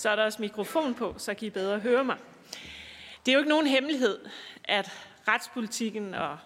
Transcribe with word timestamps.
så 0.00 0.10
er 0.10 0.16
der 0.16 0.24
også 0.24 0.42
mikrofon 0.42 0.94
på, 0.94 1.14
så 1.18 1.34
kan 1.34 1.46
I 1.46 1.50
bedre 1.50 1.78
høre 1.78 2.04
mig. 2.04 2.16
Det 3.26 3.32
er 3.32 3.32
jo 3.32 3.38
ikke 3.38 3.48
nogen 3.48 3.66
hemmelighed, 3.66 4.18
at 4.64 4.92
retspolitikken 5.28 6.14
og 6.14 6.38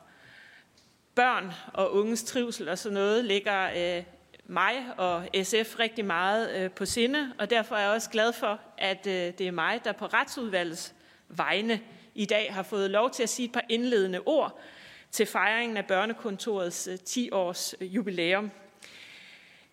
børn 1.15 1.53
og 1.73 1.95
unges 1.95 2.23
trivsel 2.23 2.69
og 2.69 2.79
sådan 2.79 2.95
noget 2.95 3.25
ligger 3.25 3.71
øh, 3.99 4.05
mig 4.47 4.75
og 4.97 5.29
SF 5.43 5.79
rigtig 5.79 6.05
meget 6.05 6.57
øh, 6.57 6.71
på 6.71 6.85
sinde, 6.85 7.33
og 7.39 7.51
derfor 7.51 7.77
er 7.77 7.81
jeg 7.81 7.91
også 7.91 8.11
glad 8.11 8.33
for, 8.33 8.61
at 8.79 9.07
øh, 9.07 9.13
det 9.13 9.41
er 9.41 9.51
mig, 9.51 9.81
der 9.85 9.93
på 9.93 10.07
retsudvalgets 10.07 10.95
vegne 11.29 11.81
i 12.15 12.25
dag 12.25 12.55
har 12.55 12.63
fået 12.63 12.91
lov 12.91 13.11
til 13.11 13.23
at 13.23 13.29
sige 13.29 13.47
et 13.47 13.53
par 13.53 13.65
indledende 13.69 14.21
ord 14.27 14.61
til 15.11 15.27
fejringen 15.27 15.77
af 15.77 15.87
børnekontorets 15.87 16.87
øh, 16.89 16.99
10-års 17.09 17.75
øh, 17.81 17.95
jubilæum. 17.95 18.51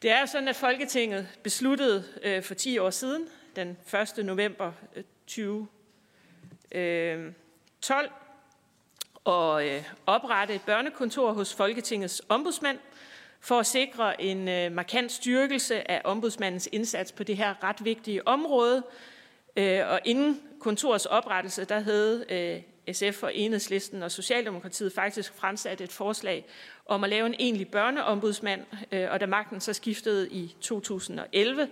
Det 0.02 0.12
er 0.12 0.20
jo 0.20 0.26
sådan, 0.26 0.48
at 0.48 0.56
Folketinget 0.56 1.28
besluttede 1.44 2.04
øh, 2.24 2.44
for 2.44 2.54
10 2.54 2.78
år 2.78 2.90
siden, 2.90 3.28
den 3.56 3.78
1. 4.18 4.26
november 4.26 4.72
øh, 4.96 5.04
2012, 5.28 5.66
øh, 6.72 8.12
og 9.24 9.68
øh, 9.68 9.84
oprette 10.06 10.56
et 10.56 10.62
børnekontor 10.62 11.34
hos 11.34 11.54
Folketingets 11.54 12.22
ombudsmand 12.30 12.80
for 13.40 13.60
at 13.60 13.66
sikre 13.66 14.22
en 14.22 14.74
markant 14.74 15.12
styrkelse 15.12 15.92
af 15.92 16.02
ombudsmandens 16.04 16.70
indsats 16.72 17.12
på 17.12 17.24
det 17.24 17.38
her 17.38 17.64
ret 17.64 17.86
vigtige 17.86 18.28
område. 18.28 18.84
Og 19.58 20.00
inden 20.06 20.42
kontorets 20.60 21.06
oprettelse, 21.06 21.66
der 21.66 21.80
havde 21.80 22.64
SF 22.92 23.24
og 23.24 23.36
Enhedslisten 23.36 24.04
og 24.04 24.12
Socialdemokratiet 24.12 24.94
faktisk 24.94 25.34
fremsat 25.34 25.82
et 25.82 25.92
forslag 25.92 26.46
om 26.86 27.04
at 27.04 27.10
lave 27.10 27.26
en 27.26 27.36
egentlig 27.40 27.68
børneombudsmand, 27.68 28.62
og 29.10 29.20
da 29.20 29.26
magten 29.26 29.62
så 29.62 29.74
skiftede 29.74 30.30
i 30.30 30.56
2011, 30.62 31.68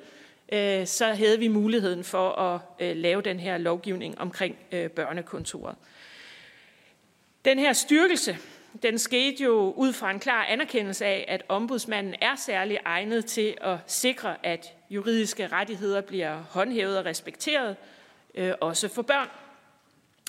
Øh, 0.51 0.87
så 0.87 1.05
havde 1.05 1.39
vi 1.39 1.47
muligheden 1.47 2.03
for 2.03 2.29
at 2.29 2.61
øh, 2.79 2.95
lave 2.95 3.21
den 3.21 3.39
her 3.39 3.57
lovgivning 3.57 4.21
omkring 4.21 4.57
øh, 4.71 4.89
børnekontoret. 4.89 5.75
Den 7.45 7.59
her 7.59 7.73
styrkelse, 7.73 8.37
den 8.83 8.99
skete 8.99 9.43
jo 9.43 9.73
ud 9.77 9.93
fra 9.93 10.11
en 10.11 10.19
klar 10.19 10.43
anerkendelse 10.43 11.05
af, 11.05 11.25
at 11.27 11.43
ombudsmanden 11.49 12.15
er 12.21 12.35
særlig 12.35 12.79
egnet 12.85 13.25
til 13.25 13.57
at 13.61 13.77
sikre, 13.87 14.45
at 14.45 14.73
juridiske 14.89 15.47
rettigheder 15.47 16.01
bliver 16.01 16.37
håndhævet 16.49 16.97
og 16.97 17.05
respekteret, 17.05 17.75
øh, 18.35 18.53
også 18.61 18.87
for 18.87 19.01
børn. 19.01 19.27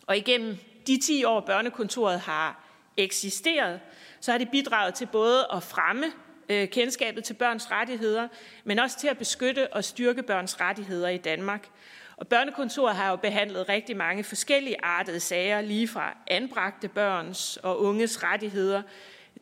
Og 0.07 0.17
igennem 0.17 0.57
de 0.87 1.01
10 1.01 1.25
år, 1.25 1.41
børnekontoret 1.41 2.21
har 2.21 2.65
eksisteret, 2.97 3.81
så 4.21 4.31
har 4.31 4.39
det 4.39 4.51
bidraget 4.51 4.95
til 4.95 5.07
både 5.07 5.47
at 5.53 5.63
fremme 5.63 6.07
øh, 6.51 6.69
kendskabet 6.69 7.25
til 7.25 7.35
børns 7.35 7.71
rettigheder, 7.71 8.29
men 8.65 8.79
også 8.79 8.99
til 8.99 9.09
at 9.09 9.19
beskytte 9.19 9.73
og 9.73 9.85
styrke 9.85 10.23
børns 10.23 10.61
rettigheder 10.61 11.09
i 11.09 11.17
Danmark. 11.17 11.69
Og 12.17 12.29
børnekontoret 12.29 12.97
har 12.97 13.11
jo 13.11 13.17
behandlet 13.17 13.69
rigtig 13.69 13.97
mange 13.97 14.25
forskellige 14.25 14.77
artede 14.83 15.21
sager, 15.21 15.61
lige 15.61 15.89
fra 15.89 16.17
anbragte 16.27 16.89
børns 16.89 17.57
og 17.57 17.81
unges 17.81 18.23
rettigheder 18.23 18.83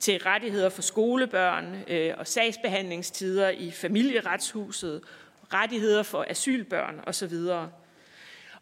til 0.01 0.19
rettigheder 0.19 0.69
for 0.69 0.83
skolebørn 0.83 1.85
øh, 1.89 2.15
og 2.19 2.27
sagsbehandlingstider 2.27 3.49
i 3.49 3.71
familieretshuset, 3.71 5.01
rettigheder 5.53 6.03
for 6.03 6.27
asylbørn 6.29 7.01
osv. 7.07 7.35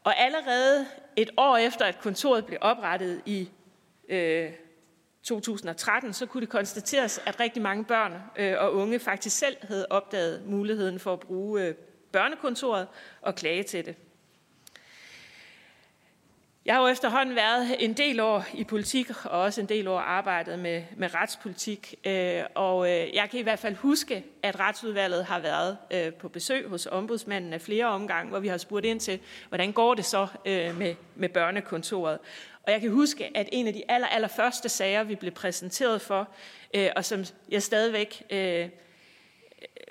Og 0.05 0.21
allerede 0.21 0.87
et 1.17 1.31
år 1.37 1.57
efter, 1.57 1.84
at 1.84 1.99
kontoret 1.99 2.47
blev 2.47 2.59
oprettet 2.61 3.23
i 3.27 3.49
øh, 4.09 4.51
2013, 5.27 6.13
så 6.13 6.27
kunne 6.27 6.41
det 6.41 6.49
konstateres, 6.49 7.21
at 7.27 7.41
rigtig 7.41 7.63
mange 7.63 7.85
børn 7.85 8.13
øh, 8.37 8.55
og 8.59 8.75
unge 8.75 8.99
faktisk 8.99 9.39
selv 9.39 9.57
havde 9.63 9.87
opdaget 9.91 10.47
muligheden 10.47 10.99
for 10.99 11.13
at 11.13 11.21
bruge 11.21 11.63
øh, 11.63 11.75
børnekontoret 12.13 12.87
og 13.23 13.35
klage 13.35 13.63
til 13.63 13.87
det. 13.87 13.97
Jeg 16.65 16.75
har 16.75 16.83
jo 16.83 16.89
efterhånden 16.89 17.37
været 17.37 17.77
en 17.79 17.93
del 17.93 18.21
år 18.21 18.45
i 18.55 18.65
politik, 18.65 19.11
og 19.25 19.41
også 19.41 19.61
en 19.61 19.69
del 19.69 19.89
år 19.89 19.99
arbejdet 19.99 20.59
med, 20.59 20.83
med 20.97 21.15
retspolitik. 21.15 21.95
Øh, 22.07 22.43
og 22.55 22.91
øh, 22.91 23.15
jeg 23.15 23.31
kan 23.31 23.41
i 23.41 23.43
hvert 23.43 23.59
fald 23.59 23.75
huske, 23.75 24.25
at 24.43 24.61
retsudvalget 24.61 25.25
har 25.25 25.39
været 25.39 25.79
øh, 25.91 26.13
på 26.15 26.29
besøg 26.29 26.69
hos 26.69 26.87
ombudsmanden 26.87 27.53
af 27.53 27.61
flere 27.61 27.87
omgange, 27.87 28.31
hvor 28.31 28.39
vi 28.39 28.49
har 28.49 28.59
spurgt 28.59 28.87
ind 28.87 29.01
til, 29.01 29.21
hvordan 29.49 29.73
går 29.73 29.95
det 29.95 30.05
så 30.05 30.27
med, 30.45 30.95
med 31.15 31.29
børnekontoret. 31.29 32.19
Og 32.66 32.72
jeg 32.72 32.81
kan 32.81 32.91
huske, 32.91 33.37
at 33.37 33.49
en 33.53 33.66
af 33.66 33.72
de 33.72 33.82
aller, 33.88 34.09
aller 34.09 34.28
første 34.28 34.69
sager, 34.69 35.03
vi 35.03 35.15
blev 35.15 35.32
præsenteret 35.32 36.00
for, 36.00 36.28
øh, 36.75 36.88
og 36.97 37.04
som 37.04 37.25
jeg 37.50 37.62
stadigvæk 37.62 38.22
øh, 38.31 38.69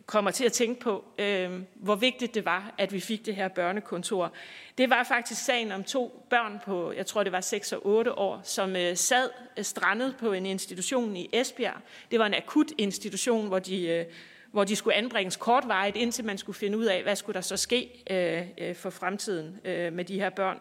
kommer 0.06 0.32
til 0.32 0.46
at 0.46 0.54
tænke 0.54 0.82
på, 0.82 1.06
øh, 1.20 1.52
hvor 1.76 1.96
vigtigt 1.96 2.36
det 2.36 2.46
var, 2.46 2.74
at 2.78 2.94
vi 2.94 3.00
fik 3.00 3.26
det 3.26 3.36
her 3.36 3.48
børnekontor. 3.48 4.32
Det 4.78 4.90
var 4.90 5.04
faktisk 5.04 5.46
sagen 5.46 5.72
om 5.72 5.84
to 5.84 6.26
børn 6.30 6.60
på, 6.66 6.92
jeg 6.92 7.06
tror 7.06 7.24
det 7.24 7.32
var 7.32 7.42
6 7.42 7.74
og 7.74 7.86
8 7.86 8.18
år, 8.18 8.42
som 8.44 8.76
øh, 8.76 8.98
sad 8.98 9.30
øh, 9.58 9.64
strandet 9.64 10.16
på 10.20 10.34
en 10.34 10.46
institution 10.46 11.16
i 11.16 11.30
Esbjerg. 11.34 11.78
Det 12.12 12.20
var 12.20 12.26
en 12.26 12.34
akut 12.34 12.72
institution, 12.78 13.48
hvor 13.48 13.60
de, 13.60 13.88
øh, 13.88 14.06
hvor 14.52 14.64
de 14.64 14.76
skulle 14.76 14.96
anbringes 14.96 15.36
kortvarigt, 15.36 15.98
indtil 15.98 16.26
man 16.26 16.38
skulle 16.38 16.58
finde 16.58 16.78
ud 16.78 16.86
af, 16.86 17.04
hvad 17.04 17.16
skulle 17.16 17.34
der 17.34 17.42
så 17.42 17.58
ske 17.58 18.04
øh, 18.10 18.68
øh 18.68 18.76
for 18.76 18.90
fremtiden 18.90 19.60
øh, 19.66 19.94
med 19.94 20.06
de 20.06 20.20
her 20.20 20.30
børn. 20.30 20.60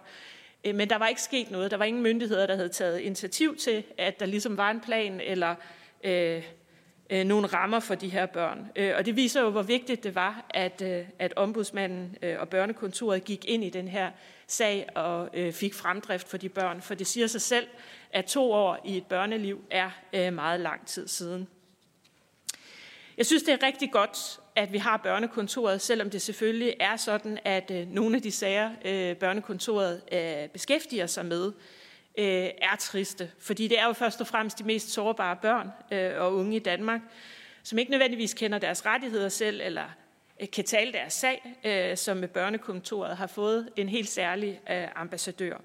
Øh, 0.64 0.74
men 0.74 0.90
der 0.90 0.98
var 0.98 1.08
ikke 1.08 1.22
sket 1.22 1.50
noget. 1.50 1.70
Der 1.70 1.76
var 1.76 1.84
ingen 1.84 2.02
myndigheder, 2.02 2.46
der 2.46 2.56
havde 2.56 2.68
taget 2.68 3.00
initiativ 3.00 3.56
til, 3.56 3.84
at 3.98 4.20
der 4.20 4.26
ligesom 4.26 4.56
var 4.56 4.70
en 4.70 4.80
plan 4.80 5.20
eller... 5.20 5.54
Øh, 6.04 6.42
øh, 7.10 7.24
nogle 7.24 7.46
rammer 7.46 7.80
for 7.80 7.94
de 7.94 8.08
her 8.08 8.26
børn. 8.26 8.70
Øh, 8.76 8.92
og 8.98 9.06
det 9.06 9.16
viser 9.16 9.40
jo, 9.40 9.50
hvor 9.50 9.62
vigtigt 9.62 10.04
det 10.04 10.14
var, 10.14 10.46
at, 10.50 10.82
øh, 10.82 11.04
at 11.18 11.32
ombudsmanden 11.36 12.16
øh, 12.22 12.40
og 12.40 12.48
børnekontoret 12.48 13.24
gik 13.24 13.44
ind 13.44 13.64
i 13.64 13.70
den 13.70 13.88
her 13.88 14.10
sag 14.46 14.88
og 14.94 15.28
øh, 15.34 15.52
fik 15.52 15.74
fremdrift 15.74 16.28
for 16.28 16.36
de 16.36 16.48
børn. 16.48 16.80
For 16.80 16.94
det 16.94 17.06
siger 17.06 17.26
sig 17.26 17.40
selv, 17.40 17.66
at 18.12 18.24
to 18.24 18.52
år 18.52 18.78
i 18.84 18.96
et 18.96 19.06
børneliv 19.06 19.64
er 19.70 19.90
øh, 20.12 20.32
meget 20.32 20.60
lang 20.60 20.86
tid 20.86 21.08
siden. 21.08 21.48
Jeg 23.16 23.26
synes, 23.26 23.42
det 23.42 23.54
er 23.54 23.66
rigtig 23.66 23.92
godt, 23.92 24.40
at 24.56 24.72
vi 24.72 24.78
har 24.78 24.96
børnekontoret, 24.96 25.80
selvom 25.80 26.10
det 26.10 26.22
selvfølgelig 26.22 26.74
er 26.80 26.96
sådan, 26.96 27.38
at 27.44 27.70
øh, 27.70 27.88
nogle 27.88 28.16
af 28.16 28.22
de 28.22 28.30
sager, 28.30 28.70
øh, 28.84 29.16
børnekontoret 29.16 30.02
øh, 30.12 30.48
beskæftiger 30.48 31.06
sig 31.06 31.26
med, 31.26 31.52
er 32.18 32.76
triste. 32.80 33.30
Fordi 33.38 33.68
det 33.68 33.78
er 33.78 33.86
jo 33.86 33.92
først 33.92 34.20
og 34.20 34.26
fremmest 34.26 34.58
de 34.58 34.64
mest 34.64 34.90
sårbare 34.90 35.36
børn 35.42 35.70
og 36.18 36.34
unge 36.34 36.56
i 36.56 36.58
Danmark, 36.58 37.00
som 37.62 37.78
ikke 37.78 37.90
nødvendigvis 37.90 38.34
kender 38.34 38.58
deres 38.58 38.86
rettigheder 38.86 39.28
selv, 39.28 39.60
eller 39.64 39.84
kan 40.52 40.64
tale 40.64 40.92
deres 40.92 41.12
sag, 41.12 41.42
som 41.98 42.16
med 42.16 42.28
børnekontoret 42.28 43.16
har 43.16 43.26
fået 43.26 43.68
en 43.76 43.88
helt 43.88 44.08
særlig 44.08 44.60
ambassadør. 44.96 45.56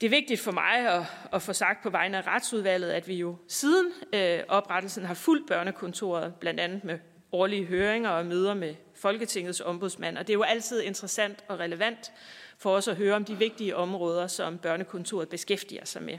Det 0.00 0.06
er 0.06 0.10
vigtigt 0.10 0.40
for 0.40 0.52
mig 0.52 0.88
at, 0.88 1.02
at 1.32 1.42
få 1.42 1.52
sagt 1.52 1.82
på 1.82 1.90
vegne 1.90 2.18
af 2.18 2.26
retsudvalget, 2.26 2.90
at 2.90 3.08
vi 3.08 3.14
jo 3.14 3.36
siden 3.48 3.92
øh, 4.12 4.40
oprettelsen 4.48 5.04
har 5.04 5.14
fulgt 5.14 5.48
børnekontoret, 5.48 6.34
blandt 6.34 6.60
andet 6.60 6.84
med 6.84 6.98
årlige 7.32 7.64
høringer 7.64 8.10
og 8.10 8.26
møder 8.26 8.54
med 8.54 8.74
Folketingets 8.94 9.60
ombudsmand. 9.60 10.18
Og 10.18 10.26
det 10.26 10.32
er 10.32 10.34
jo 10.34 10.42
altid 10.42 10.82
interessant 10.82 11.44
og 11.48 11.58
relevant 11.58 12.12
for 12.58 12.70
os 12.76 12.88
at 12.88 12.96
høre 12.96 13.14
om 13.14 13.24
de 13.24 13.38
vigtige 13.38 13.76
områder, 13.76 14.26
som 14.26 14.58
børnekontoret 14.58 15.28
beskæftiger 15.28 15.84
sig 15.84 16.02
med. 16.02 16.18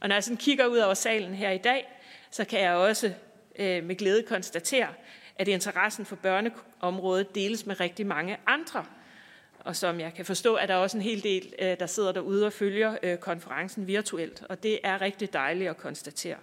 Og 0.00 0.08
når 0.08 0.16
jeg 0.16 0.24
sådan 0.24 0.36
kigger 0.36 0.66
ud 0.66 0.78
over 0.78 0.94
salen 0.94 1.34
her 1.34 1.50
i 1.50 1.58
dag, 1.58 2.00
så 2.30 2.44
kan 2.44 2.60
jeg 2.60 2.74
også 2.74 3.12
øh, 3.58 3.84
med 3.84 3.96
glæde 3.96 4.22
konstatere, 4.22 4.88
at 5.36 5.48
interessen 5.48 6.04
for 6.04 6.16
børneområdet 6.16 7.34
deles 7.34 7.66
med 7.66 7.80
rigtig 7.80 8.06
mange 8.06 8.36
andre. 8.46 8.84
Og 9.66 9.76
som 9.76 10.00
jeg 10.00 10.14
kan 10.14 10.24
forstå, 10.24 10.54
at 10.54 10.68
der 10.68 10.74
er 10.74 10.78
også 10.78 10.96
en 10.96 11.02
hel 11.02 11.22
del, 11.22 11.54
øh, 11.58 11.78
der 11.80 11.86
sidder 11.86 12.12
derude 12.12 12.46
og 12.46 12.52
følger 12.52 12.96
øh, 13.02 13.18
konferencen 13.18 13.86
virtuelt. 13.86 14.42
Og 14.48 14.62
det 14.62 14.78
er 14.82 15.00
rigtig 15.00 15.32
dejligt 15.32 15.70
at 15.70 15.76
konstatere. 15.76 16.36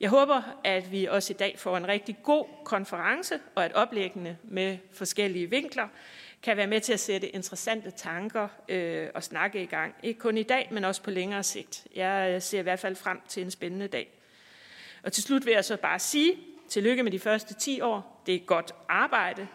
Jeg 0.00 0.10
håber, 0.10 0.42
at 0.64 0.92
vi 0.92 1.04
også 1.04 1.32
i 1.32 1.36
dag 1.36 1.54
får 1.58 1.76
en 1.76 1.88
rigtig 1.88 2.16
god 2.22 2.44
konference 2.64 3.40
og 3.54 3.64
at 3.64 3.72
oplæggene 3.72 4.38
med 4.42 4.78
forskellige 4.92 5.50
vinkler, 5.50 5.88
kan 6.42 6.56
være 6.56 6.66
med 6.66 6.80
til 6.80 6.92
at 6.92 7.00
sætte 7.00 7.28
interessante 7.28 7.90
tanker 7.90 8.48
øh, 8.68 9.08
og 9.14 9.22
snakke 9.24 9.62
i 9.62 9.66
gang. 9.66 9.94
Ikke 10.02 10.20
kun 10.20 10.38
i 10.38 10.42
dag, 10.42 10.68
men 10.70 10.84
også 10.84 11.02
på 11.02 11.10
længere 11.10 11.42
sigt. 11.42 11.86
Jeg 11.94 12.32
øh, 12.34 12.42
ser 12.42 12.58
i 12.58 12.62
hvert 12.62 12.80
fald 12.80 12.96
frem 12.96 13.20
til 13.28 13.42
en 13.42 13.50
spændende 13.50 13.88
dag. 13.88 14.08
Og 15.02 15.12
til 15.12 15.22
slut 15.22 15.46
vil 15.46 15.52
jeg 15.52 15.64
så 15.64 15.76
bare 15.76 15.98
sige, 15.98 16.32
tillykke 16.68 17.02
med 17.02 17.12
de 17.12 17.18
første 17.18 17.54
10 17.54 17.80
år. 17.80 18.22
Det 18.26 18.34
er 18.34 18.38
godt 18.38 18.72
arbejde, 18.88 19.48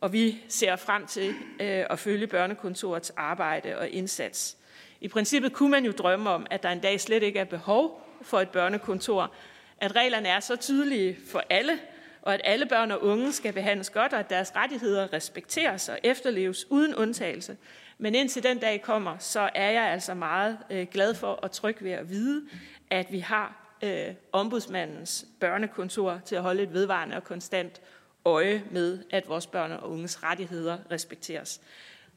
og 0.00 0.12
vi 0.12 0.44
ser 0.48 0.76
frem 0.76 1.06
til 1.06 1.28
øh, 1.60 1.84
at 1.90 1.98
følge 1.98 2.26
børnekontorets 2.26 3.10
arbejde 3.16 3.78
og 3.78 3.88
indsats. 3.88 4.56
I 5.00 5.08
princippet 5.08 5.52
kunne 5.52 5.70
man 5.70 5.84
jo 5.84 5.92
drømme 5.92 6.30
om, 6.30 6.46
at 6.50 6.62
der 6.62 6.68
en 6.68 6.80
dag 6.80 7.00
slet 7.00 7.22
ikke 7.22 7.38
er 7.38 7.44
behov 7.44 8.08
for 8.22 8.40
et 8.40 8.48
børnekontor, 8.48 9.34
at 9.78 9.96
reglerne 9.96 10.28
er 10.28 10.40
så 10.40 10.56
tydelige 10.56 11.18
for 11.26 11.42
alle, 11.50 11.78
og 12.22 12.34
at 12.34 12.40
alle 12.44 12.66
børn 12.66 12.90
og 12.90 13.02
unge 13.02 13.32
skal 13.32 13.52
behandles 13.52 13.90
godt, 13.90 14.12
og 14.12 14.18
at 14.18 14.30
deres 14.30 14.56
rettigheder 14.56 15.12
respekteres 15.12 15.88
og 15.88 15.98
efterleves 16.02 16.70
uden 16.70 16.94
undtagelse. 16.94 17.56
Men 17.98 18.14
indtil 18.14 18.42
den 18.42 18.58
dag 18.58 18.82
kommer, 18.82 19.18
så 19.18 19.50
er 19.54 19.70
jeg 19.70 19.82
altså 19.82 20.14
meget 20.14 20.58
øh, 20.70 20.86
glad 20.86 21.14
for 21.14 21.32
og 21.32 21.50
tryg 21.50 21.76
ved 21.80 21.90
at 21.90 22.10
vide, 22.10 22.42
at 22.90 23.12
vi 23.12 23.18
har 23.18 23.76
øh, 23.82 24.14
ombudsmandens 24.32 25.26
børnekontor 25.40 26.20
til 26.24 26.36
at 26.36 26.42
holde 26.42 26.62
et 26.62 26.72
vedvarende 26.72 27.16
og 27.16 27.24
konstant 27.24 27.80
øje 28.28 28.64
med, 28.70 28.98
at 29.10 29.28
vores 29.28 29.46
børn 29.46 29.72
og 29.72 29.90
unges 29.90 30.22
rettigheder 30.22 30.78
respekteres. 30.90 31.60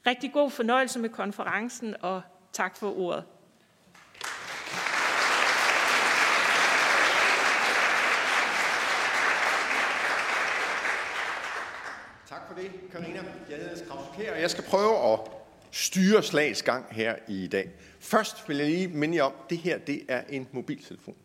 Rigtig 0.07 0.33
god 0.33 0.51
fornøjelse 0.51 0.99
med 0.99 1.09
konferencen, 1.09 1.95
og 2.01 2.21
tak 2.53 2.77
for 2.77 2.97
ordet. 2.99 3.23
Tak 12.29 12.47
for 12.47 12.55
det, 12.55 12.71
Karina. 12.91 13.23
Jeg 13.49 13.57
hedder 13.57 13.85
Krause 13.85 14.33
og 14.33 14.41
jeg 14.41 14.51
skal 14.51 14.63
prøve 14.63 15.13
at 15.13 15.19
styre 15.71 16.23
slagets 16.23 16.63
gang 16.63 16.85
her 16.91 17.15
i 17.27 17.47
dag. 17.47 17.69
Først 17.99 18.49
vil 18.49 18.57
jeg 18.57 18.65
lige 18.65 18.87
minde 18.87 19.15
jer 19.17 19.23
om, 19.23 19.33
at 19.43 19.49
det 19.49 19.57
her 19.57 19.77
det 19.77 20.01
er 20.07 20.23
en 20.29 20.47
mobiltelefon. 20.51 21.15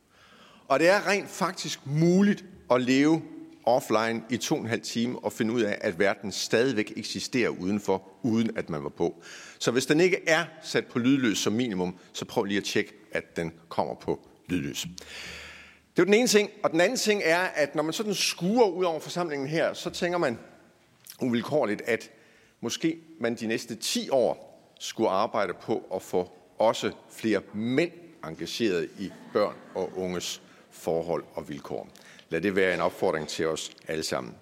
Og 0.68 0.78
det 0.78 0.88
er 0.88 1.08
rent 1.08 1.28
faktisk 1.28 1.86
muligt 1.86 2.44
at 2.70 2.80
leve 2.82 3.22
offline 3.66 4.22
i 4.30 4.36
to 4.36 4.54
og 4.54 4.60
en 4.60 4.66
halv 4.66 4.82
time 4.82 5.18
og 5.18 5.32
finde 5.32 5.52
ud 5.52 5.62
af, 5.62 5.78
at 5.80 5.98
verden 5.98 6.32
stadigvæk 6.32 6.92
eksisterer 6.96 7.48
udenfor, 7.48 8.02
uden 8.22 8.56
at 8.56 8.70
man 8.70 8.82
var 8.82 8.88
på. 8.88 9.22
Så 9.58 9.70
hvis 9.70 9.86
den 9.86 10.00
ikke 10.00 10.20
er 10.26 10.44
sat 10.62 10.86
på 10.86 10.98
lydløs 10.98 11.38
som 11.38 11.52
minimum, 11.52 11.98
så 12.12 12.24
prøv 12.24 12.44
lige 12.44 12.58
at 12.58 12.64
tjekke, 12.64 12.92
at 13.12 13.36
den 13.36 13.52
kommer 13.68 13.94
på 13.94 14.20
lydløs. 14.48 14.86
Det 15.96 16.02
er 16.02 16.04
den 16.04 16.14
ene 16.14 16.28
ting. 16.28 16.50
Og 16.62 16.70
den 16.70 16.80
anden 16.80 16.98
ting 16.98 17.22
er, 17.24 17.38
at 17.38 17.74
når 17.74 17.82
man 17.82 17.92
sådan 17.92 18.14
skuer 18.14 18.68
ud 18.68 18.84
over 18.84 19.00
forsamlingen 19.00 19.48
her, 19.48 19.74
så 19.74 19.90
tænker 19.90 20.18
man 20.18 20.38
uvilkårligt, 21.20 21.82
at 21.86 22.10
måske 22.60 22.98
man 23.20 23.34
de 23.34 23.46
næste 23.46 23.74
10 23.74 24.10
år 24.10 24.46
skulle 24.80 25.10
arbejde 25.10 25.52
på 25.62 25.82
at 25.94 26.02
få 26.02 26.32
også 26.58 26.92
flere 27.10 27.40
mænd 27.54 27.92
engageret 28.24 28.88
i 28.98 29.12
børn 29.32 29.54
og 29.74 29.92
unges 29.96 30.42
forhold 30.70 31.24
og 31.34 31.48
vilkår. 31.48 31.88
Lad 32.28 32.40
det 32.40 32.56
være 32.56 32.74
en 32.74 32.80
opfordring 32.80 33.28
til 33.28 33.46
os 33.46 33.70
alle 33.88 34.02
sammen. 34.02 34.34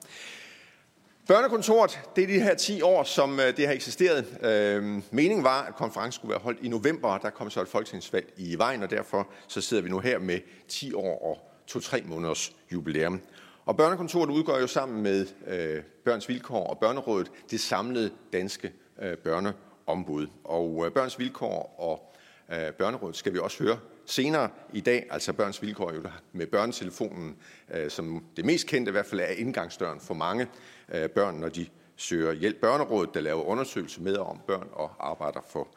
Børnekontoret, 1.29 2.01
det 2.17 2.25
er 2.25 2.29
de 2.29 2.41
her 2.41 2.55
10 2.55 2.83
år, 2.83 3.05
som 3.05 3.41
øh, 3.41 3.57
det 3.57 3.67
har 3.67 3.75
eksisteret. 3.75 4.25
Øh, 4.43 5.03
meningen 5.11 5.45
var, 5.45 5.63
at 5.63 5.75
konferencen 5.75 6.13
skulle 6.13 6.31
være 6.31 6.41
holdt 6.41 6.59
i 6.63 6.69
november, 6.69 7.09
og 7.09 7.23
der 7.23 7.31
kom 7.31 7.51
så 7.51 7.63
et 7.63 7.69
folketingsvalg 7.69 8.33
i 8.37 8.59
vejen, 8.59 8.83
og 8.83 8.91
derfor 8.91 9.29
så 9.49 9.61
sidder 9.61 9.83
vi 9.83 9.89
nu 9.89 9.99
her 9.99 10.19
med 10.19 10.39
10 10.69 10.95
år 10.95 11.31
og 11.31 11.51
2-3 11.71 12.07
måneders 12.07 12.53
jubilæum. 12.73 13.21
Og 13.67 13.77
børnekontoret 13.77 14.31
udgør 14.31 14.59
jo 14.59 14.67
sammen 14.67 15.03
med 15.03 15.27
øh, 15.47 15.83
Børns 16.05 16.29
Vilkår 16.29 16.67
og 16.67 16.79
Børnerådet 16.79 17.31
det 17.51 17.61
samlede 17.61 18.11
danske 18.33 18.73
øh, 19.03 19.17
børneombud. 19.17 20.27
Og 20.45 20.87
øh, 20.87 20.93
Børns 20.93 21.19
Vilkår 21.19 21.75
og 21.79 22.15
øh, 22.57 22.73
Børnerådet 22.73 23.17
skal 23.17 23.33
vi 23.33 23.39
også 23.39 23.63
høre 23.63 23.79
senere 24.06 24.49
i 24.73 24.81
dag, 24.81 25.06
altså 25.11 25.33
Børns 25.33 25.62
Vilkår 25.62 25.93
jo 25.93 26.03
med 26.33 26.47
børnetelefonen, 26.47 27.37
øh, 27.75 27.91
som 27.91 28.25
det 28.37 28.45
mest 28.45 28.67
kendte 28.67 28.91
i 28.91 28.93
hvert 28.93 29.06
fald 29.06 29.21
er 29.21 29.27
indgangsdøren 29.27 30.01
for 30.01 30.15
mange 30.15 30.47
øh, 30.95 31.09
børn, 31.09 31.35
når 31.35 31.49
de 31.49 31.67
søger 31.97 32.33
hjælp. 32.33 32.56
Børnerådet, 32.56 33.15
der 33.15 33.21
laver 33.21 33.45
undersøgelser 33.45 34.03
med 34.03 34.17
om 34.17 34.41
børn 34.47 34.69
og 34.73 34.91
arbejder 35.01 35.41
for 35.49 35.69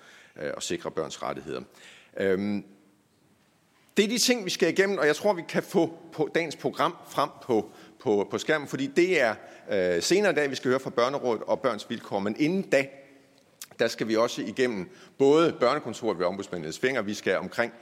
øh, 0.41 0.51
at 0.57 0.63
sikre 0.63 0.91
børns 0.91 1.23
rettigheder. 1.23 1.61
Øhm, 2.19 2.63
det 3.97 4.05
er 4.05 4.09
de 4.09 4.17
ting, 4.17 4.45
vi 4.45 4.49
skal 4.49 4.69
igennem, 4.69 4.97
og 4.97 5.07
jeg 5.07 5.15
tror, 5.15 5.33
vi 5.33 5.43
kan 5.49 5.63
få 5.63 5.93
på 6.11 6.29
dagens 6.35 6.55
program 6.55 6.95
frem 7.09 7.29
på, 7.43 7.71
på, 7.99 8.27
på 8.31 8.37
skærmen, 8.37 8.67
fordi 8.67 8.87
det 8.87 9.21
er 9.21 9.35
øh, 9.71 10.03
senere 10.03 10.31
i 10.31 10.35
dag, 10.35 10.49
vi 10.49 10.55
skal 10.55 10.69
høre 10.69 10.79
fra 10.79 10.89
Børnerådet 10.89 11.43
og 11.43 11.59
Børns 11.59 11.89
Vilkår. 11.89 12.19
Men 12.19 12.35
inden 12.39 12.61
da, 12.61 12.87
der 13.79 13.87
skal 13.87 14.07
vi 14.07 14.15
også 14.15 14.41
igennem 14.41 14.89
både 15.17 15.55
børnekontoret 15.59 16.19
ved 16.19 16.25
ombudsmandens 16.25 16.79
fingre, 16.79 17.05
vi 17.05 17.13
skal 17.13 17.37
omkring 17.37 17.73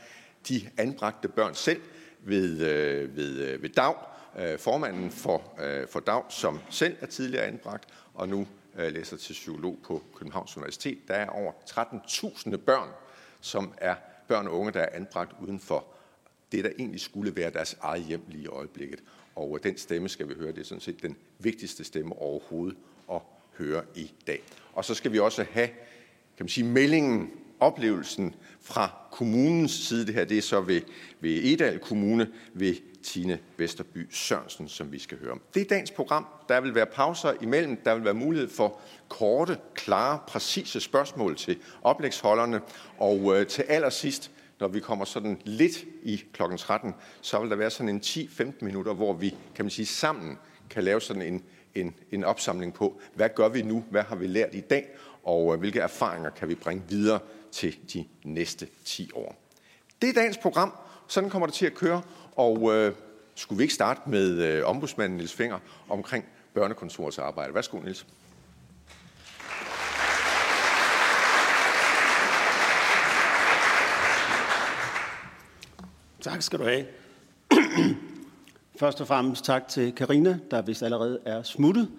de 0.47 0.69
anbragte 0.77 1.27
børn 1.27 1.55
selv 1.55 1.81
ved, 2.19 2.61
øh, 2.61 3.15
ved, 3.15 3.41
øh, 3.41 3.61
ved 3.61 3.69
DAG, 3.69 3.95
øh, 4.39 4.59
formanden 4.59 5.11
for, 5.11 5.59
øh, 5.61 5.87
for 5.87 5.99
DAG, 5.99 6.25
som 6.29 6.59
selv 6.69 6.95
er 7.01 7.05
tidligere 7.05 7.45
anbragt, 7.45 7.89
og 8.13 8.29
nu 8.29 8.47
øh, 8.77 8.93
læser 8.93 9.17
til 9.17 9.33
psykolog 9.33 9.77
på 9.83 10.03
Københavns 10.15 10.57
Universitet. 10.57 10.97
Der 11.07 11.13
er 11.13 11.27
over 11.27 11.51
13.000 11.69 12.57
børn, 12.57 12.89
som 13.41 13.73
er 13.77 13.95
børn 14.27 14.47
og 14.47 14.59
unge, 14.59 14.71
der 14.71 14.79
er 14.79 14.95
anbragt 14.95 15.31
uden 15.41 15.59
for 15.59 15.85
det, 16.51 16.63
der 16.63 16.69
egentlig 16.79 17.01
skulle 17.01 17.35
være 17.35 17.51
deres 17.51 17.77
eget 17.81 18.03
hjem 18.03 18.21
lige 18.27 18.43
i 18.43 18.47
øjeblikket. 18.47 19.03
Og 19.35 19.57
øh, 19.57 19.63
den 19.63 19.77
stemme 19.77 20.09
skal 20.09 20.29
vi 20.29 20.33
høre. 20.33 20.51
Det 20.51 20.59
er 20.59 20.65
sådan 20.65 20.81
set 20.81 21.01
den 21.01 21.15
vigtigste 21.39 21.83
stemme 21.83 22.15
overhovedet 22.15 22.77
at 23.11 23.21
høre 23.57 23.83
i 23.95 24.11
dag. 24.27 24.43
Og 24.73 24.85
så 24.85 24.93
skal 24.93 25.11
vi 25.11 25.19
også 25.19 25.45
have 25.51 25.69
kan 26.37 26.43
man 26.43 26.49
sige, 26.49 26.65
meldingen, 26.65 27.31
oplevelsen 27.59 28.35
fra 28.61 28.89
kommunens 29.11 29.71
side. 29.71 30.05
Det 30.05 30.15
her 30.15 30.25
det 30.25 30.37
er 30.37 30.41
så 30.41 30.61
ved, 30.61 30.81
ved 31.19 31.43
Edal 31.43 31.79
Kommune 31.79 32.27
ved 32.53 32.75
Tine 33.03 33.39
Vesterby 33.57 34.07
Sørensen, 34.11 34.67
som 34.67 34.91
vi 34.91 34.99
skal 34.99 35.17
høre 35.19 35.31
om. 35.31 35.41
Det 35.53 35.61
er 35.61 35.65
dagens 35.65 35.91
program. 35.91 36.25
Der 36.49 36.61
vil 36.61 36.75
være 36.75 36.85
pauser 36.85 37.33
imellem. 37.41 37.77
Der 37.85 37.95
vil 37.95 38.03
være 38.03 38.13
mulighed 38.13 38.49
for 38.49 38.79
korte, 39.09 39.57
klare, 39.73 40.19
præcise 40.27 40.79
spørgsmål 40.79 41.35
til 41.35 41.57
oplægsholderne. 41.81 42.61
Og 42.97 43.39
øh, 43.39 43.47
til 43.47 43.61
allersidst, 43.61 44.31
når 44.59 44.67
vi 44.67 44.79
kommer 44.79 45.05
sådan 45.05 45.41
lidt 45.43 45.85
i 46.03 46.23
klokken 46.33 46.57
13, 46.57 46.93
så 47.21 47.39
vil 47.39 47.49
der 47.49 47.55
være 47.55 47.69
sådan 47.69 47.89
en 47.89 48.01
10-15 48.05 48.51
minutter, 48.61 48.93
hvor 48.93 49.13
vi, 49.13 49.35
kan 49.55 49.65
man 49.65 49.69
sige, 49.69 49.85
sammen 49.85 50.37
kan 50.69 50.83
lave 50.83 51.01
sådan 51.01 51.21
en, 51.21 51.43
en, 51.75 51.95
en 52.11 52.23
opsamling 52.23 52.73
på, 52.73 52.99
hvad 53.13 53.29
gør 53.35 53.49
vi 53.49 53.61
nu, 53.61 53.83
hvad 53.89 54.03
har 54.03 54.15
vi 54.15 54.27
lært 54.27 54.55
i 54.55 54.59
dag, 54.59 54.87
og 55.23 55.53
øh, 55.53 55.59
hvilke 55.59 55.79
erfaringer 55.79 56.29
kan 56.29 56.49
vi 56.49 56.55
bringe 56.55 56.83
videre 56.89 57.19
til 57.51 57.77
de 57.93 58.05
næste 58.23 58.67
10 58.85 59.11
år. 59.15 59.35
Det 60.01 60.09
er 60.09 60.13
dagens 60.13 60.37
program. 60.37 60.73
Sådan 61.07 61.29
kommer 61.29 61.45
det 61.45 61.53
til 61.53 61.65
at 61.65 61.73
køre, 61.73 62.01
og 62.35 62.73
øh, 62.73 62.93
skulle 63.35 63.57
vi 63.57 63.63
ikke 63.63 63.73
starte 63.73 64.01
med 64.09 64.43
øh, 64.43 64.65
ombudsmanden 64.65 65.17
Nils 65.17 65.33
Finger 65.33 65.59
omkring 65.89 66.25
børnekontorets 66.53 67.19
arbejde. 67.19 67.53
Værsgo, 67.53 67.79
Nils. 67.79 68.05
Tak 76.21 76.41
skal 76.41 76.59
du 76.59 76.63
have. 76.63 76.85
Først 78.77 79.01
og 79.01 79.07
fremmest 79.07 79.45
tak 79.45 79.67
til 79.67 79.95
Karina, 79.95 80.39
der 80.51 80.61
vist 80.61 80.83
allerede 80.83 81.19
er 81.25 81.43
smuttet. 81.43 81.91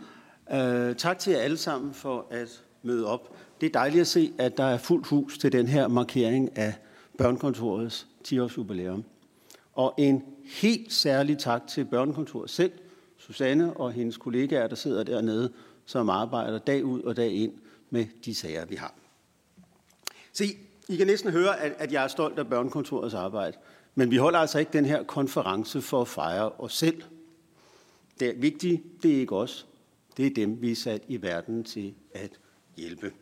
Øh, 0.52 0.96
tak 0.96 1.18
til 1.18 1.32
jer 1.32 1.38
alle 1.38 1.56
sammen 1.56 1.94
for 1.94 2.26
at 2.30 2.62
møde 2.82 3.06
op. 3.06 3.36
Det 3.60 3.66
er 3.66 3.70
dejligt 3.70 4.00
at 4.00 4.06
se, 4.06 4.32
at 4.38 4.56
der 4.56 4.64
er 4.64 4.78
fuldt 4.78 5.06
hus 5.06 5.38
til 5.38 5.52
den 5.52 5.66
her 5.66 5.88
markering 5.88 6.58
af 6.58 6.74
Børnekontorets 7.18 8.06
10-års 8.28 8.56
jubilæum. 8.56 9.04
Og 9.72 9.94
en 9.98 10.22
helt 10.44 10.92
særlig 10.92 11.38
tak 11.38 11.66
til 11.66 11.84
Børnekontoret 11.84 12.50
selv, 12.50 12.72
Susanne 13.18 13.76
og 13.76 13.92
hendes 13.92 14.16
kollegaer, 14.16 14.66
der 14.66 14.76
sidder 14.76 15.02
dernede, 15.02 15.52
som 15.86 16.10
arbejder 16.10 16.58
dag 16.58 16.84
ud 16.84 17.02
og 17.02 17.16
dag 17.16 17.32
ind 17.32 17.52
med 17.90 18.06
de 18.24 18.34
sager, 18.34 18.64
vi 18.64 18.74
har. 18.74 18.94
Se, 20.32 20.44
I 20.88 20.96
kan 20.96 21.06
næsten 21.06 21.30
høre, 21.30 21.60
at 21.60 21.92
jeg 21.92 22.04
er 22.04 22.08
stolt 22.08 22.38
af 22.38 22.48
Børnekontorets 22.48 23.14
arbejde. 23.14 23.56
Men 23.98 24.10
vi 24.10 24.16
holder 24.16 24.38
altså 24.38 24.58
ikke 24.58 24.72
den 24.72 24.84
her 24.84 25.02
konference 25.02 25.82
for 25.82 26.00
at 26.00 26.08
fejre 26.08 26.50
os 26.58 26.76
selv. 26.76 27.02
Det 28.20 28.28
er 28.28 28.34
vigtigt, 28.36 28.82
det 29.02 29.16
er 29.16 29.20
ikke 29.20 29.36
os. 29.36 29.66
Det 30.16 30.26
er 30.26 30.34
dem, 30.34 30.62
vi 30.62 30.70
er 30.70 30.76
sat 30.76 31.02
i 31.08 31.22
verden 31.22 31.64
til 31.64 31.94
at 32.14 32.30
hjælpe. 32.76 33.12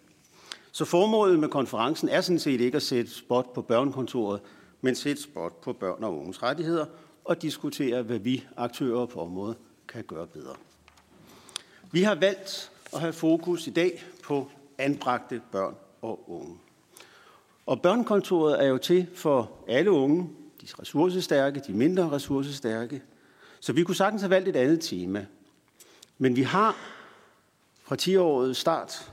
Så 0.72 0.84
formålet 0.84 1.38
med 1.38 1.48
konferencen 1.48 2.08
er 2.08 2.20
sådan 2.20 2.38
set 2.38 2.60
ikke 2.60 2.76
at 2.76 2.82
sætte 2.82 3.10
spot 3.10 3.52
på 3.52 3.62
børnekontoret, 3.62 4.40
men 4.80 4.94
sætte 4.94 5.22
spot 5.22 5.60
på 5.60 5.72
børn 5.72 6.04
og 6.04 6.18
unges 6.18 6.42
rettigheder 6.42 6.86
og 7.24 7.42
diskutere, 7.42 8.02
hvad 8.02 8.18
vi 8.18 8.44
aktører 8.56 9.06
på 9.06 9.20
området 9.20 9.56
kan 9.88 10.04
gøre 10.04 10.26
bedre. 10.26 10.54
Vi 11.92 12.02
har 12.02 12.14
valgt 12.14 12.72
at 12.92 13.00
have 13.00 13.12
fokus 13.12 13.66
i 13.66 13.70
dag 13.70 14.04
på 14.22 14.50
anbragte 14.78 15.42
børn 15.52 15.74
og 16.02 16.30
unge. 16.30 16.58
Og 17.66 17.82
børnekontoret 17.82 18.64
er 18.64 18.68
jo 18.68 18.78
til 18.78 19.06
for 19.14 19.52
alle 19.68 19.90
unge, 19.90 20.30
de 20.64 20.80
ressourcestærke, 20.80 21.61
de 21.66 21.73
mindre 21.73 22.11
ressourcestærke. 22.11 23.02
Så 23.61 23.73
vi 23.73 23.85
kunne 23.85 23.94
sagtens 23.94 24.23
have 24.23 24.30
valgt 24.30 24.49
et 24.49 24.56
andet 24.56 24.80
tema. 24.80 25.26
Men 26.18 26.37
vi 26.37 26.42
har 26.42 26.76
fra 27.83 27.97
10-årets 28.00 28.59
start 28.59 29.12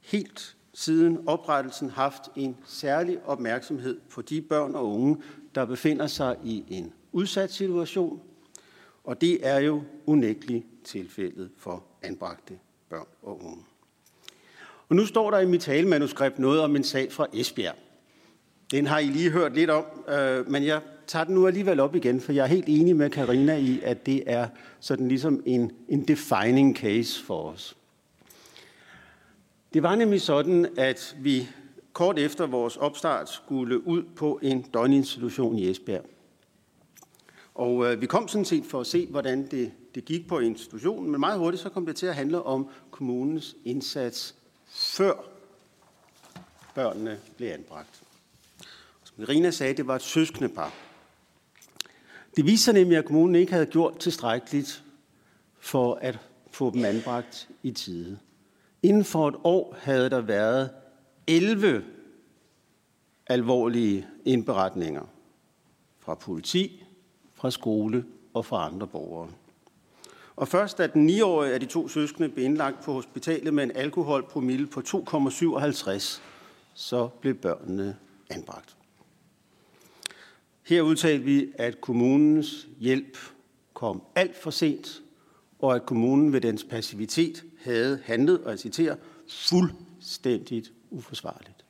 helt 0.00 0.56
siden 0.74 1.28
oprettelsen 1.28 1.90
haft 1.90 2.22
en 2.36 2.56
særlig 2.66 3.18
opmærksomhed 3.24 4.00
på 4.10 4.22
de 4.22 4.42
børn 4.42 4.74
og 4.74 4.88
unge, 4.88 5.16
der 5.54 5.64
befinder 5.64 6.06
sig 6.06 6.36
i 6.44 6.64
en 6.68 6.92
udsat 7.12 7.52
situation, 7.52 8.22
og 9.04 9.20
det 9.20 9.46
er 9.46 9.58
jo 9.58 9.82
unægteligt 10.06 10.66
tilfældet 10.84 11.50
for 11.56 11.84
anbragte 12.02 12.58
børn 12.90 13.06
og 13.22 13.44
unge. 13.44 13.64
Og 14.88 14.96
nu 14.96 15.06
står 15.06 15.30
der 15.30 15.38
i 15.38 15.46
mit 15.46 15.60
talemanuskript 15.60 16.38
noget 16.38 16.60
om 16.60 16.76
en 16.76 16.84
sag 16.84 17.12
fra 17.12 17.26
Esbjerg. 17.32 17.76
Den 18.72 18.86
har 18.86 18.98
I 18.98 19.06
lige 19.06 19.30
hørt 19.30 19.54
lidt 19.54 19.70
om, 19.70 19.84
øh, 20.08 20.50
men 20.50 20.64
jeg 20.64 20.80
tager 21.06 21.24
den 21.24 21.34
nu 21.34 21.46
alligevel 21.46 21.80
op 21.80 21.94
igen, 21.94 22.20
for 22.20 22.32
jeg 22.32 22.42
er 22.42 22.46
helt 22.46 22.64
enig 22.68 22.96
med 22.96 23.10
Karina 23.10 23.56
i, 23.56 23.80
at 23.82 24.06
det 24.06 24.22
er 24.26 24.48
sådan 24.80 25.08
ligesom 25.08 25.42
en, 25.46 25.72
en 25.88 26.08
defining 26.08 26.76
case 26.76 27.24
for 27.24 27.50
os. 27.50 27.76
Det 29.74 29.82
var 29.82 29.94
nemlig 29.94 30.20
sådan, 30.20 30.66
at 30.78 31.16
vi 31.20 31.48
kort 31.92 32.18
efter 32.18 32.46
vores 32.46 32.76
opstart 32.76 33.28
skulle 33.28 33.86
ud 33.86 34.02
på 34.16 34.38
en 34.42 34.62
døgninstitution 34.62 35.58
i 35.58 35.70
Esbjerg. 35.70 36.04
Og 37.54 37.92
øh, 37.92 38.00
vi 38.00 38.06
kom 38.06 38.28
sådan 38.28 38.44
set 38.44 38.64
for 38.64 38.80
at 38.80 38.86
se, 38.86 39.06
hvordan 39.06 39.46
det, 39.50 39.72
det 39.94 40.04
gik 40.04 40.28
på 40.28 40.38
institutionen, 40.38 41.10
men 41.10 41.20
meget 41.20 41.38
hurtigt 41.38 41.62
så 41.62 41.68
kom 41.68 41.86
det 41.86 41.96
til 41.96 42.06
at 42.06 42.14
handle 42.14 42.42
om 42.42 42.68
kommunens 42.90 43.56
indsats 43.64 44.34
før 44.66 45.12
børnene 46.74 47.18
blev 47.36 47.48
anbragt. 47.48 48.01
Rina 49.18 49.26
sagde, 49.26 49.52
sagde, 49.52 49.74
det 49.74 49.86
var 49.86 49.96
et 49.96 50.02
søskende 50.02 50.48
par. 50.48 50.74
Det 52.36 52.46
viste 52.46 52.64
sig 52.64 52.74
nemlig, 52.74 52.98
at 52.98 53.04
kommunen 53.04 53.34
ikke 53.34 53.52
havde 53.52 53.66
gjort 53.66 53.98
tilstrækkeligt 53.98 54.84
for 55.58 55.94
at 55.94 56.18
få 56.50 56.70
dem 56.70 56.84
anbragt 56.84 57.48
i 57.62 57.70
tide. 57.70 58.18
Inden 58.82 59.04
for 59.04 59.28
et 59.28 59.34
år 59.44 59.76
havde 59.80 60.10
der 60.10 60.20
været 60.20 60.70
11 61.26 61.84
alvorlige 63.26 64.06
indberetninger 64.24 65.02
fra 65.98 66.14
politi, 66.14 66.84
fra 67.34 67.50
skole 67.50 68.04
og 68.34 68.44
fra 68.44 68.66
andre 68.66 68.86
borgere. 68.86 69.30
Og 70.36 70.48
først 70.48 70.78
da 70.78 70.86
den 70.86 71.10
9-årige 71.10 71.54
af 71.54 71.60
de 71.60 71.66
to 71.66 71.88
søskende 71.88 72.28
blev 72.28 72.44
indlagt 72.44 72.84
på 72.84 72.92
hospitalet 72.92 73.54
med 73.54 73.64
en 73.64 73.76
alkoholpromille 73.76 74.66
på 74.66 74.80
2,57, 74.80 76.20
så 76.74 77.08
blev 77.20 77.34
børnene 77.34 77.96
anbragt. 78.30 78.76
Her 80.72 80.82
udtalte 80.82 81.24
vi, 81.24 81.52
at 81.54 81.80
kommunens 81.80 82.68
hjælp 82.78 83.18
kom 83.74 84.02
alt 84.14 84.36
for 84.36 84.50
sent, 84.50 85.02
og 85.58 85.74
at 85.74 85.86
kommunen 85.86 86.32
ved 86.32 86.40
dens 86.40 86.64
passivitet 86.64 87.44
havde 87.58 88.00
handlet, 88.04 88.40
og 88.40 88.50
jeg 88.50 88.58
citerer, 88.58 88.96
fuldstændigt 89.28 90.72
uforsvarligt. 90.90 91.64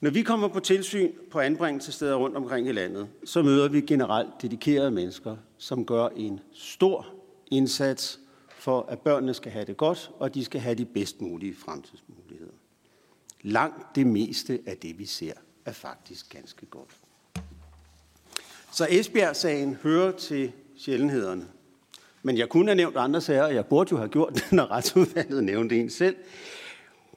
Når 0.00 0.10
vi 0.10 0.22
kommer 0.22 0.48
på 0.48 0.60
tilsyn 0.60 1.12
på 1.30 1.40
anbringelsessteder 1.40 2.14
rundt 2.14 2.36
omkring 2.36 2.68
i 2.68 2.72
landet, 2.72 3.08
så 3.24 3.42
møder 3.42 3.68
vi 3.68 3.80
generelt 3.80 4.30
dedikerede 4.42 4.90
mennesker, 4.90 5.36
som 5.58 5.86
gør 5.86 6.08
en 6.08 6.40
stor 6.52 7.06
indsats 7.50 8.20
for, 8.48 8.86
at 8.88 9.00
børnene 9.00 9.34
skal 9.34 9.52
have 9.52 9.64
det 9.64 9.76
godt, 9.76 10.10
og 10.18 10.34
de 10.34 10.44
skal 10.44 10.60
have 10.60 10.74
de 10.74 10.84
bedst 10.84 11.20
mulige 11.20 11.54
fremtidsmuligheder. 11.54 12.52
Langt 13.42 13.86
det 13.94 14.06
meste 14.06 14.60
af 14.66 14.76
det, 14.76 14.98
vi 14.98 15.04
ser, 15.04 15.32
er 15.68 15.72
faktisk 15.72 16.32
ganske 16.32 16.66
godt. 16.66 16.96
Så 18.72 18.86
Esbjerg-sagen 18.90 19.74
hører 19.74 20.12
til 20.12 20.52
sjældenhederne. 20.76 21.46
Men 22.22 22.38
jeg 22.38 22.48
kunne 22.48 22.66
have 22.66 22.76
nævnt 22.76 22.96
andre 22.96 23.20
sager, 23.20 23.44
og 23.44 23.54
jeg 23.54 23.66
burde 23.66 23.88
jo 23.92 23.96
have 23.96 24.08
gjort 24.08 24.34
det, 24.34 24.52
når 24.58 24.70
retsudvalget 24.70 25.44
nævnte 25.44 25.80
en 25.80 25.90
selv. 25.90 26.16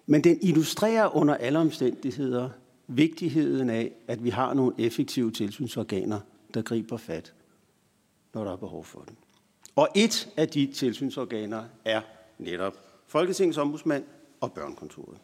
Men 0.06 0.24
den 0.24 0.40
illustrerer 0.42 1.16
under 1.16 1.36
alle 1.36 1.60
omstændigheder 1.60 2.50
vigtigheden 2.88 3.70
af, 3.70 3.92
at 4.08 4.24
vi 4.24 4.30
har 4.30 4.54
nogle 4.54 4.74
effektive 4.78 5.32
tilsynsorganer, 5.32 6.20
der 6.54 6.62
griber 6.62 6.98
fat, 6.98 7.34
når 8.34 8.44
der 8.44 8.52
er 8.52 8.56
behov 8.56 8.86
for 8.86 9.00
det. 9.00 9.14
Og 9.76 9.90
et 9.96 10.30
af 10.38 10.48
de 10.48 10.72
tilsynsorganer 10.74 11.64
er 11.86 12.02
netop 12.38 12.78
Folketingets 13.08 13.58
ombudsmand 13.58 14.04
og 14.42 14.54
børnekontoret. 14.54 15.18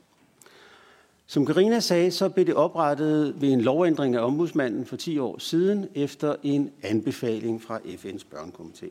Som 1.29 1.46
Karina 1.46 1.79
sagde, 1.79 2.12
så 2.12 2.29
blev 2.29 2.46
det 2.46 2.55
oprettet 2.55 3.41
ved 3.41 3.50
en 3.50 3.62
lovændring 3.62 4.15
af 4.15 4.19
ombudsmanden 4.19 4.86
for 4.86 4.96
10 4.96 5.17
år 5.17 5.38
siden 5.38 5.89
efter 5.96 6.36
en 6.43 6.72
anbefaling 6.81 7.62
fra 7.62 7.77
FN's 7.77 8.24
børnekomité. 8.31 8.89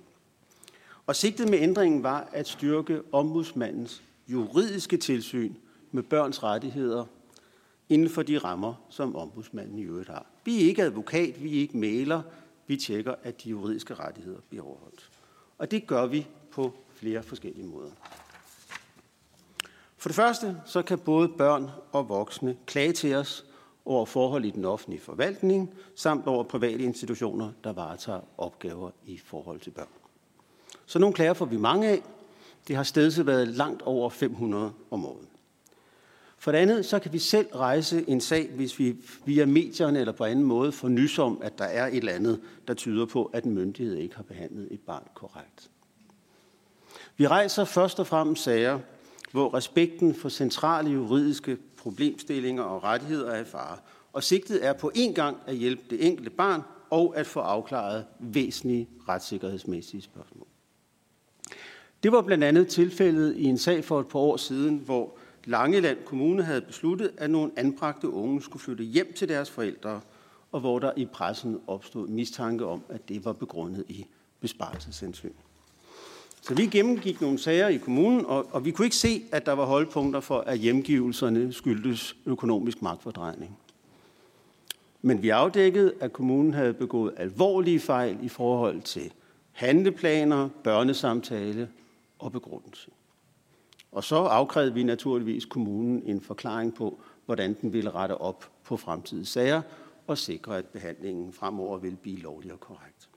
Og 1.07 1.17
sigtet 1.17 1.51
med 1.51 1.59
ændringen 1.59 2.03
var 2.03 2.29
at 2.33 2.49
styrke 2.49 3.01
ombudsmandens 3.13 4.03
juridiske 4.29 4.97
tilsyn 4.97 5.55
med 5.93 6.03
børns 6.03 6.43
rettigheder 6.43 7.05
inden 7.89 8.09
for 8.09 8.23
de 8.23 8.39
rammer, 8.39 8.75
som 8.91 9.17
ombudsmanden 9.17 9.79
i 9.79 9.83
øvrigt 9.83 10.09
har. 10.09 10.27
Vi 10.45 10.57
er 10.57 10.69
ikke 10.69 10.83
advokat, 10.83 11.43
vi 11.43 11.57
er 11.57 11.61
ikke 11.61 11.77
maler, 11.79 12.23
vi 12.67 12.77
tjekker, 12.77 13.15
at 13.23 13.45
de 13.45 13.51
juridiske 13.51 13.95
rettigheder 13.95 14.39
bliver 14.49 14.65
overholdt. 14.65 15.11
Og 15.59 15.71
det 15.71 15.87
gør 15.87 16.07
vi 16.07 16.27
på 16.53 16.73
flere 16.95 17.23
forskellige 17.23 17.67
måder. 17.67 17.91
For 20.07 20.09
det 20.09 20.17
første, 20.17 20.57
så 20.65 20.83
kan 20.83 20.99
både 20.99 21.29
børn 21.29 21.71
og 21.93 22.09
voksne 22.09 22.57
klage 22.67 22.93
til 22.93 23.15
os 23.15 23.45
over 23.85 24.07
forhold 24.07 24.45
i 24.45 24.51
den 24.51 24.65
offentlige 24.65 25.01
forvaltning, 25.01 25.75
samt 25.95 26.27
over 26.27 26.45
private 26.45 26.85
institutioner, 26.85 27.53
der 27.65 27.73
varetager 27.73 28.21
opgaver 28.39 28.91
i 29.07 29.19
forhold 29.25 29.61
til 29.61 29.71
børn. 29.71 29.89
Så 30.87 30.99
nogle 30.99 31.15
klager 31.15 31.33
får 31.33 31.45
vi 31.45 31.57
mange 31.57 31.89
af. 31.89 32.03
Det 32.69 32.77
har 32.77 32.83
stedse 32.83 33.27
været 33.27 33.49
langt 33.49 33.83
over 33.83 34.11
500 34.11 34.73
om 34.91 35.07
året. 35.07 35.27
For 36.39 36.53
det 36.53 36.59
andet, 36.59 36.87
så 36.87 36.99
kan 36.99 37.13
vi 37.13 37.19
selv 37.19 37.47
rejse 37.55 38.09
en 38.09 38.21
sag, 38.21 38.51
hvis 38.55 38.79
vi 38.79 38.97
via 39.25 39.47
medierne 39.47 40.01
eller 40.01 40.13
på 40.13 40.25
anden 40.25 40.45
måde 40.45 40.73
får 40.73 40.89
nys 40.89 41.19
om, 41.19 41.41
at 41.43 41.59
der 41.59 41.65
er 41.65 41.87
et 41.87 41.97
eller 41.97 42.13
andet, 42.13 42.41
der 42.69 42.75
tyder 42.75 43.07
på, 43.07 43.25
at 43.25 43.45
en 43.45 43.55
myndighed 43.55 43.97
ikke 43.97 44.17
har 44.17 44.23
behandlet 44.23 44.69
et 44.71 44.81
barn 44.81 45.09
korrekt. 45.15 45.71
Vi 47.17 47.27
rejser 47.27 47.65
først 47.65 48.01
og 48.01 48.07
fremmest 48.07 48.43
sager, 48.43 48.79
hvor 49.37 49.55
respekten 49.55 50.15
for 50.15 50.29
centrale 50.29 50.91
juridiske 50.91 51.57
problemstillinger 51.77 52.63
og 52.63 52.85
rettigheder 52.85 53.31
er 53.31 53.41
i 53.41 53.45
fare. 53.45 53.79
Og 54.13 54.23
sigtet 54.23 54.67
er 54.67 54.73
på 54.73 54.91
en 54.95 55.15
gang 55.15 55.37
at 55.47 55.57
hjælpe 55.57 55.83
det 55.91 56.07
enkelte 56.07 56.31
barn 56.31 56.63
og 56.91 57.17
at 57.17 57.27
få 57.27 57.41
afklaret 57.41 58.05
væsentlige 58.21 58.89
retssikkerhedsmæssige 59.09 60.03
spørgsmål. 60.03 60.47
Det 62.03 62.13
var 62.13 62.23
blandt 62.23 62.45
andet 62.45 62.69
tilfældet 62.69 63.37
i 63.37 63.45
en 63.45 63.59
sag 63.59 63.85
for 63.85 64.01
et 64.01 64.09
par 64.09 64.19
år 64.19 64.37
siden, 64.37 64.79
hvor 64.79 65.19
Langeland 65.45 65.99
Kommune 66.05 66.43
havde 66.43 66.61
besluttet, 66.61 67.11
at 67.17 67.31
nogle 67.31 67.53
anbragte 67.57 68.09
unge 68.09 68.43
skulle 68.43 68.63
flytte 68.63 68.85
hjem 68.85 69.13
til 69.13 69.29
deres 69.29 69.51
forældre, 69.51 70.01
og 70.53 70.61
hvor 70.61 70.79
der 70.79 70.93
i 70.97 71.07
pressen 71.07 71.61
opstod 71.67 72.09
mistanke 72.09 72.67
om, 72.67 72.83
at 72.89 73.09
det 73.09 73.25
var 73.25 73.33
begrundet 73.33 73.85
i 73.89 74.07
besparelseshensyn. 74.41 75.33
Så 76.47 76.55
vi 76.55 76.67
gennemgik 76.67 77.21
nogle 77.21 77.39
sager 77.39 77.69
i 77.69 77.77
kommunen, 77.77 78.27
og, 78.27 78.47
og 78.51 78.65
vi 78.65 78.71
kunne 78.71 78.87
ikke 78.87 78.97
se, 78.97 79.23
at 79.33 79.47
der 79.47 79.53
var 79.53 79.65
holdpunkter 79.65 80.21
for, 80.21 80.41
at 80.41 80.59
hjemgivelserne 80.59 81.53
skyldtes 81.53 82.17
økonomisk 82.27 82.83
magtfordrejning. 82.83 83.59
Men 85.03 85.23
vi 85.23 85.29
afdækkede, 85.29 85.95
at 86.01 86.13
kommunen 86.13 86.55
havde 86.55 86.75
begået 86.75 87.15
alvorlige 87.17 87.81
fejl 87.81 88.19
i 88.23 88.29
forhold 88.29 88.83
til 88.83 89.13
handleplaner, 89.53 90.49
børnesamtale 90.65 91.69
og 92.19 92.33
begrundelse. 92.33 92.91
Og 93.93 94.05
så 94.05 94.17
afkrævede 94.17 94.75
vi 94.75 94.83
naturligvis 94.83 95.45
kommunen 95.45 96.03
en 96.07 96.21
forklaring 96.21 96.75
på, 96.75 97.01
hvordan 97.25 97.57
den 97.61 97.73
ville 97.73 97.91
rette 97.91 98.21
op 98.21 98.51
på 98.65 98.77
fremtidige 98.77 99.27
sager 99.27 99.63
og 100.07 100.19
sikre, 100.19 100.59
at 100.59 100.67
behandlingen 100.67 101.33
fremover 101.33 101.79
vil 101.79 101.97
blive 101.97 102.19
lovlig 102.19 102.53
og 102.53 102.61
korrekt. 102.61 103.09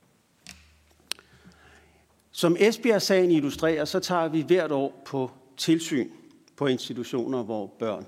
Som 2.40 2.56
Esbjerg-sagen 2.60 3.32
illustrerer, 3.32 3.86
så 3.86 4.00
tager 4.00 4.28
vi 4.28 4.42
hvert 4.42 4.72
år 4.72 5.02
på 5.06 5.32
tilsyn 5.58 6.10
på 6.56 6.68
institutioner, 6.68 7.44
hvor 7.44 7.68
børn 7.80 8.06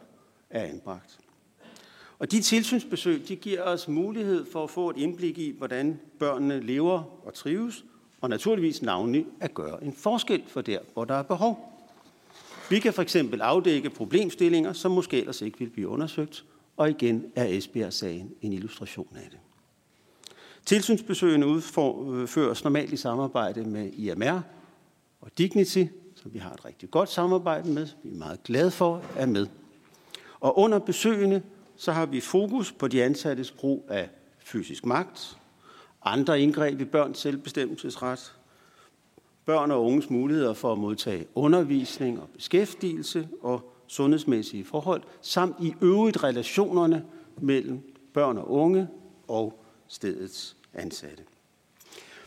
er 0.50 0.64
anbragt. 0.64 1.20
Og 2.20 2.32
de 2.32 2.42
tilsynsbesøg 2.42 3.28
de 3.28 3.36
giver 3.36 3.64
os 3.64 3.88
mulighed 3.88 4.46
for 4.52 4.64
at 4.64 4.70
få 4.70 4.90
et 4.90 4.98
indblik 4.98 5.38
i, 5.38 5.56
hvordan 5.58 6.00
børnene 6.20 6.60
lever 6.60 7.04
og 7.26 7.34
trives, 7.34 7.86
og 8.22 8.30
naturligvis 8.30 8.82
navnlig 8.82 9.26
at 9.40 9.54
gøre 9.54 9.84
en 9.84 9.94
forskel 9.94 10.44
for 10.48 10.62
der, 10.62 10.80
hvor 10.94 11.06
der 11.06 11.16
er 11.16 11.24
behov. 11.24 11.84
Vi 12.70 12.80
kan 12.80 12.94
for 12.94 13.02
eksempel 13.02 13.42
afdække 13.42 13.90
problemstillinger, 13.90 14.74
som 14.74 14.92
måske 14.92 15.20
ellers 15.20 15.42
ikke 15.42 15.60
vil 15.60 15.70
blive 15.70 15.88
undersøgt, 15.88 16.46
og 16.78 16.90
igen 16.90 17.26
er 17.36 17.46
Esbjerg-sagen 17.46 18.32
en 18.42 18.54
illustration 18.54 19.08
af 19.16 19.28
det. 19.32 19.40
Tilsynsbesøgene 20.66 21.48
udføres 21.48 22.62
øh, 22.62 22.64
normalt 22.64 22.94
i 22.94 22.98
samarbejde 22.98 23.64
med 23.64 23.92
IMR 23.94 24.42
og 25.22 25.38
Dignity, 25.38 25.86
som 26.16 26.34
vi 26.34 26.40
har 26.40 26.52
et 26.52 26.66
rigtig 26.66 26.92
godt 26.92 27.10
samarbejde 27.10 27.70
med, 27.70 27.88
vi 28.04 28.10
er 28.10 28.18
meget 28.18 28.44
glade 28.44 28.72
for 28.72 29.04
at 29.18 29.30
med. 29.30 29.48
Og 30.40 30.58
under 30.58 30.80
besøgene, 30.80 31.44
så 31.76 31.92
har 31.92 32.06
vi 32.06 32.20
fokus 32.20 32.72
på 32.72 32.88
de 32.88 33.04
ansattes 33.04 33.52
brug 33.52 33.86
af 33.90 34.10
fysisk 34.40 34.86
magt, 34.86 35.38
andre 36.06 36.42
indgreb 36.42 36.82
i 36.82 36.86
børns 36.86 37.18
selvbestemmelsesret, 37.20 38.34
børn 39.46 39.72
og 39.72 39.86
unges 39.86 40.10
muligheder 40.10 40.54
for 40.54 40.72
at 40.72 40.78
modtage 40.78 41.26
undervisning 41.36 42.22
og 42.22 42.30
beskæftigelse 42.30 43.28
og 43.42 43.74
sundhedsmæssige 43.88 44.66
forhold, 44.66 45.02
samt 45.22 45.56
i 45.62 45.74
øvrigt 45.82 46.24
relationerne 46.24 47.06
mellem 47.38 47.80
børn 48.14 48.38
og 48.38 48.52
unge 48.52 48.88
og 49.28 49.61
stedets 49.92 50.56
ansatte. 50.74 51.24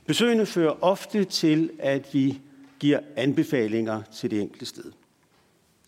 Besøgene 0.07 0.47
fører 0.47 0.85
ofte 0.85 1.25
til, 1.25 1.71
at 1.79 2.15
vi 2.15 2.41
giver 2.81 3.01
anbefalinger 3.17 4.03
til 4.03 4.31
det 4.31 4.41
enkelte 4.41 4.67
sted. 4.67 4.93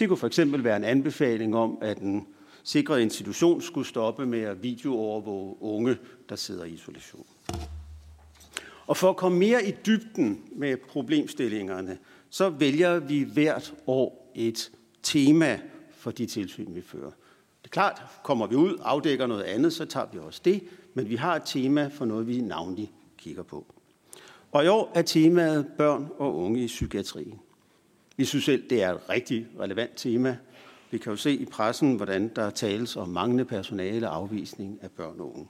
Det 0.01 0.09
kunne 0.09 0.17
for 0.17 0.27
eksempel 0.27 0.65
være 0.65 0.77
en 0.77 0.85
anbefaling 0.85 1.57
om, 1.57 1.79
at 1.81 1.99
en 1.99 2.27
sikret 2.65 3.01
institution 3.01 3.63
skulle 3.63 3.87
stoppe 3.87 4.27
med 4.27 4.41
at 4.41 4.63
videoovervåge 4.63 5.57
unge, 5.63 5.97
der 6.29 6.37
sidder 6.37 6.65
i 6.65 6.71
isolation. 6.71 7.27
Og 8.87 8.97
for 8.97 9.11
at 9.11 9.17
komme 9.17 9.39
mere 9.39 9.67
i 9.67 9.75
dybden 9.87 10.43
med 10.53 10.77
problemstillingerne, 10.77 11.99
så 12.31 12.49
vælger 12.49 12.99
vi 12.99 13.23
hvert 13.23 13.75
år 13.87 14.33
et 14.35 14.71
tema 15.03 15.61
for 15.97 16.11
de 16.11 16.27
tilsyn, 16.27 16.75
vi 16.75 16.83
fører. 16.83 17.11
Det 17.63 17.65
er 17.65 17.69
klart, 17.69 18.03
kommer 18.25 18.47
vi 18.47 18.55
ud, 18.55 18.79
afdækker 18.83 19.27
noget 19.27 19.43
andet, 19.43 19.73
så 19.73 19.85
tager 19.85 20.07
vi 20.13 20.19
også 20.19 20.41
det, 20.45 20.63
men 20.97 21.09
vi 21.09 21.17
har 21.17 21.37
et 21.37 21.43
tema 21.47 21.87
for 21.87 22.05
noget, 22.05 22.27
vi 22.27 22.41
navnlig 22.41 22.93
kigger 23.19 23.43
på. 23.43 23.67
Og 24.53 24.65
i 24.65 24.69
år 24.69 24.93
er 24.95 25.03
temaet 25.03 25.67
børn 25.79 26.09
og 26.19 26.37
unge 26.37 26.65
i 26.65 26.67
psykiatrien. 26.67 27.41
Vi 28.17 28.25
synes 28.25 28.45
selv, 28.45 28.71
det 28.71 28.83
er 28.83 28.95
et 28.95 29.09
rigtig 29.11 29.47
relevant 29.61 29.91
tema, 29.97 30.37
Vi 30.91 30.99
kan 30.99 31.11
jo 31.11 31.17
se 31.17 31.33
i 31.33 31.45
pressen, 31.45 31.97
hvordan 31.97 32.31
der 32.37 32.51
tales 32.51 32.97
om 32.97 33.09
manglende 33.09 33.45
personale 33.45 34.11
og 34.11 34.17
afvisning 34.17 34.79
af 34.83 34.91
børn 34.91 35.21
og 35.21 35.35
unge. 35.35 35.49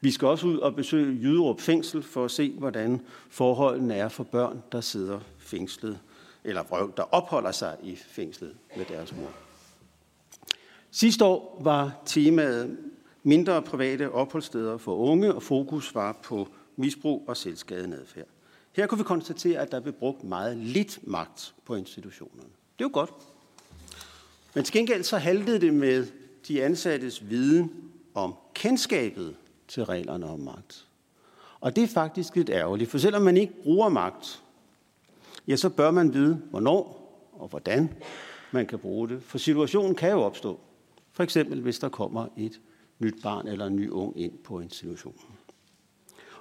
Vi 0.00 0.10
skal 0.10 0.28
også 0.28 0.46
ud 0.46 0.58
og 0.58 0.74
besøge 0.74 1.20
Jyderup 1.22 1.60
Fængsel 1.60 2.02
for 2.02 2.24
at 2.24 2.30
se, 2.30 2.54
hvordan 2.58 3.00
forholdene 3.30 3.94
er 3.94 4.08
for 4.08 4.24
børn, 4.24 4.62
der 4.72 4.80
sidder 4.80 5.20
fængslet, 5.38 5.98
eller 6.44 6.92
der 6.96 7.02
opholder 7.02 7.50
sig 7.50 7.76
i 7.82 7.96
fængslet 7.96 8.54
med 8.76 8.84
deres 8.84 9.16
mor. 9.16 9.30
Sidste 10.90 11.24
år 11.24 11.60
var 11.64 12.02
temaet 12.06 12.78
mindre 13.24 13.62
private 13.62 14.12
opholdssteder 14.12 14.78
for 14.78 14.96
unge, 14.96 15.34
og 15.34 15.42
fokus 15.42 15.94
var 15.94 16.20
på 16.22 16.48
misbrug 16.76 17.24
og 17.28 17.36
selvskadende 17.36 17.96
adfærd. 17.96 18.26
Her 18.72 18.86
kunne 18.86 18.98
vi 18.98 19.04
konstatere, 19.04 19.60
at 19.60 19.72
der 19.72 19.80
blev 19.80 19.94
brugt 19.94 20.24
meget 20.24 20.56
lidt 20.56 20.98
magt 21.02 21.54
på 21.64 21.74
institutionerne. 21.74 22.50
Det 22.78 22.84
er 22.84 22.88
godt. 22.88 23.10
Men 24.54 24.64
til 24.64 24.72
gengæld 24.72 25.02
så 25.02 25.16
haltede 25.16 25.60
det 25.60 25.74
med 25.74 26.06
de 26.48 26.64
ansattes 26.64 27.30
viden 27.30 27.72
om 28.14 28.34
kendskabet 28.54 29.36
til 29.68 29.84
reglerne 29.84 30.26
om 30.26 30.40
magt. 30.40 30.86
Og 31.60 31.76
det 31.76 31.84
er 31.84 31.88
faktisk 31.88 32.36
lidt 32.36 32.50
ærgerligt, 32.50 32.90
for 32.90 32.98
selvom 32.98 33.22
man 33.22 33.36
ikke 33.36 33.52
bruger 33.62 33.88
magt, 33.88 34.42
ja, 35.48 35.56
så 35.56 35.68
bør 35.68 35.90
man 35.90 36.14
vide, 36.14 36.42
hvornår 36.50 37.04
og 37.32 37.48
hvordan 37.48 37.94
man 38.52 38.66
kan 38.66 38.78
bruge 38.78 39.08
det. 39.08 39.22
For 39.22 39.38
situationen 39.38 39.94
kan 39.94 40.10
jo 40.10 40.20
opstå. 40.20 40.60
For 41.12 41.22
eksempel, 41.22 41.60
hvis 41.60 41.78
der 41.78 41.88
kommer 41.88 42.26
et 42.36 42.60
nyt 42.98 43.14
barn 43.22 43.48
eller 43.48 43.66
en 43.66 43.76
ny 43.76 43.90
ung 43.90 44.20
ind 44.20 44.38
på 44.38 44.60
institutionen. 44.60 45.38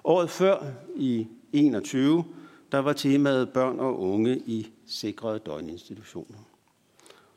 Året 0.04 0.30
før, 0.30 0.64
i 0.96 1.28
21, 1.54 2.24
der 2.72 2.80
var 2.80 2.94
temaet 2.94 3.50
børn 3.50 3.80
og 3.80 4.00
unge 4.00 4.38
i 4.38 4.72
sikrede 4.86 5.40
døgninstitutioner. 5.40 6.38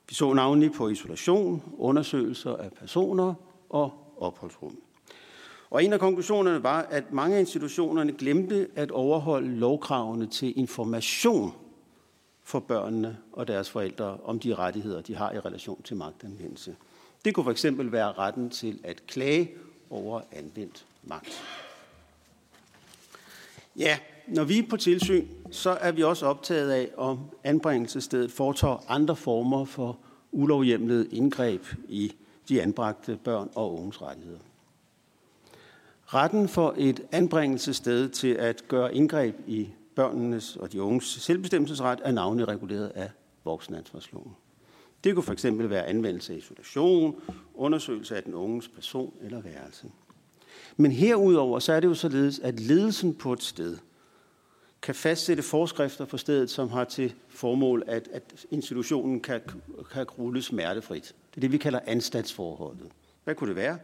Vi 0.09 0.15
så 0.15 0.33
navnlig 0.33 0.73
på 0.73 0.89
isolation, 0.89 1.63
undersøgelser 1.79 2.57
af 2.57 2.73
personer 2.73 3.35
og 3.69 4.15
opholdsrum. 4.17 4.79
Og 5.71 5.85
en 5.85 5.93
af 5.93 6.01
konklusionerne 6.01 6.63
var, 6.63 6.83
at 6.83 7.13
mange 7.13 7.37
af 7.37 7.41
institutionerne 7.41 8.13
glemte 8.13 8.69
at 8.75 8.91
overholde 8.91 9.57
lovkravene 9.57 10.27
til 10.27 10.59
information 10.59 11.53
for 12.43 12.61
børnene 12.61 13.19
og 13.33 13.49
deres 13.49 13.71
forældre 13.71 14.19
om 14.25 14.39
de 14.39 14.55
rettigheder, 14.55 15.01
de 15.01 15.15
har 15.15 15.33
i 15.33 15.41
relation 15.41 15.83
til 15.83 15.97
magtanvendelse. 15.97 16.77
Det 17.27 17.35
kunne 17.35 17.55
fx 17.55 17.65
være 17.79 18.13
retten 18.13 18.51
til 18.51 18.81
at 18.85 19.07
klage 19.07 19.51
over 19.91 20.21
anvendt 20.33 20.87
magt. 21.03 21.43
Ja, 23.77 23.99
når 24.29 24.45
vi 24.45 24.59
er 24.59 24.69
på 24.71 24.77
tilsyn, 24.77 25.27
så 25.51 25.71
er 25.71 25.93
vi 25.93 26.03
også 26.03 26.27
optaget 26.27 26.71
af, 26.71 26.91
om 26.97 27.19
anbringelsesstedet 27.45 28.33
foretager 28.33 28.85
andre 28.89 29.17
former 29.17 29.65
for 29.65 29.99
ulovhjemlet 30.33 31.09
indgreb 31.13 31.67
i 31.89 32.13
de 32.49 32.63
anbragte 32.63 33.19
børn 33.25 33.51
og 33.55 33.81
unges 33.81 34.03
rettigheder. 34.03 34.41
Retten 36.05 36.49
for 36.49 36.75
et 36.79 37.01
anbringelsessted 37.13 38.09
til 38.09 38.35
at 38.35 38.69
gøre 38.69 38.95
indgreb 38.95 39.37
i 39.47 39.69
børnenes 39.95 40.57
og 40.57 40.73
de 40.73 40.83
unges 40.83 41.05
selvbestemmelsesret 41.05 42.01
er 42.05 42.13
navnlig 42.13 42.49
reguleret 42.49 42.93
af 42.95 43.11
voksenansvarsloven. 43.45 44.37
Det 45.07 45.15
kunne 45.15 45.37
fx 45.37 45.45
være 45.45 45.87
anvendelse 45.87 46.33
af 46.33 46.37
isolation, 46.37 47.23
undersøgelse 47.55 48.17
af 48.17 48.23
den 48.23 48.35
unges 48.35 48.69
person 48.69 49.15
eller 49.23 49.41
værelse. 49.41 49.87
Men 50.77 50.93
herudover 50.93 51.59
så 51.59 51.73
er 51.73 51.81
det 51.81 51.89
jo 51.89 51.95
således, 51.95 52.39
at 52.39 52.61
ledelsen 52.61 53.15
på 53.15 53.33
et 53.33 53.43
sted 53.43 53.79
kan 54.83 54.95
fastsætte 54.95 55.43
forskrifter 55.43 56.05
for 56.05 56.17
stedet, 56.17 56.51
som 56.51 56.69
har 56.69 56.85
til 56.85 57.15
formål, 57.29 57.83
at, 57.87 58.09
at 58.13 58.47
institutionen 58.51 59.21
kan, 59.21 59.41
kan 59.93 60.05
rulle 60.05 60.43
smertefrit. 60.43 61.15
Det 61.31 61.37
er 61.37 61.41
det, 61.41 61.53
vi 61.53 61.59
kalder 61.59 61.81
anstatsforholdet. 61.87 62.89
Hvad 63.25 63.35
kunne 63.35 63.49
det 63.49 63.57
være? 63.57 63.79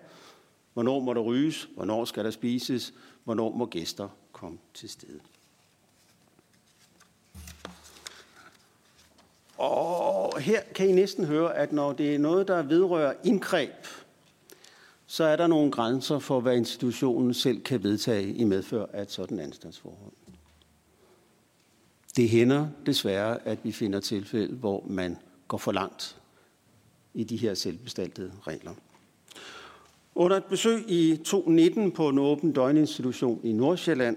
Hvornår 0.73 1.01
må 1.01 1.15
der 1.15 1.21
ryges? 1.21 1.69
Hvornår 1.75 2.05
skal 2.05 2.25
der 2.25 2.31
spises? 2.31 2.95
Hvornår 3.25 3.51
må 3.51 3.67
gæster 3.67 4.09
komme 4.33 4.59
til 4.75 4.89
stede? 4.89 5.21
Og 9.63 10.41
her 10.41 10.61
kan 10.75 10.89
I 10.89 10.93
næsten 10.93 11.25
høre, 11.25 11.57
at 11.57 11.73
når 11.73 11.93
det 11.93 12.15
er 12.15 12.19
noget, 12.19 12.49
der 12.49 12.63
vedrører 12.63 13.13
indgreb, 13.25 13.87
så 15.07 15.25
er 15.25 15.37
der 15.37 15.47
nogle 15.47 15.71
grænser 15.71 16.19
for, 16.19 16.41
hvad 16.41 16.57
institutionen 16.57 17.35
selv 17.35 17.61
kan 17.61 17.83
vedtage 17.83 18.35
i 18.35 18.45
medfør 18.45 18.87
af 18.93 19.03
et 19.03 19.11
sådan 19.11 19.39
anstandsforhold. 19.39 20.13
Det 22.17 22.29
hænder 22.29 22.69
desværre, 22.87 23.47
at 23.47 23.59
vi 23.63 23.73
finder 23.73 24.01
tilfælde, 24.01 24.55
hvor 24.55 24.85
man 24.87 25.17
går 25.49 25.59
for 25.59 25.73
langt 25.73 26.17
i 27.15 27.25
de 27.25 27.37
her 27.37 27.55
selvbestaltede 27.55 28.33
regler. 28.47 28.75
Under 30.15 30.37
et 30.37 30.45
besøg 30.45 30.85
i 30.89 31.17
2019 31.17 31.93
på 31.93 32.09
en 32.09 32.19
åben 32.19 32.53
døgninstitution 32.53 33.41
i 33.45 33.53
Nordsjælland, 33.53 34.17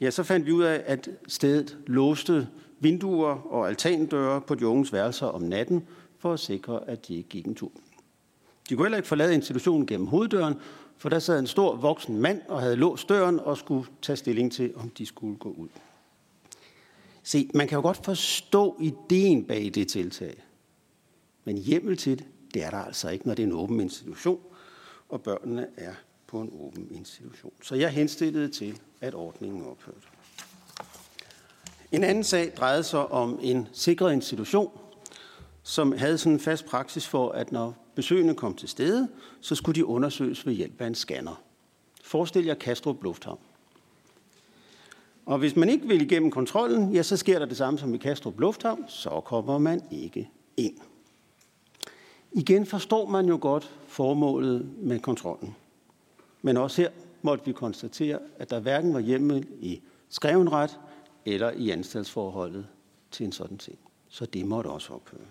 ja, 0.00 0.10
så 0.10 0.22
fandt 0.22 0.46
vi 0.46 0.52
ud 0.52 0.62
af, 0.62 0.82
at 0.86 1.08
stedet 1.28 1.76
låste 1.86 2.48
vinduer 2.80 3.52
og 3.52 3.68
altandøre 3.68 4.40
på 4.40 4.54
de 4.54 4.66
unges 4.66 4.92
værelser 4.92 5.26
om 5.26 5.42
natten, 5.42 5.88
for 6.18 6.32
at 6.32 6.40
sikre, 6.40 6.88
at 6.88 7.08
de 7.08 7.14
ikke 7.14 7.28
gik 7.28 7.46
en 7.46 7.54
tur. 7.54 7.72
De 8.68 8.76
kunne 8.76 8.86
heller 8.86 8.96
ikke 8.96 9.08
forlade 9.08 9.34
institutionen 9.34 9.86
gennem 9.86 10.06
hoveddøren, 10.06 10.54
for 10.96 11.08
der 11.08 11.18
sad 11.18 11.38
en 11.38 11.46
stor 11.46 11.76
voksen 11.76 12.18
mand 12.18 12.40
og 12.48 12.60
havde 12.60 12.76
låst 12.76 13.08
døren 13.08 13.40
og 13.40 13.58
skulle 13.58 13.86
tage 14.02 14.16
stilling 14.16 14.52
til, 14.52 14.72
om 14.76 14.90
de 14.90 15.06
skulle 15.06 15.36
gå 15.36 15.48
ud. 15.48 15.68
Se, 17.22 17.50
man 17.54 17.68
kan 17.68 17.76
jo 17.76 17.82
godt 17.82 18.04
forstå 18.04 18.76
ideen 18.80 19.44
bag 19.44 19.70
det 19.74 19.88
tiltag. 19.88 20.42
Men 21.44 21.58
hjemmel 21.58 21.96
til 21.96 22.18
det, 22.18 22.26
det 22.54 22.64
er 22.64 22.70
der 22.70 22.78
altså 22.78 23.08
ikke, 23.08 23.26
når 23.26 23.34
det 23.34 23.42
er 23.42 23.46
en 23.46 23.52
åben 23.52 23.80
institution, 23.80 24.40
og 25.08 25.22
børnene 25.22 25.66
er 25.76 25.94
på 26.26 26.40
en 26.40 26.50
åben 26.52 26.88
institution. 26.90 27.52
Så 27.62 27.74
jeg 27.74 27.90
henstillede 27.90 28.48
til, 28.48 28.80
at 29.00 29.14
ordningen 29.14 29.62
ophørte. 29.62 30.06
En 31.96 32.04
anden 32.04 32.24
sag 32.24 32.52
drejede 32.56 32.82
sig 32.82 33.12
om 33.12 33.38
en 33.42 33.68
sikret 33.72 34.12
institution, 34.12 34.70
som 35.62 35.92
havde 35.92 36.18
sådan 36.18 36.32
en 36.32 36.40
fast 36.40 36.66
praksis 36.66 37.06
for, 37.06 37.30
at 37.30 37.52
når 37.52 37.74
besøgende 37.94 38.34
kom 38.34 38.54
til 38.54 38.68
stede, 38.68 39.08
så 39.40 39.54
skulle 39.54 39.74
de 39.74 39.86
undersøges 39.86 40.46
ved 40.46 40.52
hjælp 40.52 40.80
af 40.80 40.86
en 40.86 40.94
scanner. 40.94 41.42
Forestil 42.04 42.44
jer 42.44 42.54
Kastrup 42.54 43.02
Lufthavn. 43.02 43.38
Og 45.26 45.38
hvis 45.38 45.56
man 45.56 45.68
ikke 45.68 45.88
vil 45.88 46.02
igennem 46.02 46.30
kontrollen, 46.30 46.92
ja, 46.92 47.02
så 47.02 47.16
sker 47.16 47.38
der 47.38 47.46
det 47.46 47.56
samme 47.56 47.78
som 47.78 47.94
i 47.94 47.98
Kastrup 47.98 48.40
Lufthavn, 48.40 48.84
så 48.88 49.20
kommer 49.24 49.58
man 49.58 49.82
ikke 49.90 50.30
ind. 50.56 50.76
Igen 52.32 52.66
forstår 52.66 53.06
man 53.06 53.26
jo 53.26 53.38
godt 53.40 53.70
formålet 53.86 54.70
med 54.78 55.00
kontrollen. 55.00 55.54
Men 56.42 56.56
også 56.56 56.82
her 56.82 56.90
måtte 57.22 57.44
vi 57.44 57.52
konstatere, 57.52 58.18
at 58.38 58.50
der 58.50 58.60
hverken 58.60 58.94
var 58.94 59.00
hjemme 59.00 59.44
i 59.60 59.80
skreven 60.08 60.52
ret 60.52 60.78
eller 61.26 61.50
i 61.50 61.70
anstaltsforholdet 61.70 62.66
til 63.10 63.26
en 63.26 63.32
sådan 63.32 63.58
ting. 63.58 63.78
Så 64.08 64.26
det 64.26 64.46
måtte 64.46 64.68
også 64.68 64.92
ophøre. 64.92 65.26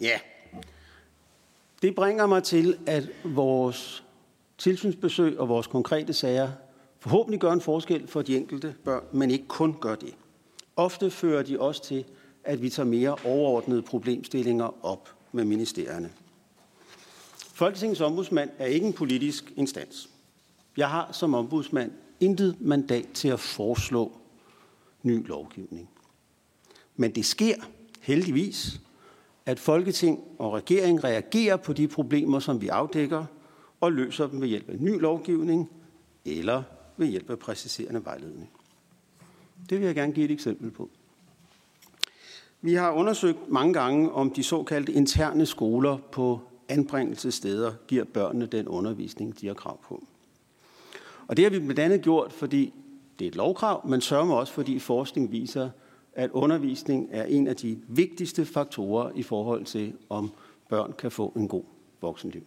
Ja, 0.00 0.20
det 1.82 1.94
bringer 1.94 2.26
mig 2.26 2.42
til, 2.42 2.78
at 2.86 3.08
vores 3.24 4.04
tilsynsbesøg 4.58 5.38
og 5.38 5.48
vores 5.48 5.66
konkrete 5.66 6.12
sager 6.12 6.50
forhåbentlig 7.00 7.40
gør 7.40 7.52
en 7.52 7.60
forskel 7.60 8.06
for 8.06 8.22
de 8.22 8.36
enkelte 8.36 8.74
børn, 8.84 9.04
men 9.12 9.30
ikke 9.30 9.48
kun 9.48 9.76
gør 9.80 9.94
det. 9.94 10.14
Ofte 10.76 11.10
fører 11.10 11.42
de 11.42 11.60
også 11.60 11.84
til, 11.84 12.04
at 12.44 12.62
vi 12.62 12.70
tager 12.70 12.86
mere 12.86 13.16
overordnede 13.24 13.82
problemstillinger 13.82 14.84
op 14.84 15.14
med 15.32 15.44
ministerierne. 15.44 16.10
Folketingets 17.36 18.00
ombudsmand 18.00 18.50
er 18.58 18.66
ikke 18.66 18.86
en 18.86 18.92
politisk 18.92 19.52
instans. 19.56 20.10
Jeg 20.76 20.90
har 20.90 21.12
som 21.12 21.34
ombudsmand 21.34 21.92
intet 22.20 22.56
mandat 22.60 23.06
til 23.14 23.28
at 23.28 23.40
foreslå 23.40 24.12
ny 25.02 25.26
lovgivning. 25.26 25.88
Men 26.96 27.14
det 27.14 27.24
sker 27.24 27.54
heldigvis, 28.00 28.80
at 29.46 29.58
Folketing 29.58 30.20
og 30.38 30.52
regering 30.52 31.04
reagerer 31.04 31.56
på 31.56 31.72
de 31.72 31.88
problemer, 31.88 32.38
som 32.38 32.60
vi 32.60 32.68
afdækker, 32.68 33.24
og 33.80 33.92
løser 33.92 34.26
dem 34.26 34.40
ved 34.40 34.48
hjælp 34.48 34.68
af 34.68 34.80
ny 34.80 35.00
lovgivning 35.00 35.70
eller 36.24 36.62
ved 36.96 37.06
hjælp 37.06 37.30
af 37.30 37.38
præciserende 37.38 38.04
vejledning. 38.04 38.50
Det 39.70 39.78
vil 39.78 39.86
jeg 39.86 39.94
gerne 39.94 40.12
give 40.12 40.24
et 40.24 40.30
eksempel 40.30 40.70
på. 40.70 40.90
Vi 42.60 42.74
har 42.74 42.92
undersøgt 42.92 43.48
mange 43.48 43.72
gange, 43.74 44.12
om 44.12 44.30
de 44.30 44.42
såkaldte 44.42 44.92
interne 44.92 45.46
skoler 45.46 45.98
på 46.12 46.40
anbringelsessteder 46.68 47.72
giver 47.88 48.04
børnene 48.04 48.46
den 48.46 48.68
undervisning, 48.68 49.40
de 49.40 49.46
har 49.46 49.54
krav 49.54 49.80
på. 49.82 50.04
Og 51.28 51.36
det 51.36 51.44
har 51.44 51.50
vi 51.50 51.58
blandt 51.58 51.78
andet 51.78 52.02
gjort, 52.02 52.32
fordi 52.32 52.74
det 53.18 53.24
er 53.24 53.28
et 53.28 53.36
lovkrav, 53.36 53.86
men 53.86 54.00
sørger 54.00 54.34
også, 54.34 54.52
fordi 54.52 54.78
forskning 54.78 55.32
viser, 55.32 55.70
at 56.12 56.30
undervisning 56.30 57.08
er 57.10 57.24
en 57.24 57.46
af 57.46 57.56
de 57.56 57.78
vigtigste 57.88 58.44
faktorer 58.44 59.10
i 59.14 59.22
forhold 59.22 59.64
til, 59.64 59.92
om 60.08 60.30
børn 60.68 60.92
kan 60.98 61.10
få 61.10 61.32
en 61.36 61.48
god 61.48 61.64
voksenliv. 62.00 62.42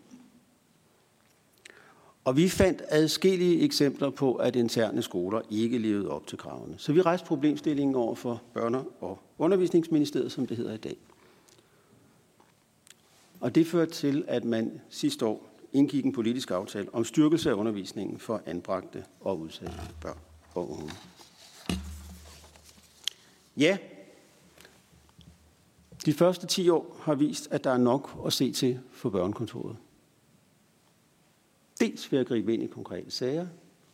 Og 2.24 2.38
vi 2.38 2.50
fandt 2.50 2.82
adskillige 2.88 3.62
eksempler 3.62 4.10
på, 4.10 4.36
at 4.36 4.56
interne 4.56 5.02
skoler 5.02 5.41
ikke 5.50 5.78
levede 5.78 6.10
op 6.10 6.28
til 6.28 6.38
kravene. 6.38 6.76
Så 6.78 6.94
vi 6.94 7.02
rejste 7.02 7.28
problemstillingen 7.28 7.96
over 7.96 8.15
for 8.15 8.41
Børne- 8.58 9.02
og 9.02 9.20
Undervisningsministeriet, 9.38 10.32
som 10.32 10.48
det 10.48 10.58
hedder 10.58 10.74
i 10.74 10.78
dag. 10.78 10.98
Og 13.39 13.56
det 13.56 13.67
førte 13.67 13.91
til, 13.91 14.26
at 14.28 14.46
man 14.46 14.82
sidste 14.89 15.26
år 15.26 15.51
indgik 15.74 16.06
en 16.06 16.12
politisk 16.12 16.52
aftale 16.52 16.94
om 16.94 17.04
styrkelse 17.04 17.50
af 17.50 17.54
undervisningen 17.54 18.20
for 18.20 18.42
anbragte 18.46 19.06
og 19.20 19.40
udsatte 19.40 19.76
børn 20.02 20.20
og 20.54 20.72
unge. 20.72 20.92
Ja, 23.58 23.78
de 26.06 26.14
første 26.14 26.48
10 26.48 26.70
år 26.70 26.98
har 27.02 27.16
vist, 27.16 27.48
at 27.52 27.64
der 27.64 27.72
er 27.72 27.78
nok 27.78 28.22
at 28.26 28.34
se 28.34 28.52
til 28.52 28.80
for 28.92 29.10
børnekontoret. 29.10 29.78
Dels 31.80 32.12
ved 32.12 32.20
at 32.20 32.28
gribe 32.28 32.54
ind 32.54 32.64
i 32.64 32.68
konkrete 32.68 33.12
sager, 33.12 33.48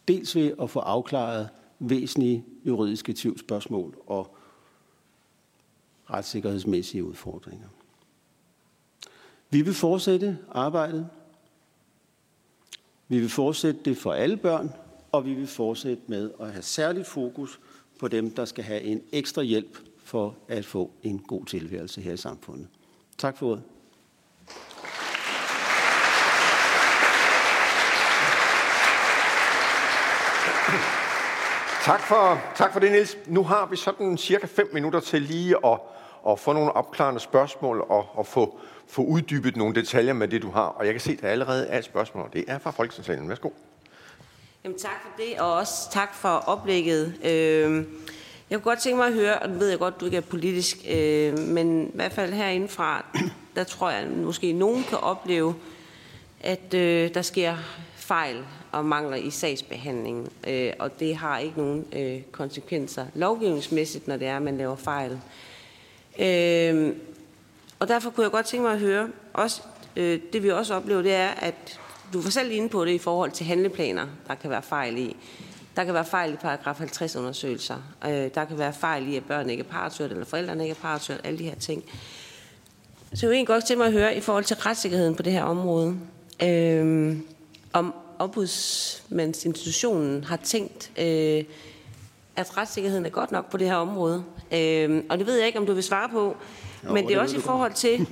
dels 0.08 0.36
ved 0.36 0.54
at 0.62 0.70
få 0.70 0.80
afklaret 0.80 1.50
væsentlige 1.80 2.46
juridiske 2.66 3.14
tvivlsspørgsmål 3.14 3.98
og 4.08 4.38
retssikkerhedsmæssige 6.10 7.04
udfordringer. 7.04 7.68
Vi 9.50 9.62
vil 9.62 9.74
fortsætte 9.74 10.38
arbejdet. 10.52 11.10
Vi 13.08 13.20
vil 13.20 13.30
fortsætte 13.30 13.80
det 13.86 13.98
for 13.98 14.14
alle 14.14 14.38
børn, 14.38 14.74
og 15.12 15.26
vi 15.26 15.34
vil 15.34 15.48
fortsætte 15.48 16.04
med 16.08 16.32
at 16.40 16.52
have 16.52 16.62
særligt 16.62 17.08
fokus 17.08 17.60
på 18.00 18.08
dem, 18.08 18.32
der 18.32 18.46
skal 18.46 18.64
have 18.64 18.82
en 18.82 19.02
ekstra 19.12 19.42
hjælp 19.42 19.78
for 20.04 20.36
at 20.48 20.66
få 20.66 20.92
en 21.04 21.20
god 21.20 21.46
tilværelse 21.46 22.02
her 22.02 22.14
i 22.14 22.18
samfundet. 22.18 22.68
Tak 23.18 23.38
for 23.38 23.48
ordet. 23.48 23.64
Tak 31.84 32.02
for, 32.02 32.42
tak 32.56 32.74
for 32.74 32.80
det, 32.80 32.92
Niels. 32.92 33.18
Nu 33.28 33.44
har 33.44 33.66
vi 33.66 33.76
sådan 33.76 34.18
cirka 34.18 34.48
5 34.48 34.70
minutter 34.74 35.00
til 35.00 35.22
lige 35.22 35.56
at, 35.66 35.80
og 36.28 36.40
få 36.40 36.54
nogle 36.54 36.72
opklarende 36.72 37.20
spørgsmål 37.20 37.86
og, 37.90 38.06
og 38.14 38.28
få, 38.28 38.60
få 38.88 39.02
uddybet 39.02 39.58
nogle 39.58 39.76
detaljer 39.76 40.14
med 40.14 40.28
det, 40.28 40.42
du 40.42 40.52
har. 40.52 40.66
Og 40.66 40.86
jeg 40.86 40.94
kan 40.94 41.02
se, 41.02 41.12
at 41.12 41.22
der 41.22 41.28
allerede 41.28 41.68
er 41.68 41.78
et 41.78 41.86
spørgsmål, 41.86 42.24
og 42.24 42.34
det 42.34 42.46
er 42.48 42.60
fra 42.60 42.72
Folketingssalen. 42.72 43.30
Værsgo. 43.30 43.50
Jamen, 44.64 44.78
tak 44.78 45.02
for 45.02 45.10
det, 45.18 45.40
og 45.40 45.54
også 45.54 45.92
tak 45.92 46.16
for 46.16 46.30
oplægget. 46.30 47.14
Øh, 47.24 47.86
jeg 48.50 48.60
kunne 48.60 48.72
godt 48.72 48.80
tænke 48.80 48.98
mig 48.98 49.08
at 49.08 49.14
høre, 49.14 49.40
og 49.40 49.50
det 49.50 49.60
ved 49.60 49.70
jeg 49.70 49.80
godt, 49.80 50.00
du 50.00 50.06
ikke 50.06 50.18
er 50.18 50.22
politisk, 50.22 50.78
øh, 50.90 51.40
men 51.40 51.88
i 51.88 51.92
hvert 51.94 52.12
fald 52.14 52.34
herindefra, 52.34 53.06
der 53.56 53.64
tror 53.64 53.90
jeg, 53.90 54.00
at 54.00 54.10
måske 54.10 54.54
nogen 54.54 54.84
kan 54.84 54.98
opleve, 54.98 55.56
at 56.42 56.74
øh, 56.74 57.14
der 57.14 57.22
sker 57.22 57.56
fejl 57.96 58.46
og 58.72 58.86
mangler 58.86 59.18
i 59.18 59.30
sagsbehandlingen, 59.30 60.30
øh, 60.48 60.74
og 60.80 61.00
det 61.00 61.16
har 61.16 61.38
ikke 61.38 61.58
nogen 61.58 61.86
øh, 61.94 62.22
konsekvenser 62.32 63.06
lovgivningsmæssigt, 63.14 64.08
når 64.08 64.18
det 64.18 64.28
er, 64.28 64.36
at 64.36 64.42
man 64.42 64.58
laver 64.58 64.76
fejl. 64.76 65.12
Øh, 65.12 65.18
Øhm, 66.20 66.96
og 67.80 67.88
derfor 67.88 68.10
kunne 68.10 68.24
jeg 68.24 68.32
godt 68.32 68.46
tænke 68.46 68.64
mig 68.64 68.74
at 68.74 68.80
høre, 68.80 69.10
også, 69.34 69.62
øh, 69.96 70.20
det 70.34 70.44
vi 70.44 70.52
også 70.52 70.74
oplever, 70.74 71.02
det 71.02 71.14
er, 71.14 71.28
at 71.28 71.80
du 72.14 72.22
var 72.22 72.30
selv 72.30 72.52
inde 72.52 72.70
på 72.70 72.86
det 72.86 72.92
i 72.92 72.98
forhold 72.98 73.32
til 73.32 73.46
handleplaner, 73.46 74.08
der 74.28 74.36
kan 74.36 74.50
være 74.50 74.62
fejl 74.62 74.98
i. 74.98 75.16
Der 75.76 75.84
kan 75.84 75.94
være 75.94 76.06
fejl 76.06 76.34
i 76.34 76.36
paragraf 76.36 76.78
50 76.78 77.16
undersøgelser. 77.16 77.76
Øh, 78.06 78.30
der 78.36 78.46
kan 78.46 78.58
være 78.58 78.74
fejl 78.74 79.08
i, 79.08 79.16
at 79.16 79.24
børn 79.24 79.50
ikke 79.50 79.64
er 79.64 79.68
partørt, 79.68 80.12
eller 80.12 80.26
forældrene 80.26 80.64
ikke 80.64 80.72
er 80.72 80.82
partørt, 80.82 81.22
alle 81.24 81.40
de 81.40 81.44
her 81.44 81.56
ting. 81.56 81.84
Så 83.14 83.26
jeg 83.26 83.30
vil 83.30 83.36
egentlig 83.36 83.48
godt 83.48 83.66
tænke 83.66 83.78
mig 83.78 83.88
at 83.88 83.94
høre 83.94 84.18
i 84.18 84.20
forhold 84.20 84.44
til 84.44 84.56
retssikkerheden 84.56 85.16
på 85.16 85.24
det 85.24 85.34
her 85.34 85.44
område. 85.44 86.00
Øh, 86.44 87.18
om 87.74 87.94
ombudsmandsinstitutionen 88.20 90.24
har 90.24 90.38
tænkt, 90.38 90.92
øh, 91.00 91.44
at 92.36 92.58
retssikkerheden 92.58 93.06
er 93.06 93.10
godt 93.10 93.32
nok 93.32 93.52
på 93.52 93.58
det 93.58 93.68
her 93.68 93.76
område. 93.76 94.24
Øh, 94.52 95.04
og 95.10 95.18
det 95.18 95.28
ved 95.28 95.38
jeg 95.38 95.48
ikke, 95.48 95.60
om 95.60 95.66
du 95.66 95.74
vil 95.74 95.84
svare 95.84 96.10
på, 96.10 96.36
jo, 96.84 96.94
men 96.94 97.08
det 97.08 97.16
er 97.16 97.20
også 97.20 97.38
i 97.38 97.40
forhold 97.40 97.74
til, 97.74 98.08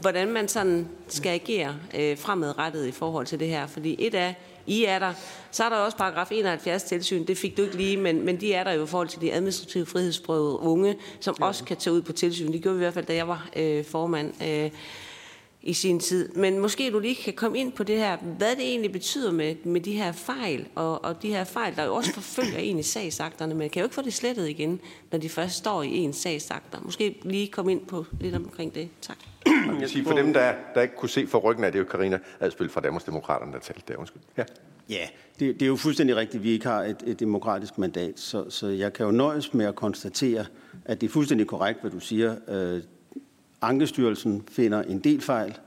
hvordan 0.00 0.28
man 0.28 0.48
sådan 0.48 0.88
skal 1.08 1.30
agere 1.30 1.74
øh, 1.98 2.18
fremadrettet 2.18 2.86
i 2.86 2.90
forhold 2.90 3.26
til 3.26 3.40
det 3.40 3.48
her. 3.48 3.66
Fordi 3.66 3.96
et 3.98 4.14
af, 4.14 4.34
I 4.66 4.84
er 4.84 4.98
der, 4.98 5.12
så 5.50 5.64
er 5.64 5.68
der 5.68 5.76
også 5.76 5.96
paragraf 5.96 6.28
71 6.30 6.82
tilsyn, 6.82 7.26
det 7.26 7.38
fik 7.38 7.56
du 7.56 7.62
ikke 7.62 7.76
lige, 7.76 7.96
men, 7.96 8.24
men 8.24 8.40
de 8.40 8.54
er 8.54 8.64
der 8.64 8.72
jo 8.72 8.84
i 8.84 8.86
forhold 8.86 9.08
til 9.08 9.20
de 9.20 9.32
administrative 9.32 9.86
frihedsprøvede 9.86 10.58
unge, 10.58 10.96
som 11.20 11.36
ja. 11.40 11.46
også 11.46 11.64
kan 11.64 11.76
tage 11.76 11.94
ud 11.94 12.02
på 12.02 12.12
tilsyn. 12.12 12.52
Det 12.52 12.62
gjorde 12.62 12.78
vi 12.78 12.82
i 12.82 12.84
hvert 12.84 12.94
fald, 12.94 13.06
da 13.06 13.14
jeg 13.14 13.28
var 13.28 13.48
øh, 13.56 13.84
formand. 13.84 14.42
Øh, 14.42 14.70
i 15.62 15.72
sin 15.72 16.00
tid. 16.00 16.28
Men 16.28 16.58
måske 16.58 16.90
du 16.90 16.98
lige 16.98 17.14
kan 17.14 17.32
komme 17.32 17.58
ind 17.58 17.72
på 17.72 17.84
det 17.84 17.98
her, 17.98 18.16
hvad 18.16 18.56
det 18.56 18.64
egentlig 18.64 18.92
betyder 18.92 19.32
med, 19.32 19.54
med 19.64 19.80
de 19.80 19.92
her 19.92 20.12
fejl, 20.12 20.68
og, 20.74 21.04
og 21.04 21.22
de 21.22 21.28
her 21.28 21.44
fejl, 21.44 21.76
der 21.76 21.84
jo 21.84 21.94
også 21.94 22.12
forfølger 22.12 22.58
en 22.58 22.78
i 22.78 22.82
sagsakterne, 22.82 23.54
men 23.54 23.70
kan 23.70 23.80
jo 23.80 23.86
ikke 23.86 23.94
få 23.94 24.02
det 24.02 24.14
slettet 24.14 24.48
igen, 24.48 24.80
når 25.12 25.18
de 25.18 25.28
først 25.28 25.56
står 25.56 25.82
i 25.82 25.96
en 25.96 26.12
sagsakter. 26.12 26.78
Måske 26.82 27.20
lige 27.22 27.48
komme 27.48 27.72
ind 27.72 27.86
på 27.86 28.06
lidt 28.20 28.34
omkring 28.34 28.74
det. 28.74 28.88
Tak. 29.00 29.16
Jeg 29.46 29.76
vil 29.80 29.88
sige, 29.88 30.04
for 30.04 30.16
dem, 30.16 30.32
der, 30.32 30.54
der 30.74 30.82
ikke 30.82 30.94
kunne 30.96 31.08
se 31.08 31.26
for 31.26 31.38
ryggen 31.38 31.64
af 31.64 31.72
det, 31.72 31.78
er 31.78 31.82
jo 31.82 31.88
Karina 31.88 32.18
Adspil 32.40 32.68
fra 32.68 32.80
Danmarks 32.80 33.04
Demokraterne, 33.04 33.52
der 33.52 33.58
talte 33.58 33.82
der. 33.88 33.96
Undskyld. 33.96 34.22
Ja. 34.36 34.44
Ja, 34.88 35.06
det, 35.40 35.54
det 35.54 35.62
er 35.62 35.66
jo 35.66 35.76
fuldstændig 35.76 36.16
rigtigt, 36.16 36.40
at 36.40 36.44
vi 36.44 36.50
ikke 36.50 36.66
har 36.66 36.82
et, 36.82 36.96
et 37.06 37.20
demokratisk 37.20 37.78
mandat, 37.78 38.20
så, 38.20 38.50
så 38.50 38.66
jeg 38.66 38.92
kan 38.92 39.06
jo 39.06 39.12
nøjes 39.12 39.54
med 39.54 39.66
at 39.66 39.74
konstatere, 39.74 40.46
at 40.84 41.00
det 41.00 41.06
er 41.06 41.10
fuldstændig 41.10 41.46
korrekt, 41.46 41.80
hvad 41.80 41.90
du 41.90 42.00
siger. 42.00 42.36
Ankestyrelsen 43.62 44.44
finder 44.48 44.82
en 44.82 44.98
del 44.98 45.20
fejl. 45.20 45.58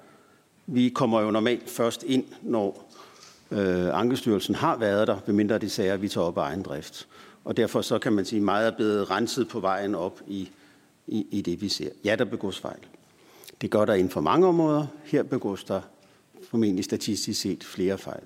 Vi 0.67 0.89
kommer 0.89 1.21
jo 1.21 1.31
normalt 1.31 1.69
først 1.69 2.03
ind, 2.03 2.23
når 2.41 2.91
øh, 3.51 3.99
Ankestyrelsen 3.99 4.55
har 4.55 4.77
været 4.77 5.07
der, 5.07 5.17
medmindre 5.25 5.57
de 5.57 5.69
sager, 5.69 5.97
vi 5.97 6.07
tager 6.07 6.27
op 6.27 6.37
af 6.37 6.41
egen 6.41 6.61
drift. 6.61 7.07
Og 7.45 7.57
derfor 7.57 7.81
så 7.81 7.99
kan 7.99 8.13
man 8.13 8.25
sige, 8.25 8.41
meget 8.41 8.67
er 8.67 8.75
blevet 8.75 9.11
renset 9.11 9.47
på 9.47 9.59
vejen 9.59 9.95
op 9.95 10.21
i, 10.27 10.49
i, 11.07 11.27
i 11.31 11.41
det, 11.41 11.61
vi 11.61 11.69
ser. 11.69 11.89
Ja, 12.03 12.15
der 12.15 12.25
begås 12.25 12.59
fejl. 12.59 12.79
Det 13.61 13.71
gør 13.71 13.85
der 13.85 13.93
inden 13.93 14.09
for 14.09 14.21
mange 14.21 14.47
områder. 14.47 14.87
Her 15.03 15.23
begås 15.23 15.63
der 15.63 15.81
formentlig 16.49 16.85
statistisk 16.85 17.41
set 17.41 17.63
flere 17.63 17.97
fejl. 17.97 18.23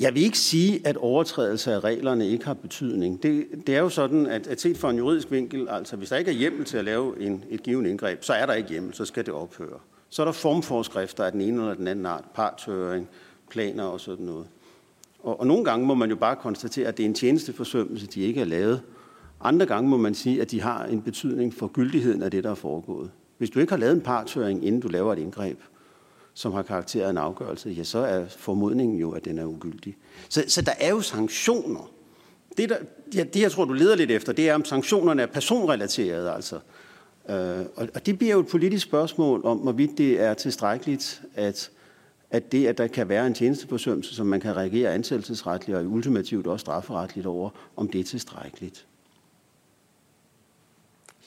Jeg 0.00 0.14
vil 0.14 0.22
ikke 0.22 0.38
sige, 0.38 0.86
at 0.86 0.96
overtrædelse 0.96 1.72
af 1.72 1.84
reglerne 1.84 2.28
ikke 2.28 2.44
har 2.44 2.54
betydning. 2.54 3.22
Det, 3.22 3.46
det 3.66 3.76
er 3.76 3.80
jo 3.80 3.88
sådan, 3.88 4.26
at, 4.26 4.46
at 4.46 4.60
set 4.60 4.76
fra 4.78 4.90
en 4.90 4.96
juridisk 4.96 5.30
vinkel, 5.30 5.68
altså 5.68 5.96
hvis 5.96 6.08
der 6.08 6.16
ikke 6.16 6.30
er 6.30 6.34
hjemmel 6.34 6.64
til 6.64 6.76
at 6.76 6.84
lave 6.84 7.20
en, 7.20 7.44
et 7.50 7.62
givet 7.62 7.86
indgreb, 7.86 8.24
så 8.24 8.32
er 8.32 8.46
der 8.46 8.52
ikke 8.52 8.70
hjemmel, 8.70 8.94
så 8.94 9.04
skal 9.04 9.26
det 9.26 9.34
ophøre. 9.34 9.78
Så 10.08 10.22
er 10.22 10.24
der 10.24 10.32
formforskrifter 10.32 11.24
af 11.24 11.32
den 11.32 11.40
ene 11.40 11.62
eller 11.62 11.74
den 11.74 11.88
anden 11.88 12.06
art, 12.06 12.24
partøring, 12.34 13.08
planer 13.50 13.84
og 13.84 14.00
sådan 14.00 14.26
noget. 14.26 14.46
Og, 15.22 15.40
og 15.40 15.46
nogle 15.46 15.64
gange 15.64 15.86
må 15.86 15.94
man 15.94 16.10
jo 16.10 16.16
bare 16.16 16.36
konstatere, 16.36 16.88
at 16.88 16.96
det 16.96 17.02
er 17.02 17.08
en 17.08 17.14
tjenesteforsømmelse, 17.14 18.06
de 18.06 18.20
ikke 18.20 18.40
er 18.40 18.44
lavet. 18.44 18.80
Andre 19.40 19.66
gange 19.66 19.90
må 19.90 19.96
man 19.96 20.14
sige, 20.14 20.40
at 20.40 20.50
de 20.50 20.60
har 20.60 20.84
en 20.84 21.02
betydning 21.02 21.54
for 21.54 21.66
gyldigheden 21.66 22.22
af 22.22 22.30
det, 22.30 22.44
der 22.44 22.50
er 22.50 22.54
foregået. 22.54 23.10
Hvis 23.38 23.50
du 23.50 23.60
ikke 23.60 23.72
har 23.72 23.78
lavet 23.78 23.94
en 23.94 24.00
partøring, 24.00 24.66
inden 24.66 24.80
du 24.80 24.88
laver 24.88 25.12
et 25.12 25.18
indgreb, 25.18 25.58
som 26.34 26.52
har 26.52 26.62
karakter 26.62 27.06
af 27.06 27.10
en 27.10 27.18
afgørelse, 27.18 27.70
ja, 27.70 27.84
så 27.84 27.98
er 27.98 28.26
formodningen 28.26 28.98
jo, 28.98 29.10
at 29.10 29.24
den 29.24 29.38
er 29.38 29.44
ugyldig. 29.44 29.96
Så, 30.28 30.44
så 30.48 30.62
der 30.62 30.72
er 30.80 30.90
jo 30.90 31.00
sanktioner. 31.00 31.90
Det, 32.56 32.68
der, 32.68 32.76
ja, 33.14 33.24
det, 33.24 33.40
jeg 33.40 33.52
tror, 33.52 33.64
du 33.64 33.72
leder 33.72 33.96
lidt 33.96 34.10
efter, 34.10 34.32
det 34.32 34.48
er, 34.48 34.54
om 34.54 34.64
sanktionerne 34.64 35.22
er 35.22 35.26
personrelaterede, 35.26 36.32
altså. 36.32 36.58
Øh, 37.28 37.66
og, 37.76 37.88
og 37.94 38.06
det 38.06 38.18
bliver 38.18 38.32
jo 38.32 38.40
et 38.40 38.46
politisk 38.46 38.86
spørgsmål 38.86 39.44
om, 39.44 39.58
hvorvidt 39.58 39.98
det 39.98 40.20
er 40.20 40.34
tilstrækkeligt, 40.34 41.22
at, 41.34 41.70
at 42.30 42.52
det, 42.52 42.66
at 42.66 42.78
der 42.78 42.86
kan 42.86 43.08
være 43.08 43.26
en 43.26 43.34
tjenesteforsømmelse, 43.34 44.14
som 44.14 44.26
man 44.26 44.40
kan 44.40 44.56
reagere 44.56 44.94
ansættelsesretligt 44.94 45.78
og 45.78 45.84
ultimativt 45.84 46.46
også 46.46 46.62
strafferetligt 46.62 47.26
over, 47.26 47.50
om 47.76 47.88
det 47.88 48.00
er 48.00 48.04
tilstrækkeligt. 48.04 48.86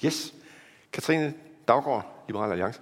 Yes. 0.05 0.33
Katrine 0.93 1.33
Daggaard, 1.67 2.23
Liberal 2.27 2.51
Alliance. 2.51 2.79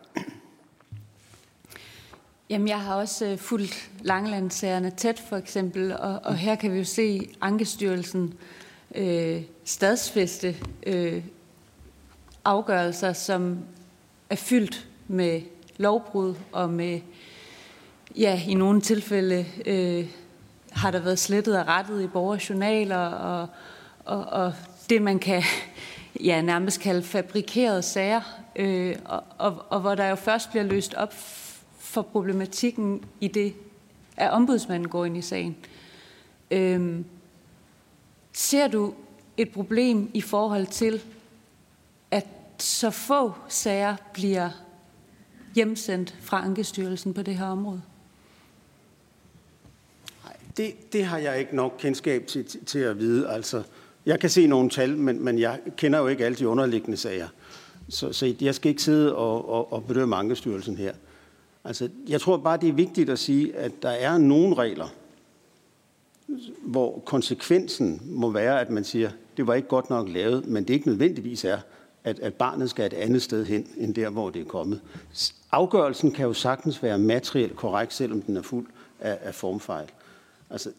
Jamen, 2.49 2.67
jeg 2.67 2.81
har 2.81 2.95
også 2.95 3.31
uh, 3.31 3.37
fulgt 3.37 3.89
Langelandsagerne 4.01 4.89
tæt, 4.89 5.19
for 5.29 5.37
eksempel, 5.37 5.97
og, 5.97 6.19
og 6.23 6.35
her 6.35 6.55
kan 6.55 6.73
vi 6.73 6.77
jo 6.77 6.83
se 6.83 7.29
Ankestyrelsen 7.41 8.33
øh, 8.95 9.41
stadsfeste 9.63 10.55
øh, 10.85 11.23
afgørelser, 12.45 13.13
som 13.13 13.59
er 14.29 14.35
fyldt 14.35 14.87
med 15.07 15.41
lovbrud 15.77 16.35
og 16.51 16.69
med, 16.69 16.99
ja, 18.17 18.41
i 18.47 18.53
nogle 18.53 18.81
tilfælde 18.81 19.45
øh, 19.65 20.07
har 20.71 20.91
der 20.91 20.99
været 20.99 21.19
slettet 21.19 21.59
og 21.59 21.67
rettet 21.67 22.03
i 22.03 22.07
borgerjournaler, 22.07 23.05
og, 23.07 23.47
og, 24.05 24.25
og 24.25 24.53
det 24.89 25.01
man 25.01 25.19
kan 25.19 25.43
ja, 26.23 26.41
nærmest 26.41 26.79
kalde 26.79 27.03
fabrikerede 27.03 27.81
sager, 27.81 28.21
øh, 28.55 28.95
og, 29.05 29.23
og, 29.37 29.65
og 29.69 29.79
hvor 29.81 29.95
der 29.95 30.09
jo 30.09 30.15
først 30.15 30.49
bliver 30.49 30.63
løst 30.63 30.93
op 30.93 31.13
for 31.95 32.01
problematikken 32.01 33.03
i 33.21 33.27
det, 33.27 33.53
at 34.17 34.31
ombudsmanden 34.31 34.89
går 34.89 35.05
ind 35.05 35.17
i 35.17 35.21
sagen. 35.21 35.55
Øhm, 36.51 37.05
ser 38.33 38.67
du 38.67 38.93
et 39.37 39.51
problem 39.51 40.11
i 40.13 40.21
forhold 40.21 40.67
til, 40.67 41.01
at 42.11 42.27
så 42.57 42.89
få 42.89 43.33
sager 43.47 43.95
bliver 44.13 44.49
hjemsendt 45.55 46.15
fra 46.21 46.45
Ankestyrelsen 46.45 47.13
på 47.13 47.21
det 47.21 47.35
her 47.35 47.45
område? 47.45 47.81
Nej, 50.23 50.35
det, 50.57 50.93
det 50.93 51.05
har 51.05 51.17
jeg 51.17 51.39
ikke 51.39 51.55
nok 51.55 51.75
kendskab 51.79 52.27
til, 52.27 52.45
til, 52.45 52.65
til 52.65 52.79
at 52.79 52.99
vide. 52.99 53.29
Altså, 53.29 53.63
jeg 54.05 54.19
kan 54.19 54.29
se 54.29 54.47
nogle 54.47 54.69
tal, 54.69 54.97
men, 54.97 55.23
men 55.23 55.39
jeg 55.39 55.59
kender 55.77 55.99
jo 55.99 56.07
ikke 56.07 56.25
alle 56.25 56.37
de 56.37 56.47
underliggende 56.47 56.97
sager. 56.97 57.27
Så, 57.89 58.13
så 58.13 58.35
jeg 58.41 58.55
skal 58.55 58.69
ikke 58.69 58.83
sidde 58.83 59.15
og, 59.15 59.49
og, 59.49 59.73
og 59.73 59.83
bedømme 59.83 60.15
Ankestyrelsen 60.15 60.77
her. 60.77 60.93
Altså, 61.65 61.89
jeg 62.07 62.21
tror 62.21 62.37
bare, 62.37 62.57
det 62.57 62.69
er 62.69 62.73
vigtigt 62.73 63.09
at 63.09 63.19
sige, 63.19 63.55
at 63.55 63.71
der 63.81 63.89
er 63.89 64.17
nogle 64.17 64.55
regler, 64.55 64.87
hvor 66.61 66.99
konsekvensen 67.05 68.01
må 68.05 68.29
være, 68.29 68.61
at 68.61 68.69
man 68.69 68.83
siger, 68.83 69.11
det 69.37 69.47
var 69.47 69.53
ikke 69.53 69.67
godt 69.67 69.89
nok 69.89 70.09
lavet, 70.09 70.45
men 70.45 70.63
det 70.63 70.73
ikke 70.73 70.87
nødvendigvis 70.87 71.45
er, 71.45 71.57
at, 72.03 72.19
at 72.19 72.33
barnet 72.33 72.69
skal 72.69 72.85
et 72.85 72.93
andet 72.93 73.21
sted 73.21 73.45
hen, 73.45 73.67
end 73.77 73.93
der, 73.93 74.09
hvor 74.09 74.29
det 74.29 74.41
er 74.41 74.45
kommet. 74.45 74.81
Afgørelsen 75.51 76.11
kan 76.11 76.25
jo 76.25 76.33
sagtens 76.33 76.83
være 76.83 76.99
materielt 76.99 77.55
korrekt, 77.55 77.93
selvom 77.93 78.21
den 78.21 78.37
er 78.37 78.41
fuld 78.41 78.67
af, 78.99 79.17
af 79.21 79.35
formfejl. 79.35 79.91
Altså, 80.49 80.71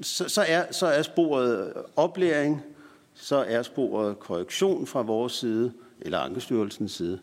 så, 0.00 0.28
så, 0.28 0.44
er, 0.48 0.72
så 0.72 0.86
er 0.86 1.02
sporet 1.02 1.72
oplæring, 1.96 2.62
så 3.14 3.36
er 3.36 3.62
sporet 3.62 4.18
korrektion 4.18 4.86
fra 4.86 5.02
vores 5.02 5.32
side, 5.32 5.72
eller 6.00 6.18
Ankestyrelsens 6.18 6.92
side. 6.92 7.18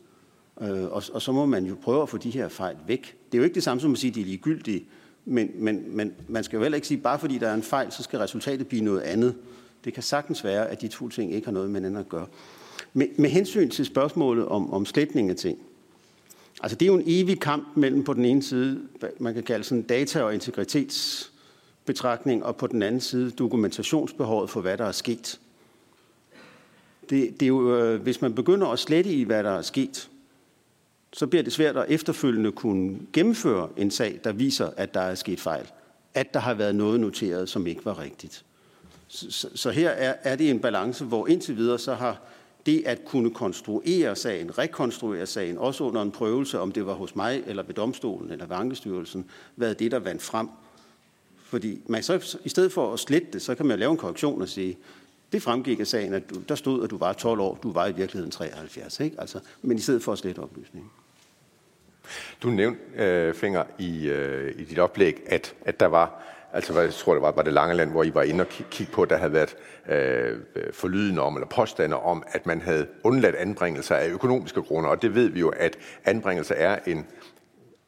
Øh, 0.62 0.84
og, 0.84 1.04
og 1.14 1.22
så 1.22 1.32
må 1.32 1.46
man 1.46 1.66
jo 1.66 1.76
prøve 1.82 2.02
at 2.02 2.10
få 2.10 2.18
de 2.18 2.30
her 2.30 2.48
fejl 2.48 2.76
væk. 2.88 3.16
Det 3.32 3.38
er 3.38 3.40
jo 3.40 3.44
ikke 3.44 3.56
det 3.56 3.64
samme 3.64 3.82
som 3.82 3.92
at 3.92 3.98
sige, 3.98 4.10
at 4.10 4.16
de 4.16 4.22
er 4.22 4.26
ligegyldige, 4.26 4.86
men, 5.26 5.52
men, 5.56 5.98
men 5.98 6.14
man 6.28 6.44
skal 6.44 6.58
jo 6.58 6.62
heller 6.62 6.76
ikke 6.76 6.88
sige, 6.88 6.98
at 6.98 7.04
bare 7.04 7.20
fordi 7.20 7.38
der 7.38 7.50
er 7.50 7.54
en 7.54 7.64
fejl, 7.64 7.92
så 7.92 8.04
skal 8.04 8.20
resultatet 8.20 8.68
blive 8.68 8.84
noget 8.84 9.02
andet. 9.02 9.36
Det 9.86 9.94
kan 9.94 10.04
sagtens 10.04 10.44
være, 10.44 10.70
at 10.70 10.82
de 10.82 10.88
to 10.88 11.10
ting 11.10 11.34
ikke 11.34 11.48
har 11.48 11.52
noget 11.52 11.70
med 11.70 11.82
hinanden 11.82 12.00
at 12.00 12.10
gøre. 12.10 12.28
Med, 12.94 13.08
med 13.18 13.30
hensyn 13.30 13.70
til 13.70 13.86
spørgsmålet 13.86 14.46
om, 14.46 14.74
om 14.74 14.86
sletning 14.86 15.30
af 15.30 15.36
ting, 15.36 15.58
altså 16.64 16.78
det 16.78 16.86
er 16.86 16.88
jo 16.88 16.96
en 16.96 17.04
evig 17.06 17.40
kamp 17.40 17.68
mellem 17.76 18.04
på 18.04 18.14
den 18.14 18.26
ene 18.26 18.44
side, 18.44 18.82
man 19.20 19.34
kan 19.34 19.44
kalde 19.44 19.64
sådan 19.64 19.82
data- 19.82 20.24
og 20.24 20.34
integritetsbetragtning, 20.34 22.46
og 22.46 22.56
på 22.56 22.68
den 22.68 22.84
anden 22.84 23.02
side 23.02 23.32
dokumentationsbehovet 23.32 24.50
for, 24.50 24.62
hvad 24.62 24.78
der 24.78 24.86
er 24.86 24.92
sket. 24.92 25.40
Det, 27.10 27.40
det 27.40 27.42
er 27.42 27.48
jo, 27.48 27.78
øh, 27.78 28.02
hvis 28.02 28.22
man 28.22 28.36
begynder 28.36 28.68
at 28.68 28.80
slette 28.80 29.14
i, 29.14 29.24
hvad 29.24 29.44
der 29.44 29.52
er 29.52 29.62
sket, 29.62 30.11
så 31.14 31.28
bliver 31.28 31.44
det 31.44 31.54
svært 31.54 31.78
at 31.78 31.86
efterfølgende 31.90 32.52
kunne 32.52 33.00
gennemføre 33.14 33.70
en 33.78 33.92
sag, 33.92 34.20
der 34.24 34.32
viser, 34.32 34.70
at 34.78 34.94
der 34.94 35.02
er 35.02 35.16
sket 35.16 35.40
fejl. 35.40 35.72
At 36.14 36.34
der 36.34 36.40
har 36.40 36.54
været 36.54 36.76
noget 36.76 37.00
noteret, 37.00 37.50
som 37.50 37.68
ikke 37.68 37.86
var 37.86 38.00
rigtigt. 38.00 38.46
Så, 39.08 39.50
så 39.56 39.72
her 39.72 39.90
er, 39.90 40.16
er 40.24 40.36
det 40.36 40.50
en 40.50 40.60
balance, 40.60 41.06
hvor 41.06 41.28
indtil 41.28 41.58
videre 41.58 41.80
så 41.80 41.94
har 41.94 42.22
det 42.66 42.84
at 42.86 43.06
kunne 43.06 43.32
konstruere 43.32 44.16
sagen, 44.16 44.58
rekonstruere 44.58 45.26
sagen, 45.26 45.58
også 45.58 45.84
under 45.84 46.02
en 46.02 46.12
prøvelse, 46.12 46.60
om 46.60 46.72
det 46.72 46.86
var 46.86 46.94
hos 46.94 47.16
mig, 47.16 47.44
eller 47.48 47.64
ved 47.64 47.74
domstolen, 47.74 48.32
eller 48.32 48.46
ved 48.46 48.56
Ankestyrelsen, 48.56 49.26
været 49.56 49.80
det, 49.80 49.92
der 49.92 50.00
vandt 50.00 50.22
frem. 50.22 50.50
Fordi 51.44 51.82
man 51.88 52.04
så, 52.04 52.38
i 52.44 52.50
stedet 52.50 52.72
for 52.72 52.94
at 52.94 53.00
slette 53.00 53.28
det, 53.34 53.42
så 53.42 53.56
kan 53.56 53.66
man 53.66 53.80
lave 53.80 53.92
en 53.92 53.98
korrektion 53.98 54.42
og 54.42 54.50
sige, 54.50 54.78
det 55.32 55.42
fremgik 55.42 55.80
af 55.80 55.88
sagen, 55.88 56.14
at 56.14 56.30
du, 56.30 56.36
der 56.50 56.56
stod, 56.56 56.84
at 56.84 56.90
du 56.90 56.98
var 56.98 57.14
12 57.14 57.40
år, 57.40 57.60
du 57.64 57.72
var 57.72 57.88
i 57.88 57.92
virkeligheden 57.92 58.32
73, 58.32 59.00
ikke? 59.00 59.22
Altså, 59.22 59.40
men 59.62 59.78
i 59.78 59.82
stedet 59.82 60.04
for 60.04 60.12
at 60.12 60.18
slette 60.18 60.40
oplysningen. 60.40 60.90
Du 62.44 62.50
nævnte, 62.50 62.82
øh, 62.96 63.34
Finger, 63.34 63.64
i, 63.78 64.10
øh, 64.10 64.54
i 64.58 64.64
dit 64.64 64.80
oplæg, 64.80 65.22
at, 65.28 65.56
at 65.66 65.80
der 65.80 65.86
var, 65.86 66.24
altså 66.54 66.82
jeg 66.82 66.94
tror 66.94 67.14
det 67.14 67.22
var, 67.22 67.32
var 67.32 67.42
det 67.42 67.54
Langeland, 67.54 67.92
hvor 67.92 68.04
I 68.04 68.14
var 68.14 68.22
inde 68.22 68.42
og 68.42 68.48
kigge 68.48 68.94
på, 68.94 69.02
at 69.02 69.10
der 69.10 69.18
havde 69.18 69.34
været 69.34 69.56
øh, 69.90 70.38
øh 70.56 70.74
forlydende 70.74 71.22
om, 71.22 71.36
eller 71.36 71.48
påstander 71.48 71.98
om, 71.98 72.24
at 72.28 72.46
man 72.46 72.62
havde 72.62 72.88
undladt 73.04 73.36
anbringelser 73.36 73.96
af 73.96 74.10
økonomiske 74.10 74.62
grunde, 74.62 74.90
og 74.90 75.02
det 75.02 75.16
ved 75.16 75.30
vi 75.30 75.40
jo, 75.40 75.50
at 75.50 75.78
anbringelser 76.06 76.56
er 76.56 76.80
en, 76.88 77.06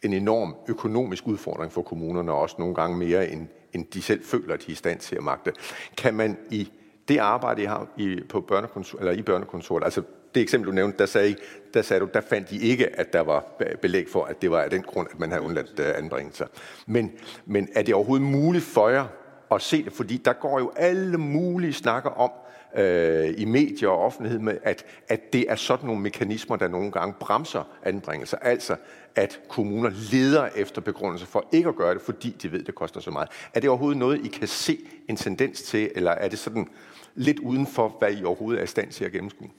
en 0.02 0.14
enorm 0.14 0.56
økonomisk 0.68 1.28
udfordring 1.28 1.72
for 1.72 1.82
kommunerne, 1.82 2.32
og 2.32 2.40
også 2.40 2.56
nogle 2.60 2.76
gange 2.76 2.98
mere, 2.98 3.30
end, 3.30 3.48
end 3.74 3.86
de 3.94 4.02
selv 4.02 4.24
føler, 4.26 4.54
at 4.54 4.60
de 4.60 4.66
er 4.68 4.72
i 4.72 4.76
stand 4.76 5.00
til 5.00 5.16
at 5.16 5.24
magte. 5.24 5.54
Kan 5.98 6.14
man 6.14 6.38
i 6.50 6.72
det 7.08 7.18
arbejde, 7.18 7.62
I 7.62 7.66
har 7.66 7.88
i, 7.98 8.22
på 8.30 8.42
børnekontor, 8.42 9.00
eller 9.00 9.12
i 9.12 9.22
børnekontoret, 9.22 9.84
altså 9.84 10.02
det 10.36 10.42
eksempel, 10.42 10.68
du 10.68 10.76
nævnte, 10.76 10.98
der 10.98 11.06
sagde, 11.06 11.36
der 11.74 11.82
sagde 11.82 12.00
du, 12.00 12.10
der 12.14 12.22
fandt 12.22 12.50
de 12.50 12.58
ikke, 12.58 13.00
at 13.00 13.14
der 13.14 13.22
var 13.22 13.46
belæg 13.82 14.08
for, 14.10 14.24
at 14.24 14.42
det 14.42 14.52
var 14.52 14.62
af 14.62 14.70
den 14.70 14.82
grund, 14.82 15.08
at 15.12 15.20
man 15.20 15.30
havde 15.30 15.44
undladt 15.44 15.80
øh, 15.80 15.98
anbringelser. 15.98 16.46
Men, 16.88 17.12
men 17.46 17.70
er 17.76 17.82
det 17.82 17.94
overhovedet 17.94 18.28
muligt 18.28 18.64
for 18.64 18.90
jer 18.90 19.06
at 19.52 19.62
se 19.62 19.84
det? 19.84 19.94
Fordi 19.94 20.18
der 20.18 20.34
går 20.34 20.60
jo 20.60 20.72
alle 20.76 21.18
mulige 21.18 21.74
snakker 21.74 22.10
om, 22.10 22.32
øh, 22.76 23.34
i 23.38 23.46
medier 23.46 23.90
og 23.90 24.00
offentlighed 24.00 24.40
med, 24.40 24.58
at, 24.64 24.86
at 25.08 25.34
det 25.34 25.46
er 25.52 25.56
sådan 25.56 25.86
nogle 25.86 26.02
mekanismer, 26.02 26.56
der 26.56 26.68
nogle 26.68 26.92
gange 26.92 27.14
bremser 27.20 27.64
anbringelser. 27.84 28.38
Altså, 28.38 28.76
at 29.16 29.40
kommuner 29.50 29.92
leder 30.12 30.50
efter 30.56 30.82
begrundelser 30.82 31.28
for 31.28 31.46
ikke 31.52 31.70
at 31.70 31.76
gøre 31.76 31.94
det, 31.94 32.02
fordi 32.02 32.36
de 32.42 32.52
ved, 32.52 32.64
det 32.64 32.76
koster 32.76 33.00
så 33.00 33.12
meget. 33.12 33.30
Er 33.54 33.60
det 33.60 33.70
overhovedet 33.70 33.98
noget, 33.98 34.26
I 34.26 34.28
kan 34.28 34.48
se 34.48 34.80
en 35.10 35.16
tendens 35.16 35.62
til, 35.62 35.92
eller 35.96 36.12
er 36.12 36.28
det 36.28 36.40
sådan 36.40 36.68
lidt 37.16 37.40
uden 37.40 37.68
for, 37.68 37.96
hvad 38.00 38.14
I 38.14 38.24
overhovedet 38.24 38.60
er 38.60 38.64
i 38.64 38.68
stand 38.68 38.92
til 38.92 39.06
at 39.06 39.12
gennemskue? 39.12 39.50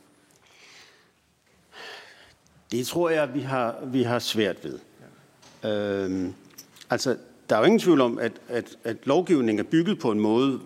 Det 2.75 2.87
tror 2.87 3.11
jeg, 3.11 3.35
vi 3.35 3.41
har, 3.41 3.85
vi 3.85 4.03
har 4.03 4.19
svært 4.19 4.65
ved. 4.65 4.79
Ja. 5.63 6.05
Øhm, 6.05 6.35
altså, 6.91 7.17
der 7.49 7.57
er 7.57 7.61
jo 7.61 7.65
ingen 7.65 7.79
tvivl 7.79 8.01
om, 8.01 8.19
at, 8.19 8.33
at, 8.49 8.79
at 8.85 8.97
lovgivningen 9.07 9.67
er 9.67 9.71
bygget 9.71 9.99
på 9.99 10.11
en 10.11 10.21
måde, 10.21 10.61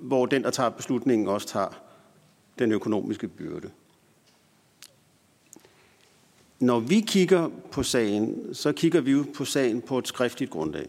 hvor 0.00 0.26
den, 0.26 0.42
der 0.42 0.50
tager 0.50 0.70
beslutningen, 0.70 1.28
også 1.28 1.46
tager 1.46 1.82
den 2.58 2.72
økonomiske 2.72 3.28
byrde. 3.28 3.70
Når 6.60 6.80
vi 6.80 7.00
kigger 7.00 7.50
på 7.70 7.82
sagen, 7.82 8.54
så 8.54 8.72
kigger 8.72 9.00
vi 9.00 9.12
jo 9.12 9.24
på 9.34 9.44
sagen 9.44 9.82
på 9.82 9.98
et 9.98 10.08
skriftligt 10.08 10.50
grundlag. 10.50 10.86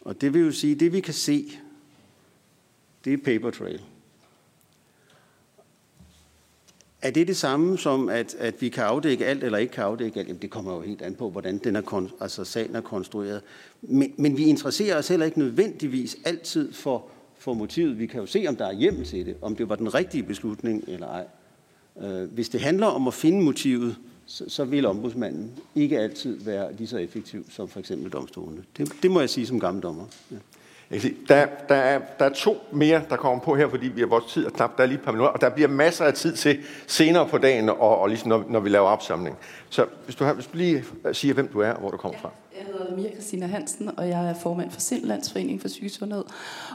Og 0.00 0.20
det 0.20 0.34
vil 0.34 0.42
jo 0.42 0.52
sige, 0.52 0.74
at 0.74 0.80
det 0.80 0.92
vi 0.92 1.00
kan 1.00 1.14
se, 1.14 1.58
det 3.04 3.12
er 3.12 3.18
paper 3.24 3.50
trail. 3.50 3.82
Er 7.02 7.10
det 7.10 7.28
det 7.28 7.36
samme 7.36 7.78
som, 7.78 8.08
at, 8.08 8.34
at 8.38 8.62
vi 8.62 8.68
kan 8.68 8.84
afdække 8.84 9.26
alt 9.26 9.44
eller 9.44 9.58
ikke 9.58 9.72
kan 9.72 9.84
afdække 9.84 10.20
alt? 10.20 10.28
Jamen, 10.28 10.42
det 10.42 10.50
kommer 10.50 10.74
jo 10.74 10.80
helt 10.80 11.02
an 11.02 11.14
på, 11.14 11.30
hvordan 11.30 11.58
den 11.58 11.76
er, 11.76 12.12
altså, 12.20 12.44
sagen 12.44 12.76
er 12.76 12.80
konstrueret. 12.80 13.42
Men, 13.82 14.12
men 14.16 14.36
vi 14.36 14.44
interesserer 14.44 14.98
os 14.98 15.08
heller 15.08 15.26
ikke 15.26 15.38
nødvendigvis 15.38 16.16
altid 16.24 16.72
for, 16.72 17.04
for 17.38 17.54
motivet. 17.54 17.98
Vi 17.98 18.06
kan 18.06 18.20
jo 18.20 18.26
se, 18.26 18.44
om 18.48 18.56
der 18.56 18.66
er 18.66 18.72
hjem 18.72 19.04
til 19.04 19.26
det, 19.26 19.36
om 19.42 19.56
det 19.56 19.68
var 19.68 19.76
den 19.76 19.94
rigtige 19.94 20.22
beslutning 20.22 20.84
eller 20.88 21.06
ej. 21.06 21.26
Øh, 22.02 22.32
hvis 22.32 22.48
det 22.48 22.60
handler 22.60 22.86
om 22.86 23.08
at 23.08 23.14
finde 23.14 23.42
motivet, 23.42 23.96
så, 24.26 24.44
så 24.48 24.64
vil 24.64 24.86
ombudsmanden 24.86 25.50
ikke 25.74 25.98
altid 25.98 26.40
være 26.40 26.76
lige 26.76 26.86
så 26.86 26.98
effektiv 26.98 27.50
som 27.50 27.68
for 27.68 27.80
eksempel 27.80 28.12
domstolene. 28.12 28.64
Det, 28.78 28.92
det 29.02 29.10
må 29.10 29.20
jeg 29.20 29.30
sige 29.30 29.46
som 29.46 29.60
gammel 29.60 29.82
dommer. 29.82 30.04
Ja. 30.30 30.36
Jeg 30.92 31.00
kan 31.00 31.10
sige, 31.10 31.20
der, 31.28 31.46
der, 31.68 31.74
er, 31.74 32.00
der 32.18 32.24
er 32.24 32.32
to 32.32 32.56
mere, 32.72 33.02
der 33.10 33.16
kommer 33.16 33.44
på 33.44 33.56
her, 33.56 33.68
fordi 33.68 33.88
vi 33.88 34.00
har 34.00 34.08
vores 34.08 34.32
tid 34.32 34.46
og 34.46 34.52
knap. 34.52 34.76
Der 34.76 34.82
er 34.82 34.86
lige 34.86 34.98
et 34.98 35.04
par 35.04 35.12
minutter, 35.12 35.32
og 35.32 35.40
der 35.40 35.48
bliver 35.48 35.68
masser 35.68 36.04
af 36.04 36.14
tid 36.14 36.36
til 36.36 36.58
senere 36.86 37.28
på 37.28 37.38
dagen, 37.38 37.68
og, 37.68 37.98
og 37.98 38.08
ligesom 38.08 38.28
når, 38.28 38.44
når 38.48 38.60
vi 38.60 38.68
laver 38.68 38.88
opsamling. 38.88 39.36
Så 39.70 39.86
hvis 40.04 40.14
du, 40.14 40.24
har, 40.24 40.32
hvis 40.32 40.46
du 40.46 40.56
lige 40.56 40.84
siger, 41.12 41.34
hvem 41.34 41.48
du 41.48 41.60
er 41.60 41.70
og 41.70 41.80
hvor 41.80 41.90
du 41.90 41.96
kommer 41.96 42.18
ja. 42.18 42.28
fra. 42.28 42.30
Jeg 42.58 42.66
hedder 42.66 42.96
Mia 42.96 43.10
Christina 43.10 43.46
Hansen, 43.46 43.90
og 43.96 44.08
jeg 44.08 44.28
er 44.30 44.34
formand 44.42 44.70
for 44.70 44.80
Sindlandsforening 44.80 45.60
for 45.60 45.68
Sygesundhed. 45.68 46.24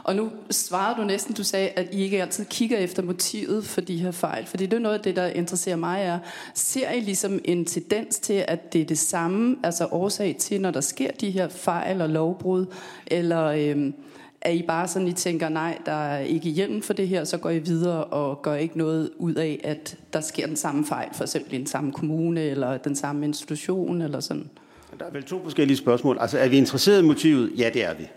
Og 0.04 0.16
nu 0.16 0.30
svarede 0.50 1.00
du 1.00 1.04
næsten, 1.06 1.34
du 1.34 1.44
sagde, 1.44 1.68
at 1.68 1.88
I 1.92 2.02
ikke 2.02 2.22
altid 2.22 2.44
kigger 2.44 2.78
efter 2.78 3.02
motivet 3.02 3.64
for 3.64 3.80
de 3.80 3.96
her 3.96 4.10
fejl. 4.10 4.46
Fordi 4.46 4.66
det 4.66 4.76
er 4.76 4.80
noget 4.80 4.98
af 4.98 5.02
det, 5.02 5.16
der 5.16 5.26
interesserer 5.26 5.76
mig 5.76 6.02
er, 6.02 6.18
ser 6.54 6.90
I 6.90 7.00
ligesom 7.00 7.40
en 7.44 7.64
tendens 7.64 8.18
til, 8.18 8.44
at 8.48 8.72
det 8.72 8.80
er 8.80 8.84
det 8.84 8.98
samme, 8.98 9.56
altså 9.64 9.88
årsag 9.90 10.36
til, 10.38 10.60
når 10.60 10.70
der 10.70 10.80
sker 10.80 11.10
de 11.10 11.30
her 11.30 11.48
fejl 11.48 12.00
og 12.00 12.08
lovbrud, 12.08 12.66
eller... 13.06 13.44
Øhm, 13.44 13.94
er 14.40 14.50
I 14.50 14.62
bare 14.62 14.88
sådan, 14.88 15.08
I 15.08 15.12
tænker, 15.12 15.48
nej, 15.48 15.78
der 15.86 15.92
er 15.92 16.18
ikke 16.18 16.50
hjælp 16.50 16.84
for 16.84 16.92
det 16.92 17.08
her, 17.08 17.24
så 17.24 17.38
går 17.38 17.50
I 17.50 17.58
videre 17.58 18.04
og 18.04 18.42
gør 18.42 18.54
ikke 18.54 18.78
noget 18.78 19.10
ud 19.18 19.34
af, 19.34 19.60
at 19.64 19.96
der 20.12 20.20
sker 20.20 20.46
den 20.46 20.56
samme 20.56 20.86
fejl, 20.86 21.08
for 21.12 21.24
eksempel 21.24 21.54
i 21.54 21.58
den 21.58 21.66
samme 21.66 21.92
kommune, 21.92 22.40
eller 22.40 22.76
den 22.76 22.96
samme 22.96 23.26
institution, 23.26 24.02
eller 24.02 24.20
sådan? 24.20 24.50
Der 24.98 25.04
er 25.04 25.10
vel 25.10 25.22
to 25.22 25.42
forskellige 25.42 25.76
spørgsmål. 25.76 26.18
Altså, 26.20 26.38
er 26.38 26.48
vi 26.48 26.56
interesseret 26.56 27.02
i 27.02 27.06
motivet? 27.06 27.52
Ja, 27.56 27.70
det 27.74 27.84
er 27.84 27.94
vi. 27.94 28.08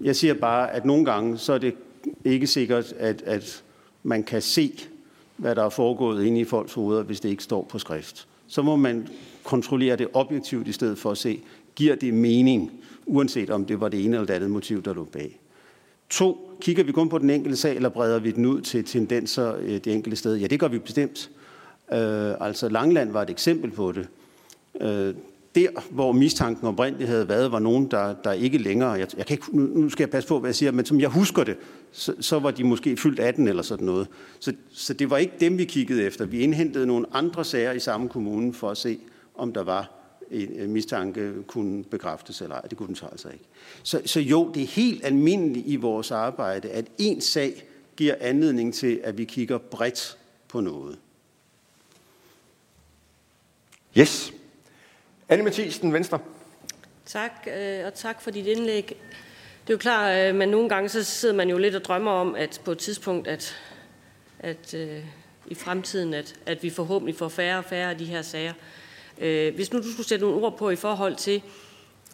Jeg 0.00 0.16
siger 0.16 0.34
bare, 0.34 0.70
at 0.70 0.84
nogle 0.84 1.04
gange, 1.04 1.38
så 1.38 1.52
er 1.52 1.58
det 1.58 1.74
ikke 2.24 2.46
sikkert, 2.46 2.92
at, 2.98 3.22
at 3.22 3.62
man 4.02 4.22
kan 4.22 4.42
se, 4.42 4.72
hvad 5.36 5.54
der 5.54 5.64
er 5.64 5.68
foregået 5.68 6.24
inde 6.24 6.40
i 6.40 6.44
folks 6.44 6.72
hoveder, 6.72 7.02
hvis 7.02 7.20
det 7.20 7.28
ikke 7.28 7.42
står 7.42 7.62
på 7.62 7.78
skrift. 7.78 8.26
Så 8.46 8.62
må 8.62 8.76
man 8.76 9.08
kontrollere 9.44 9.96
det 9.96 10.08
objektivt 10.12 10.68
i 10.68 10.72
stedet 10.72 10.98
for 10.98 11.10
at 11.10 11.18
se, 11.18 11.40
giver 11.74 11.94
det 11.94 12.14
mening? 12.14 12.70
Uanset 13.06 13.50
om 13.50 13.64
det 13.64 13.80
var 13.80 13.88
det 13.88 14.04
ene 14.04 14.16
eller 14.16 14.26
det 14.26 14.34
andet 14.34 14.50
motiv, 14.50 14.82
der 14.82 14.94
lå 14.94 15.04
bag. 15.04 15.40
To, 16.10 16.56
kigger 16.60 16.84
vi 16.84 16.92
kun 16.92 17.08
på 17.08 17.18
den 17.18 17.30
enkelte 17.30 17.56
sag, 17.56 17.76
eller 17.76 17.88
breder 17.88 18.18
vi 18.18 18.30
den 18.30 18.46
ud 18.46 18.60
til 18.60 18.84
tendenser 18.84 19.54
øh, 19.56 19.68
det 19.68 19.86
enkelte 19.86 20.16
sted? 20.16 20.36
Ja, 20.36 20.46
det 20.46 20.60
gør 20.60 20.68
vi 20.68 20.78
bestemt. 20.78 21.30
Øh, 21.92 22.34
altså 22.40 22.68
Langland 22.68 23.12
var 23.12 23.22
et 23.22 23.30
eksempel 23.30 23.70
på 23.70 23.92
det. 23.92 24.08
Øh, 24.80 25.14
der, 25.54 25.68
hvor 25.90 26.12
mistanken 26.12 26.66
oprindeligt 26.66 27.10
havde 27.10 27.28
været, 27.28 27.52
var 27.52 27.58
nogen, 27.58 27.90
der, 27.90 28.14
der 28.24 28.32
ikke 28.32 28.58
længere, 28.58 28.90
jeg, 28.90 29.06
jeg 29.16 29.26
kan 29.26 29.34
ikke, 29.34 29.58
nu 29.58 29.88
skal 29.88 30.02
jeg 30.02 30.10
passe 30.10 30.28
på, 30.28 30.38
hvad 30.38 30.48
jeg 30.48 30.54
siger, 30.54 30.72
men 30.72 30.84
som 30.84 31.00
jeg 31.00 31.08
husker 31.08 31.44
det, 31.44 31.56
så, 31.92 32.14
så 32.20 32.38
var 32.38 32.50
de 32.50 32.64
måske 32.64 32.96
fyldt 32.96 33.20
18 33.20 33.48
eller 33.48 33.62
sådan 33.62 33.86
noget. 33.86 34.08
Så, 34.40 34.52
så 34.72 34.94
det 34.94 35.10
var 35.10 35.16
ikke 35.16 35.32
dem, 35.40 35.58
vi 35.58 35.64
kiggede 35.64 36.02
efter. 36.02 36.26
Vi 36.26 36.40
indhentede 36.40 36.86
nogle 36.86 37.06
andre 37.12 37.44
sager 37.44 37.72
i 37.72 37.80
samme 37.80 38.08
kommune 38.08 38.54
for 38.54 38.70
at 38.70 38.76
se, 38.76 38.98
om 39.34 39.52
der 39.52 39.62
var 39.62 39.99
en 40.30 40.72
mistanke 40.72 41.32
kunne 41.46 41.84
bekræftes 41.84 42.40
eller 42.40 42.56
ej. 42.56 42.62
Det 42.62 42.78
kunne 42.78 42.86
den 42.86 42.96
så 42.96 43.06
altså 43.06 43.28
ikke. 43.28 43.44
Så, 43.82 44.02
så 44.06 44.20
jo, 44.20 44.52
det 44.54 44.62
er 44.62 44.66
helt 44.66 45.04
almindeligt 45.04 45.66
i 45.66 45.76
vores 45.76 46.10
arbejde, 46.10 46.70
at 46.70 46.84
en 46.98 47.20
sag 47.20 47.64
giver 47.96 48.14
anledning 48.20 48.74
til, 48.74 49.00
at 49.04 49.18
vi 49.18 49.24
kigger 49.24 49.58
bredt 49.58 50.18
på 50.48 50.60
noget. 50.60 50.98
Yes. 53.98 54.32
Anne 55.28 55.44
Mathisen, 55.44 55.92
Venstre. 55.92 56.18
Tak, 57.06 57.48
øh, 57.56 57.86
og 57.86 57.94
tak 57.94 58.22
for 58.22 58.30
dit 58.30 58.46
indlæg. 58.46 58.86
Det 58.86 59.70
er 59.70 59.74
jo 59.74 59.78
klart, 59.78 60.10
at 60.10 60.34
man 60.34 60.48
nogle 60.48 60.68
gange 60.68 60.88
så 60.88 61.04
sidder 61.04 61.34
man 61.34 61.50
jo 61.50 61.58
lidt 61.58 61.74
og 61.74 61.84
drømmer 61.84 62.10
om, 62.10 62.34
at 62.34 62.60
på 62.64 62.72
et 62.72 62.78
tidspunkt, 62.78 63.28
at, 63.28 63.56
at 64.38 64.74
øh, 64.74 65.04
i 65.46 65.54
fremtiden, 65.54 66.14
at, 66.14 66.34
at 66.46 66.62
vi 66.62 66.70
forhåbentlig 66.70 67.16
får 67.16 67.28
færre 67.28 67.58
og 67.58 67.64
færre 67.64 67.90
af 67.90 67.98
de 67.98 68.04
her 68.04 68.22
sager. 68.22 68.52
Øh, 69.20 69.54
hvis 69.54 69.72
nu 69.72 69.78
du 69.78 69.92
skulle 69.92 70.08
sætte 70.08 70.24
nogle 70.24 70.46
ord 70.46 70.58
på 70.58 70.70
i 70.70 70.76
forhold 70.76 71.16
til 71.16 71.42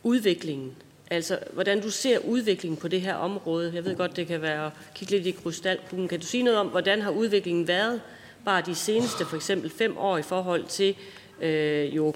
udviklingen, 0.03 0.77
altså 1.11 1.39
hvordan 1.53 1.81
du 1.81 1.91
ser 1.91 2.19
udviklingen 2.19 2.77
på 2.77 2.89
det 2.89 3.01
her 3.01 3.15
område. 3.15 3.73
Jeg 3.75 3.85
ved 3.85 3.97
godt, 3.97 4.17
det 4.17 4.27
kan 4.27 4.43
være 4.43 4.67
at 4.67 4.73
kigge 4.95 5.15
lidt 5.15 5.27
i 5.27 5.31
krystalkuglen. 5.31 6.09
Kan 6.09 6.21
du 6.21 6.27
sige 6.27 6.43
noget 6.43 6.59
om, 6.59 6.67
hvordan 6.67 7.03
har 7.03 7.11
udviklingen 7.11 7.69
været 7.69 8.01
bare 8.45 8.63
de 8.67 8.75
seneste 8.75 9.25
for 9.25 9.37
eksempel 9.37 9.71
fem 9.71 9.99
år 9.99 10.19
i 10.19 10.23
forhold 10.23 10.65
til 10.65 10.97
øh, 11.41 11.97
jo 11.97 12.15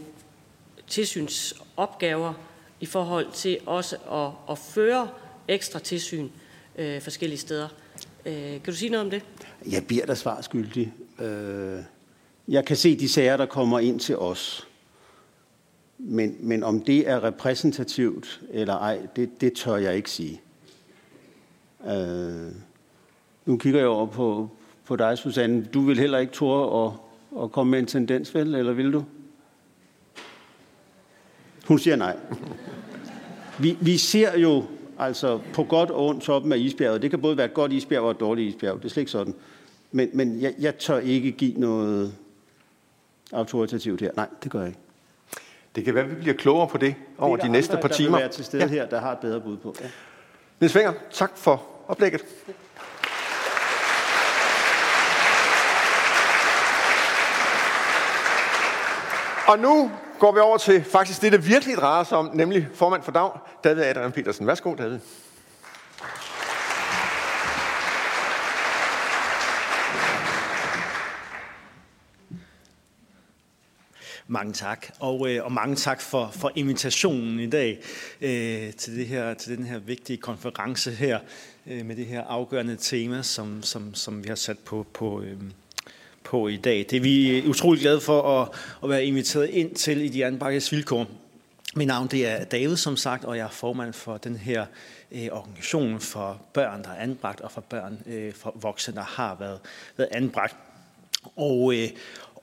tilsynsopgaver 0.86 2.34
i 2.80 2.86
forhold 2.86 3.26
til 3.32 3.58
også 3.66 3.96
at, 3.96 4.52
at 4.52 4.58
føre 4.58 5.08
ekstra 5.48 5.78
tilsyn 5.78 6.28
øh, 6.78 7.02
forskellige 7.02 7.38
steder. 7.38 7.68
Øh, 8.26 8.34
kan 8.34 8.60
du 8.66 8.74
sige 8.74 8.90
noget 8.90 9.04
om 9.04 9.10
det? 9.10 9.22
Jeg 9.70 9.86
bliver 9.86 10.06
da 10.06 10.14
svar 10.14 10.40
skyldig. 10.40 10.92
Øh, 11.20 11.78
jeg 12.48 12.64
kan 12.64 12.76
se 12.76 12.98
de 12.98 13.08
sager, 13.08 13.36
der 13.36 13.46
kommer 13.46 13.78
ind 13.78 14.00
til 14.00 14.16
os. 14.16 14.66
Men, 16.02 16.36
men 16.40 16.62
om 16.62 16.80
det 16.80 17.08
er 17.08 17.24
repræsentativt 17.24 18.40
eller 18.50 18.74
ej, 18.74 18.98
det, 19.16 19.40
det 19.40 19.52
tør 19.52 19.76
jeg 19.76 19.96
ikke 19.96 20.10
sige. 20.10 20.40
Øh, 21.86 22.52
nu 23.46 23.56
kigger 23.56 23.80
jeg 23.80 23.88
over 23.88 24.06
på, 24.06 24.50
på 24.84 24.96
dig, 24.96 25.18
Susanne. 25.18 25.64
Du 25.64 25.80
vil 25.80 25.98
heller 25.98 26.18
ikke 26.18 26.32
tåre 26.32 26.86
at, 26.86 26.92
at 27.42 27.52
komme 27.52 27.70
med 27.70 27.78
en 27.78 27.86
tendens, 27.86 28.34
vel? 28.34 28.54
Eller 28.54 28.72
vil 28.72 28.92
du? 28.92 29.04
Hun 31.68 31.78
siger 31.78 31.96
nej. 31.96 32.16
Vi, 33.60 33.76
vi 33.80 33.96
ser 33.96 34.38
jo 34.38 34.64
altså 34.98 35.40
på 35.54 35.64
godt 35.64 35.90
og 35.90 36.06
ondt 36.06 36.22
toppen 36.22 36.52
af 36.52 36.58
isbjerget. 36.58 37.02
Det 37.02 37.10
kan 37.10 37.20
både 37.20 37.36
være 37.36 37.46
et 37.46 37.54
godt 37.54 37.72
isbjerg 37.72 38.02
og 38.02 38.10
et 38.10 38.20
dårligt 38.20 38.54
isbjerg. 38.54 38.76
Det 38.76 38.84
er 38.84 38.88
slet 38.88 39.00
ikke 39.00 39.10
sådan. 39.10 39.34
Men, 39.92 40.10
men 40.14 40.40
jeg, 40.40 40.54
jeg 40.58 40.78
tør 40.78 40.98
ikke 40.98 41.30
give 41.32 41.52
noget 41.52 42.14
autoritativt 43.32 44.00
her. 44.00 44.10
Nej, 44.16 44.28
det 44.42 44.50
gør 44.50 44.58
jeg 44.58 44.68
ikke. 44.68 44.80
Det 45.74 45.84
kan 45.84 45.94
være, 45.94 46.04
at 46.04 46.10
vi 46.10 46.14
bliver 46.14 46.34
klogere 46.34 46.68
på 46.68 46.78
det 46.78 46.94
over 47.18 47.36
de 47.36 47.48
næste 47.48 47.78
par 47.82 47.88
timer. 47.88 48.10
Der 48.10 48.16
vil 48.16 48.22
være 48.22 48.32
til 48.32 48.44
stede 48.44 48.62
ja. 48.62 48.68
her, 48.68 48.86
der 48.86 49.00
har 49.00 49.12
et 49.12 49.18
bedre 49.18 49.40
bud 49.40 49.56
på. 49.56 49.74
Ja. 49.80 49.86
Niels 50.60 50.76
Wenger, 50.76 50.92
tak 51.12 51.30
for 51.36 51.62
oplægget. 51.88 52.24
Og 59.46 59.58
nu 59.58 59.90
går 60.18 60.32
vi 60.32 60.40
over 60.40 60.58
til 60.58 60.84
faktisk 60.84 61.22
det, 61.22 61.32
det 61.32 61.48
virkelig 61.48 61.76
drejer 61.76 62.04
sig 62.04 62.18
om, 62.18 62.30
nemlig 62.34 62.68
formand 62.74 63.02
for 63.02 63.12
DAG, 63.12 63.30
David 63.64 63.82
Adrian 63.82 64.12
Petersen. 64.12 64.46
Værsgo, 64.46 64.74
David. 64.74 64.98
Mange 74.32 74.52
tak, 74.52 74.86
og, 74.98 75.30
øh, 75.30 75.44
og 75.44 75.52
mange 75.52 75.76
tak 75.76 76.00
for, 76.00 76.30
for 76.32 76.52
invitationen 76.54 77.40
i 77.40 77.46
dag 77.46 77.78
øh, 78.20 78.72
til, 78.72 78.96
det 78.96 79.06
her, 79.06 79.34
til 79.34 79.56
den 79.56 79.66
her 79.66 79.78
vigtige 79.78 80.16
konference 80.16 80.90
her 80.90 81.18
øh, 81.66 81.86
med 81.86 81.96
det 81.96 82.06
her 82.06 82.22
afgørende 82.22 82.76
tema, 82.76 83.22
som, 83.22 83.62
som, 83.62 83.94
som 83.94 84.24
vi 84.24 84.28
har 84.28 84.36
sat 84.36 84.58
på, 84.58 84.86
på, 84.92 85.22
øh, 85.22 85.36
på 86.24 86.48
i 86.48 86.56
dag. 86.56 86.86
Det 86.90 86.96
er 86.96 87.00
vi 87.00 87.38
øh, 87.38 87.48
utrolig 87.48 87.80
glade 87.80 88.00
for 88.00 88.42
at, 88.42 88.48
at 88.82 88.90
være 88.90 89.04
inviteret 89.04 89.48
ind 89.48 89.74
til 89.74 90.00
i 90.00 90.08
de 90.08 90.26
anbakkes 90.26 90.72
vilkår. 90.72 91.06
Mit 91.76 91.86
navn 91.86 92.08
det 92.08 92.26
er 92.26 92.44
David, 92.44 92.76
som 92.76 92.96
sagt, 92.96 93.24
og 93.24 93.36
jeg 93.36 93.44
er 93.44 93.50
formand 93.50 93.92
for 93.92 94.16
den 94.16 94.36
her 94.36 94.66
øh, 95.12 95.28
organisation 95.32 96.00
for 96.00 96.42
børn, 96.52 96.82
der 96.82 96.90
er 96.90 97.02
anbragt, 97.02 97.40
og 97.40 97.52
for 97.52 97.60
børn 97.60 98.02
øh, 98.06 98.32
for 98.34 98.56
voksne, 98.60 98.94
der 98.94 99.04
har 99.04 99.36
været, 99.40 99.58
været 99.96 100.08
anbragt. 100.12 100.56
Og, 101.36 101.74
øh, 101.74 101.88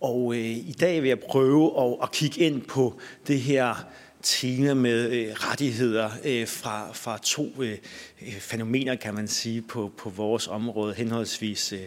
og 0.01 0.33
øh, 0.33 0.49
i 0.49 0.75
dag 0.79 1.01
vil 1.01 1.07
jeg 1.07 1.19
prøve 1.19 1.83
at, 1.83 1.97
at 2.03 2.11
kigge 2.11 2.41
ind 2.41 2.61
på 2.61 2.99
det 3.27 3.39
her 3.39 3.85
tema 4.21 4.73
med 4.73 5.11
øh, 5.11 5.33
rettigheder 5.33 6.09
øh, 6.25 6.47
fra, 6.47 6.93
fra 6.93 7.19
to 7.23 7.45
øh, 7.59 7.77
øh 8.21 8.33
fænomener, 8.33 8.95
kan 8.95 9.13
man 9.13 9.27
sige, 9.27 9.61
på, 9.61 9.91
på 9.97 10.09
vores 10.09 10.47
område, 10.47 10.93
henholdsvis 10.93 11.73
øh, 11.73 11.79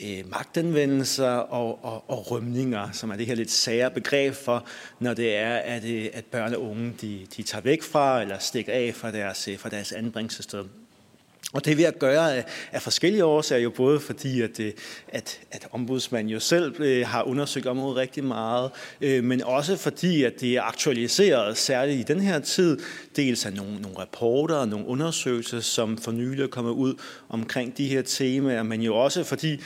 øh, 0.00 0.30
magtanvendelser 0.30 1.30
og, 1.30 1.84
og, 1.84 2.10
og 2.10 2.30
rømninger, 2.30 2.90
som 2.92 3.10
er 3.10 3.16
det 3.16 3.26
her 3.26 3.34
lidt 3.34 3.50
sære 3.50 3.90
begreb 3.90 4.34
for, 4.34 4.66
når 4.98 5.14
det 5.14 5.36
er, 5.36 5.54
at, 5.54 5.84
øh, 5.84 6.08
at 6.12 6.24
børn 6.24 6.54
og 6.54 6.62
unge 6.62 6.94
de, 7.00 7.26
de 7.36 7.42
tager 7.42 7.62
væk 7.62 7.82
fra 7.82 8.22
eller 8.22 8.38
stikker 8.38 8.72
af 8.72 8.94
fra 8.94 9.10
deres, 9.10 9.48
øh, 9.48 9.58
fra 9.58 9.68
deres 9.68 9.92
anbringelsessted. 9.92 10.64
Og 11.52 11.64
det 11.64 11.72
er 11.72 11.76
ved 11.76 11.84
at 11.84 11.98
gøre 11.98 12.34
af, 12.36 12.44
af 12.72 12.82
forskellige 12.82 13.24
årsager, 13.24 13.62
jo 13.62 13.70
både 13.70 14.00
fordi, 14.00 14.40
at, 14.40 14.60
øh, 14.60 14.72
at, 15.08 15.40
at 15.50 15.68
ombudsmanden 15.72 16.32
jo 16.32 16.40
selv 16.40 16.80
øh, 16.80 17.06
har 17.06 17.22
undersøgt 17.22 17.66
området 17.66 17.96
rigtig 17.96 18.24
meget, 18.24 18.70
øh, 19.00 19.24
men 19.24 19.42
også 19.42 19.76
fordi, 19.76 20.24
at 20.24 20.32
det 20.40 20.56
er 20.56 20.62
aktualiseret, 20.62 21.56
særligt 21.56 22.00
i 22.00 22.12
den 22.12 22.20
her 22.20 22.38
tid, 22.38 22.78
dels 23.16 23.46
af 23.46 23.52
nogle, 23.52 23.80
nogle 23.80 23.98
rapporter 23.98 24.54
og 24.54 24.68
nogle 24.68 24.86
undersøgelser, 24.86 25.60
som 25.60 25.98
for 25.98 26.12
nylig 26.12 26.42
er 26.42 26.46
kommet 26.46 26.72
ud 26.72 26.94
omkring 27.28 27.76
de 27.76 27.88
her 27.88 28.02
temaer, 28.02 28.62
men 28.62 28.82
jo 28.82 28.96
også 28.96 29.24
fordi, 29.24 29.60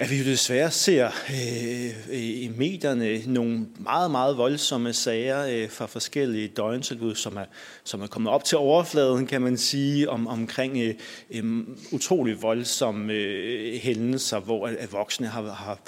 at 0.00 0.10
vi 0.10 0.18
jo 0.18 0.24
desværre 0.24 0.70
ser 0.70 1.10
øh, 1.30 2.18
i 2.18 2.50
medierne 2.56 3.22
nogle 3.26 3.66
meget, 3.78 4.10
meget 4.10 4.36
voldsomme 4.36 4.92
sager 4.92 5.46
øh, 5.46 5.70
fra 5.70 5.86
forskellige 5.86 6.48
døgntilbud, 6.48 7.14
som 7.14 7.36
er, 7.36 7.44
som 7.84 8.02
er 8.02 8.06
kommet 8.06 8.32
op 8.32 8.44
til 8.44 8.58
overfladen, 8.58 9.26
kan 9.26 9.42
man 9.42 9.56
sige, 9.56 10.10
om, 10.10 10.26
omkring 10.26 10.78
øh, 10.78 10.94
øh, 11.30 11.44
utrolig 11.92 12.42
voldsomme 12.42 13.12
øh, 13.12 13.80
hændelser, 13.80 14.40
hvor 14.40 14.66
øh, 14.66 14.74
at, 14.78 14.92
voksne 14.92 15.26
har, 15.26 15.42
har 15.42 15.78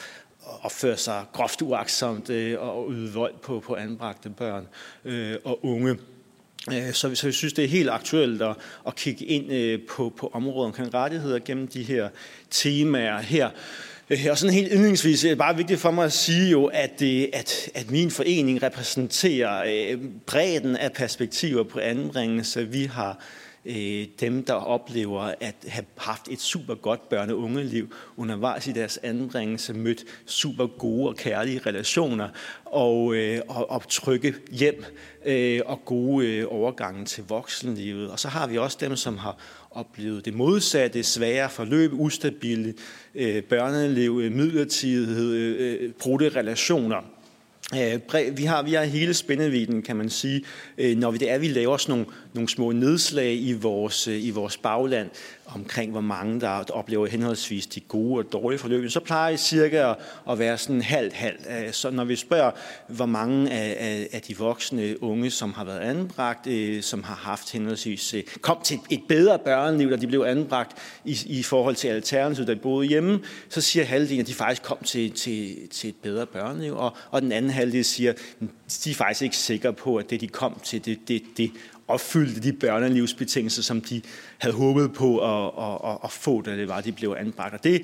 opført 0.62 1.01
sig 1.01 1.25
groft 1.33 1.62
uaksomt 1.62 2.31
øh, 2.31 2.61
og 2.61 2.92
ydet 2.92 3.14
vold 3.14 3.35
på, 3.42 3.61
på 3.61 3.75
anbragte 3.75 4.31
børn 4.31 4.68
øh, 5.05 5.37
og 5.44 5.64
unge. 5.64 5.96
Øh, 6.72 6.92
så, 6.92 7.14
så 7.14 7.27
jeg 7.27 7.35
synes, 7.35 7.53
det 7.53 7.64
er 7.64 7.68
helt 7.68 7.90
aktuelt 7.90 8.42
at, 8.42 8.57
at 8.87 8.94
kigge 8.96 9.25
ind 9.25 9.53
øh, 9.53 9.81
på, 9.88 10.12
på 10.16 10.31
området 10.33 10.66
omkring 10.66 10.94
rettigheder 10.94 11.38
gennem 11.38 11.68
de 11.68 11.83
her 11.83 12.09
temaer 12.51 13.18
her. 13.18 13.51
Øh, 14.12 14.27
og 14.31 14.38
sådan 14.38 14.55
helt 14.55 14.72
indlægsvis 14.72 15.25
er 15.25 15.29
øh, 15.29 15.31
det 15.31 15.38
bare 15.38 15.57
vigtigt 15.57 15.81
for 15.81 15.90
mig 15.90 16.05
at 16.05 16.12
sige 16.12 16.51
jo, 16.51 16.64
at, 16.64 17.01
det, 17.01 17.31
at, 17.33 17.70
at 17.75 17.90
min 17.90 18.11
forening 18.11 18.62
repræsenterer 18.62 19.96
bredden 20.27 20.77
af 20.77 20.92
perspektiver 20.92 21.62
på 21.62 21.79
anbringelse. 21.79 22.68
Vi 22.68 22.85
har 22.85 23.18
dem, 24.20 24.44
der 24.44 24.53
oplever 24.53 25.21
at 25.40 25.54
have 25.69 25.85
haft 25.96 26.29
et 26.31 26.40
super 26.40 26.75
godt 26.75 27.00
børne- 27.13 27.33
og 27.33 27.38
ungeliv 27.38 27.94
undervejs 28.17 28.67
i 28.67 28.73
deres 28.73 28.98
anbringelse, 29.02 29.75
mødt 29.75 30.04
super 30.27 30.67
gode 30.67 31.08
og 31.08 31.17
kærlige 31.17 31.60
relationer 31.67 32.29
og, 32.65 33.15
og, 33.48 33.71
og 33.71 33.88
trygge 33.88 34.35
hjem 34.50 34.85
og 35.67 35.85
gode 35.85 36.46
overgange 36.46 37.04
til 37.04 37.25
voksenlivet. 37.29 38.10
Og 38.10 38.19
så 38.19 38.29
har 38.29 38.46
vi 38.46 38.58
også 38.58 38.79
dem, 38.81 38.96
som 38.96 39.19
har 39.19 39.37
oplevet 39.75 40.25
det 40.25 40.35
modsatte, 40.35 41.02
svære 41.02 41.50
forløb, 41.50 41.92
ustabile 41.92 42.75
øh, 43.14 43.42
børneliv, 43.42 44.20
øh, 44.23 44.33
midlertidighed, 44.33 45.33
øh, 45.33 45.83
øh 45.83 45.92
brudte 45.92 46.29
relationer. 46.29 47.02
Øh, 47.75 48.37
vi 48.37 48.44
har, 48.44 48.62
vi 48.62 48.73
har 48.73 48.85
hele 48.85 49.14
spændeviden, 49.14 49.83
kan 49.83 49.96
man 49.96 50.10
sige, 50.10 50.44
øh, 50.79 50.96
når 50.96 51.10
vi, 51.10 51.18
det 51.18 51.31
er, 51.31 51.38
vi 51.38 51.48
laver 51.48 51.77
sådan 51.77 51.92
nogle, 51.92 52.06
nogle 52.35 52.48
små 52.48 52.73
nedslag 52.73 53.35
i 53.35 53.52
vores, 53.52 54.06
i 54.06 54.31
vores 54.31 54.56
bagland 54.56 55.08
omkring, 55.55 55.90
hvor 55.90 56.00
mange 56.00 56.40
der 56.40 56.65
oplever 56.71 57.07
henholdsvis 57.07 57.67
de 57.67 57.81
gode 57.81 58.25
og 58.25 58.33
dårlige 58.33 58.59
forløb, 58.59 58.90
så 58.90 59.00
plejer 59.00 59.31
det 59.31 59.40
cirka 59.40 59.94
at 60.31 60.38
være 60.38 60.59
sådan 60.59 60.83
halvt-halvt. 60.83 61.46
Øh, 61.50 61.73
så 61.73 61.90
når 61.90 62.05
vi 62.05 62.17
spørger, 62.17 62.50
hvor 62.87 63.07
mange 63.07 63.50
af, 63.50 64.09
af 64.13 64.23
de 64.23 64.38
voksne 64.38 65.03
unge, 65.03 65.31
som 65.31 65.53
har 65.53 65.65
været 65.65 65.81
anbragt, 65.81 66.46
øh, 66.46 66.83
som 66.83 67.03
har 67.03 67.15
haft 67.15 67.53
henholdsvis, 67.53 68.15
øh, 68.15 68.23
kom 68.40 68.59
til 68.65 68.79
et 68.90 69.00
bedre 69.09 69.38
børneliv, 69.38 69.90
da 69.90 69.96
de 69.96 70.07
blev 70.07 70.25
anbragt 70.27 70.77
i, 71.05 71.19
i 71.27 71.42
forhold 71.42 71.77
til 71.77 71.88
alternativet, 71.88 72.48
da 72.48 72.55
de 72.55 72.59
boede 72.59 72.88
hjemme, 72.88 73.21
så 73.48 73.61
siger 73.61 73.85
halvdelen, 73.85 74.21
at 74.21 74.27
de 74.27 74.35
faktisk 74.35 74.63
kom 74.63 74.79
til, 74.85 75.11
til, 75.11 75.69
til 75.71 75.88
et 75.88 75.96
bedre 76.03 76.27
børneliv, 76.27 76.77
og, 76.77 76.96
og 77.11 77.23
den 77.23 77.33
anden 77.33 77.50
halvdel 77.50 77.85
siger, 77.85 78.11
at 78.11 78.81
de 78.85 78.90
er 78.90 78.94
faktisk 78.94 79.23
ikke 79.23 79.37
sikre 79.37 79.73
på, 79.73 79.96
at 79.96 80.11
det, 80.11 80.21
de 80.21 80.29
kom 80.29 80.61
til, 80.65 80.85
det, 80.85 80.98
det, 81.09 81.23
det 81.37 81.50
opfyldte 81.89 82.41
de 82.41 82.53
børnelivsbetingelser, 82.53 83.63
som 83.63 83.81
de 83.81 84.03
havde 84.39 84.55
håbet 84.55 84.93
på 84.93 85.19
at, 85.19 85.65
at, 85.65 85.91
at, 85.91 85.99
at 86.05 86.11
få, 86.11 86.43
da 86.43 86.57
det 86.57 86.69
var, 86.69 86.81
de 86.81 86.93
blev 86.93 87.17
anbragt. 87.19 87.55
Og 87.55 87.65
det 87.65 87.83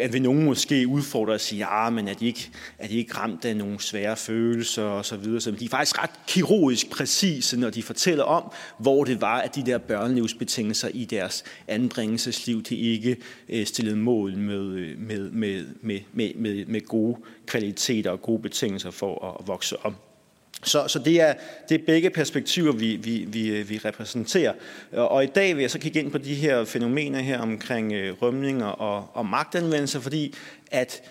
at 0.00 0.12
vil 0.12 0.22
nogen 0.22 0.44
måske 0.44 0.86
udfordre 0.86 1.32
og 1.32 1.40
sige, 1.40 1.72
ja, 1.72 1.90
men 1.90 2.08
er 2.08 2.14
de, 2.14 2.26
ikke, 2.26 2.50
er 2.78 2.88
de 2.88 2.94
ikke 2.94 3.14
ramt 3.14 3.44
af 3.44 3.56
nogle 3.56 3.80
svære 3.80 4.16
følelser 4.16 4.82
og 4.82 5.04
så 5.04 5.16
videre. 5.16 5.40
Så 5.40 5.50
de 5.50 5.64
er 5.64 5.68
faktisk 5.68 6.02
ret 6.02 6.10
kirurgisk 6.26 6.90
præcise, 6.90 7.60
når 7.60 7.70
de 7.70 7.82
fortæller 7.82 8.24
om, 8.24 8.52
hvor 8.78 9.04
det 9.04 9.20
var, 9.20 9.40
at 9.40 9.54
de 9.54 9.66
der 9.66 9.78
børnelivsbetingelser 9.78 10.88
i 10.88 11.04
deres 11.04 11.44
anbringelsesliv, 11.68 12.62
de 12.62 12.76
ikke 12.76 13.16
øh, 13.48 13.66
stillede 13.66 13.96
mål 13.96 14.36
med, 14.36 14.96
med, 14.96 15.30
med, 15.30 15.64
med, 15.82 16.00
med, 16.12 16.34
med, 16.34 16.66
med 16.66 16.86
gode 16.86 17.16
kvaliteter 17.46 18.10
og 18.10 18.22
gode 18.22 18.42
betingelser 18.42 18.90
for 18.90 19.38
at 19.40 19.48
vokse 19.48 19.76
op. 19.84 20.15
Så, 20.64 20.88
så 20.88 20.98
det, 20.98 21.20
er, 21.20 21.34
det 21.68 21.80
er 21.80 21.84
begge 21.86 22.10
perspektiver, 22.10 22.72
vi, 22.72 22.96
vi, 22.96 23.24
vi, 23.28 23.62
vi 23.62 23.80
repræsenterer. 23.84 24.52
Og 24.92 25.24
i 25.24 25.26
dag 25.26 25.56
vil 25.56 25.60
jeg 25.60 25.70
så 25.70 25.78
kigge 25.78 26.00
ind 26.00 26.10
på 26.10 26.18
de 26.18 26.34
her 26.34 26.64
fænomener 26.64 27.20
her 27.20 27.38
omkring 27.38 27.92
øh, 27.92 28.22
rømninger 28.22 28.66
og, 28.66 29.10
og 29.14 29.26
magtanvendelse, 29.26 30.00
fordi 30.00 30.34
at 30.70 31.02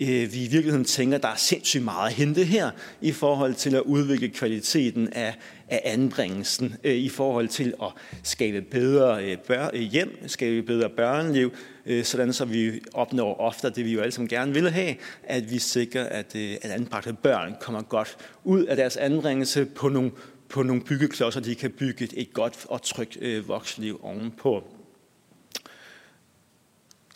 øh, 0.00 0.32
vi 0.32 0.44
i 0.44 0.48
virkeligheden 0.48 0.84
tænker, 0.84 1.16
at 1.16 1.22
der 1.22 1.28
er 1.28 1.36
sindssygt 1.36 1.84
meget 1.84 2.10
at 2.10 2.16
hente 2.16 2.44
her 2.44 2.70
i 3.00 3.12
forhold 3.12 3.54
til 3.54 3.74
at 3.74 3.82
udvikle 3.82 4.28
kvaliteten 4.28 5.12
af, 5.12 5.34
af 5.68 5.80
anbringelsen, 5.84 6.76
øh, 6.84 6.94
i 6.94 7.08
forhold 7.08 7.48
til 7.48 7.74
at 7.82 7.88
skabe 8.22 8.60
bedre 8.60 9.24
øh, 9.24 9.38
bør, 9.38 9.70
øh, 9.72 9.80
hjem, 9.80 10.24
skabe 10.26 10.62
bedre 10.62 10.88
børneliv, 10.88 11.52
Øh, 11.86 12.04
sådan 12.04 12.32
så 12.32 12.44
vi 12.44 12.80
opnår 12.92 13.40
ofte 13.40 13.70
det, 13.70 13.84
vi 13.84 13.92
jo 13.92 14.00
alle 14.00 14.12
sammen 14.12 14.28
gerne 14.28 14.54
vil 14.54 14.70
have, 14.70 14.96
at 15.22 15.50
vi 15.50 15.58
sikrer, 15.58 16.04
at, 16.04 16.36
øh, 16.36 16.56
at 16.62 16.70
anbragte 16.70 17.12
børn 17.12 17.56
kommer 17.60 17.82
godt 17.82 18.16
ud 18.44 18.64
af 18.64 18.76
deres 18.76 18.96
anbringelse 18.96 19.64
på 19.64 19.88
nogle, 19.88 20.10
på 20.48 20.62
nogle 20.62 20.82
byggeklodser, 20.82 21.40
de 21.40 21.54
kan 21.54 21.70
bygge 21.70 22.08
et 22.14 22.32
godt 22.32 22.66
og 22.68 22.82
trygt 22.82 23.18
øh, 23.20 23.48
voksenliv 23.48 24.00
ovenpå. 24.02 24.64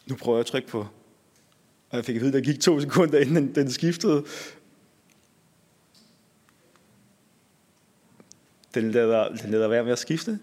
Nu 0.07 0.17
prøver 0.17 0.39
jeg 0.39 0.41
at 0.41 0.47
trykke 0.47 0.69
på 0.69 0.87
og 1.91 1.97
jeg 1.97 2.05
fik 2.05 2.17
at 2.17 2.23
vide, 2.23 2.37
at 2.37 2.45
der 2.45 2.53
gik 2.53 2.61
to 2.61 2.81
sekunder, 2.81 3.19
inden 3.19 3.37
den, 3.37 3.55
den 3.55 3.71
skiftede. 3.71 4.25
Den 8.75 8.91
lader, 8.91 9.29
den 9.29 9.51
lader 9.51 9.69
være 9.69 9.85
med 9.85 9.93
at 9.93 9.99
skifte. 9.99 10.39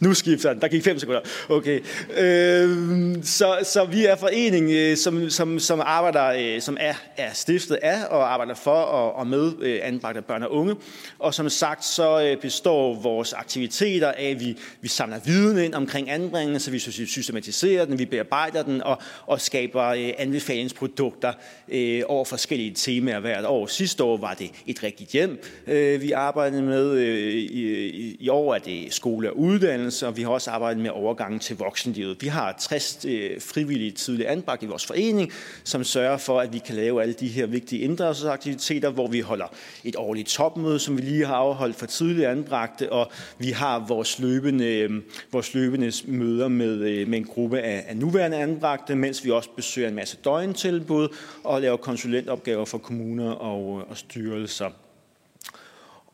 Nu 0.00 0.14
skifter 0.14 0.52
den. 0.52 0.62
Der 0.62 0.68
gik 0.68 0.84
fem 0.84 0.98
sekunder. 0.98 1.20
Okay. 1.48 1.80
Øh, 2.16 3.16
så, 3.22 3.58
så 3.62 3.84
vi 3.84 4.04
er 4.04 4.16
forening, 4.16 4.70
øh, 4.70 4.96
som, 4.96 5.30
som, 5.30 5.58
som 5.58 5.82
arbejder, 5.84 6.54
øh, 6.54 6.60
som 6.60 6.76
er, 6.80 6.94
er 7.16 7.32
stiftet 7.32 7.74
af 7.74 8.04
og 8.10 8.32
arbejder 8.32 8.54
for 8.54 8.70
og, 8.70 9.14
og 9.14 9.26
med 9.26 9.52
øh, 9.60 9.78
anbragte 9.82 10.22
børn 10.22 10.42
og 10.42 10.52
unge. 10.52 10.74
Og 11.18 11.34
som 11.34 11.48
sagt, 11.48 11.84
så 11.84 12.22
øh, 12.22 12.40
består 12.40 12.94
vores 12.94 13.32
aktiviteter 13.32 14.12
af, 14.12 14.30
at 14.30 14.40
vi, 14.40 14.56
vi 14.80 14.88
samler 14.88 15.18
viden 15.24 15.58
ind 15.58 15.74
omkring 15.74 16.10
anbringelse, 16.10 16.70
vi 16.70 16.78
systematiserer 17.06 17.84
den, 17.84 17.98
vi 17.98 18.04
bearbejder 18.04 18.62
den 18.62 18.82
og, 18.82 18.98
og 19.26 19.40
skaber 19.40 19.84
øh, 19.84 20.10
anbefalingsprodukter 20.18 21.32
øh, 21.68 22.02
over 22.06 22.24
forskellige 22.24 22.74
temaer 22.74 23.20
hvert 23.20 23.44
år. 23.44 23.66
Sidste 23.66 24.04
år 24.04 24.16
var 24.16 24.34
det 24.34 24.50
et 24.66 24.82
rigtigt 24.82 25.10
hjem, 25.10 25.42
øh, 25.66 26.02
vi 26.02 26.12
arbejdede 26.12 26.62
med. 26.62 26.90
Øh, 26.90 27.34
i, 27.34 27.46
i, 27.90 28.16
I 28.20 28.28
år 28.28 28.54
er 28.54 28.58
det 28.58 28.94
skole 28.94 29.30
og 29.30 29.38
uddannelse 29.38 29.86
uddannelse, 29.96 30.06
og 30.06 30.16
vi 30.16 30.22
har 30.22 30.30
også 30.30 30.50
arbejdet 30.50 30.82
med 30.82 30.90
overgangen 30.90 31.40
til 31.40 31.56
voksenlivet. 31.56 32.16
Vi 32.20 32.28
har 32.28 32.56
60 32.60 33.04
øh, 33.04 33.40
frivillige 33.40 33.90
tidlige 33.90 34.28
anbragt 34.28 34.62
i 34.62 34.66
vores 34.66 34.86
forening, 34.86 35.32
som 35.64 35.84
sørger 35.84 36.18
for, 36.18 36.40
at 36.40 36.52
vi 36.52 36.58
kan 36.58 36.74
lave 36.74 37.02
alle 37.02 37.14
de 37.14 37.28
her 37.28 37.46
vigtige 37.46 37.82
inddragelsesaktiviteter, 37.82 38.90
hvor 38.90 39.08
vi 39.08 39.20
holder 39.20 39.46
et 39.84 39.96
årligt 39.96 40.28
topmøde, 40.28 40.78
som 40.78 40.96
vi 40.96 41.02
lige 41.02 41.26
har 41.26 41.34
afholdt 41.34 41.76
for 41.76 41.86
tidlige 41.86 42.28
anbragte, 42.28 42.92
og 42.92 43.10
vi 43.38 43.50
har 43.50 43.84
vores 43.88 44.18
løbende, 44.18 44.66
øh, 44.66 44.90
vores 45.32 45.54
løbende 45.54 45.92
møder 46.06 46.48
med, 46.48 46.74
øh, 46.80 47.08
med 47.08 47.18
en 47.18 47.24
gruppe 47.24 47.60
af, 47.60 47.84
af 47.88 47.96
nuværende 47.96 48.36
anbragte, 48.36 48.96
mens 48.96 49.24
vi 49.24 49.30
også 49.30 49.50
besøger 49.56 49.88
en 49.88 49.94
masse 49.94 50.16
døgntilbud 50.24 51.08
og 51.44 51.60
laver 51.60 51.76
konsulentopgaver 51.76 52.64
for 52.64 52.78
kommuner 52.78 53.30
og, 53.30 53.80
øh, 53.80 53.90
og 53.90 53.96
styrelser. 53.96 54.70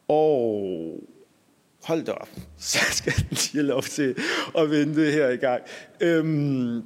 Og 0.09 1.01
hold 1.85 2.05
da 2.05 2.12
op, 2.12 2.28
så 2.59 2.78
skal 2.91 3.12
den 3.12 3.39
lige 3.53 3.62
lov 3.62 3.83
til 3.83 4.14
at 4.59 4.70
vente 4.70 5.11
her 5.11 5.28
i 5.28 5.37
gang. 5.37 5.62
Øhm, 6.01 6.83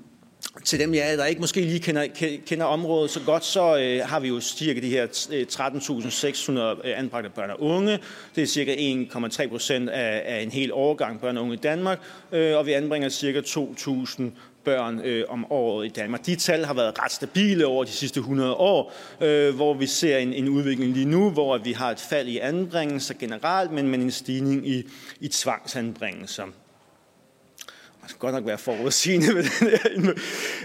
til 0.65 0.81
dem, 0.81 0.95
ja, 0.95 1.17
der 1.17 1.25
ikke 1.25 1.41
måske 1.41 1.61
lige 1.61 1.81
kender, 1.81 2.07
kender 2.47 2.65
området 2.65 3.11
så 3.11 3.21
godt, 3.27 3.45
så 3.45 3.79
øh, 3.79 4.09
har 4.09 4.21
vi 4.21 4.29
jo 4.29 4.41
cirka 4.41 4.81
de 4.81 4.91
her 4.91 5.27
øh, 5.33 5.47
13.600 5.53 6.89
øh, 6.89 6.99
anbragte 6.99 7.31
børn 7.31 7.51
og 7.51 7.63
unge. 7.63 7.99
Det 8.35 8.43
er 8.43 8.47
cirka 8.47 8.75
1,3 8.75 9.49
procent 9.49 9.91
af, 9.91 10.23
af 10.37 10.43
en 10.43 10.51
hel 10.51 10.73
årgang 10.73 11.21
børn 11.21 11.37
og 11.37 11.43
unge 11.43 11.55
i 11.55 11.59
Danmark, 11.59 12.01
øh, 12.33 12.57
og 12.57 12.67
vi 12.67 12.73
anbringer 12.73 13.09
cirka 13.09 13.41
2.000 13.41 14.23
børn 14.67 15.01
øh, 15.05 15.25
om 15.29 15.53
året 15.53 15.87
i 15.87 15.89
Danmark. 15.89 16.27
De 16.27 16.37
tal 16.37 16.64
har 16.64 16.75
været 16.75 17.03
ret 17.03 17.12
stabile 17.12 17.67
over 17.67 17.85
de 17.85 17.91
sidste 17.91 18.21
100 18.21 18.55
år, 18.55 18.93
øh, 19.21 19.55
hvor 19.55 19.75
vi 19.75 19.87
ser 19.87 20.19
en, 20.19 20.33
en 20.33 20.49
udvikling 20.49 20.93
lige 20.93 21.07
nu, 21.07 21.31
hvor 21.31 21.59
vi 21.59 21.73
har 21.73 21.91
et 21.91 22.01
fald 22.01 22.29
i 22.29 22.39
anbringelser 22.39 23.14
generelt, 23.14 23.73
men 23.73 23.89
men 23.89 24.01
en 24.01 24.11
stigning 24.11 24.69
i, 24.69 24.89
i 25.21 25.29
tvangsanbringelser. 25.29 26.45
Man 26.45 28.09
skal 28.09 28.19
godt 28.19 28.35
nok 28.35 28.47
være 28.47 28.59
forudsigende 28.59 29.35
med 29.35 29.43
den 29.43 29.69
her. 29.69 30.14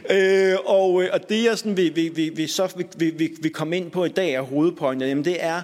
Øh, 0.10 0.58
og, 0.66 1.04
øh, 1.04 1.10
og 1.14 1.30
det, 1.30 1.44
jeg 1.44 1.58
sådan 1.58 1.78
vil, 1.78 1.96
vil, 1.96 2.16
vil, 2.16 2.38
vil, 2.38 2.50
så 2.50 2.74
vil, 2.98 3.20
vil, 3.20 3.32
vil 3.42 3.54
komme 3.54 3.78
ind 3.78 3.92
på 3.92 4.06
i 4.06 4.10
dag 4.10 4.36
af 4.36 4.46
hovedpointet, 4.46 5.08
jamen 5.08 5.26
det 5.26 5.44
er, 5.44 5.62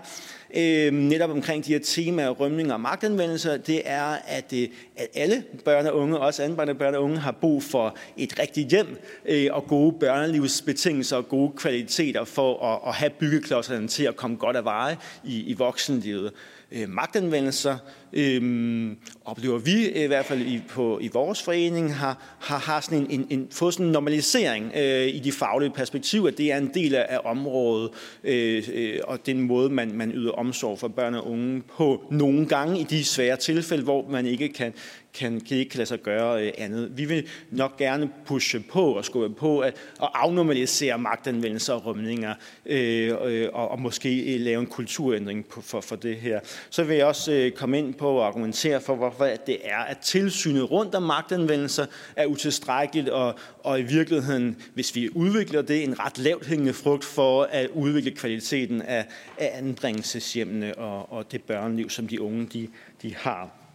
øh, 0.56 0.94
netop 0.94 1.30
omkring 1.30 1.66
de 1.66 1.72
her 1.72 1.80
temaer, 1.80 2.30
rømning 2.30 2.74
og 2.74 2.82
magtanvendelse, 2.82 3.58
det 3.58 3.82
er, 3.86 4.18
at, 4.28 4.54
øh, 4.54 4.68
at 4.96 5.08
alle 5.16 5.44
børn 5.66 5.86
og 5.86 5.96
unge, 5.98 6.20
også 6.20 6.44
anbragte 6.44 6.74
børn 6.74 6.96
og 6.96 7.04
unge, 7.04 7.18
har 7.18 7.32
brug 7.32 7.64
for 7.64 7.98
et 8.18 8.40
rigtigt 8.40 8.70
hjem 8.70 8.98
øh, 9.26 9.48
og 9.52 9.68
gode 9.68 9.96
børnelivsbetingelser 10.00 11.18
og 11.18 11.30
gode 11.30 11.52
kvaliteter 11.58 12.24
for 12.24 12.74
at, 12.74 12.90
at 12.90 12.94
have 12.94 13.10
byggeklodserne 13.10 13.88
til 13.88 14.04
at 14.04 14.16
komme 14.16 14.38
godt 14.38 14.56
af 14.56 14.66
veje 14.66 14.98
i, 15.24 15.42
i 15.42 15.54
voksenlivet 15.54 16.32
øh, 16.72 16.90
magtanvendelser, 16.90 17.78
øh, 18.14 18.92
oplever 19.26 19.58
vi 19.58 19.86
øh, 19.90 20.04
i 20.04 20.08
hvert 20.08 20.26
fald 20.26 20.42
i, 20.42 20.62
på, 20.70 21.00
i 21.02 21.08
vores 21.08 21.44
forening, 21.44 21.96
har, 21.96 22.38
har, 22.40 22.58
har 22.58 22.82
sådan 22.82 22.98
en, 22.98 23.08
en, 23.10 23.28
en, 23.30 23.48
fået 23.52 23.74
sådan 23.74 23.86
en 23.86 23.92
normalisering 23.92 24.72
øh, 24.76 25.08
i 25.08 25.20
de 25.20 25.32
faglige 25.32 25.72
perspektiver. 25.72 26.30
Det 26.30 26.52
er 26.52 26.58
en 26.58 26.72
del 26.74 26.96
af, 26.96 27.06
af 27.10 27.20
området, 27.24 27.92
øh, 28.24 28.64
øh, 28.74 29.00
og 29.04 29.26
den 29.26 29.42
måde, 29.42 29.70
man, 29.70 29.92
man 29.94 30.12
yder 30.12 30.32
omsorg 30.32 30.80
for 30.80 30.88
børn 30.88 31.16
og 31.16 31.32
unge 31.32 31.62
på 31.62 32.04
nogle 32.12 32.46
gange 32.46 32.80
i 32.80 32.84
de 32.84 33.06
svære 33.06 33.36
tilfælde, 33.36 33.84
hvor 33.84 34.10
man 34.10 34.26
ikke 34.26 34.50
kan, 34.50 34.74
kan, 35.14 35.42
kan 35.42 35.58
ikke 35.58 35.76
lade 35.76 35.86
sig 35.86 36.00
gøre 36.00 36.46
øh, 36.46 36.52
andet. 36.58 36.98
Vi 36.98 37.06
vil 37.06 37.28
nok 37.52 37.78
gerne 37.78 38.10
pushe 38.26 38.60
på 38.60 38.92
og 38.92 39.06
skubbe 39.06 39.36
på 39.36 39.60
at, 39.60 39.76
at 40.02 40.10
afnormalisere 40.14 40.98
magtanvendelse 40.98 41.74
og 41.74 41.86
rømninger, 41.86 42.34
øh, 42.66 43.14
øh, 43.26 43.50
og, 43.54 43.72
og 43.72 43.82
måske 43.82 44.34
øh, 44.34 44.42
lave 44.42 44.62
en 44.62 44.68
kulturændring 44.68 45.46
på, 45.46 45.62
for, 45.62 45.82
for 45.82 45.96
det 45.96 46.16
her. 46.16 46.40
Så 46.70 46.84
vil 46.84 46.98
jeg 46.98 47.06
også 47.06 47.32
øh, 47.32 47.52
komme 47.52 47.80
ind 47.80 47.94
på 47.94 48.10
og 48.10 48.28
argumentere 48.28 48.82
for, 48.82 48.96
hvorfor 48.96 49.26
det 49.48 49.58
er, 49.64 49.78
at 49.78 49.98
tilsynet 49.98 50.72
rundt 50.72 50.96
om 50.96 51.04
magtanvendelser 51.04 51.86
er 52.16 52.26
utilstrækkeligt, 52.26 53.10
og, 53.10 53.36
og 53.64 53.80
i 53.80 53.84
virkeligheden, 53.84 54.62
hvis 54.74 54.96
vi 54.96 55.10
udvikler 55.16 55.62
det, 55.62 55.84
en 55.84 56.00
ret 56.00 56.18
lavt 56.18 56.46
hængende 56.46 56.74
frugt 56.74 57.04
for 57.04 57.44
at 57.44 57.70
udvikle 57.74 58.12
kvaliteten 58.12 58.82
af, 58.82 59.06
af 59.38 59.52
anbringelseshjemmene 59.54 60.78
og, 60.78 61.12
og 61.12 61.32
det 61.32 61.44
børneliv, 61.44 61.90
som 61.90 62.08
de 62.08 62.22
unge 62.22 62.46
de, 62.46 62.68
de 63.02 63.16
har. 63.16 63.67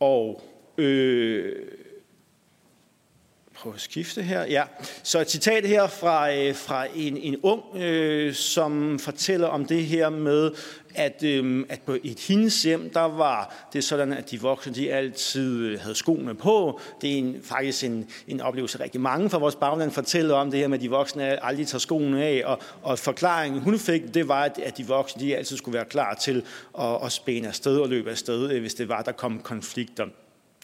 Og 0.00 0.42
øh, 0.78 1.52
prøv 3.54 3.74
at 3.74 3.80
skifte 3.80 4.22
her. 4.22 4.44
Ja. 4.44 4.64
Så 5.02 5.20
et 5.20 5.30
citat 5.30 5.66
her 5.66 5.86
fra, 5.86 6.34
øh, 6.34 6.54
fra 6.54 6.86
en, 6.94 7.16
en 7.16 7.36
ung, 7.42 7.62
øh, 7.76 8.34
som 8.34 8.98
fortæller 8.98 9.46
om 9.46 9.64
det 9.64 9.84
her 9.84 10.08
med, 10.08 10.50
at, 10.94 11.22
øh, 11.22 11.64
at 11.68 11.80
på 11.86 11.96
et 12.04 12.20
hendes 12.20 12.62
hjem, 12.62 12.90
der 12.90 13.00
var 13.00 13.68
det 13.72 13.84
sådan, 13.84 14.12
at 14.12 14.30
de 14.30 14.40
voksne 14.40 14.74
de 14.74 14.92
altid 14.92 15.58
øh, 15.58 15.80
havde 15.80 15.94
skoene 15.94 16.34
på. 16.34 16.80
Det 17.00 17.12
er 17.12 17.18
en, 17.18 17.36
faktisk 17.42 17.84
en, 17.84 18.08
en 18.28 18.40
oplevelse, 18.40 18.80
rigtig 18.80 19.00
mange 19.00 19.30
fra 19.30 19.38
vores 19.38 19.54
bagland 19.54 19.90
fortæller 19.90 20.34
om 20.34 20.50
det 20.50 20.60
her 20.60 20.68
med, 20.68 20.78
at 20.78 20.82
de 20.82 20.90
voksne 20.90 21.44
aldrig 21.44 21.66
tager 21.66 21.80
skoene 21.80 22.24
af. 22.24 22.42
Og, 22.44 22.58
og 22.82 22.98
forklaringen, 22.98 23.60
hun 23.60 23.78
fik, 23.78 24.14
det 24.14 24.28
var, 24.28 24.42
at, 24.42 24.58
at 24.64 24.78
de 24.78 24.86
voksne 24.86 25.22
de 25.22 25.36
altid 25.36 25.56
skulle 25.56 25.74
være 25.74 25.84
klar 25.84 26.14
til 26.14 26.42
at, 26.80 27.04
at 27.04 27.12
spænde 27.12 27.48
afsted 27.48 27.78
og 27.78 27.88
løbe 27.88 28.10
afsted, 28.10 28.50
øh, 28.50 28.60
hvis 28.60 28.74
det 28.74 28.88
var, 28.88 29.02
der 29.02 29.12
kom 29.12 29.40
konflikter. 29.40 30.06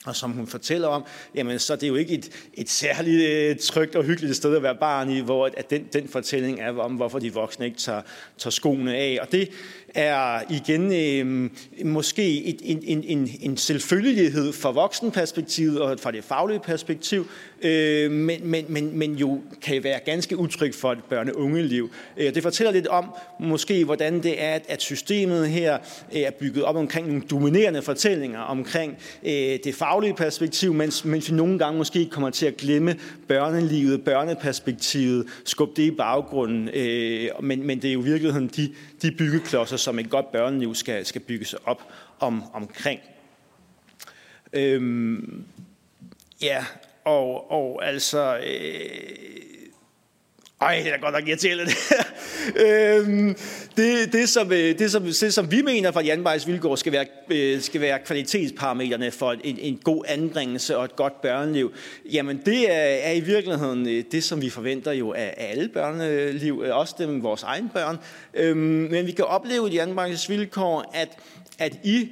Og 0.04 0.16
som 0.16 0.32
hun 0.32 0.46
fortæller 0.46 0.88
om, 0.88 1.04
jamen 1.34 1.58
så 1.58 1.72
er 1.72 1.76
det 1.76 1.88
jo 1.88 1.94
ikke 1.94 2.14
et, 2.14 2.30
et 2.54 2.70
særligt 2.70 3.30
øh, 3.30 3.56
trygt 3.56 3.96
og 3.96 4.04
hyggeligt 4.04 4.36
sted 4.36 4.56
at 4.56 4.62
være 4.62 4.74
barn 4.74 5.10
i, 5.10 5.20
hvor 5.20 5.50
at 5.56 5.70
den, 5.70 5.88
den 5.92 6.08
fortælling 6.08 6.60
er 6.60 6.78
om, 6.78 6.92
hvorfor 6.92 7.18
de 7.18 7.34
voksne 7.34 7.64
ikke 7.64 7.78
tager, 7.78 8.02
tager 8.38 8.50
skoene 8.50 8.96
af. 8.96 9.18
Og 9.20 9.32
det 9.32 9.50
er 9.94 10.40
igen 10.50 10.92
øh, 10.92 11.50
måske 11.84 12.44
et, 12.44 12.56
en, 12.62 12.82
en, 12.82 13.04
en, 13.04 13.30
en 13.40 13.56
selvfølgelighed 13.56 14.52
fra 14.52 14.70
voksenperspektivet 14.70 15.80
og 15.80 16.00
fra 16.00 16.10
det 16.10 16.24
faglige 16.24 16.60
perspektiv, 16.60 17.26
øh, 17.62 18.10
men, 18.10 18.40
men, 18.42 18.64
men, 18.68 18.98
men 18.98 19.14
jo 19.14 19.40
kan 19.62 19.84
være 19.84 20.00
ganske 20.04 20.36
utryg 20.36 20.74
for 20.74 20.92
et 20.92 20.98
børne- 21.12 21.32
unge 21.32 21.62
liv. 21.62 21.90
Øh, 22.16 22.34
det 22.34 22.42
fortæller 22.42 22.72
lidt 22.72 22.86
om 22.86 23.04
måske, 23.40 23.84
hvordan 23.84 24.22
det 24.22 24.42
er, 24.42 24.58
at 24.68 24.82
systemet 24.82 25.48
her 25.48 25.78
øh, 26.14 26.20
er 26.20 26.30
bygget 26.30 26.64
op 26.64 26.76
omkring 26.76 27.06
nogle 27.06 27.22
dominerende 27.30 27.82
fortællinger 27.82 28.40
omkring 28.40 28.96
øh, 29.24 29.58
det 29.64 29.74
faglige 29.74 30.14
perspektiv, 30.14 30.74
mens, 30.74 31.04
mens 31.04 31.30
vi 31.30 31.36
nogle 31.36 31.58
gange 31.58 31.78
måske 31.78 32.08
kommer 32.10 32.30
til 32.30 32.46
at 32.46 32.56
glemme 32.56 32.96
børnelivet, 33.28 34.02
børneperspektivet, 34.04 35.26
skubbe 35.44 35.72
det 35.76 35.82
i 35.82 35.90
baggrunden. 35.90 36.68
Øh, 36.74 37.28
men, 37.42 37.66
men 37.66 37.82
det 37.82 37.88
er 37.88 37.92
jo 37.92 38.00
i 38.00 38.04
virkeligheden 38.04 38.50
de, 38.56 38.70
de 39.04 39.12
byggeklodser, 39.12 39.76
som 39.76 39.98
et 39.98 40.10
godt 40.10 40.32
børneliv 40.32 40.74
skal, 40.74 41.06
skal 41.06 41.20
bygges 41.20 41.54
op 41.54 41.82
om, 42.20 42.42
omkring. 42.52 43.00
Øhm, 44.52 45.44
ja, 46.42 46.64
og, 47.04 47.50
og 47.50 47.86
altså... 47.86 48.38
Øh, 48.46 49.53
ej, 50.60 50.80
det 50.84 50.92
er 50.92 50.98
godt 50.98 51.14
nok 51.14 51.28
irriterende 51.28 51.64
det 51.64 51.76
øhm, 52.66 53.36
det, 53.76 54.12
det, 54.12 54.28
som, 54.28 54.52
øh, 54.52 54.78
det, 54.78 54.90
som, 54.90 55.02
det, 55.02 55.34
som 55.34 55.50
vi 55.50 55.62
mener 55.62 55.92
fra 55.92 56.02
Janvejs 56.02 56.46
Vilgård 56.46 56.76
skal 56.76 56.92
være, 56.92 57.06
øh, 57.30 57.60
skal 57.60 57.80
være 57.80 57.98
kvalitetsparametrene 57.98 59.10
for 59.10 59.32
en, 59.32 59.58
en 59.58 59.80
god 59.84 60.04
anbringelse 60.08 60.78
og 60.78 60.84
et 60.84 60.96
godt 60.96 61.20
børneliv, 61.22 61.72
jamen 62.12 62.40
det 62.46 62.70
er, 62.70 62.84
er 63.08 63.12
i 63.12 63.20
virkeligheden 63.20 63.88
øh, 63.88 64.04
det, 64.12 64.24
som 64.24 64.42
vi 64.42 64.50
forventer 64.50 64.92
jo 64.92 65.12
af, 65.12 65.34
af 65.36 65.50
alle 65.50 65.68
børneliv, 65.68 66.58
også 66.58 66.94
dem 66.98 67.22
vores 67.22 67.42
egne 67.42 67.70
børn. 67.74 67.98
Øhm, 68.34 68.58
men 68.90 69.06
vi 69.06 69.12
kan 69.12 69.24
opleve 69.24 69.70
i 69.70 69.74
Janvejs 69.74 70.30
Vilkår, 70.30 70.90
at, 70.94 71.08
at 71.58 71.78
i 71.84 72.08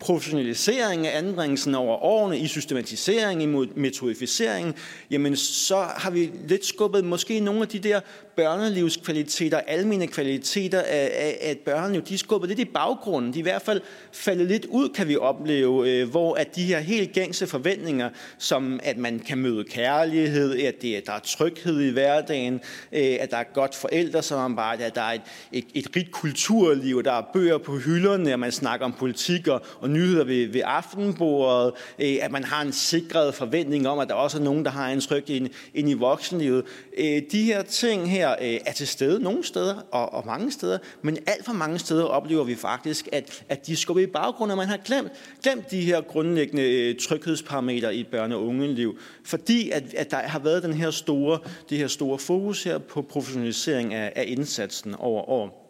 professionalisering 0.00 1.06
af 1.06 1.18
anbringelsen 1.18 1.74
over 1.74 1.96
årene, 1.96 2.38
i 2.38 2.46
systematisering, 2.46 3.42
i 3.42 3.46
metodificering, 3.76 4.74
jamen 5.10 5.36
så 5.36 5.76
har 5.76 6.10
vi 6.10 6.30
lidt 6.48 6.66
skubbet 6.66 7.04
måske 7.04 7.40
nogle 7.40 7.62
af 7.62 7.68
de 7.68 7.78
der 7.78 8.00
børnelivskvaliteter, 8.36 9.58
almene 9.58 10.06
kvaliteter 10.06 10.80
af, 10.80 11.10
af, 11.14 11.38
af 11.40 11.50
et 11.50 11.58
børneliv, 11.58 12.02
de 12.02 12.14
er 12.14 12.18
skubbet 12.18 12.48
lidt 12.48 12.58
i 12.58 12.64
baggrunden. 12.64 13.32
De 13.32 13.38
er 13.38 13.40
i 13.40 13.42
hvert 13.42 13.62
fald 13.62 13.80
faldet 14.12 14.46
lidt 14.46 14.64
ud, 14.64 14.88
kan 14.88 15.08
vi 15.08 15.16
opleve, 15.16 15.90
øh, 15.90 16.08
hvor 16.10 16.34
at 16.34 16.56
de 16.56 16.64
her 16.64 16.78
helt 16.78 17.12
gængse 17.12 17.46
forventninger, 17.46 18.10
som 18.38 18.80
at 18.82 18.98
man 18.98 19.18
kan 19.18 19.38
møde 19.38 19.64
kærlighed, 19.64 20.58
at, 20.62 20.82
det, 20.82 20.94
at 20.94 21.06
der 21.06 21.12
er 21.12 21.18
tryghed 21.18 21.80
i 21.80 21.90
hverdagen, 21.90 22.54
øh, 22.92 23.16
at 23.20 23.30
der 23.30 23.36
er 23.36 23.44
godt 23.54 23.74
forældresamarbejde, 23.74 24.84
at 24.84 24.94
der 24.94 25.02
er 25.02 25.12
et, 25.12 25.22
et, 25.52 25.64
et 25.74 25.96
rigt 25.96 26.10
kulturliv, 26.10 27.02
der 27.02 27.12
er 27.12 27.22
bøger 27.32 27.58
på 27.58 27.78
hylderne, 27.78 28.32
og 28.32 28.40
man 28.40 28.52
snakker 28.52 28.86
om 28.86 28.92
politik 28.92 29.48
og, 29.48 29.62
og 29.86 29.92
nyheder 29.92 30.24
ved, 30.24 30.46
ved 30.46 30.60
aftenbordet, 30.64 31.72
øh, 31.98 32.16
at 32.22 32.32
man 32.32 32.44
har 32.44 32.62
en 32.62 32.72
sikret 32.72 33.34
forventning 33.34 33.88
om, 33.88 33.98
at 33.98 34.08
der 34.08 34.14
også 34.14 34.38
er 34.38 34.42
nogen, 34.42 34.64
der 34.64 34.70
har 34.70 34.88
en 34.88 35.00
tryg 35.00 35.30
ind, 35.30 35.48
ind 35.74 35.90
i 35.90 35.94
voksenlivet. 35.94 36.64
Øh, 36.98 37.22
de 37.32 37.42
her 37.42 37.62
ting 37.62 38.10
her 38.10 38.30
øh, 38.30 38.58
er 38.66 38.72
til 38.72 38.88
stede 38.88 39.22
nogle 39.22 39.44
steder 39.44 39.74
og, 39.92 40.12
og 40.12 40.26
mange 40.26 40.52
steder, 40.52 40.78
men 41.02 41.18
alt 41.26 41.44
for 41.44 41.52
mange 41.52 41.78
steder 41.78 42.04
oplever 42.04 42.44
vi 42.44 42.54
faktisk, 42.54 43.08
at, 43.12 43.44
at 43.48 43.66
de 43.66 43.76
skubber 43.76 44.02
i 44.02 44.06
baggrunden, 44.06 44.50
og 44.50 44.56
man 44.56 44.68
har 44.68 44.76
glemt, 44.84 45.12
glemt 45.42 45.70
de 45.70 45.80
her 45.80 46.00
grundlæggende 46.00 46.62
øh, 46.62 46.94
tryghedsparametre 46.96 47.96
i 47.96 48.06
børne- 48.14 48.34
og 48.34 48.46
ungeliv, 48.46 48.98
fordi 49.24 49.70
at, 49.70 49.94
at 49.94 50.10
der 50.10 50.16
har 50.16 50.38
været 50.38 50.62
den 50.62 50.72
her 50.72 50.90
store, 50.90 51.38
det 51.70 51.78
her 51.78 51.88
store 51.88 52.18
fokus 52.18 52.64
her 52.64 52.78
på 52.78 53.02
professionalisering 53.02 53.94
af, 53.94 54.12
af 54.16 54.24
indsatsen 54.26 54.94
over 54.94 55.28
år. 55.28 55.65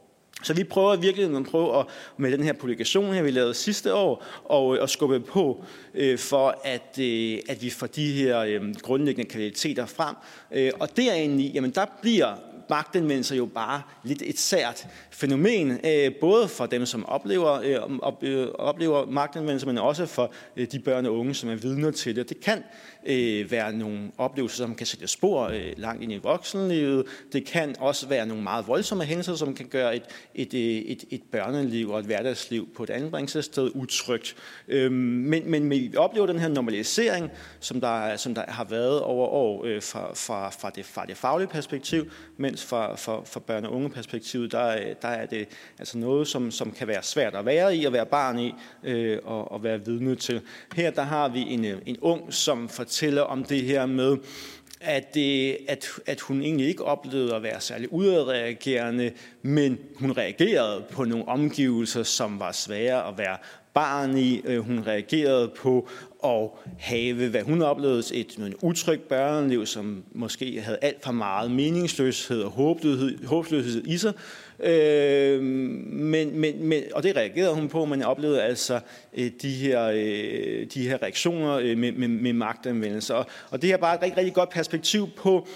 Så 0.47 0.55
vi 0.55 0.64
prøver 0.64 0.97
virkelig 0.97 1.36
at 1.36 1.44
prøve 1.44 1.78
at, 1.78 1.86
med 2.16 2.32
den 2.32 2.42
her 2.42 2.53
publikation 2.53 3.14
her, 3.14 3.22
vi 3.22 3.30
lavede 3.30 3.55
sidste 3.55 3.94
år, 3.94 4.24
og, 4.44 4.76
øh, 4.76 4.82
og 4.82 4.90
skubbe 4.90 5.20
på 5.20 5.64
øh, 5.94 6.18
for, 6.18 6.61
at, 6.64 6.99
øh, 7.01 7.38
at 7.49 7.62
vi 7.62 7.70
får 7.70 7.86
de 7.86 8.12
her 8.12 8.40
øh, 8.40 8.74
grundlæggende 8.82 9.30
kvaliteter 9.30 9.86
frem. 9.86 10.14
Øh, 10.53 10.72
og 10.80 10.97
derinde, 10.97 11.44
jamen 11.44 11.70
der 11.70 11.86
bliver 12.03 12.34
magtanvendelse 12.70 13.36
jo 13.36 13.47
bare 13.47 13.82
lidt 14.05 14.22
et 14.22 14.38
sært 14.38 14.86
fænomen, 15.11 15.80
øh, 15.86 16.12
både 16.20 16.49
for 16.49 16.66
dem, 16.66 16.86
som 16.86 17.07
oplever, 17.07 17.53
øh, 17.53 17.99
op, 18.03 18.22
øh, 18.22 18.49
oplever 18.55 19.07
magtanvendelse, 19.07 19.66
men 19.66 19.78
også 19.78 20.07
for 20.07 20.32
øh, 20.57 20.66
de 20.72 20.78
børn 20.78 21.07
og 21.07 21.18
unge, 21.18 21.34
som 21.34 21.51
er 21.51 21.55
vidner 21.55 21.90
til 21.90 22.16
det. 22.16 22.28
Det 22.28 22.40
kan 22.40 22.62
øh, 23.07 23.50
være 23.50 23.72
nogle 23.72 23.98
oplevelser, 24.18 24.57
som 24.57 24.74
kan 24.74 24.86
sætte 24.86 25.07
spor 25.07 25.44
øh, 25.44 25.72
langt 25.76 26.02
ind 26.02 26.12
i 26.12 26.16
voksenlivet. 26.16 27.07
Det 27.32 27.44
kan 27.44 27.76
også 27.78 28.09
være 28.09 28.26
nogle 28.26 28.42
meget 28.42 28.68
voldsomme 28.68 29.04
hændelser, 29.04 29.34
som 29.34 29.54
kan 29.54 29.66
gøre 29.66 29.96
et, 29.96 30.02
et, 30.34 30.54
øh, 30.54 30.61
et, 30.61 31.04
et 31.11 31.22
børneliv 31.32 31.90
og 31.90 31.98
et 31.98 32.07
hverdagsliv 32.07 32.68
på 32.76 32.82
et 32.82 32.90
anbringelsessted 32.90 33.70
utrygt. 33.74 34.36
Øh, 34.68 34.92
men, 34.92 35.50
men 35.50 35.70
vi 35.70 35.96
oplever 35.96 36.26
den 36.26 36.38
her 36.38 36.48
normalisering, 36.48 37.30
som 37.61 37.80
der, 37.80 38.16
som 38.16 38.34
der 38.34 38.44
har 38.48 38.64
været 38.64 39.00
over 39.00 39.26
år 39.26 39.64
øh, 39.64 39.82
fra, 39.82 40.14
fra, 40.14 40.50
fra, 40.50 40.70
det, 40.70 40.84
fra 40.84 41.07
det 41.07 41.16
faglige 41.16 41.48
perspektiv, 41.48 42.11
mens 42.36 42.64
fra, 42.64 42.96
fra, 42.96 43.20
fra 43.24 43.40
børn- 43.40 43.64
og 43.64 43.72
unge 43.72 43.90
perspektivet, 43.90 44.52
der, 44.52 44.68
øh, 44.68 44.94
der 45.02 45.09
er 45.09 45.26
det 45.26 45.48
altså 45.78 45.98
noget, 45.98 46.28
som, 46.28 46.50
som 46.50 46.72
kan 46.72 46.88
være 46.88 47.02
svært 47.02 47.34
at 47.34 47.46
være 47.46 47.76
i, 47.76 47.84
at 47.84 47.92
være 47.92 48.07
barn 48.07 48.38
i 48.38 48.54
øh, 48.84 49.18
og, 49.24 49.52
og 49.52 49.62
være 49.62 49.84
vidne 49.84 50.16
til. 50.16 50.40
Her 50.74 50.90
der 50.90 51.02
har 51.02 51.28
vi 51.28 51.40
en, 51.40 51.64
øh, 51.64 51.78
en 51.86 51.96
ung, 52.00 52.34
som 52.34 52.68
fortæller 52.68 52.95
fortæller 52.97 53.22
om 53.22 53.44
det 53.44 53.62
her 53.62 53.86
med, 53.86 54.16
at, 54.80 55.14
det, 55.14 55.57
at, 55.68 55.88
at 56.07 56.20
hun 56.20 56.42
egentlig 56.42 56.68
ikke 56.68 56.84
oplevede 56.84 57.34
at 57.34 57.42
være 57.42 57.61
særlig 57.61 57.92
udadreagerende, 57.92 59.12
men 59.42 59.78
hun 59.97 60.12
reagerede 60.12 60.84
på 60.90 61.05
nogle 61.05 61.28
omgivelser, 61.28 62.03
som 62.03 62.40
var 62.40 62.53
svære 62.53 63.09
at 63.09 63.18
være 63.18 63.36
barn 63.74 64.18
i. 64.18 64.40
Øh, 64.44 64.59
hun 64.59 64.82
reagerede 64.86 65.49
på 65.49 65.88
at 66.24 66.49
have, 66.78 67.28
hvad 67.28 67.42
hun 67.42 67.62
oplevede, 67.62 68.03
et 68.14 68.38
et 68.38 68.55
utrygt 68.62 69.09
børneliv, 69.09 69.66
som 69.66 70.05
måske 70.12 70.61
havde 70.61 70.78
alt 70.82 71.05
for 71.05 71.12
meget 71.12 71.51
meningsløshed 71.51 72.42
og 72.42 72.51
håbløshed, 72.51 73.26
håbløshed 73.26 73.86
i 73.86 73.99
sig. 73.99 74.12
Øh, 74.61 75.42
men, 75.42 76.40
men, 76.40 76.64
men, 76.64 76.82
og 76.94 77.02
det 77.02 77.16
reagerede 77.16 77.54
hun 77.54 77.68
på, 77.68 77.84
men 77.84 78.00
jeg 78.00 78.09
oplevede 78.09 78.42
altså 78.42 78.80
øh, 79.16 79.30
de, 79.42 79.50
her, 79.50 79.84
øh, 79.84 80.66
de 80.74 80.88
her 80.88 81.02
reaktioner 81.02 81.54
øh, 81.54 81.78
med, 81.78 81.92
med, 81.92 82.09
med 82.09 82.32
magtanvendelse. 82.32 83.14
Og, 83.14 83.26
og 83.50 83.62
det 83.62 83.72
er 83.72 83.76
bare 83.76 83.94
et 83.94 84.02
rigtig, 84.02 84.18
rigtig 84.18 84.34
godt 84.34 84.50
perspektiv 84.50 85.09
på, 85.16 85.48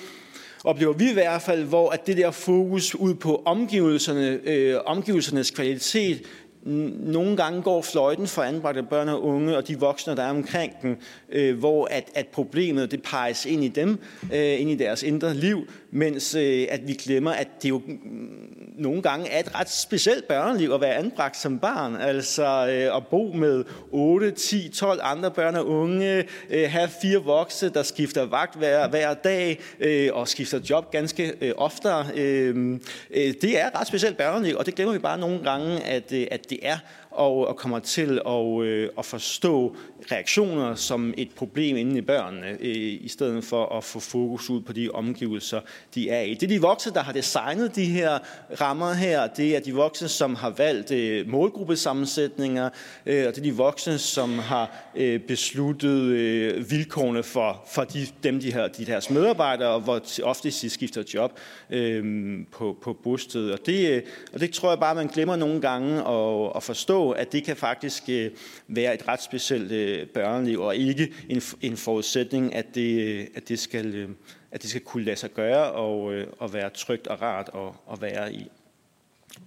oplever 0.64 0.92
vi 0.92 1.10
i 1.10 1.12
hvert 1.12 1.42
fald, 1.42 1.64
hvor 1.64 1.90
at 1.90 2.06
det 2.06 2.16
der 2.16 2.30
fokus 2.30 2.94
ud 2.94 3.14
på 3.14 3.42
omgivelserne, 3.44 4.40
øh, 4.44 4.76
omgivelsernes 4.86 5.50
kvalitet, 5.50 6.22
nogle 6.62 7.36
gange 7.36 7.62
går 7.62 7.82
fløjten 7.82 8.26
for 8.26 8.42
anbragte 8.42 8.82
børn 8.82 9.08
og 9.08 9.24
unge 9.24 9.56
og 9.56 9.68
de 9.68 9.78
voksne, 9.78 10.16
der 10.16 10.22
er 10.22 10.30
omkring 10.30 10.72
dem, 10.82 10.96
øh, 11.28 11.58
hvor 11.58 11.86
at, 11.90 12.10
at 12.14 12.26
problemet 12.26 12.90
det 12.90 13.02
peges 13.02 13.46
ind 13.46 13.64
i 13.64 13.68
dem, 13.68 13.98
øh, 14.34 14.60
ind 14.60 14.70
i 14.70 14.74
deres 14.74 15.02
indre 15.02 15.34
liv, 15.34 15.68
mens 15.92 16.34
øh, 16.34 16.66
at 16.70 16.80
vi 16.88 16.92
glemmer, 16.92 17.30
at 17.30 17.48
det 17.62 17.68
jo 17.68 17.82
mm, 17.86 18.50
nogle 18.78 19.02
gange 19.02 19.28
er 19.28 19.40
et 19.40 19.54
ret 19.60 19.70
specielt 19.70 20.28
børneliv 20.28 20.70
at 20.72 20.80
være 20.80 20.94
anbragt 20.94 21.36
som 21.36 21.58
barn. 21.58 21.96
Altså 21.96 22.44
øh, 22.44 22.96
at 22.96 23.06
bo 23.06 23.32
med 23.34 23.64
8, 23.90 24.30
10, 24.30 24.68
12 24.68 25.00
andre 25.02 25.30
børn 25.30 25.56
og 25.56 25.68
unge, 25.68 26.24
øh, 26.50 26.70
have 26.70 26.88
fire 27.02 27.18
voksne, 27.18 27.68
der 27.68 27.82
skifter 27.82 28.26
vagt 28.26 28.56
hver, 28.56 28.88
hver 28.88 29.14
dag 29.14 29.60
øh, 29.80 30.08
og 30.12 30.28
skifter 30.28 30.60
job 30.70 30.90
ganske 30.90 31.32
øh, 31.40 31.52
oftere. 31.56 32.06
Øh, 32.16 32.80
øh, 33.10 33.34
det 33.42 33.60
er 33.60 33.66
et 33.66 33.74
ret 33.80 33.86
specielt 33.86 34.16
børneliv, 34.16 34.56
og 34.56 34.66
det 34.66 34.74
glemmer 34.74 34.92
vi 34.92 34.98
bare 34.98 35.18
nogle 35.18 35.40
gange, 35.44 35.80
at, 35.84 36.12
øh, 36.12 36.26
at 36.30 36.50
det 36.50 36.58
er 36.62 36.78
og, 37.10 37.48
og 37.48 37.56
kommer 37.56 37.78
til 37.78 38.20
at, 38.26 38.62
øh, 38.62 38.88
at 38.98 39.04
forstå 39.04 39.76
reaktioner 40.12 40.74
som 40.74 41.14
et 41.16 41.30
problem 41.36 41.76
inde 41.76 41.98
i 41.98 42.00
børnene, 42.00 42.46
øh, 42.60 42.98
i 43.00 43.08
stedet 43.08 43.44
for 43.44 43.76
at 43.76 43.84
få 43.84 44.00
fokus 44.00 44.50
ud 44.50 44.60
på 44.60 44.72
de 44.72 44.90
omgivelser, 44.90 45.60
de 45.94 46.10
er 46.10 46.20
i. 46.20 46.34
Det 46.34 46.42
er 46.42 46.48
de 46.48 46.60
voksne, 46.60 46.92
der 46.92 47.00
har 47.00 47.12
designet 47.12 47.76
de 47.76 47.84
her 47.84 48.18
rammer 48.60 48.92
her. 48.92 49.26
Det 49.26 49.56
er 49.56 49.60
de 49.60 49.74
voksne, 49.74 50.08
som 50.08 50.34
har 50.34 50.50
valgt 50.50 50.90
øh, 50.90 51.28
målgruppesammensætninger, 51.28 52.70
øh, 53.06 53.26
og 53.26 53.34
det 53.34 53.38
er 53.38 53.42
de 53.42 53.54
voksne, 53.54 53.98
som 53.98 54.38
har 54.38 54.90
øh, 54.96 55.20
besluttet 55.20 56.00
øh, 56.00 56.70
vilkårene 56.70 57.22
for, 57.22 57.62
for 57.72 57.84
de, 57.84 58.06
dem, 58.22 58.40
de 58.40 58.52
her, 58.52 58.68
de 58.68 58.84
deres 58.84 59.10
medarbejdere, 59.10 59.80
hvor 59.80 60.00
ofte 60.22 60.50
de 60.50 60.70
skifter 60.70 61.02
job 61.14 61.38
øh, 61.70 62.30
på, 62.52 62.76
på 62.82 62.92
bostedet. 62.92 63.52
Og 63.52 63.58
det, 63.66 63.90
øh, 63.90 64.02
og 64.32 64.40
det 64.40 64.50
tror 64.50 64.68
jeg 64.68 64.78
bare, 64.78 64.94
man 64.94 65.06
glemmer 65.06 65.36
nogle 65.36 65.60
gange 65.60 66.08
at, 66.08 66.52
at 66.56 66.62
forstå, 66.62 66.99
at 67.08 67.32
det 67.32 67.44
kan 67.44 67.56
faktisk 67.56 68.02
øh, 68.08 68.30
være 68.68 68.94
et 68.94 69.08
ret 69.08 69.22
specielt 69.22 69.72
øh, 69.72 70.06
børneliv, 70.06 70.60
og 70.60 70.76
ikke 70.76 71.12
en, 71.28 71.42
en 71.60 71.76
forudsætning, 71.76 72.54
at 72.54 72.74
det, 72.74 73.00
øh, 73.00 73.26
at 73.34 73.48
det 73.48 73.58
skal... 73.58 73.94
Øh, 73.94 74.08
at 74.52 74.62
det 74.62 74.70
skal 74.70 74.82
kunne 74.82 75.04
lade 75.04 75.16
sig 75.16 75.30
gøre 75.30 75.72
og, 75.72 76.14
øh, 76.14 76.26
og 76.38 76.52
være 76.52 76.70
trygt 76.70 77.06
og 77.06 77.22
rart 77.22 77.50
at, 77.54 77.92
at 77.92 78.02
være 78.02 78.32
i. 78.32 78.50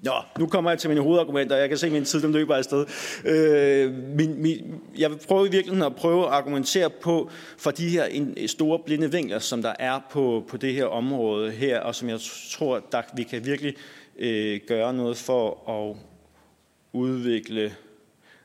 Nå, 0.01 0.11
nu 0.39 0.47
kommer 0.47 0.71
jeg 0.71 0.79
til 0.79 0.89
mine 0.89 1.01
hovedargumenter. 1.01 1.55
Jeg 1.55 1.69
kan 1.69 1.77
se, 1.77 1.85
at 1.85 1.91
min 1.91 2.05
tid 2.05 2.21
den 2.21 2.31
løber 2.31 2.55
afsted. 2.55 2.85
Øh, 3.25 3.93
min, 3.93 4.41
min, 4.41 4.81
jeg 4.97 5.09
vil 5.09 5.17
prøve 5.27 5.47
i 5.47 5.51
virkeligheden 5.51 5.91
at 5.91 5.95
prøve 5.95 6.25
at 6.25 6.31
argumentere 6.31 6.89
på 6.89 7.29
for 7.57 7.71
de 7.71 7.89
her 7.89 8.07
store 8.47 8.79
blinde 8.85 9.11
vinkler, 9.11 9.39
som 9.39 9.61
der 9.61 9.73
er 9.79 9.99
på, 10.09 10.43
på 10.47 10.57
det 10.57 10.73
her 10.73 10.85
område 10.85 11.51
her, 11.51 11.79
og 11.79 11.95
som 11.95 12.09
jeg 12.09 12.19
tror, 12.51 12.81
der 12.91 13.01
vi 13.15 13.23
kan 13.23 13.45
virkelig 13.45 13.75
øh, 14.19 14.59
gøre 14.67 14.93
noget 14.93 15.17
for 15.17 15.69
at 15.69 15.97
udvikle, 16.93 17.75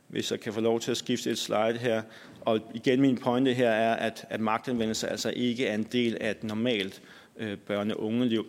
hvis 0.08 0.30
jeg 0.30 0.40
kan 0.40 0.52
få 0.52 0.60
lov 0.60 0.80
til 0.80 0.90
at 0.90 0.96
skifte 0.96 1.30
et 1.30 1.38
slide 1.38 1.78
her. 1.80 2.02
Og 2.40 2.60
igen, 2.74 3.00
min 3.00 3.18
pointe 3.18 3.54
her 3.54 3.70
er, 3.70 3.94
at, 3.94 4.26
at 4.30 4.40
magtanvendelse 4.40 5.08
altså 5.08 5.32
ikke 5.36 5.66
er 5.66 5.74
en 5.74 5.86
del 5.92 6.16
af 6.20 6.30
et 6.30 6.44
normalt 6.44 7.02
øh, 7.36 7.58
børne- 7.70 7.94
og 7.94 8.02
ungeliv. 8.02 8.46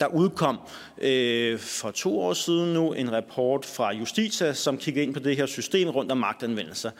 Der 0.00 0.06
udkom 0.06 0.58
øh, 0.98 1.58
for 1.58 1.90
to 1.90 2.20
år 2.20 2.32
siden 2.32 2.74
nu 2.74 2.92
en 2.92 3.12
rapport 3.12 3.64
fra 3.64 3.92
Justitia, 3.92 4.52
som 4.52 4.78
kiggede 4.78 5.04
ind 5.04 5.14
på 5.14 5.20
det 5.20 5.36
her 5.36 5.46
system 5.46 5.88
rundt 5.88 6.12
om 6.12 6.18
magtanvendelser. 6.18 6.90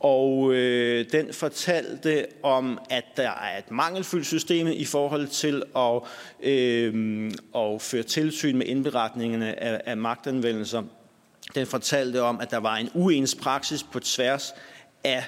Og 0.00 0.54
øh, 0.54 1.06
den 1.12 1.32
fortalte 1.32 2.26
om, 2.42 2.78
at 2.90 3.04
der 3.16 3.30
er 3.30 3.58
et 3.58 3.70
mangelfuldt 3.70 4.26
system 4.26 4.66
i 4.66 4.84
forhold 4.84 5.26
til 5.26 5.62
at, 5.76 6.02
øh, 6.50 7.30
at 7.56 7.82
føre 7.82 8.02
tilsyn 8.02 8.56
med 8.56 8.66
indberetningerne 8.66 9.62
af, 9.62 9.80
af 9.86 9.96
magtanvendelser. 9.96 10.82
Den 11.54 11.66
fortalte 11.66 12.22
om, 12.22 12.40
at 12.40 12.50
der 12.50 12.56
var 12.56 12.76
en 12.76 12.90
uens 12.94 13.34
praksis 13.34 13.82
på 13.82 14.00
tværs 14.00 14.54
af 15.04 15.24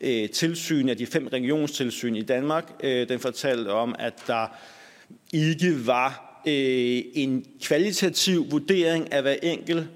øh, 0.00 0.28
tilsyn 0.30 0.88
af 0.88 0.96
de 0.96 1.06
fem 1.06 1.26
regionstilsyn 1.26 2.16
i 2.16 2.22
Danmark. 2.22 2.72
Øh, 2.82 3.08
den 3.08 3.20
fortalte 3.20 3.68
om, 3.68 3.94
at 3.98 4.14
der 4.26 4.46
ikke 5.32 5.86
var 5.86 6.42
øh, 6.46 7.02
en 7.14 7.46
kvalitativ 7.62 8.50
vurdering 8.50 9.12
af 9.12 9.22
hver 9.22 9.36
enkelt 9.42 9.88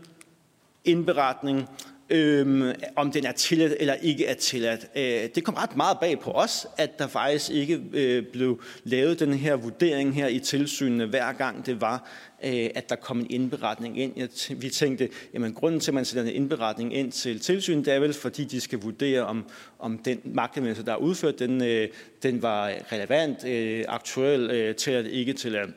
indberetning, 0.85 1.69
Øhm, 2.11 2.73
om 2.97 3.11
den 3.11 3.27
er 3.27 3.33
tilladt 3.33 3.75
eller 3.81 3.95
ikke 3.95 4.27
er 4.27 4.35
tilladt. 4.35 4.87
Øh, 4.97 5.29
det 5.35 5.45
kom 5.45 5.55
ret 5.55 5.77
meget 5.77 5.99
bag 6.01 6.21
på 6.21 6.31
os, 6.31 6.67
at 6.77 6.99
der 6.99 7.07
faktisk 7.07 7.51
ikke 7.51 7.81
øh, 7.93 8.25
blev 8.33 8.63
lavet 8.85 9.21
den 9.21 9.35
her 9.35 9.57
vurdering 9.57 10.15
her 10.15 10.29
i 10.29 10.39
tilsynene, 10.39 11.07
hver 11.07 11.33
gang 11.33 11.67
det 11.67 11.81
var, 11.81 12.09
øh, 12.45 12.71
at 12.75 12.89
der 12.89 12.97
kom 12.97 13.19
en 13.19 13.27
indberetning 13.31 14.01
ind. 14.01 14.13
Jeg 14.17 14.29
vi 14.51 14.71
tænkte, 14.71 15.09
jamen 15.35 15.55
grunden 15.55 15.81
til, 15.81 15.91
at 15.91 15.95
man 15.95 16.05
sætter 16.05 16.31
en 16.31 16.37
indberetning 16.37 16.95
ind 16.95 17.13
til 17.13 17.41
tilsynet, 17.41 17.87
det 17.87 17.95
er 17.95 17.99
vel, 17.99 18.13
fordi 18.13 18.45
de 18.45 18.61
skal 18.61 18.81
vurdere, 18.81 19.23
om, 19.23 19.45
om 19.79 19.99
den 19.99 20.21
magtanvendelse, 20.25 20.85
der 20.85 20.93
er 20.93 20.97
udført, 20.97 21.39
den, 21.39 21.63
øh, 21.63 21.89
den 22.23 22.43
var 22.43 22.73
relevant, 22.93 23.45
øh, 23.45 23.85
aktuel, 23.89 24.51
øh, 24.51 24.75
til 24.75 24.91
at 24.91 25.07
ikke 25.07 25.33
tilladt. 25.33 25.71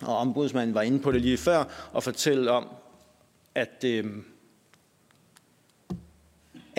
og 0.00 0.16
ombudsmanden 0.16 0.74
var 0.74 0.82
inde 0.82 0.98
på 0.98 1.12
det 1.12 1.20
lige 1.20 1.36
før, 1.36 1.64
og 1.92 2.02
fortælle 2.02 2.50
om, 2.50 2.68
at, 3.54 3.84
øh, 3.84 4.04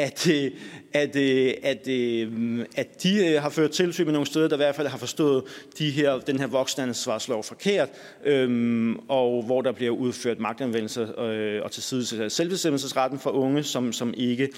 at, 0.02 0.28
øh, 0.28 0.52
at, 0.94 1.16
øh, 1.16 1.54
at, 1.64 1.88
øh, 1.88 2.66
at 2.76 3.04
de 3.04 3.40
har 3.40 3.50
ført 3.50 3.72
tilsyn 3.72 4.06
med 4.06 4.14
nogle 4.14 4.28
steder, 4.28 4.48
der 4.48 4.56
i 4.56 4.58
hvert 4.58 4.76
fald 4.76 4.88
har 4.88 4.98
forstået 4.98 5.44
de 5.78 5.92
her, 5.92 6.20
den 6.20 6.40
her 6.40 6.48
voksenansvarslov 6.48 7.44
forkert, 7.44 7.90
øhm, 8.26 8.96
og 8.96 9.44
hvor 9.44 9.62
der 9.62 9.72
bliver 9.72 9.92
udført 9.92 10.40
magtanvendelse 10.40 11.20
øh, 11.20 11.62
og 11.64 11.72
til 11.72 11.84
side 11.84 12.30
selvbestemmelsesretten 12.30 13.20
for 13.20 13.30
unge, 13.30 13.64
som, 13.64 13.94
som 13.94 14.14
ikke, 14.18 14.50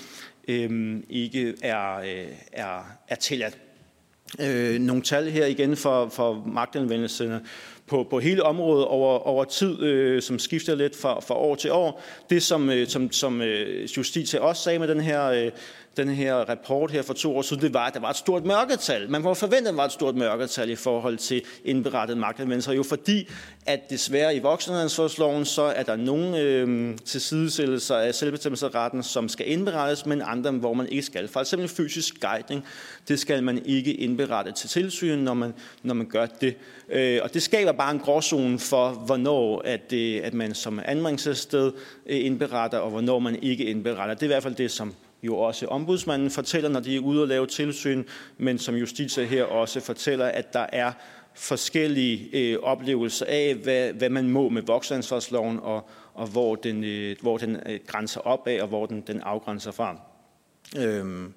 øhm, 0.48 1.06
ikke 1.10 1.54
er, 1.62 2.00
øh, 2.00 2.28
er, 2.52 2.98
er 3.08 3.16
tilladt. 3.16 3.58
Øh, 4.42 4.80
nogle 4.80 5.02
tal 5.02 5.30
her 5.30 5.46
igen 5.46 5.76
for, 5.76 6.10
for 6.10 6.44
magtanvendelserne 6.46 7.42
på, 7.94 8.04
på 8.10 8.20
hele 8.20 8.44
området 8.44 8.86
over, 8.86 9.20
over 9.20 9.44
tid, 9.44 9.84
øh, 9.84 10.22
som 10.22 10.40
skifter 10.40 10.76
lidt 10.76 10.96
fra, 10.96 11.20
fra 11.20 11.36
år 11.36 11.56
til 11.56 11.72
år. 11.72 12.02
Det, 12.30 12.44
som, 12.44 12.70
øh, 12.70 12.88
som, 12.88 13.12
som 13.12 13.42
øh, 13.42 13.84
Justitia 13.98 14.40
også 14.40 14.64
sagde 14.64 14.80
med 14.80 14.88
den 14.88 15.00
her 15.00 15.26
øh, 15.26 15.52
den 15.98 16.10
her 16.10 16.36
rapport 16.36 16.92
her 16.92 17.02
for 17.02 17.14
to 17.14 17.38
år 17.38 17.42
siden, 17.42 17.64
det 17.64 17.74
var, 17.74 17.86
at 17.86 17.94
der 17.94 18.00
var 18.00 18.10
et 18.10 18.16
stort 18.16 18.46
mørketal. 18.46 19.10
Man 19.10 19.24
var 19.24 19.34
forvente, 19.34 19.58
at 19.58 19.74
der 19.74 19.76
var 19.76 19.86
et 19.86 19.92
stort 19.92 20.16
mørketal 20.16 20.70
i 20.70 20.76
forhold 20.76 21.18
til 21.18 21.42
indberettet 21.66 22.18
magtanvendelser, 22.18 22.74
jo 22.74 22.84
fordi, 22.84 23.30
at 23.66 23.90
desværre 23.90 24.36
i 24.36 24.40
voksenansvarsloven, 24.40 25.46
så 25.46 25.62
er 25.62 25.84
der 25.84 25.96
nogle 25.96 26.40
øh, 26.40 26.98
tilsidesættelser 27.06 27.96
af 27.96 28.16
selvbestemmelsesretten, 28.16 29.04
som 29.04 29.30
skal 29.30 29.52
indberettes, 29.52 30.06
men 30.06 30.22
andre, 30.26 30.52
hvor 30.52 30.74
man 30.74 30.90
ikke 30.90 31.04
skal. 31.04 31.28
For 31.28 31.40
eksempel 31.40 31.70
fysisk 31.70 32.22
guiding, 32.22 32.66
det 33.08 33.20
skal 33.20 33.44
man 33.44 33.66
ikke 33.66 33.94
indberette 33.94 34.52
til 34.52 34.70
tilsyn, 34.70 35.20
når 35.20 35.34
man, 35.34 35.54
når 35.84 35.94
man 35.94 36.06
gør 36.06 36.26
det. 36.26 36.56
Øh, 36.90 37.20
og 37.24 37.34
det 37.34 37.44
skaber 37.44 37.72
bare 37.72 37.92
en 37.92 38.00
gråzone 38.00 38.60
for, 38.60 38.90
hvornår 38.90 39.62
at, 39.66 39.92
det, 39.92 40.20
at 40.20 40.34
man 40.34 40.54
som 40.54 40.80
anbringelsessted 40.86 41.72
øh, 42.06 42.26
indberetter, 42.26 42.78
og 42.78 42.90
hvornår 42.90 43.20
man 43.20 43.44
ikke 43.44 43.66
indberetter. 43.66 44.14
Det 44.14 44.22
er 44.22 44.28
i 44.28 44.34
hvert 44.34 44.44
fald 44.44 44.56
det, 44.56 44.72
som 44.72 44.94
jo 45.24 45.38
også 45.38 45.66
ombudsmanden 45.66 46.32
fortæller, 46.32 46.70
når 46.70 46.80
de 46.80 46.96
er 46.96 47.00
ude 47.00 47.22
og 47.22 47.28
lave 47.28 47.48
tilsyn, 47.48 48.04
men 48.38 48.58
som 48.58 48.76
justitia 48.76 49.24
her 49.24 49.44
også 49.44 49.80
fortæller, 49.80 50.26
at 50.26 50.54
der 50.54 50.66
er 50.72 50.92
forskellige 51.36 52.30
øh, 52.34 52.60
oplevelser 52.60 53.26
af, 53.30 53.56
hvad, 53.56 53.94
hvad 53.94 54.10
man 54.10 54.30
må 54.30 54.50
med 54.50 54.62
voksenansvarsloven, 54.62 55.60
og, 55.62 55.90
og 56.14 56.28
hvor 56.28 56.56
den, 56.56 56.84
øh, 56.84 57.16
hvor 57.22 57.38
den 57.38 57.58
øh, 57.66 57.80
grænser 57.88 58.22
op 58.22 58.48
af, 58.48 58.62
og 58.62 58.68
hvor 58.68 58.86
den, 58.86 59.04
den 59.08 59.22
afgrænser 59.22 59.72
fra. 59.72 60.02
Øhm, 60.78 61.34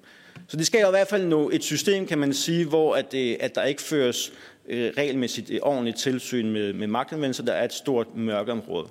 så 0.47 0.57
det 0.57 0.65
skal 0.65 0.81
jo 0.81 0.87
i 0.87 0.89
hvert 0.89 1.07
fald 1.07 1.25
nu 1.25 1.49
et 1.53 1.63
system, 1.63 2.07
kan 2.07 2.17
man 2.17 2.33
sige, 2.33 2.65
hvor 2.65 2.95
at, 2.95 3.13
øh, 3.13 3.35
at 3.39 3.55
der 3.55 3.63
ikke 3.63 3.81
føres 3.81 4.33
øh, 4.69 4.91
regelmæssigt 4.97 5.49
øh, 5.49 5.59
ordentligt 5.61 5.97
tilsyn 5.97 6.51
med, 6.51 6.73
med 6.73 6.87
magtanvendelse. 6.87 7.45
Der 7.45 7.53
er 7.53 7.65
et 7.65 7.73
stort 7.73 8.15
mørkeområde. 8.15 8.87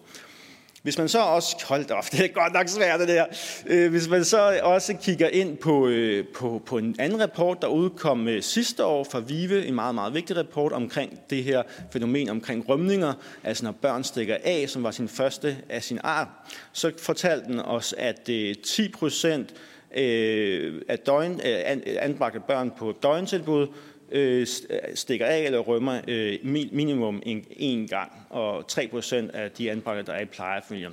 Hvis 0.87 0.99
man 0.99 1.09
så 1.09 1.19
også, 1.19 1.57
hold 1.69 1.91
op, 1.91 2.05
det 2.13 2.21
er 2.21 2.29
godt 2.29 2.53
nok 2.53 2.69
svært 2.69 3.01
det 3.01 3.09
der. 3.09 3.25
Øh, 3.67 3.91
hvis 3.91 4.09
man 4.09 4.25
så 4.25 4.61
også 4.63 4.95
kigger 5.03 5.29
ind 5.29 5.57
på, 5.57 5.89
øh, 5.89 6.25
på, 6.35 6.63
på 6.67 6.79
en 6.79 6.97
anden 6.99 7.23
rapport, 7.23 7.63
der 7.63 7.69
udkom 7.69 8.29
øh, 8.29 8.43
sidste 8.43 8.85
år 8.85 9.05
fra 9.05 9.21
VIVE, 9.21 9.67
en 9.67 9.75
meget, 9.75 9.95
meget 9.95 10.15
vigtig 10.15 10.37
rapport 10.37 10.73
omkring 10.73 11.21
det 11.31 11.45
her 11.45 11.63
fænomen 11.93 12.29
omkring 12.29 12.69
rømninger, 12.69 13.13
altså 13.45 13.65
når 13.65 13.73
børn 13.73 14.05
stikker 14.05 14.37
af, 14.45 14.65
som 14.69 14.83
var 14.83 14.91
sin 14.91 15.09
første 15.09 15.57
af 15.69 15.83
sin 15.83 15.99
art, 16.05 16.29
så 16.73 16.93
fortalte 16.99 17.47
den 17.47 17.61
os, 17.61 17.95
at 17.99 18.29
øh, 18.29 18.55
10 18.65 18.89
procent 18.89 19.55
øh, 19.97 20.83
af 20.89 20.99
døgn, 20.99 21.41
øh, 21.45 21.77
anbragte 22.01 22.41
børn 22.41 22.73
på 22.79 22.95
døgntilbud 23.03 23.67
øh, 24.13 24.47
stikker 24.95 25.27
af 25.27 25.39
eller 25.39 25.59
rømmer 25.59 26.01
øh, 26.09 26.39
minimum 26.73 27.23
en, 27.27 27.45
en 27.51 27.89
gang, 27.89 28.13
og 28.31 28.65
3% 28.73 29.15
af 29.15 29.51
de 29.51 29.71
anbragte, 29.71 30.03
der 30.03 30.13
er 30.13 30.21
i 30.21 30.25
plejefamilier, 30.25 30.91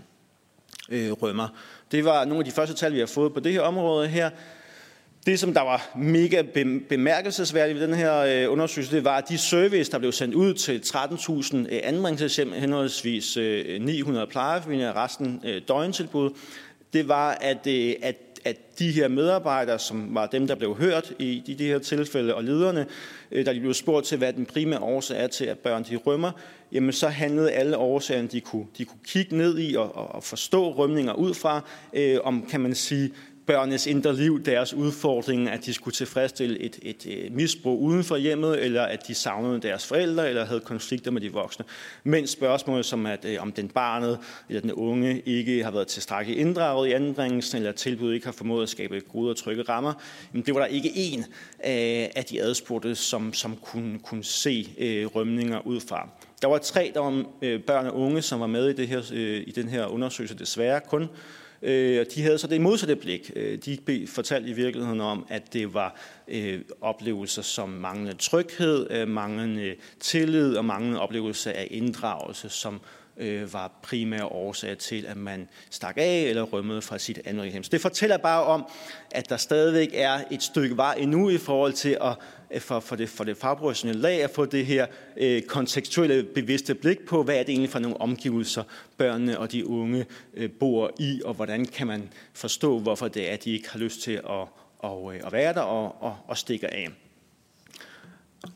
øh, 0.90 1.12
rømmer. 1.12 1.48
Det 1.92 2.06
var 2.06 2.26
nogle 2.26 2.40
af 2.40 2.46
de 2.46 2.52
første 2.52 2.76
tal, 2.76 2.94
vi 2.94 3.00
har 3.00 3.06
fået 3.06 3.34
på 3.34 3.40
det 3.40 3.54
her 3.54 3.62
område 3.62 4.08
her. 4.08 4.30
Det, 5.26 5.40
som 5.40 5.54
der 5.54 5.62
var 5.62 5.92
mega 5.98 6.42
bemærkelsesværdigt 6.90 7.80
ved 7.80 7.88
den 7.88 7.96
her 7.96 8.18
øh, 8.18 8.52
undersøgelse, 8.52 8.96
det 8.96 9.04
var, 9.04 9.18
at 9.18 9.30
de 9.30 9.38
surveys, 9.38 9.90
der 9.90 10.00
blev 10.00 10.12
sendt 10.12 10.36
ud 10.36 10.54
til 10.54 10.82
13.000 10.86 11.58
øh, 11.58 11.80
anbringelseshjem, 11.84 12.52
henholdsvis 12.52 13.38
øh, 13.38 13.82
900 13.82 14.28
plejefamilier 14.28 14.90
og 14.90 14.96
resten 14.96 15.44
døgntilbud, 15.68 16.30
det 16.94 17.08
var, 17.08 17.32
at, 17.42 17.68
at 18.02 18.16
at 18.46 18.80
de 18.80 18.92
her 18.92 19.08
medarbejdere, 19.08 19.80
som 19.80 20.16
var 20.16 20.26
dem, 20.26 20.48
der 20.48 20.56
blev 20.56 20.78
hørt 20.78 21.14
i 21.20 21.44
de, 21.48 21.56
de 21.56 21.66
her 21.66 21.80
tilfælde, 21.80 22.36
og 22.36 22.44
lederne, 22.44 22.86
øh, 23.32 23.46
de 23.46 23.60
blev 23.60 23.74
spurgt 23.74 24.06
til, 24.06 24.18
hvad 24.18 24.34
den 24.34 24.46
primære 24.46 24.80
årsag 24.80 25.24
er 25.24 25.28
til, 25.28 25.46
at 25.46 25.60
børn 25.60 25.84
de 25.84 25.96
rømmer, 25.96 26.32
jamen 26.72 26.94
så 26.94 27.08
handlede 27.08 27.52
alle 27.52 27.78
årsagerne, 27.78 28.28
de 28.28 28.42
kunne, 28.42 28.66
de 28.78 28.86
kunne 28.86 29.00
kigge 29.08 29.38
ned 29.38 29.60
i 29.60 29.76
og, 29.76 29.96
og 29.96 30.24
forstå 30.24 30.72
rømninger 30.72 31.14
ud 31.14 31.34
fra, 31.34 31.62
øh, 31.94 32.18
om, 32.24 32.46
kan 32.50 32.62
man 32.62 32.76
sige, 32.76 33.12
børnenes 33.46 33.88
indre 33.88 34.16
liv, 34.16 34.44
deres 34.44 34.74
udfordring, 34.74 35.50
at 35.50 35.66
de 35.66 35.74
skulle 35.74 35.94
tilfredsstille 35.94 36.60
et, 36.60 36.80
et, 36.82 37.06
et 37.06 37.32
misbrug 37.32 37.82
uden 37.82 38.04
for 38.04 38.18
hjemmet, 38.18 38.64
eller 38.64 38.84
at 38.84 39.08
de 39.08 39.16
savnede 39.16 39.62
deres 39.62 39.88
forældre, 39.88 40.30
eller 40.30 40.46
havde 40.46 40.60
konflikter 40.60 41.12
med 41.12 41.22
de 41.22 41.32
voksne. 41.32 41.66
Men 42.04 42.28
spørgsmålet 42.28 42.86
som, 42.86 43.06
at 43.06 43.26
øh, 43.26 43.42
om 43.42 43.52
den 43.52 43.68
barnet 43.68 44.20
eller 44.50 44.62
den 44.62 44.72
unge 44.72 45.22
ikke 45.26 45.64
har 45.64 45.72
været 45.72 45.88
tilstrækkeligt 45.88 46.40
inddraget 46.42 46.88
i 46.88 46.92
anbringelsen, 46.92 47.58
eller 47.58 47.72
tilbud 47.72 48.14
ikke 48.14 48.26
har 48.26 48.32
formået 48.32 48.64
at 48.64 48.70
skabe 48.70 49.00
gode 49.00 49.30
og 49.30 49.38
trygge 49.38 49.64
rammer, 49.64 49.94
jamen 50.34 50.46
det 50.46 50.54
var 50.54 50.60
der 50.60 50.68
ikke 50.68 50.92
en 50.96 51.20
øh, 51.20 52.10
af 52.16 52.26
de 52.30 52.42
adspurgte, 52.42 52.96
som, 52.96 53.34
som 53.34 53.58
kunne, 53.62 54.00
kunne 54.00 54.24
se 54.24 54.76
øh, 54.78 55.06
rømninger 55.06 55.68
ud 55.68 55.80
fra. 55.80 56.10
Der 56.42 56.48
var 56.48 56.58
tre 56.58 56.92
der 56.94 57.00
var, 57.00 57.26
øh, 57.42 57.62
børn 57.62 57.86
og 57.86 57.96
unge, 57.96 58.22
som 58.22 58.40
var 58.40 58.48
med 58.48 58.70
i, 58.70 58.74
det 58.74 58.88
her, 58.88 59.02
øh, 59.14 59.44
i 59.48 59.52
den 59.52 59.68
her 59.68 59.86
undersøgelse, 59.86 60.36
desværre 60.38 60.82
kun 60.90 61.10
Øh, 61.64 62.06
de 62.16 62.22
havde 62.22 62.38
så 62.38 62.48
det 62.48 62.62
modsatte 62.62 62.96
blik. 62.96 63.32
Øh, 63.36 63.58
de 63.58 64.08
fortalte 64.08 64.50
i 64.50 64.54
virkeligheden 64.54 65.02
om, 65.02 65.26
at 65.30 65.54
det 65.54 65.74
var 65.74 65.96
øh, 66.28 66.62
oplevelser 66.82 67.42
som 67.42 67.70
manglende 67.70 68.14
tryghed, 68.14 68.92
øh, 68.92 69.08
manglende 69.08 69.76
tillid 70.00 70.58
og 70.58 70.66
manglende 70.66 71.00
oplevelse 71.00 71.54
af 71.54 71.68
inddragelse, 71.72 72.50
som, 72.50 72.82
øh, 73.18 73.54
var 73.54 73.72
primære 73.84 74.26
årsag 74.26 74.78
til, 74.78 75.06
at 75.06 75.18
man 75.18 75.48
stak 75.70 75.98
af 75.98 76.22
eller 76.22 76.44
rømmede 76.44 76.82
fra 76.82 76.98
sit 76.98 77.20
hjem. 77.52 77.64
Så 77.64 77.70
det 77.72 77.82
fortæller 77.82 78.18
bare 78.18 78.44
om, 78.44 78.66
at 79.12 79.30
der 79.30 79.38
stadigvæk 79.38 79.90
er 79.94 80.24
et 80.32 80.44
stykke 80.44 80.78
vej 80.78 80.96
endnu 81.00 81.30
i 81.30 81.38
forhold 81.38 81.74
til 81.74 81.98
at 82.02 82.16
øh, 82.52 82.62
for, 82.62 82.80
for, 82.80 82.96
det, 82.96 83.10
for 83.10 83.24
det 83.24 83.38
fagprofessionelle 83.38 84.02
lag 84.02 84.24
at 84.24 84.30
få 84.30 84.46
det 84.46 84.66
her 84.66 84.86
øh, 85.18 85.42
kontekstuelle 85.42 86.24
bevidste 86.24 86.76
blik 86.76 87.06
på, 87.06 87.24
hvad 87.24 87.36
er 87.36 87.44
det 87.44 87.50
egentlig 87.50 87.70
for 87.70 87.80
nogle 87.80 88.02
omgivelser, 88.02 88.64
børnene 88.98 89.40
og 89.40 89.52
de 89.52 89.68
unge 89.68 90.06
øh, 90.34 90.50
bor 90.50 90.92
i, 91.00 91.22
og 91.26 91.34
hvordan 91.34 91.66
kan 91.66 91.88
man 91.88 92.10
forstå, 92.34 92.80
hvorfor 92.80 93.08
det 93.08 93.30
er, 93.30 93.34
at 93.34 93.44
de 93.44 93.52
ikke 93.52 93.70
har 93.70 93.80
lyst 93.80 94.02
til 94.02 94.12
at, 94.12 94.48
og, 94.80 95.16
øh, 95.16 95.22
at 95.26 95.32
være 95.32 95.54
der 95.54 95.62
og, 95.62 96.02
og, 96.02 96.18
og 96.28 96.38
stikke 96.38 96.74
af. 96.74 96.90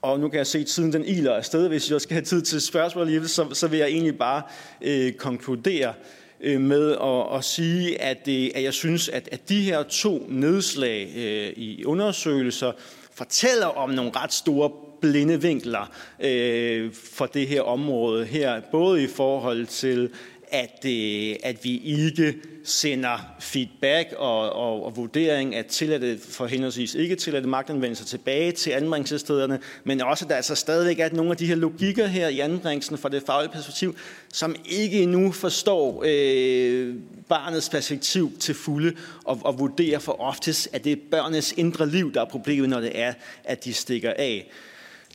Og 0.02 0.20
nu 0.20 0.30
kan 0.30 0.38
jeg 0.38 0.48
se, 0.48 0.60
at 0.60 0.66
tiden 0.66 0.94
den 0.94 1.06
iler 1.06 1.34
afsted. 1.34 1.68
Hvis 1.68 1.92
jeg 1.92 2.02
skal 2.02 2.14
have 2.14 2.26
tid 2.26 2.42
til 2.42 2.62
spørgsmål 2.62 3.02
alligevel, 3.02 3.30
så, 3.30 3.48
så 3.54 3.68
vil 3.68 3.80
jeg 3.80 3.88
egentlig 3.88 4.18
bare 4.18 4.42
øh, 4.82 5.14
konkludere 5.14 5.94
øh, 6.42 6.62
med 6.62 6.92
at, 6.92 7.38
at 7.38 7.44
sige, 7.44 8.02
at, 8.02 8.26
det, 8.26 8.52
at 8.56 8.64
jeg 8.64 8.74
synes, 8.74 9.10
at, 9.10 9.30
at 9.32 9.50
de 9.50 9.62
her 9.62 9.84
to 9.84 10.26
nedslag 10.30 11.14
øh, 11.18 11.64
i 11.64 11.86
undersøgelser 11.86 12.72
fortæller 13.14 13.66
om 13.66 13.90
nogle 13.90 14.12
ret 14.16 14.34
store 14.34 14.72
blinde 15.02 15.42
vinkler 15.42 15.92
øh, 16.20 16.94
for 16.94 17.26
det 17.26 17.48
her 17.48 17.62
område 17.62 18.26
her, 18.26 18.62
både 18.72 19.04
i 19.04 19.08
forhold 19.08 19.66
til 19.66 20.10
at, 20.52 20.86
øh, 20.86 21.36
at 21.44 21.64
vi 21.64 21.78
ikke 21.78 22.36
sender 22.70 23.36
feedback 23.40 24.14
og, 24.18 24.54
og, 24.54 24.86
og 24.86 24.98
vurdering 24.98 25.56
af 25.56 25.66
tilladte 25.66 26.20
for 26.30 26.46
henholdsvis 26.46 26.96
ikke 26.96 27.16
tilladte 27.16 27.48
magtanvendelser 27.48 28.06
tilbage 28.06 28.52
til 28.52 28.72
anbringelsesstederne, 28.72 29.60
men 29.84 30.02
også 30.02 30.26
at 30.26 30.30
der 30.30 30.36
altså 30.36 30.56
stadigvæk 30.56 31.00
er 31.00 31.10
nogle 31.14 31.32
af 31.32 31.38
de 31.38 31.46
her 31.46 31.56
logikker 31.56 32.08
her 32.08 32.28
i 32.28 32.40
anbringelsen 32.40 32.98
fra 32.98 33.10
det 33.10 33.24
faglige 33.26 33.52
perspektiv, 33.52 33.98
som 34.34 34.56
ikke 34.66 35.02
endnu 35.02 35.32
forstår 35.32 36.04
øh, 36.06 36.96
barnets 37.30 37.70
perspektiv 37.70 38.38
til 38.40 38.56
fulde 38.56 38.94
og, 39.26 39.40
og 39.44 39.60
vurderer 39.60 40.00
for 40.00 40.22
oftest, 40.22 40.70
at 40.74 40.84
det 40.84 40.92
er 40.92 40.98
børnenes 41.12 41.54
indre 41.58 41.90
liv, 41.90 42.14
der 42.14 42.22
er 42.22 42.26
problemet, 42.26 42.70
når 42.70 42.80
det 42.80 42.92
er, 43.00 43.14
at 43.44 43.66
de 43.66 43.74
stikker 43.74 44.14
af. 44.18 44.52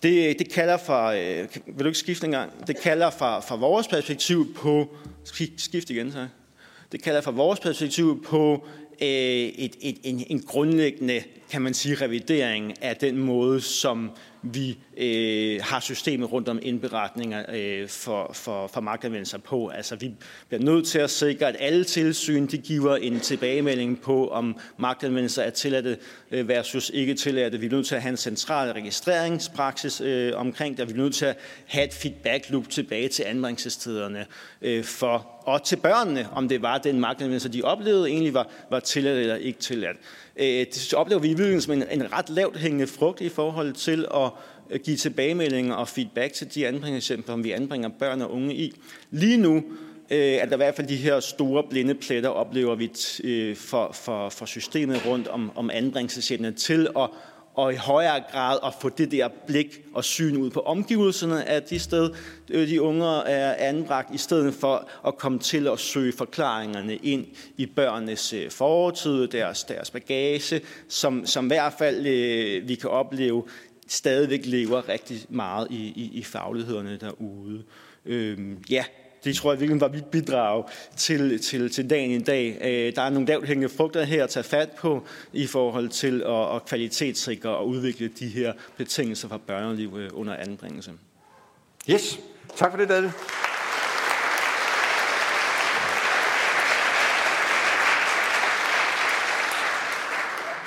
Det, 0.03 0.39
det 0.39 0.53
kalder 0.53 0.77
fra, 0.77 1.17
øh, 1.17 1.49
vil 1.67 1.79
du 1.79 1.87
ikke 1.87 1.99
skifte 1.99 2.27
en 2.27 2.33
gang? 2.33 2.67
Det 2.67 2.77
kalder 2.77 3.11
fra, 3.11 3.41
fra 3.41 3.57
vores 3.57 3.89
perspektiv 3.89 4.55
på, 4.55 4.97
skift 5.57 5.91
igen 5.91 6.13
så. 6.13 6.27
Det 6.93 7.03
kalder 7.03 7.21
fra 7.21 7.31
vores 7.31 7.61
perspektiv 7.61 8.23
på 8.23 8.67
øh, 9.03 9.09
et, 9.09 9.77
et, 9.81 9.99
en, 10.03 10.25
en 10.27 10.43
grundlæggende, 10.43 11.23
kan 11.51 11.63
man 11.63 11.75
sige, 11.75 11.95
revidering 11.95 12.83
af 12.83 12.97
den 12.97 13.19
måde, 13.19 13.61
som 13.61 14.11
vi 14.43 14.79
øh, 15.03 15.61
har 15.63 15.81
systemet 15.81 16.33
rundt 16.33 16.49
om 16.49 16.59
indberetninger 16.63 17.45
øh, 17.55 17.89
for, 17.89 18.31
for, 18.33 18.67
for 18.67 18.81
magtanvendelser 18.81 19.39
på. 19.39 19.69
Altså 19.69 19.97
vi 19.97 20.13
bliver 20.49 20.63
nødt 20.63 20.87
til 20.87 20.99
at 20.99 21.11
sikre, 21.11 21.47
at 21.47 21.57
alle 21.59 21.85
tilsyn 21.85 22.47
de 22.47 22.59
giver 22.59 22.97
en 22.97 23.21
tilbagemelding 23.21 24.01
på, 24.01 24.29
om 24.29 24.57
magtanvendelser 24.77 25.43
er 25.43 25.51
tilladte 25.51 25.97
øh, 26.31 26.49
versus 26.49 26.91
ikke 26.95 27.15
tilladte. 27.15 27.61
Vi 27.61 27.67
er 27.67 27.71
nødt 27.71 27.87
til 27.87 27.95
at 27.95 28.03
have 28.03 28.11
en 28.11 28.17
central 28.17 28.73
registreringspraksis 28.73 30.01
øh, 30.01 30.33
omkring 30.37 30.79
det, 30.79 30.89
vi 30.89 30.93
er 30.93 30.97
nødt 30.97 31.15
til 31.15 31.27
at 31.27 31.37
have 31.67 31.85
et 31.85 31.95
feedback 31.95 32.51
loop 32.51 32.69
tilbage 32.71 33.09
til 33.09 33.23
anbringelsestederne 33.23 34.27
øh, 34.63 34.85
for, 34.85 35.27
og 35.43 35.65
til 35.65 35.77
børnene, 35.77 36.29
om 36.33 36.49
det 36.49 36.63
var 36.63 36.79
den 36.79 37.01
magtanvendelse, 37.01 37.49
de 37.49 37.63
oplevede, 37.63 38.09
egentlig 38.09 38.35
var, 38.35 38.49
var 38.71 38.81
tilladt 38.81 39.19
eller 39.19 39.37
ikke 39.37 39.59
tilladt. 39.59 39.97
Øh, 40.37 40.47
det 40.47 40.95
oplever 40.95 41.21
vi 41.21 41.27
i 41.27 41.31
virkeligheden 41.31 41.61
som 41.61 41.73
en, 41.73 41.85
en 41.91 42.13
ret 42.13 42.31
lavt 42.31 42.57
hængende 42.57 42.87
frugt 42.87 43.21
i 43.21 43.29
forhold 43.29 43.73
til 43.73 44.07
at 44.15 44.31
give 44.79 44.97
tilbagemeldinger 44.97 45.75
og 45.75 45.89
feedback 45.89 46.33
til 46.33 46.55
de 46.55 46.67
anbringelsescentre, 46.67 47.33
som 47.33 47.45
vi 47.45 47.51
anbringer 47.51 47.89
børn 47.89 48.23
og 48.23 48.33
unge 48.33 48.55
i. 48.55 48.73
Lige 49.11 49.37
nu 49.37 49.57
øh, 50.11 50.19
er 50.19 50.47
der 50.47 50.53
i 50.53 50.57
hvert 50.57 50.75
fald 50.75 50.87
de 50.87 50.97
her 50.97 51.21
store 51.21 51.65
blinde 51.71 51.95
pletter, 51.95 52.31
oplever 52.31 52.75
vi 52.75 52.91
øh, 53.25 53.57
for, 53.57 53.93
for, 53.93 54.29
for 54.29 54.47
systemet 54.47 55.07
rundt 55.07 55.29
om, 55.29 55.51
om 55.55 55.71
anbringelsescentrene 55.71 56.53
til 56.53 56.89
at 56.99 57.11
og 57.55 57.73
i 57.73 57.77
højere 57.77 58.23
grad 58.33 58.59
at 58.67 58.75
få 58.81 58.89
det 58.89 59.13
der 59.13 59.29
blik 59.47 59.81
og 59.95 60.05
syn 60.05 60.37
ud 60.37 60.51
på 60.51 60.61
omgivelserne 60.61 61.49
af 61.49 61.63
de 61.63 61.79
sted, 61.79 62.11
øh, 62.51 62.69
de 62.69 62.83
unge 62.83 63.07
er 63.07 63.69
anbragt, 63.69 64.15
i 64.15 64.19
stedet 64.19 64.55
for 64.55 64.89
at 65.07 65.17
komme 65.17 65.39
til 65.39 65.69
at 65.69 65.79
søge 65.79 66.13
forklaringerne 66.13 66.97
ind 66.97 67.27
i 67.57 67.67
børnenes 67.67 68.33
øh, 68.33 68.51
fortid, 68.51 69.29
deres, 69.29 69.65
deres 69.65 69.91
bagage, 69.91 70.61
som, 70.89 71.27
som 71.27 71.45
i 71.45 71.49
hvert 71.49 71.73
fald 71.79 72.07
øh, 72.07 72.69
vi 72.69 72.75
kan 72.75 72.91
opleve 72.91 73.45
stadigvæk 73.93 74.41
lever 74.45 74.89
rigtig 74.89 75.25
meget 75.29 75.67
i, 75.71 75.77
i, 75.77 76.11
i 76.13 76.25
faglighederne 76.25 76.97
derude. 76.97 77.63
Øhm, 78.07 78.65
ja, 78.71 78.85
det 79.25 79.37
tror 79.37 79.53
jeg 79.53 79.61
virkelig 79.61 79.81
var 79.81 79.89
mit 79.89 80.05
bidrag 80.05 80.65
til, 80.97 81.41
til, 81.41 81.71
til 81.71 81.91
dagen 81.91 82.11
i 82.11 82.23
dag. 82.23 82.59
Øh, 82.61 82.97
der 82.97 83.03
er 83.03 83.11
nogle 83.11 83.29
lavt 83.29 83.47
hængende 83.47 83.69
frugter 83.69 84.03
her 84.03 84.25
at 84.25 84.31
tage 84.31 84.45
fat 84.45 84.71
på 84.71 85.05
i 85.33 85.47
forhold 85.47 85.89
til 85.89 86.23
at, 86.23 86.57
at 86.57 86.65
kvalitetssikre 86.65 87.51
og 87.51 87.69
udvikle 87.69 88.09
de 88.09 88.29
her 88.29 88.53
betingelser 88.77 89.29
for 89.29 89.37
børneliv 89.37 89.97
øh, 89.99 90.11
under 90.13 90.37
anbringelse. 90.37 90.93
Yes, 91.91 92.21
tak 92.57 92.71
for 92.71 92.79
det, 92.79 92.89
David. 92.89 93.11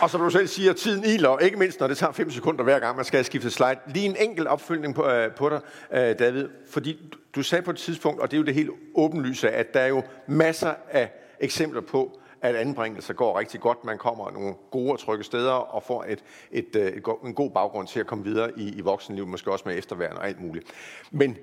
Og 0.01 0.09
som 0.09 0.21
du 0.21 0.29
selv 0.29 0.47
siger, 0.47 0.73
tiden 0.73 1.03
iler, 1.05 1.37
ikke 1.37 1.57
mindst 1.57 1.79
når 1.79 1.87
det 1.87 1.97
tager 1.97 2.11
5 2.11 2.31
sekunder 2.31 2.63
hver 2.63 2.79
gang, 2.79 2.95
man 2.95 3.05
skal 3.05 3.25
skifte 3.25 3.51
slide. 3.51 3.75
Lige 3.87 4.05
en 4.05 4.15
enkelt 4.19 4.47
opfølgning 4.47 4.95
på, 4.95 5.05
øh, 5.09 5.35
på 5.35 5.49
dig, 5.49 5.61
øh, 5.91 6.19
David. 6.19 6.47
Fordi 6.69 6.99
du 7.35 7.43
sagde 7.43 7.61
på 7.61 7.71
et 7.71 7.77
tidspunkt, 7.77 8.21
og 8.21 8.31
det 8.31 8.37
er 8.37 8.39
jo 8.39 8.45
det 8.45 8.53
helt 8.53 8.69
åbenlyse, 8.95 9.49
at 9.49 9.73
der 9.73 9.79
er 9.79 9.87
jo 9.87 10.03
masser 10.27 10.73
af 10.91 11.11
eksempler 11.39 11.81
på, 11.81 12.19
at 12.41 12.55
anbringelse 12.55 13.13
går 13.13 13.39
rigtig 13.39 13.59
godt. 13.59 13.85
Man 13.85 13.97
kommer 13.97 14.31
nogle 14.31 14.53
gode 14.71 14.91
og 14.91 14.99
trygge 14.99 15.23
steder 15.23 15.51
og 15.51 15.83
får 15.83 16.05
et, 16.07 16.23
et, 16.51 16.75
øh, 16.75 16.81
et, 16.81 16.93
et, 16.97 17.03
en 17.25 17.33
god 17.33 17.51
baggrund 17.51 17.87
til 17.87 17.99
at 17.99 18.07
komme 18.07 18.23
videre 18.23 18.59
i, 18.59 18.69
i 18.69 18.81
voksenlivet, 18.81 19.29
måske 19.29 19.51
også 19.51 19.63
med 19.67 19.77
efterværende 19.77 20.17
og 20.17 20.27
alt 20.27 20.41
muligt. 20.41 20.67
Men 21.11 21.37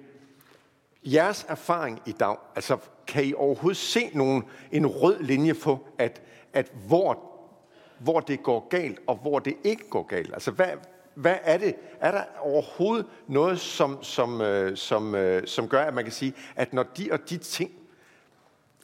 jeres 1.05 1.46
erfaring 1.48 2.03
i 2.07 2.12
dag, 2.12 2.36
altså 2.55 2.76
kan 3.07 3.24
I 3.24 3.34
overhovedet 3.34 3.76
se 3.76 4.11
nogen, 4.14 4.44
en 4.72 4.86
rød 4.86 5.22
linje 5.22 5.55
på, 5.55 5.78
at, 5.98 6.22
at 6.53 6.72
hvor 6.86 7.32
hvor 8.03 8.20
det 8.20 8.42
går 8.42 8.68
galt, 8.68 8.98
og 9.07 9.16
hvor 9.16 9.38
det 9.38 9.55
ikke 9.64 9.88
går 9.90 10.03
galt? 10.03 10.32
Altså, 10.34 10.50
hvad, 10.50 10.66
hvad 11.14 11.36
er 11.42 11.59
det? 11.59 11.74
Er 12.00 12.11
der 12.11 12.22
overhovedet 12.40 13.07
noget, 13.28 13.61
som, 13.61 14.03
som, 14.03 14.40
øh, 14.40 14.76
som, 14.76 15.14
øh, 15.14 15.46
som 15.46 15.68
gør, 15.68 15.82
at 15.82 15.94
man 15.94 16.05
kan 16.05 16.12
sige, 16.12 16.32
at 16.57 16.72
når 16.72 16.82
de 16.82 17.09
og 17.12 17.30
de 17.30 17.36
ting 17.36 17.70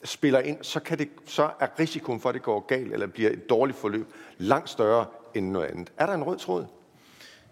spiller 0.03 0.39
ind, 0.39 0.57
så, 0.61 0.79
kan 0.79 0.97
det, 0.97 1.09
så 1.25 1.49
er 1.59 1.67
risikoen 1.79 2.19
for, 2.19 2.29
at 2.29 2.35
det 2.35 2.43
går 2.43 2.59
galt, 2.59 2.93
eller 2.93 3.07
bliver 3.07 3.31
et 3.31 3.49
dårligt 3.49 3.77
forløb, 3.77 4.07
langt 4.37 4.69
større 4.69 5.05
end 5.35 5.51
noget 5.51 5.67
andet. 5.67 5.91
Er 5.97 6.05
der 6.05 6.13
en 6.13 6.23
rød 6.23 6.37
tråd? 6.37 6.65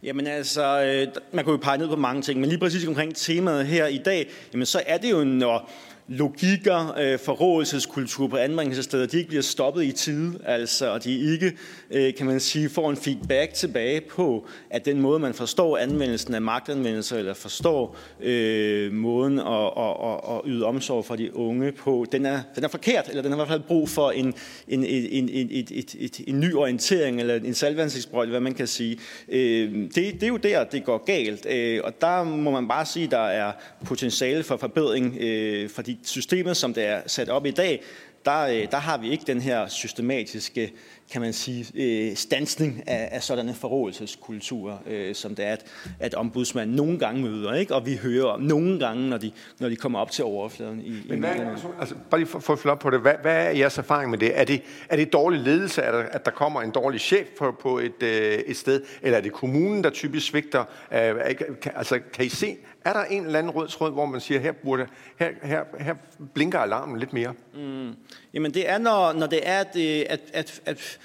Jamen 0.04 0.28
altså, 0.28 0.84
øh, 0.84 1.22
man 1.32 1.46
kunne 1.46 1.54
jo 1.54 1.60
pege 1.64 1.78
ned 1.78 1.88
på 1.88 1.96
mange 1.96 2.22
ting, 2.22 2.40
men 2.40 2.50
lige 2.50 2.60
præcis 2.60 2.88
omkring 2.88 3.16
temaet 3.16 3.68
her 3.68 3.88
i 3.88 3.98
dag, 3.98 4.30
jamen 4.54 4.66
så 4.66 4.84
er 4.86 4.98
det 4.98 5.12
jo, 5.12 5.24
når 5.24 5.70
logikker, 6.08 6.96
øh, 7.00 7.20
forrådelseskultur 7.20 8.28
på 8.28 8.38
anbringelsessteder, 8.38 9.06
de 9.06 9.18
ikke 9.18 9.28
bliver 9.28 9.44
stoppet 9.44 9.84
i 9.84 9.92
tide, 9.92 10.40
altså, 10.46 10.90
og 10.90 11.04
de 11.04 11.32
ikke, 11.34 11.54
øh, 11.92 12.14
kan 12.14 12.26
man 12.26 12.40
sige, 12.40 12.70
får 12.70 12.90
en 12.90 12.98
feedback 12.98 13.54
tilbage 13.54 14.02
på, 14.02 14.48
at 14.70 14.86
den 14.86 15.02
måde, 15.02 15.20
man 15.20 15.34
forstår 15.34 15.78
anvendelsen 15.78 16.34
af 16.34 16.42
magtanvendelser, 16.42 17.18
eller 17.18 17.34
forstår 17.34 17.98
øh, 18.22 18.94
måden 18.94 19.40
at, 19.40 19.72
at, 19.78 19.96
at, 20.04 20.36
at 20.36 20.42
yde 20.46 20.66
omsorg 20.66 21.06
for 21.06 21.16
de 21.16 21.36
unge 21.36 21.72
på, 21.72 22.06
den 22.12 22.26
er, 22.26 22.40
den 22.56 22.64
er 22.64 22.68
forkert, 22.68 23.10
eller 23.10 23.22
den 23.22 23.32
har 23.32 23.38
i 23.38 23.40
hvert 23.40 23.48
fald 23.48 23.68
brug 23.68 23.90
for 23.90 24.12
en, 24.12 24.34
en, 24.68 24.84
en, 24.86 25.30
en, 25.30 25.50
et, 25.52 25.72
et, 25.72 25.96
et, 26.00 26.22
en 26.28 26.40
ny 26.40 26.54
orientering, 26.54 27.20
eller 27.20 27.36
en 27.36 27.54
salvansigtsbrøjt, 27.54 28.30
hvad 28.30 28.40
man 28.40 28.54
kan 28.54 28.68
sige. 28.68 29.00
Øh, 29.30 29.74
det, 29.74 29.96
det 29.96 30.24
er 30.24 30.28
jo 30.28 30.38
der, 30.38 30.64
det 30.64 30.84
går 30.84 31.06
galt, 31.06 31.46
øh, 31.50 31.82
og 31.84 32.02
der 32.02 32.24
må 32.24 32.52
man 32.52 32.68
bare 32.68 32.86
sige, 32.86 33.08
der 33.08 33.18
er 33.18 33.52
potentiale 33.86 34.44
for 34.44 34.58
forbedring 34.58 35.18
øh, 35.20 35.70
for 35.70 35.82
systemet, 36.04 36.58
som 36.58 36.74
det 36.74 36.86
er 36.86 37.02
sat 37.06 37.30
op 37.30 37.46
i 37.46 37.52
dag, 37.52 37.84
der, 38.26 38.42
øh, 38.42 38.68
der 38.72 38.78
har 38.78 38.98
vi 38.98 39.10
ikke 39.10 39.24
den 39.28 39.42
her 39.42 39.68
systematiske 39.68 40.74
kan 41.12 41.22
man 41.22 41.34
sige, 41.34 41.66
øh, 41.76 42.16
stansning 42.16 42.84
af, 42.88 43.10
af 43.12 43.24
sådanne 43.24 43.54
forrådelseskulturer, 43.54 44.78
øh, 44.88 45.16
som 45.16 45.36
det 45.36 45.46
er, 45.46 45.52
at, 45.52 45.66
at 46.00 46.14
ombudsmanden 46.14 46.76
nogle 46.76 47.00
gange 47.00 47.22
møder, 47.22 47.54
ikke? 47.54 47.76
og 47.76 47.86
vi 47.86 47.96
hører 47.96 48.26
om 48.26 48.42
nogle 48.42 48.80
gange, 48.80 49.10
når 49.10 49.18
de, 49.18 49.32
når 49.60 49.70
de 49.70 49.76
kommer 49.76 50.00
op 50.00 50.12
til 50.12 50.24
overfladen. 50.24 50.82
I, 50.82 51.04
Men 51.10 51.20
hvad, 51.20 51.30
altså, 51.30 51.68
altså, 51.80 51.96
bare 52.10 52.20
lige 52.20 52.30
for, 52.30 52.40
for 52.40 52.54
at 52.54 52.60
følge 52.60 52.72
op 52.72 52.80
på 52.80 52.90
det, 52.90 53.00
hvad, 53.00 53.14
hvad 53.22 53.46
er 53.46 53.50
jeres 53.50 53.78
erfaring 53.78 54.12
med 54.12 54.18
det? 54.18 54.40
Er 54.40 54.44
det, 54.44 54.62
er 54.90 54.96
det 54.96 55.14
dårlig 55.14 55.40
ledelse, 55.40 55.84
at 55.84 55.94
der, 55.94 56.00
at 56.00 56.26
der 56.26 56.32
kommer 56.32 56.62
en 56.62 56.72
dårlig 56.72 57.00
chef 57.00 57.28
på, 57.38 57.56
på 57.62 57.80
et, 57.80 58.04
øh, 58.04 58.34
et 58.34 58.58
sted, 58.58 58.82
eller 59.02 59.18
er 59.18 59.22
det 59.22 59.32
kommunen, 59.32 59.84
der 59.84 59.90
typisk 59.90 60.28
svigter? 60.28 60.64
Øh, 60.94 61.36
kan, 61.62 61.72
altså, 61.76 62.00
kan 62.14 62.26
I 62.26 62.30
se, 62.30 62.58
er 62.90 62.94
der 62.94 63.04
en 63.04 63.26
eller 63.26 63.40
anden 63.40 63.56
rød 63.56 63.68
tråd, 63.68 63.92
hvor 63.92 64.06
man 64.06 64.22
siger, 64.22 64.40
her, 64.40 64.52
burde, 64.52 64.88
her, 65.20 65.30
her, 65.44 65.64
her 65.80 65.96
blinker 66.34 66.60
alarmen 66.60 67.00
lidt 67.00 67.14
mere? 67.14 67.34
Mm. 67.54 67.96
Jamen 68.34 68.54
det 68.54 68.70
er, 68.70 68.78
når, 68.78 69.14
når 69.14 69.28
det 69.28 69.40
er, 69.44 69.60
at, 69.60 69.76
at, 70.10 70.22
at, 70.34 70.62
at 70.66 71.00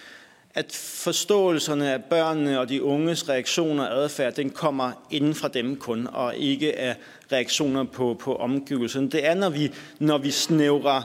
at 0.55 0.73
forståelserne 1.05 1.93
af 1.93 2.05
børnene 2.05 2.61
og 2.61 2.69
de 2.69 2.83
unges 2.83 3.29
reaktioner 3.29 3.85
og 3.85 3.97
adfærd, 3.97 4.35
den 4.35 4.51
kommer 4.51 4.93
inden 5.11 5.35
fra 5.35 5.49
dem 5.49 5.77
kun, 5.77 6.09
og 6.13 6.37
ikke 6.37 6.79
af 6.79 6.97
reaktioner 7.33 7.85
på, 7.85 8.17
på 8.21 8.37
omgivelserne. 8.37 9.11
Det 9.11 9.27
er, 9.27 9.35
når 9.35 9.51
vi, 9.51 9.73
når 9.99 10.19
vi 10.19 10.31
snævrer 10.31 11.03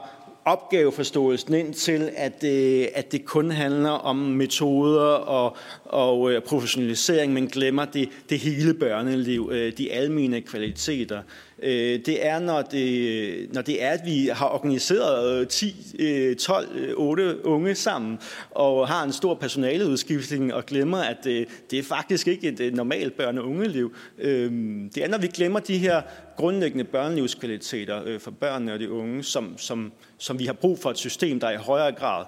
opgaveforståelsen 0.48 1.54
ind 1.54 1.74
til, 1.74 2.10
at, 2.16 2.42
det, 2.42 2.90
at 2.96 3.12
det 3.12 3.26
kun 3.26 3.52
handler 3.52 3.90
om 3.90 4.16
metoder 4.16 5.02
og, 5.06 5.58
og 5.86 6.32
øh, 6.32 6.42
professionalisering, 6.42 7.34
men 7.34 7.48
glemmer 7.48 7.86
det, 7.86 8.10
det 8.30 8.40
hele 8.40 8.74
børneliv, 8.74 9.50
øh, 9.54 9.74
de 9.78 9.92
almene 9.92 10.42
kvaliteter. 10.42 11.22
Øh, 11.64 12.00
det 12.06 12.26
er, 12.26 12.40
når 12.40 12.62
det, 12.62 13.54
når 13.54 13.62
det 13.62 13.84
er, 13.84 13.90
at 13.90 14.00
vi 14.06 14.30
har 14.34 14.50
organiseret 14.50 15.50
10, 15.50 16.36
12, 16.40 16.94
8 16.98 17.46
unge 17.46 17.76
sammen, 17.76 18.20
og 18.52 18.88
har 18.88 19.04
en 19.04 19.14
stor 19.14 19.36
personaleudskiftning, 19.36 20.54
og 20.54 20.66
glemmer, 20.66 20.98
at 20.98 21.18
det, 21.24 21.48
det 21.72 21.80
er 21.80 21.84
faktisk 21.84 22.28
ikke 22.28 22.48
et 22.48 22.60
øh, 22.60 22.74
normalt 22.74 23.22
børne- 23.22 23.40
og 23.40 23.50
ungeliv. 23.50 23.96
Øhm, 24.18 24.90
det 24.96 25.04
er, 25.04 25.08
når 25.08 25.18
vi 25.18 25.28
glemmer 25.28 25.60
de 25.60 25.78
her 25.78 26.02
grundlæggende 26.36 26.84
børnelivskvaliteter 26.84 28.02
øh, 28.06 28.20
for 28.20 28.32
børnene 28.32 28.74
og 28.74 28.80
de 28.80 28.92
unge, 28.92 29.24
som, 29.24 29.58
som, 29.58 29.92
som 30.18 30.40
vi 30.40 30.46
har 30.46 30.54
brug 30.54 30.80
for 30.80 30.92
et 30.92 30.98
system, 30.98 31.40
der 31.40 31.50
i 31.50 31.56
højere 31.56 31.92
grad 31.92 32.26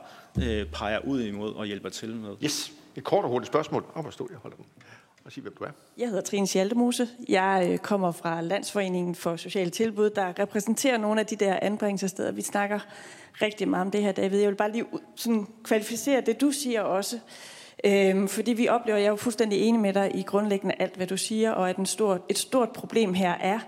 peger 0.74 1.00
ud 1.00 1.22
imod 1.22 1.54
og 1.54 1.66
hjælper 1.66 1.90
til 1.90 2.16
med. 2.16 2.30
Yes. 2.44 2.72
Et 2.96 3.04
kort 3.04 3.24
og 3.24 3.30
hurtigt 3.30 3.48
spørgsmål. 3.48 3.86
Op 3.96 4.06
og 4.06 4.14
stå, 4.14 4.28
jeg 4.32 4.38
holder 4.38 4.58
den. 4.58 4.66
Og 5.30 5.34
sige, 5.34 5.42
hvem 5.42 5.56
du 5.60 5.64
er. 5.64 5.70
Jeg 5.98 6.08
hedder 6.08 6.22
Trine 6.22 6.48
Schaldemose. 6.48 7.08
Jeg 7.28 7.68
øh, 7.72 7.78
kommer 7.78 8.12
fra 8.12 8.42
Landsforeningen 8.42 9.16
for 9.16 9.36
Sociale 9.36 9.70
Tilbud, 9.70 10.10
der 10.10 10.40
repræsenterer 10.40 10.98
nogle 10.98 11.20
af 11.20 11.26
de 11.26 11.36
der 11.36 11.60
anbringelsessteder. 11.62 12.32
Vi 12.32 12.42
snakker 12.42 12.80
rigtig 13.42 13.68
meget 13.68 13.86
om 13.86 13.92
det 13.92 14.02
her, 14.02 14.12
David. 14.12 14.40
Jeg 14.40 14.50
vil 14.50 14.56
bare 14.56 14.72
lige 14.72 14.86
sådan 15.16 15.48
kvalificere 15.64 16.22
det, 16.22 16.42
du 16.42 16.52
siger 16.52 16.82
også. 16.82 17.20
Øhm, 17.84 18.28
fordi 18.28 18.54
vi 18.54 18.68
oplever, 18.68 18.98
jeg 18.98 19.06
er 19.06 19.10
jo 19.10 19.16
fuldstændig 19.16 19.60
enig 19.60 19.82
med 19.82 19.94
dig 19.94 20.12
i 20.16 20.22
grundlæggende 20.22 20.76
alt, 20.80 20.96
hvad 20.96 21.08
du 21.08 21.18
siger, 21.18 21.52
og 21.52 21.70
at 21.70 21.78
en 21.78 21.86
stor, 21.86 22.26
et 22.30 22.38
stort 22.38 22.70
problem 22.70 23.14
her 23.14 23.32
er, 23.32 23.60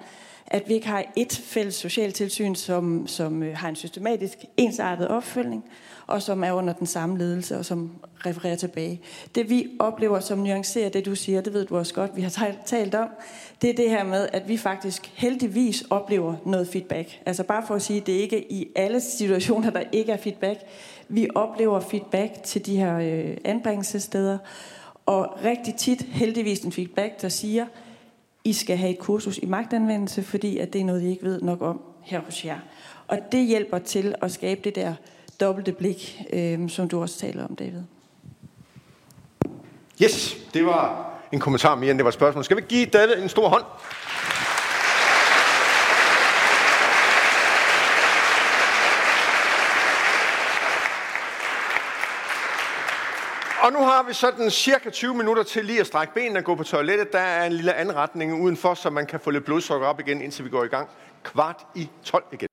at 0.47 0.69
vi 0.69 0.73
ikke 0.73 0.87
har 0.87 1.03
et 1.15 1.41
fælles 1.45 1.75
socialtilsyn, 1.75 2.55
som, 2.55 3.07
som 3.07 3.43
øh, 3.43 3.57
har 3.57 3.69
en 3.69 3.75
systematisk 3.75 4.37
ensartet 4.57 5.07
opfølgning, 5.07 5.65
og 6.11 6.21
som 6.21 6.43
er 6.43 6.51
under 6.51 6.73
den 6.73 6.87
samme 6.87 7.17
ledelse, 7.17 7.57
og 7.57 7.65
som 7.65 7.91
refererer 8.25 8.55
tilbage. 8.55 9.01
Det 9.35 9.49
vi 9.49 9.67
oplever, 9.79 10.19
som 10.19 10.37
nuancerer 10.37 10.89
det, 10.89 11.05
du 11.05 11.15
siger, 11.15 11.41
det 11.41 11.53
ved 11.53 11.65
du 11.65 11.77
også 11.77 11.93
godt, 11.93 12.15
vi 12.15 12.21
har 12.21 12.55
talt 12.65 12.95
om, 12.95 13.09
det 13.61 13.69
er 13.69 13.73
det 13.73 13.89
her 13.89 14.03
med, 14.03 14.27
at 14.33 14.47
vi 14.47 14.57
faktisk 14.57 15.11
heldigvis 15.15 15.83
oplever 15.89 16.35
noget 16.45 16.67
feedback. 16.67 17.21
Altså 17.25 17.43
bare 17.43 17.63
for 17.67 17.75
at 17.75 17.81
sige, 17.81 17.99
det 17.99 18.15
er 18.15 18.19
ikke 18.19 18.51
i 18.51 18.67
alle 18.75 19.01
situationer, 19.01 19.69
der 19.69 19.83
ikke 19.91 20.11
er 20.11 20.17
feedback. 20.17 20.59
Vi 21.09 21.27
oplever 21.35 21.79
feedback 21.79 22.43
til 22.43 22.65
de 22.65 22.77
her 22.77 22.97
øh, 22.97 23.37
anbringelsessteder, 23.43 24.37
og 25.05 25.37
rigtig 25.43 25.75
tit 25.75 26.01
heldigvis 26.01 26.59
en 26.59 26.71
feedback, 26.71 27.21
der 27.21 27.29
siger, 27.29 27.65
I 28.43 28.53
skal 28.53 28.77
have 28.77 28.91
et 28.91 28.99
kursus 28.99 29.37
i 29.37 29.45
magtanvendelse, 29.45 30.23
fordi 30.23 30.57
at 30.57 30.73
det 30.73 30.81
er 30.81 30.85
noget, 30.85 31.01
I 31.01 31.09
ikke 31.09 31.23
ved 31.23 31.41
nok 31.41 31.61
om 31.61 31.81
her 32.01 32.19
hos 32.19 32.45
jer. 32.45 32.59
Og 33.07 33.19
det 33.31 33.47
hjælper 33.47 33.77
til 33.77 34.15
at 34.21 34.31
skabe 34.31 34.61
det 34.63 34.75
der 34.75 34.93
dobbelte 35.41 35.71
blik, 35.71 36.21
øh, 36.33 36.69
som 36.69 36.89
du 36.89 37.01
også 37.01 37.19
taler 37.19 37.45
om, 37.45 37.55
David. 37.55 37.81
Yes, 40.03 40.37
det 40.53 40.65
var 40.65 41.11
en 41.31 41.39
kommentar 41.39 41.75
mere, 41.75 41.91
end 41.91 41.97
det 41.97 42.03
var 42.03 42.09
et 42.09 42.13
spørgsmål. 42.13 42.43
Skal 42.43 42.57
vi 42.57 42.61
give 42.69 42.85
David 42.85 43.15
en 43.15 43.29
stor 43.29 43.49
hånd? 43.49 43.63
Og 53.63 53.71
nu 53.71 53.79
har 53.79 54.03
vi 54.07 54.13
sådan 54.13 54.49
cirka 54.49 54.89
20 54.89 55.13
minutter 55.13 55.43
til 55.43 55.65
lige 55.65 55.79
at 55.79 55.87
strække 55.87 56.13
benene 56.13 56.39
og 56.39 56.43
gå 56.43 56.55
på 56.55 56.63
toilettet. 56.63 57.13
Der 57.13 57.19
er 57.19 57.45
en 57.45 57.53
lille 57.53 57.73
anretning 57.73 58.41
udenfor, 58.41 58.73
så 58.73 58.89
man 58.89 59.05
kan 59.05 59.19
få 59.19 59.29
lidt 59.29 59.45
blodsukker 59.45 59.87
op 59.87 59.99
igen, 59.99 60.21
indtil 60.21 60.45
vi 60.45 60.49
går 60.49 60.63
i 60.63 60.67
gang. 60.67 60.89
Kvart 61.23 61.65
i 61.75 61.89
12 62.03 62.23
igen. 62.31 62.50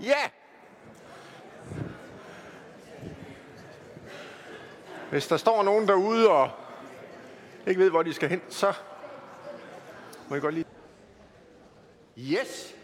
Ja! 0.00 0.30
Hvis 5.10 5.26
der 5.26 5.36
står 5.36 5.62
nogen 5.62 5.88
derude 5.88 6.30
og 6.30 6.50
ikke 7.66 7.80
ved, 7.80 7.90
hvor 7.90 8.02
de 8.02 8.14
skal 8.14 8.28
hen, 8.28 8.40
så 8.48 8.72
må 10.28 10.34
jeg 10.34 10.42
godt 10.42 10.54
lige... 10.54 10.66
Yes! 12.18 12.74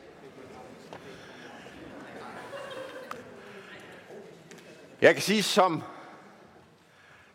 Jeg 5.01 5.15
kan 5.15 5.23
sige, 5.23 5.43
som, 5.43 5.83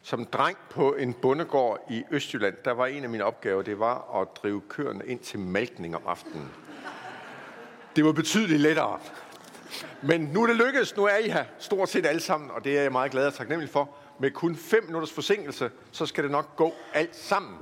som 0.02 0.26
dreng 0.26 0.58
på 0.70 0.94
en 0.94 1.14
bondegård 1.14 1.86
i 1.90 2.04
Østjylland, 2.12 2.56
der 2.66 2.72
var 2.72 2.86
en 2.86 3.04
af 3.04 3.10
mine 3.10 3.26
opgaver, 3.26 3.62
det 3.62 3.80
var 3.80 4.22
at 4.22 4.28
drive 4.36 4.62
køerne 4.70 5.06
ind 5.06 5.20
til 5.20 5.40
malkning 5.40 5.96
om 5.96 6.02
aftenen. 6.06 6.52
Det 7.96 8.06
var 8.06 8.12
betydeligt 8.12 8.62
lettere. 8.62 9.00
Men 10.02 10.22
nu 10.22 10.44
er 10.44 10.48
det 10.48 10.56
lykkedes. 10.56 10.98
Nu 10.98 11.06
er 11.06 11.18
I 11.18 11.30
her 11.30 11.46
stort 11.60 11.90
set 11.90 12.06
alle 12.06 12.22
sammen, 12.22 12.52
og 12.52 12.64
det 12.64 12.78
er 12.78 12.82
jeg 12.82 12.92
meget 12.92 13.12
glad 13.12 13.28
og 13.28 13.34
taknemmelig 13.34 13.70
for. 13.70 13.90
Med 14.20 14.32
kun 14.32 14.56
5 14.56 14.84
minutters 14.86 15.12
forsinkelse, 15.12 15.70
så 15.92 16.06
skal 16.06 16.24
det 16.24 16.32
nok 16.32 16.56
gå 16.56 16.74
alt 16.94 17.16
sammen. 17.16 17.56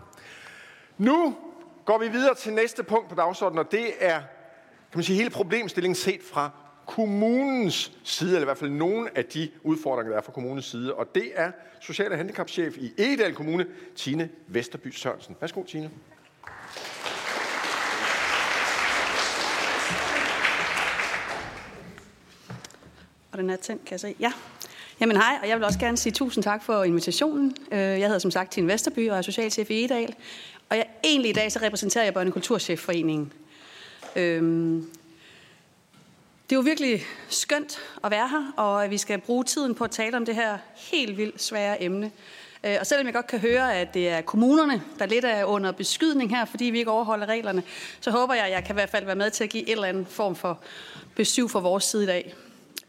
Nu 0.97 1.35
går 1.85 1.97
vi 1.97 2.07
videre 2.07 2.35
til 2.35 2.53
næste 2.53 2.83
punkt 2.83 3.09
på 3.09 3.15
dagsordenen, 3.15 3.65
og 3.65 3.71
det 3.71 3.93
er 3.99 4.21
kan 4.91 4.97
man 4.99 5.03
sige, 5.03 5.17
hele 5.17 5.29
problemstillingen 5.29 5.95
set 5.95 6.21
fra 6.23 6.49
kommunens 6.85 7.91
side, 8.03 8.29
eller 8.29 8.41
i 8.41 8.45
hvert 8.45 8.57
fald 8.57 8.69
nogle 8.69 9.17
af 9.17 9.25
de 9.25 9.49
udfordringer, 9.63 10.11
der 10.11 10.17
er 10.17 10.23
fra 10.23 10.31
kommunens 10.31 10.65
side. 10.65 10.93
Og 10.93 11.15
det 11.15 11.31
er 11.35 11.51
Social- 11.79 12.11
og 12.11 12.17
Handicapchef 12.17 12.77
i 12.77 12.93
Egedal 12.97 13.33
Kommune, 13.33 13.65
Tine 13.95 14.29
Vesterby 14.47 14.87
Sørensen. 14.91 15.35
Værsgo, 15.41 15.63
Tine. 15.63 15.91
Og 23.36 23.41
den 23.41 23.49
er 23.49 23.55
tændt, 23.55 23.86
kan 23.86 23.91
jeg 23.91 23.99
se. 23.99 24.15
Ja. 24.19 24.31
Jamen 24.99 25.17
hej, 25.17 25.38
og 25.41 25.49
jeg 25.49 25.57
vil 25.57 25.65
også 25.65 25.79
gerne 25.79 25.97
sige 25.97 26.13
tusind 26.13 26.43
tak 26.43 26.63
for 26.63 26.83
invitationen. 26.83 27.55
Øh, 27.71 27.79
jeg 27.79 27.99
hedder 27.99 28.19
som 28.19 28.31
sagt 28.31 28.51
Tine 28.51 28.67
Vesterby 28.67 29.09
og 29.09 29.17
er 29.17 29.21
socialchef 29.21 29.71
i 29.71 29.86
Edal. 29.86 30.15
Og 30.69 30.77
jeg, 30.77 30.86
egentlig 31.03 31.29
i 31.29 31.33
dag 31.33 31.51
så 31.51 31.59
repræsenterer 31.61 32.03
jeg 32.03 32.17
Børne- 32.17 32.27
og 32.27 32.33
Kulturchefforeningen. 32.33 33.33
Øhm, 34.15 34.89
det 36.49 36.51
er 36.51 36.55
jo 36.55 36.61
virkelig 36.61 37.01
skønt 37.29 37.79
at 38.03 38.11
være 38.11 38.27
her, 38.27 38.53
og 38.57 38.83
at 38.83 38.91
vi 38.91 38.97
skal 38.97 39.19
bruge 39.21 39.43
tiden 39.43 39.75
på 39.75 39.83
at 39.83 39.91
tale 39.91 40.17
om 40.17 40.25
det 40.25 40.36
her 40.36 40.57
helt 40.75 41.17
vildt 41.17 41.41
svære 41.41 41.83
emne. 41.83 42.11
Øh, 42.63 42.77
og 42.79 42.86
selvom 42.88 43.05
jeg 43.05 43.13
godt 43.13 43.27
kan 43.27 43.39
høre, 43.39 43.75
at 43.75 43.93
det 43.93 44.09
er 44.09 44.21
kommunerne, 44.21 44.81
der 44.99 45.05
lidt 45.05 45.25
er 45.25 45.45
under 45.45 45.71
beskydning 45.71 46.29
her, 46.36 46.45
fordi 46.45 46.65
vi 46.65 46.77
ikke 46.77 46.91
overholder 46.91 47.25
reglerne, 47.25 47.63
så 47.99 48.11
håber 48.11 48.33
jeg, 48.33 48.45
at 48.45 48.51
jeg 48.51 48.63
kan 48.63 48.73
i 48.73 48.77
hvert 48.77 48.89
fald 48.89 49.05
være 49.05 49.15
med 49.15 49.29
til 49.29 49.43
at 49.43 49.49
give 49.49 49.63
en 49.63 49.71
eller 49.71 49.88
anden 49.88 50.05
form 50.05 50.36
for 50.36 50.59
besøg 51.15 51.49
fra 51.49 51.59
vores 51.59 51.83
side 51.83 52.03
i 52.03 52.07
dag. 52.07 52.36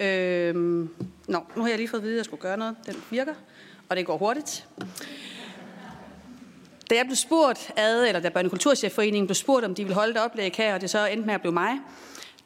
Øhm, 0.00 0.88
nå, 1.28 1.38
nu 1.56 1.62
har 1.62 1.68
jeg 1.68 1.78
lige 1.78 1.88
fået 1.88 2.00
at 2.00 2.04
vide, 2.04 2.14
at 2.14 2.16
jeg 2.16 2.24
skulle 2.24 2.40
gøre 2.42 2.56
noget. 2.56 2.76
Den 2.86 2.94
virker, 3.10 3.34
og 3.88 3.96
det 3.96 4.06
går 4.06 4.18
hurtigt. 4.18 4.68
Da 6.90 6.94
jeg 6.94 7.04
blev 7.06 7.16
spurgt 7.16 7.70
ad, 7.76 8.06
eller 8.06 8.20
da 8.20 8.28
Børne- 8.28 8.48
Kulturchefforeningen 8.48 9.26
blev 9.26 9.34
spurgt, 9.34 9.64
om 9.64 9.74
de 9.74 9.84
ville 9.84 9.94
holde 9.94 10.10
et 10.10 10.20
oplæg 10.20 10.52
her, 10.56 10.74
og 10.74 10.80
det 10.80 10.90
så 10.90 11.06
endte 11.06 11.26
med 11.26 11.34
at 11.34 11.40
blive 11.40 11.52
mig, 11.52 11.72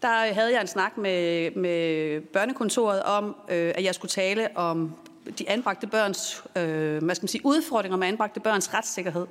der 0.02 0.32
havde 0.32 0.52
jeg 0.52 0.60
en 0.60 0.66
snak 0.66 0.96
med, 0.96 1.50
med 1.50 2.20
børnekontoret 2.20 3.02
om, 3.02 3.36
øh, 3.48 3.72
at 3.74 3.84
jeg 3.84 3.94
skulle 3.94 4.10
tale 4.10 4.56
om 4.56 4.94
de 5.38 5.48
anbragte 5.48 5.86
børns 5.86 6.44
øh, 6.56 7.04
hvad 7.04 7.14
skal 7.14 7.22
man 7.22 7.28
sige, 7.28 7.46
udfordringer 7.46 7.98
med 7.98 8.08
anbragte 8.08 8.40
børns 8.40 8.74
retssikkerhed. 8.74 9.26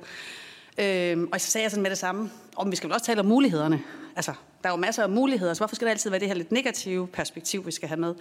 Øh, 0.78 1.28
og 1.32 1.40
så 1.40 1.50
sagde 1.50 1.62
jeg 1.62 1.70
sådan 1.70 1.82
med 1.82 1.90
det 1.90 1.98
samme, 1.98 2.30
om 2.56 2.70
vi 2.70 2.76
skal 2.76 2.88
vel 2.88 2.94
også 2.94 3.06
tale 3.06 3.20
om 3.20 3.26
mulighederne. 3.26 3.82
Altså, 4.16 4.32
der 4.62 4.68
er 4.68 4.72
jo 4.72 4.76
masser 4.76 5.02
af 5.02 5.08
muligheder, 5.08 5.54
så 5.54 5.60
hvorfor 5.60 5.74
skal 5.74 5.86
det 5.86 5.90
altid 5.90 6.10
være 6.10 6.20
det 6.20 6.28
her 6.28 6.34
lidt 6.34 6.52
negative 6.52 7.08
perspektiv, 7.08 7.66
vi 7.66 7.70
skal 7.70 7.88
have 7.88 8.00
med? 8.00 8.14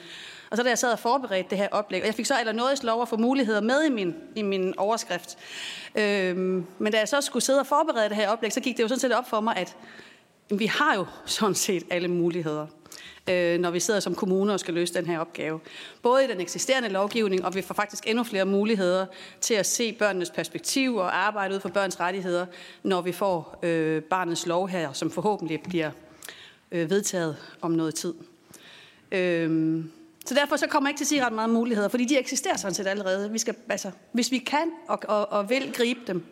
Og 0.49 0.57
så 0.57 0.63
da 0.63 0.69
jeg 0.69 0.77
sad 0.77 0.91
og 0.91 0.99
forberedte 0.99 1.49
det 1.49 1.57
her 1.57 1.67
oplæg, 1.71 2.01
og 2.01 2.07
jeg 2.07 2.15
fik 2.15 2.25
så 2.25 2.39
eller 2.39 2.53
noget 2.53 2.83
lov 2.83 3.01
at 3.01 3.09
få 3.09 3.17
muligheder 3.17 3.61
med 3.61 3.83
i 3.83 3.89
min, 3.89 4.15
i 4.35 4.41
min 4.41 4.73
overskrift. 4.77 5.37
Øhm, 5.95 6.65
men 6.79 6.91
da 6.91 6.99
jeg 6.99 7.07
så 7.07 7.21
skulle 7.21 7.43
sidde 7.43 7.59
og 7.59 7.67
forberede 7.67 8.09
det 8.09 8.17
her 8.17 8.29
oplæg, 8.29 8.53
så 8.53 8.59
gik 8.59 8.77
det 8.77 8.83
jo 8.83 8.87
sådan 8.87 8.99
set 8.99 9.11
op 9.11 9.29
for 9.29 9.39
mig, 9.39 9.57
at 9.57 9.75
vi 10.49 10.65
har 10.65 10.95
jo 10.95 11.05
sådan 11.25 11.55
set 11.55 11.83
alle 11.89 12.07
muligheder 12.07 12.67
øh, 13.29 13.59
når 13.59 13.71
vi 13.71 13.79
sidder 13.79 13.99
som 13.99 14.15
kommuner 14.15 14.53
og 14.53 14.59
skal 14.59 14.73
løse 14.73 14.93
den 14.93 15.05
her 15.05 15.19
opgave. 15.19 15.59
Både 16.01 16.25
i 16.25 16.27
den 16.27 16.41
eksisterende 16.41 16.89
lovgivning, 16.89 17.45
og 17.45 17.55
vi 17.55 17.61
får 17.61 17.73
faktisk 17.73 18.07
endnu 18.07 18.23
flere 18.23 18.45
muligheder 18.45 19.05
til 19.41 19.53
at 19.53 19.65
se 19.65 19.93
børnenes 19.93 20.29
perspektiv 20.29 20.95
og 20.95 21.17
arbejde 21.17 21.55
ud 21.55 21.59
for 21.59 21.69
børns 21.69 21.99
rettigheder, 21.99 22.45
når 22.83 23.01
vi 23.01 23.11
får 23.11 23.59
øh, 23.63 24.03
barnets 24.03 24.45
lov 24.45 24.69
her, 24.69 24.93
som 24.93 25.11
forhåbentlig 25.11 25.61
bliver 25.61 25.91
øh, 26.71 26.89
vedtaget 26.89 27.37
om 27.61 27.71
noget 27.71 27.95
tid. 27.95 28.13
Øh, 29.11 29.83
så 30.25 30.35
derfor 30.35 30.55
så 30.55 30.67
kommer 30.67 30.89
jeg 30.89 30.91
ikke 30.91 30.99
til 30.99 31.05
at 31.05 31.07
sige 31.07 31.25
ret 31.25 31.33
meget 31.33 31.49
muligheder, 31.49 31.89
fordi 31.89 32.05
de 32.05 32.19
eksisterer 32.19 32.57
sådan 32.57 32.73
set 32.73 32.87
allerede. 32.87 33.31
Vi 33.31 33.37
skal, 33.37 33.55
altså, 33.69 33.91
hvis 34.11 34.31
vi 34.31 34.37
kan 34.37 34.71
og, 34.87 34.99
og, 35.07 35.31
og 35.31 35.49
vil 35.49 35.73
gribe 35.73 35.99
dem, 36.07 36.23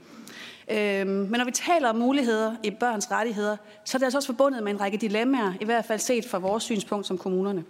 Øhm, 0.71 1.09
men 1.09 1.31
når 1.31 1.45
vi 1.45 1.51
taler 1.51 1.89
om 1.89 1.95
muligheder 1.95 2.55
i 2.63 2.71
børns 2.71 3.11
rettigheder, 3.11 3.57
så 3.85 3.97
er 3.97 3.99
det 3.99 4.05
altså 4.05 4.17
også 4.17 4.27
forbundet 4.27 4.63
med 4.63 4.71
en 4.71 4.81
række 4.81 4.97
dilemmaer, 4.97 5.53
i 5.61 5.65
hvert 5.65 5.85
fald 5.85 5.99
set 5.99 6.25
fra 6.25 6.37
vores 6.37 6.63
synspunkt 6.63 7.07
som 7.07 7.17
kommunerne. 7.17 7.63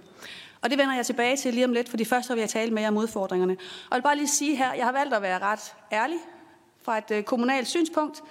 Og 0.61 0.69
det 0.69 0.77
vender 0.77 0.95
jeg 0.95 1.05
tilbage 1.05 1.37
til 1.37 1.53
lige 1.53 1.65
om 1.65 1.73
lidt, 1.73 1.89
for 1.89 1.97
de 1.97 2.05
første 2.05 2.33
vil 2.33 2.39
jeg 2.39 2.49
tale 2.49 2.71
med 2.71 2.81
jer 2.81 2.87
om 2.87 2.97
udfordringerne. 2.97 3.53
Og 3.53 3.91
jeg 3.91 3.95
vil 3.95 4.01
bare 4.01 4.15
lige 4.15 4.27
sige 4.27 4.55
her, 4.55 4.73
jeg 4.73 4.85
har 4.85 4.91
valgt 4.91 5.13
at 5.13 5.21
være 5.21 5.39
ret 5.39 5.73
ærlig 5.91 6.17
fra 6.81 6.97
et 6.97 7.11
øh, 7.11 7.23
kommunalt 7.23 7.67
synspunkt. 7.67 8.23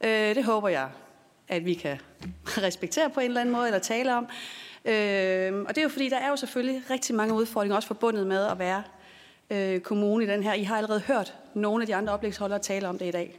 Øh, 0.00 0.34
det 0.34 0.44
håber 0.44 0.68
jeg, 0.68 0.88
at 1.48 1.64
vi 1.64 1.74
kan 1.74 1.98
respektere 2.66 3.10
på 3.10 3.20
en 3.20 3.26
eller 3.26 3.40
anden 3.40 3.52
måde, 3.52 3.66
eller 3.66 3.78
tale 3.78 4.16
om. 4.16 4.26
Øh, 4.84 5.64
og 5.68 5.68
det 5.68 5.78
er 5.78 5.82
jo 5.82 5.88
fordi, 5.88 6.08
der 6.08 6.16
er 6.16 6.28
jo 6.28 6.36
selvfølgelig 6.36 6.82
rigtig 6.90 7.14
mange 7.14 7.34
udfordringer, 7.34 7.76
også 7.76 7.88
forbundet 7.88 8.26
med 8.26 8.46
at 8.46 8.58
være 8.58 8.82
øh, 9.50 9.80
kommune 9.80 10.24
i 10.24 10.26
den 10.26 10.42
her. 10.42 10.52
I 10.52 10.62
har 10.62 10.76
allerede 10.76 11.00
hørt 11.00 11.34
nogle 11.54 11.82
af 11.82 11.86
de 11.86 11.94
andre 11.94 12.12
oplægsholdere 12.12 12.58
tale 12.58 12.88
om 12.88 12.98
det 12.98 13.06
i 13.06 13.10
dag. 13.10 13.38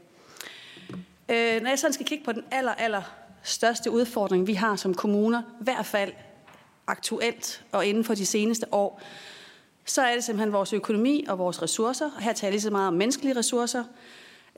Øh, 1.29 1.61
når 1.61 1.69
jeg 1.69 1.79
sådan 1.79 1.93
skal 1.93 2.05
kigge 2.05 2.25
på 2.25 2.31
den 2.31 2.43
aller, 2.51 2.73
aller 2.73 3.01
største 3.43 3.91
udfordring, 3.91 4.47
vi 4.47 4.53
har 4.53 4.75
som 4.75 4.93
kommuner, 4.93 5.41
i 5.41 5.63
hvert 5.63 5.85
fald 5.85 6.11
aktuelt 6.87 7.63
og 7.71 7.85
inden 7.85 8.03
for 8.03 8.13
de 8.13 8.25
seneste 8.25 8.73
år, 8.73 9.01
så 9.85 10.01
er 10.01 10.13
det 10.13 10.23
simpelthen 10.23 10.53
vores 10.53 10.73
økonomi 10.73 11.25
og 11.29 11.37
vores 11.37 11.61
ressourcer. 11.61 12.09
Her 12.19 12.33
taler 12.33 12.47
jeg 12.47 12.51
lige 12.51 12.61
så 12.61 12.71
meget 12.71 12.87
om 12.87 12.93
menneskelige 12.93 13.37
ressourcer. 13.37 13.83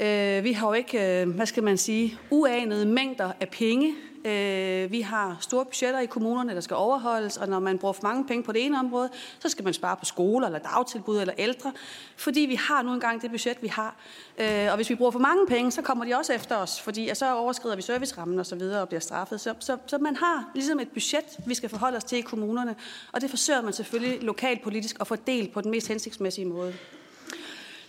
Øh, 0.02 0.43
vi 0.43 0.52
har 0.52 0.68
jo 0.68 0.74
ikke, 0.74 1.22
øh, 1.22 1.30
hvad 1.30 1.46
skal 1.46 1.64
man 1.64 1.78
sige, 1.78 2.18
uanede 2.30 2.86
mængder 2.86 3.32
af 3.39 3.50
penge 3.50 3.96
Øh, 4.26 4.91
vi 4.91 5.02
har 5.02 5.38
store 5.39 5.66
budgetter 5.66 6.00
i 6.00 6.06
kommunerne, 6.06 6.56
der 6.56 6.62
skal 6.62 6.76
overholdes, 6.76 7.38
og 7.38 7.48
når 7.48 7.60
man 7.60 7.78
bruger 7.78 7.93
for 7.93 8.04
mange 8.04 8.26
penge 8.26 8.43
på 8.43 8.52
det 8.52 8.66
ene 8.66 8.80
område, 8.80 9.10
så 9.39 9.50
skal 9.50 9.64
man 9.64 9.74
spare 9.74 9.98
på 9.98 10.06
skoler, 10.06 10.48
eller 10.48 10.60
dagtilbud, 10.60 11.20
eller 11.20 11.34
ældre, 11.38 11.74
fordi 12.16 12.39
vi 12.39 12.56
har 12.56 12.82
nu 12.82 12.93
engang 12.93 13.22
det 13.22 13.32
budget, 13.32 13.58
vi 13.62 13.68
har. 13.68 13.96
Øh, 14.38 14.68
og 14.70 14.76
hvis 14.76 14.89
vi 14.89 14.96
bruger 14.96 15.12
for 15.12 15.20
mange 15.20 15.48
penge, 15.48 15.72
så 15.72 15.82
kommer 15.82 16.06
de 16.06 16.16
også 16.16 16.34
efter 16.34 16.56
os, 16.56 16.82
fordi 16.82 17.10
så 17.14 17.36
overskrider 17.36 17.76
vi 17.76 17.82
servicerammen 17.82 18.39
og 18.39 18.46
så 18.46 18.56
videre 18.56 18.82
og 18.82 18.88
bliver 18.88 19.02
straffet. 19.02 19.41
Så, 19.41 19.54
så, 19.60 19.78
så 19.88 19.98
man 19.98 20.16
har 20.16 20.52
ligesom 20.54 20.80
et 20.80 20.89
budget, 20.89 21.38
vi 21.46 21.54
skal 21.54 21.70
forholde 21.70 21.98
os 21.98 22.04
til 22.04 22.18
i 22.18 22.22
kommunerne, 22.22 22.76
og 23.12 23.22
det 23.22 23.30
forsøger 23.30 23.62
man 23.62 23.74
selvfølgelig 23.74 24.24
lokalt 24.24 24.62
politisk 24.62 24.96
at 25.00 25.08
fordele 25.08 25.48
på 25.48 25.62
den 25.62 25.72
mest 25.72 25.88
hensigtsmæssige 25.88 26.46
måde. 26.46 26.74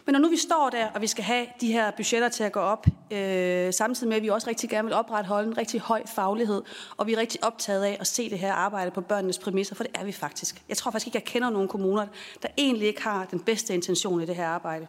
Men 0.06 0.12
når 0.12 0.18
nu 0.18 0.28
vi 0.28 0.36
står 0.36 0.70
der, 0.70 0.86
og 0.86 1.00
vi 1.00 1.06
skal 1.06 1.24
have 1.24 1.46
de 1.60 1.72
her 1.72 1.90
budgetter 1.90 2.28
til 2.28 2.44
at 2.44 2.52
gå 2.52 2.60
op, 2.60 2.86
øh, 3.10 3.72
samtidig 3.72 4.08
med, 4.08 4.16
at 4.16 4.22
vi 4.22 4.28
også 4.28 4.48
rigtig 4.48 4.70
gerne 4.70 4.88
vil 4.88 4.94
opretholde 4.94 5.48
en 5.48 5.58
rigtig 5.58 5.80
høj 5.80 6.02
faglighed, 6.06 6.62
og 6.96 7.06
vi 7.06 7.12
er 7.12 7.16
rigtig 7.16 7.44
optaget 7.44 7.84
af 7.84 7.96
at 8.00 8.06
se 8.06 8.30
det 8.30 8.38
her 8.38 8.52
arbejde 8.52 8.90
på 8.90 9.00
børnenes 9.00 9.38
præmisser, 9.38 9.74
for 9.74 9.84
det 9.84 9.92
er 9.94 10.04
vi 10.04 10.12
faktisk. 10.12 10.62
Jeg 10.68 10.76
tror 10.76 10.90
faktisk 10.90 11.06
ikke, 11.06 11.16
jeg 11.16 11.24
kender 11.24 11.50
nogen 11.50 11.68
kommuner, 11.68 12.06
der 12.42 12.48
egentlig 12.58 12.88
ikke 12.88 13.02
har 13.02 13.24
den 13.24 13.40
bedste 13.40 13.74
intention 13.74 14.22
i 14.22 14.26
det 14.26 14.36
her 14.36 14.46
arbejde. 14.46 14.86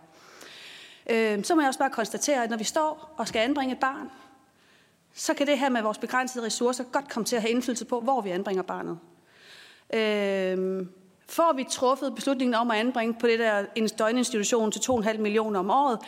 Øh, 1.10 1.44
så 1.44 1.56
må 1.56 1.62
jeg 1.62 1.68
også 1.68 1.80
bare 1.80 1.90
konstatere, 1.90 2.44
at 2.44 2.50
når 2.50 2.58
vi 2.58 2.64
står 2.64 3.14
og 3.18 3.28
skal 3.28 3.40
anbringe 3.40 3.74
et 3.74 3.80
barn, 3.80 4.10
så 5.14 5.34
kan 5.34 5.48
det 5.48 5.60
her 5.60 5.70
med 5.70 5.82
vores 5.82 5.98
begrænsede 5.98 6.46
ressourcer 6.46 6.84
godt 6.84 7.10
komme 7.10 7.26
til 7.26 7.36
at 7.36 7.42
have 7.42 7.52
indflydelse 7.52 7.86
på, 7.86 8.00
hvor 8.00 8.22
vi 8.22 8.30
anbringer 8.30 8.64
barnet. 8.64 9.00
Øh, 9.94 10.86
Får 11.30 11.54
vi 11.54 11.66
truffet 11.70 12.16
beslutningen 12.16 12.54
om 12.54 12.72
at 12.72 12.78
anbringe 12.78 13.14
på 13.14 13.28
det 13.28 13.40
der 13.40 13.66
en 13.76 13.88
døgninstitution 13.88 14.72
til 14.72 14.80
2,5 14.80 15.18
millioner 15.18 15.60
om 15.60 15.70
året? 15.70 16.00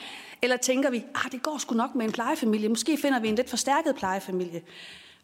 Eller 0.41 0.57
tænker 0.57 0.89
vi, 0.89 1.05
at 1.25 1.31
det 1.31 1.41
går 1.41 1.57
sgu 1.57 1.75
nok 1.75 1.95
med 1.95 2.05
en 2.05 2.11
plejefamilie. 2.11 2.69
Måske 2.69 2.97
finder 2.97 3.19
vi 3.19 3.27
en 3.29 3.35
lidt 3.35 3.49
forstærket 3.49 3.95
plejefamilie. 3.95 4.61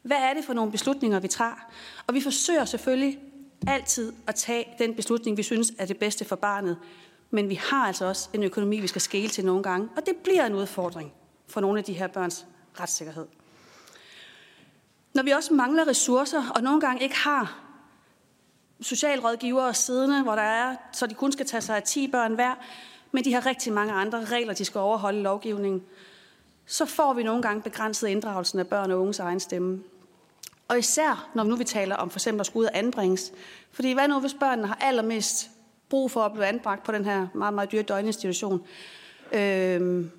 Hvad 0.01 0.17
er 0.17 0.33
det 0.33 0.45
for 0.45 0.53
nogle 0.53 0.71
beslutninger, 0.71 1.19
vi 1.19 1.27
tager? 1.27 1.67
Og 2.07 2.13
vi 2.13 2.21
forsøger 2.21 2.65
selvfølgelig 2.65 3.19
altid 3.67 4.13
at 4.27 4.35
tage 4.35 4.65
den 4.79 4.95
beslutning, 4.95 5.37
vi 5.37 5.43
synes 5.43 5.73
er 5.77 5.85
det 5.85 5.97
bedste 5.97 6.25
for 6.25 6.35
barnet. 6.35 6.77
Men 7.31 7.49
vi 7.49 7.55
har 7.55 7.87
altså 7.87 8.05
også 8.05 8.29
en 8.33 8.43
økonomi, 8.43 8.79
vi 8.79 8.87
skal 8.87 9.01
skele 9.01 9.29
til 9.29 9.45
nogle 9.45 9.63
gange. 9.63 9.89
Og 9.97 10.05
det 10.05 10.15
bliver 10.15 10.45
en 10.45 10.53
udfordring 10.53 11.13
for 11.47 11.61
nogle 11.61 11.79
af 11.79 11.83
de 11.83 11.93
her 11.93 12.07
børns 12.07 12.45
retssikkerhed. 12.79 13.25
Når 15.13 15.23
vi 15.23 15.31
også 15.31 15.53
mangler 15.53 15.87
ressourcer, 15.87 16.49
og 16.55 16.63
nogle 16.63 16.81
gange 16.81 17.03
ikke 17.03 17.15
har 17.15 17.64
socialrådgivere 18.81 19.73
siddende, 19.73 20.23
hvor 20.23 20.35
der 20.35 20.41
er, 20.41 20.75
så 20.91 21.07
de 21.07 21.13
kun 21.13 21.31
skal 21.31 21.45
tage 21.45 21.61
sig 21.61 21.75
af 21.75 21.83
10 21.83 22.07
børn 22.07 22.33
hver, 22.33 22.53
men 23.11 23.25
de 23.25 23.33
har 23.33 23.45
rigtig 23.45 23.73
mange 23.73 23.93
andre 23.93 24.25
regler, 24.25 24.53
de 24.53 24.65
skal 24.65 24.79
overholde 24.79 25.19
i 25.19 25.21
lovgivningen. 25.21 25.83
Så 26.65 26.85
får 26.85 27.13
vi 27.13 27.23
nogle 27.23 27.41
gange 27.41 27.61
begrænset 27.61 28.07
inddragelsen 28.07 28.59
af 28.59 28.67
børn 28.67 28.91
og 28.91 29.01
unges 29.01 29.19
egen 29.19 29.39
stemme. 29.39 29.83
Og 30.67 30.79
især, 30.79 31.29
når 31.35 31.43
nu 31.43 31.55
vi 31.55 31.63
taler 31.63 31.95
om 31.95 32.09
for 32.09 32.17
eksempel 32.17 32.39
at 32.39 32.45
skulle 32.45 32.61
ud 32.61 32.65
og 32.65 32.77
anbringes. 32.77 33.31
Fordi 33.71 33.93
hvad 33.93 34.07
nu, 34.07 34.19
hvis 34.19 34.35
børnene 34.39 34.67
har 34.67 34.77
allermest 34.81 35.49
brug 35.89 36.11
for 36.11 36.21
at 36.21 36.31
blive 36.31 36.45
anbragt 36.45 36.83
på 36.83 36.91
den 36.91 37.05
her 37.05 37.27
meget, 37.33 37.53
meget 37.53 37.71
dyre 37.71 37.81
døgninstitution, 37.81 38.61
øhm, 39.31 40.11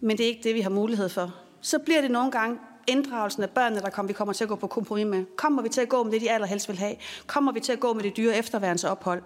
men 0.00 0.18
det 0.18 0.24
er 0.24 0.28
ikke 0.28 0.42
det, 0.42 0.54
vi 0.54 0.60
har 0.60 0.70
mulighed 0.70 1.08
for. 1.08 1.34
Så 1.60 1.78
bliver 1.78 2.00
det 2.00 2.10
nogle 2.10 2.30
gange 2.30 2.58
inddragelsen 2.86 3.42
af 3.42 3.50
børnene, 3.50 3.80
der 3.80 3.90
kommer, 3.90 4.08
vi 4.08 4.12
kommer 4.12 4.32
til 4.32 4.44
at 4.44 4.48
gå 4.48 4.56
på 4.56 4.66
kompromis 4.66 5.06
med? 5.06 5.24
Kommer 5.36 5.62
vi 5.62 5.68
til 5.68 5.80
at 5.80 5.88
gå 5.88 6.02
med 6.02 6.12
det, 6.12 6.20
de 6.20 6.30
allerhelst 6.30 6.68
vil 6.68 6.78
have? 6.78 6.96
Kommer 7.26 7.52
vi 7.52 7.60
til 7.60 7.72
at 7.72 7.80
gå 7.80 7.92
med 7.92 8.02
det 8.02 8.16
dyre 8.16 8.36
efterværensophold? 8.36 9.22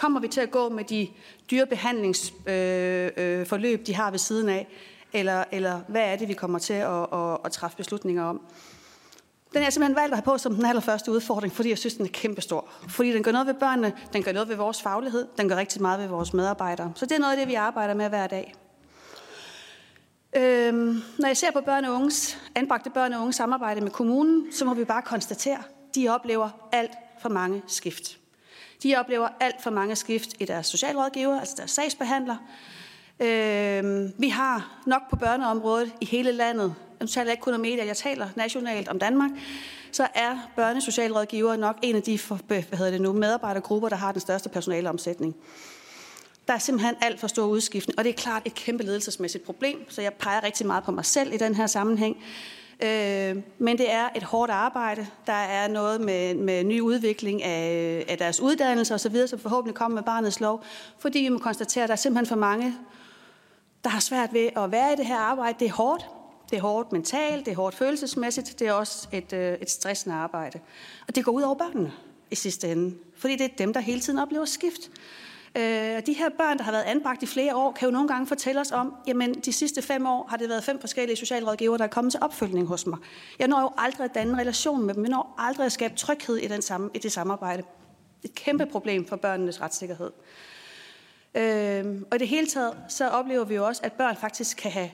Kommer 0.00 0.20
vi 0.20 0.28
til 0.28 0.40
at 0.40 0.50
gå 0.50 0.68
med 0.68 0.84
de 0.84 1.08
dyre 1.50 1.66
behandlingsforløb, 1.66 3.78
øh, 3.78 3.80
øh, 3.80 3.86
de 3.86 3.94
har 3.94 4.10
ved 4.10 4.18
siden 4.18 4.48
af? 4.48 4.68
Eller, 5.12 5.44
eller 5.52 5.80
hvad 5.88 6.02
er 6.02 6.16
det, 6.16 6.28
vi 6.28 6.34
kommer 6.34 6.58
til 6.58 6.72
at, 6.72 7.06
at, 7.12 7.38
at 7.44 7.52
træffe 7.52 7.76
beslutninger 7.76 8.24
om? 8.24 8.40
Den 9.52 9.58
er 9.58 9.64
jeg 9.64 9.72
simpelthen 9.72 9.96
valgt 9.96 10.12
at 10.12 10.18
have 10.18 10.24
på 10.24 10.38
som 10.38 10.54
den 10.54 10.64
allerførste 10.64 11.10
udfordring, 11.10 11.52
fordi 11.52 11.68
jeg 11.68 11.78
synes, 11.78 11.94
den 11.94 12.06
er 12.06 12.10
kæmpestor. 12.12 12.68
Fordi 12.88 13.12
den 13.12 13.22
gør 13.22 13.32
noget 13.32 13.46
ved 13.46 13.54
børnene, 13.54 13.92
den 14.12 14.22
gør 14.22 14.32
noget 14.32 14.48
ved 14.48 14.56
vores 14.56 14.82
faglighed, 14.82 15.26
den 15.38 15.48
gør 15.48 15.56
rigtig 15.56 15.82
meget 15.82 16.00
ved 16.00 16.06
vores 16.06 16.34
medarbejdere. 16.34 16.92
Så 16.94 17.06
det 17.06 17.12
er 17.12 17.18
noget 17.18 17.32
af 17.32 17.38
det, 17.38 17.48
vi 17.48 17.54
arbejder 17.54 17.94
med 17.94 18.08
hver 18.08 18.26
dag. 18.26 18.54
Øhm, 20.36 21.02
når 21.18 21.26
jeg 21.26 21.36
ser 21.36 21.50
på 21.50 21.60
børn 21.60 21.84
og 21.84 21.94
unges, 21.94 22.38
anbragte 22.54 22.90
børn 22.90 23.12
og 23.12 23.20
unges 23.20 23.36
samarbejde 23.36 23.80
med 23.80 23.90
kommunen, 23.90 24.52
så 24.52 24.64
må 24.64 24.74
vi 24.74 24.84
bare 24.84 25.02
konstatere, 25.02 25.62
de 25.94 26.08
oplever 26.08 26.68
alt 26.72 26.92
for 27.22 27.28
mange 27.28 27.62
skift. 27.66 28.18
De 28.82 28.96
oplever 28.96 29.28
alt 29.40 29.62
for 29.62 29.70
mange 29.70 29.96
skift 29.96 30.34
i 30.40 30.44
deres 30.44 30.66
socialrådgiver, 30.66 31.40
altså 31.40 31.54
deres 31.56 31.70
sagsbehandler. 31.70 32.36
Øhm, 33.20 34.12
vi 34.18 34.28
har 34.28 34.82
nok 34.86 35.10
på 35.10 35.16
børneområdet 35.16 35.92
i 36.00 36.04
hele 36.04 36.32
landet, 36.32 36.74
jeg 37.00 37.08
taler 37.08 37.30
ikke 37.30 37.40
kun 37.40 37.54
om 37.54 37.60
medier, 37.60 37.84
jeg 37.84 37.96
taler 37.96 38.28
nationalt 38.36 38.88
om 38.88 38.98
Danmark, 38.98 39.30
så 39.92 40.08
er 40.14 40.38
børnesocialrådgiver 40.56 41.56
nok 41.56 41.76
en 41.82 41.96
af 41.96 42.02
de 42.02 42.18
for, 42.18 42.38
hvad 42.46 42.62
hedder 42.62 42.90
det 42.90 43.00
nu, 43.00 43.12
medarbejdergrupper, 43.12 43.88
der 43.88 43.96
har 43.96 44.12
den 44.12 44.20
største 44.20 44.48
personaleomsætning. 44.48 45.36
Der 46.46 46.54
er 46.54 46.58
simpelthen 46.58 46.94
alt 47.00 47.20
for 47.20 47.26
stor 47.26 47.46
udskiftning, 47.46 47.98
og 47.98 48.04
det 48.04 48.10
er 48.10 48.16
klart 48.16 48.42
et 48.44 48.54
kæmpe 48.54 48.84
ledelsesmæssigt 48.84 49.44
problem, 49.44 49.90
så 49.90 50.02
jeg 50.02 50.14
peger 50.14 50.44
rigtig 50.44 50.66
meget 50.66 50.84
på 50.84 50.90
mig 50.90 51.04
selv 51.04 51.34
i 51.34 51.36
den 51.36 51.54
her 51.54 51.66
sammenhæng. 51.66 52.16
Øh, 52.82 53.36
men 53.58 53.78
det 53.78 53.92
er 53.92 54.08
et 54.16 54.22
hårdt 54.22 54.50
arbejde. 54.50 55.06
Der 55.26 55.32
er 55.32 55.68
noget 55.68 56.00
med, 56.00 56.34
med 56.34 56.64
ny 56.64 56.80
udvikling 56.80 57.42
af, 57.42 58.04
af 58.08 58.18
deres 58.18 58.40
uddannelse 58.40 58.94
osv., 58.94 59.26
som 59.26 59.38
forhåbentlig 59.38 59.74
kommer 59.74 59.94
med 59.94 60.02
barnets 60.02 60.40
lov, 60.40 60.64
fordi 60.98 61.18
vi 61.18 61.28
må 61.28 61.38
konstatere, 61.38 61.84
at 61.84 61.88
der 61.88 61.92
er 61.92 61.96
simpelthen 61.96 62.26
for 62.26 62.36
mange, 62.36 62.74
der 63.84 63.90
har 63.90 64.00
svært 64.00 64.32
ved 64.32 64.50
at 64.56 64.72
være 64.72 64.92
i 64.92 64.96
det 64.96 65.06
her 65.06 65.18
arbejde. 65.18 65.58
Det 65.58 65.68
er 65.68 65.72
hårdt. 65.72 66.06
Det 66.50 66.58
er 66.58 66.62
hårdt 66.62 66.92
mentalt, 66.92 67.46
det 67.46 67.52
er 67.52 67.56
hårdt 67.56 67.74
følelsesmæssigt, 67.74 68.58
det 68.58 68.68
er 68.68 68.72
også 68.72 69.08
et, 69.12 69.32
øh, 69.32 69.58
et 69.60 69.70
stressende 69.70 70.16
arbejde. 70.16 70.60
Og 71.08 71.14
det 71.16 71.24
går 71.24 71.32
ud 71.32 71.42
over 71.42 71.54
børnene 71.54 71.92
i 72.30 72.34
sidste 72.34 72.72
ende, 72.72 72.94
fordi 73.16 73.36
det 73.36 73.44
er 73.44 73.56
dem, 73.58 73.72
der 73.72 73.80
hele 73.80 74.00
tiden 74.00 74.18
oplever 74.18 74.44
skift. 74.44 74.90
Øh, 75.56 75.62
de 76.06 76.12
her 76.12 76.28
børn, 76.38 76.58
der 76.58 76.64
har 76.64 76.72
været 76.72 76.82
anbragt 76.82 77.22
i 77.22 77.26
flere 77.26 77.56
år, 77.56 77.72
kan 77.72 77.86
jo 77.86 77.92
nogle 77.92 78.08
gange 78.08 78.26
fortælle 78.26 78.60
os 78.60 78.72
om, 78.72 78.94
jamen 79.06 79.34
de 79.34 79.52
sidste 79.52 79.82
fem 79.82 80.06
år 80.06 80.26
har 80.30 80.36
det 80.36 80.48
været 80.48 80.64
fem 80.64 80.80
forskellige 80.80 81.16
socialrådgivere, 81.16 81.78
der 81.78 81.84
er 81.84 81.88
kommet 81.88 82.12
til 82.12 82.20
opfølgning 82.22 82.66
hos 82.66 82.86
mig. 82.86 82.98
Jeg 83.38 83.48
når 83.48 83.60
jo 83.60 83.70
aldrig 83.78 84.04
at 84.04 84.14
danne 84.14 84.32
en 84.32 84.38
relation 84.38 84.82
med 84.82 84.94
dem. 84.94 85.02
Jeg 85.02 85.10
når 85.10 85.34
aldrig 85.38 85.66
at 85.66 85.72
skabe 85.72 85.94
tryghed 85.94 86.36
i, 86.36 86.46
den 86.46 86.62
samme, 86.62 86.90
i 86.94 86.98
det 86.98 87.12
samarbejde. 87.12 87.62
Et 88.22 88.34
kæmpe 88.34 88.66
problem 88.66 89.06
for 89.06 89.16
børnenes 89.16 89.60
retssikkerhed. 89.60 90.10
Øh, 91.34 92.02
og 92.10 92.16
i 92.16 92.18
det 92.18 92.28
hele 92.28 92.46
taget, 92.46 92.76
så 92.88 93.08
oplever 93.08 93.44
vi 93.44 93.54
jo 93.54 93.66
også, 93.66 93.80
at 93.84 93.92
børn 93.92 94.16
faktisk 94.16 94.56
kan 94.56 94.70
have 94.70 94.90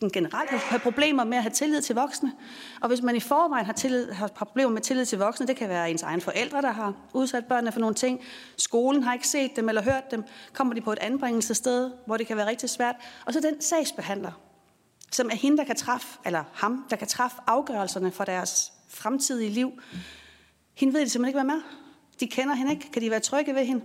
sådan 0.00 0.10
generelt 0.10 0.50
have 0.50 0.80
problemer 0.80 1.24
med 1.24 1.36
at 1.36 1.42
have 1.42 1.50
tillid 1.50 1.82
til 1.82 1.94
voksne. 1.94 2.32
Og 2.80 2.88
hvis 2.88 3.02
man 3.02 3.16
i 3.16 3.20
forvejen 3.20 3.66
har, 3.66 3.72
tillid, 3.72 4.12
har 4.12 4.26
problemer 4.28 4.70
med 4.70 4.82
tillid 4.82 5.06
til 5.06 5.18
voksne, 5.18 5.46
det 5.46 5.56
kan 5.56 5.68
være 5.68 5.90
ens 5.90 6.02
egen 6.02 6.20
forældre, 6.20 6.62
der 6.62 6.70
har 6.70 6.94
udsat 7.14 7.46
børnene 7.46 7.72
for 7.72 7.80
nogle 7.80 7.94
ting. 7.94 8.20
Skolen 8.56 9.02
har 9.02 9.12
ikke 9.12 9.28
set 9.28 9.56
dem 9.56 9.68
eller 9.68 9.82
hørt 9.82 10.10
dem. 10.10 10.24
Kommer 10.52 10.74
de 10.74 10.80
på 10.80 10.92
et 10.92 10.98
anbringelsessted, 10.98 11.90
hvor 12.06 12.16
det 12.16 12.26
kan 12.26 12.36
være 12.36 12.46
rigtig 12.46 12.70
svært. 12.70 12.94
Og 13.26 13.32
så 13.32 13.40
den 13.40 13.60
sagsbehandler, 13.60 14.32
som 15.12 15.30
er 15.30 15.36
hende, 15.36 15.58
der 15.58 15.64
kan 15.64 15.76
træffe, 15.76 16.18
eller 16.26 16.44
ham, 16.52 16.86
der 16.90 16.96
kan 16.96 17.08
træffe 17.08 17.36
afgørelserne 17.46 18.12
for 18.12 18.24
deres 18.24 18.72
fremtidige 18.88 19.50
liv. 19.50 19.72
Hende 20.74 20.94
ved 20.94 21.00
de 21.00 21.08
simpelthen 21.08 21.28
ikke, 21.28 21.46
hvad 21.46 21.54
med. 21.54 21.62
De 22.20 22.26
kender 22.26 22.54
hende 22.54 22.72
ikke. 22.72 22.90
Kan 22.92 23.02
de 23.02 23.10
være 23.10 23.20
trygge 23.20 23.54
ved 23.54 23.64
hende? 23.64 23.84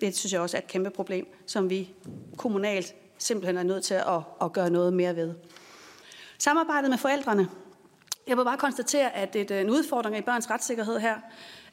Det 0.00 0.16
synes 0.16 0.32
jeg 0.32 0.40
også 0.40 0.56
er 0.56 0.60
et 0.60 0.66
kæmpe 0.66 0.90
problem, 0.90 1.26
som 1.46 1.70
vi 1.70 1.90
kommunalt 2.36 2.94
simpelthen 3.18 3.56
er 3.56 3.62
nødt 3.62 3.84
til 3.84 3.94
at, 3.94 4.20
at 4.42 4.52
gøre 4.52 4.70
noget 4.70 4.92
mere 4.92 5.16
ved. 5.16 5.34
Samarbejdet 6.38 6.90
med 6.90 6.98
forældrene. 6.98 7.48
Jeg 8.26 8.36
vil 8.36 8.44
bare 8.44 8.58
konstatere, 8.58 9.14
at 9.14 9.32
det 9.32 9.50
øh, 9.50 9.60
en 9.60 9.70
udfordring 9.70 10.18
i 10.18 10.20
børns 10.20 10.50
retssikkerhed 10.50 10.98
her. 10.98 11.16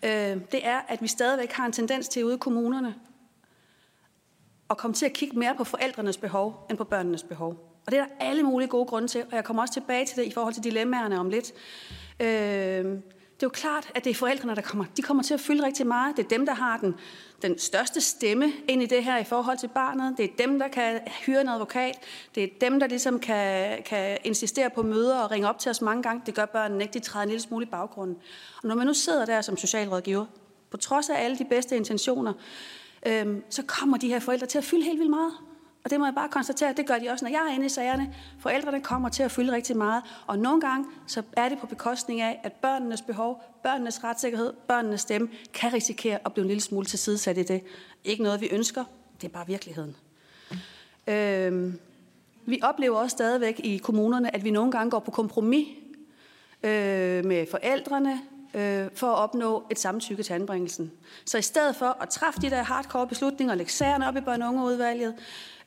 Øh, 0.04 0.42
det 0.52 0.68
er, 0.68 0.82
at 0.88 1.02
vi 1.02 1.08
stadigvæk 1.08 1.52
har 1.52 1.66
en 1.66 1.72
tendens 1.72 2.08
til 2.08 2.26
ude 2.26 2.36
i 2.36 2.38
kommunerne 2.38 2.96
at 4.70 4.78
komme 4.78 4.94
til 4.94 5.06
at 5.06 5.14
kigge 5.14 5.40
mere 5.40 5.56
på 5.56 5.64
forældrenes 5.64 6.18
behov 6.18 6.68
end 6.70 6.78
på 6.78 6.84
børnenes 6.84 7.24
behov. 7.24 7.50
Og 7.86 7.92
det 7.92 8.00
er 8.00 8.06
der 8.06 8.12
alle 8.20 8.44
mulige 8.44 8.68
gode 8.68 8.86
grunde 8.86 9.08
til, 9.08 9.24
og 9.24 9.36
jeg 9.36 9.44
kommer 9.44 9.62
også 9.62 9.74
tilbage 9.74 10.06
til 10.06 10.18
det 10.18 10.24
i 10.24 10.32
forhold 10.32 10.54
til 10.54 10.64
dilemmaerne 10.64 11.20
om 11.20 11.30
lidt. 11.30 11.52
Øh, 12.20 13.00
det 13.36 13.44
er 13.44 13.48
jo 13.48 13.50
klart, 13.50 13.92
at 13.96 14.04
det 14.04 14.10
er 14.10 14.16
forældrene, 14.16 14.56
der 14.56 14.62
kommer. 14.62 14.86
De 14.98 15.02
kommer 15.02 15.24
til 15.24 15.34
at 15.34 15.40
fylde 15.40 15.66
rigtig 15.66 15.88
meget. 15.88 16.18
Det 16.18 16.26
er 16.26 16.30
dem, 16.30 16.46
der 16.46 16.54
har 16.54 16.78
den, 16.78 16.96
den 17.42 17.60
største 17.60 18.02
stemme 18.02 18.54
ind 18.68 18.84
i 18.84 18.86
det 18.86 19.04
her 19.04 19.18
i 19.18 19.24
forhold 19.24 19.58
til 19.58 19.68
barnet. 19.68 20.18
Det 20.18 20.26
er 20.26 20.30
dem, 20.38 20.60
der 20.60 20.68
kan 20.68 21.00
hyre 21.26 21.42
en 21.42 21.50
advokat. 21.50 21.96
Det 22.36 22.44
er 22.44 22.48
dem, 22.62 22.80
der 22.80 22.88
ligesom 22.88 23.20
kan, 23.20 23.78
kan 23.84 24.18
insistere 24.24 24.70
på 24.70 24.84
møder 24.84 25.20
og 25.20 25.32
ringe 25.32 25.50
op 25.50 25.60
til 25.60 25.70
os 25.70 25.82
mange 25.82 26.04
gange. 26.04 26.22
Det 26.26 26.36
gør 26.36 26.46
børnene 26.46 26.84
ikke. 26.84 26.94
De 26.94 27.00
træder 27.00 27.24
en 27.24 27.30
lille 27.30 27.42
smule 27.42 27.66
i 27.66 27.70
baggrunden. 27.70 28.18
Og 28.64 28.68
når 28.68 28.76
man 28.76 28.88
nu 28.88 28.94
sidder 28.94 29.26
der 29.26 29.42
som 29.42 29.58
socialrådgiver, 29.58 30.26
på 30.70 30.78
trods 30.78 31.10
af 31.10 31.24
alle 31.24 31.38
de 31.38 31.46
bedste 31.46 31.76
intentioner, 31.76 32.34
øhm, 33.06 33.44
så 33.50 33.64
kommer 33.68 33.98
de 33.98 34.08
her 34.08 34.20
forældre 34.20 34.48
til 34.48 34.58
at 34.58 34.64
fylde 34.64 34.84
helt 34.84 35.00
vildt 35.00 35.10
meget. 35.10 35.34
Og 35.86 35.92
det 35.92 36.00
må 36.00 36.06
jeg 36.06 36.16
bare 36.16 36.30
konstatere, 36.30 36.74
det 36.74 36.88
gør 36.88 36.98
de 36.98 37.10
også, 37.10 37.26
når 37.26 37.32
jeg 37.32 37.48
er 37.50 37.56
inde 37.56 37.66
i 37.66 37.70
sagerne. 37.70 38.14
Forældrene 38.40 38.82
kommer 38.82 39.10
til 39.10 39.24
at 39.24 39.32
fylde 39.32 39.52
rigtig 39.52 39.78
meget, 39.78 40.04
og 40.28 40.40
nogle 40.40 40.62
gange 40.62 40.86
så 41.08 41.24
er 41.38 41.50
det 41.50 41.60
på 41.60 41.68
bekostning 41.68 42.22
af, 42.22 42.40
at 42.44 42.54
børnenes 42.54 43.02
behov, 43.02 43.44
børnenes 43.64 44.04
retssikkerhed, 44.04 44.54
børnenes 44.68 45.02
stemme 45.02 45.30
kan 45.54 45.74
risikere 45.74 46.20
at 46.26 46.34
blive 46.34 46.44
en 46.44 46.48
lille 46.48 46.62
smule 46.62 46.86
tilsidesat 46.86 47.38
i 47.38 47.44
det. 47.44 47.64
Ikke 48.04 48.24
noget, 48.24 48.42
vi 48.42 48.48
ønsker, 48.52 48.84
det 49.22 49.28
er 49.28 49.32
bare 49.32 49.48
virkeligheden. 49.48 49.96
Øhm, 51.08 51.80
vi 52.46 52.60
oplever 52.64 52.98
også 52.98 53.14
stadigvæk 53.14 53.62
i 53.64 53.78
kommunerne, 53.78 54.36
at 54.36 54.44
vi 54.44 54.52
nogle 54.52 54.72
gange 54.72 54.92
går 54.92 55.00
på 55.00 55.12
kompromis 55.12 55.68
øh, 56.64 57.26
med 57.26 57.46
forældrene, 57.52 58.22
øh, 58.54 58.88
for 58.96 59.08
at 59.08 59.18
opnå 59.18 59.64
et 59.72 59.80
samtykke 59.80 60.24
til 60.24 60.34
anbringelsen. 60.34 60.92
Så 61.26 61.38
i 61.38 61.42
stedet 61.42 61.76
for 61.76 61.98
at 62.02 62.10
træffe 62.10 62.42
de 62.42 62.50
der 62.50 62.64
hardcore 62.64 63.08
beslutninger 63.08 63.54
og 63.54 63.58
lægge 63.58 63.72
sagerne 63.72 64.08
op 64.08 64.16
i 64.16 64.22
børn- 64.22 64.42
og 64.42 64.50
ungeudvalget, 64.50 65.16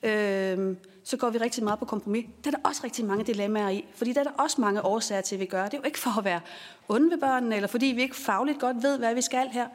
øh, 0.02 0.76
så 1.04 1.16
går 1.16 1.30
vi 1.30 1.38
rigtig 1.38 1.64
meget 1.64 1.78
på 1.78 1.84
kompromis. 1.84 2.26
Der 2.44 2.50
er 2.50 2.54
der 2.56 2.68
også 2.68 2.80
rigtig 2.84 3.04
mange 3.04 3.24
dilemmaer 3.24 3.68
i, 3.68 3.84
fordi 3.94 4.12
der 4.12 4.20
er 4.20 4.24
der 4.24 4.30
også 4.30 4.60
mange 4.60 4.84
årsager 4.84 5.20
til, 5.20 5.36
at 5.36 5.40
vi 5.40 5.46
gør. 5.46 5.64
Det 5.64 5.74
er 5.74 5.78
jo 5.78 5.84
ikke 5.84 5.98
for 5.98 6.18
at 6.18 6.24
være 6.24 6.40
onde 6.88 7.10
ved 7.10 7.18
børnene, 7.18 7.54
eller 7.54 7.68
fordi 7.68 7.86
vi 7.86 8.02
ikke 8.02 8.16
fagligt 8.16 8.60
godt 8.60 8.82
ved, 8.82 8.98
hvad 8.98 9.14
vi 9.14 9.22
skal 9.22 9.48
her. 9.48 9.68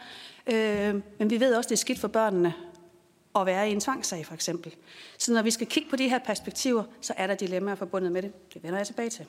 Øh, 0.48 1.02
men 1.20 1.30
vi 1.30 1.40
ved 1.40 1.56
også, 1.56 1.68
at 1.68 1.70
det 1.70 1.76
er 1.76 1.80
skidt 1.80 2.00
for 2.00 2.08
børnene 2.08 2.54
at 3.36 3.46
være 3.46 3.70
i 3.70 3.72
en 3.72 3.80
tvangssag, 3.80 4.26
for 4.26 4.34
eksempel. 4.34 4.76
Så 5.18 5.34
når 5.34 5.42
vi 5.42 5.52
skal 5.52 5.68
kigge 5.68 5.90
på 5.90 5.96
de 5.96 6.10
her 6.10 6.20
perspektiver, 6.20 6.84
så 7.02 7.14
er 7.18 7.28
der 7.28 7.36
dilemmaer 7.36 7.76
forbundet 7.76 8.12
med 8.12 8.22
det. 8.22 8.54
Det 8.54 8.64
vender 8.64 8.78
jeg 8.78 8.88
tilbage 8.88 9.10
til 9.10 9.26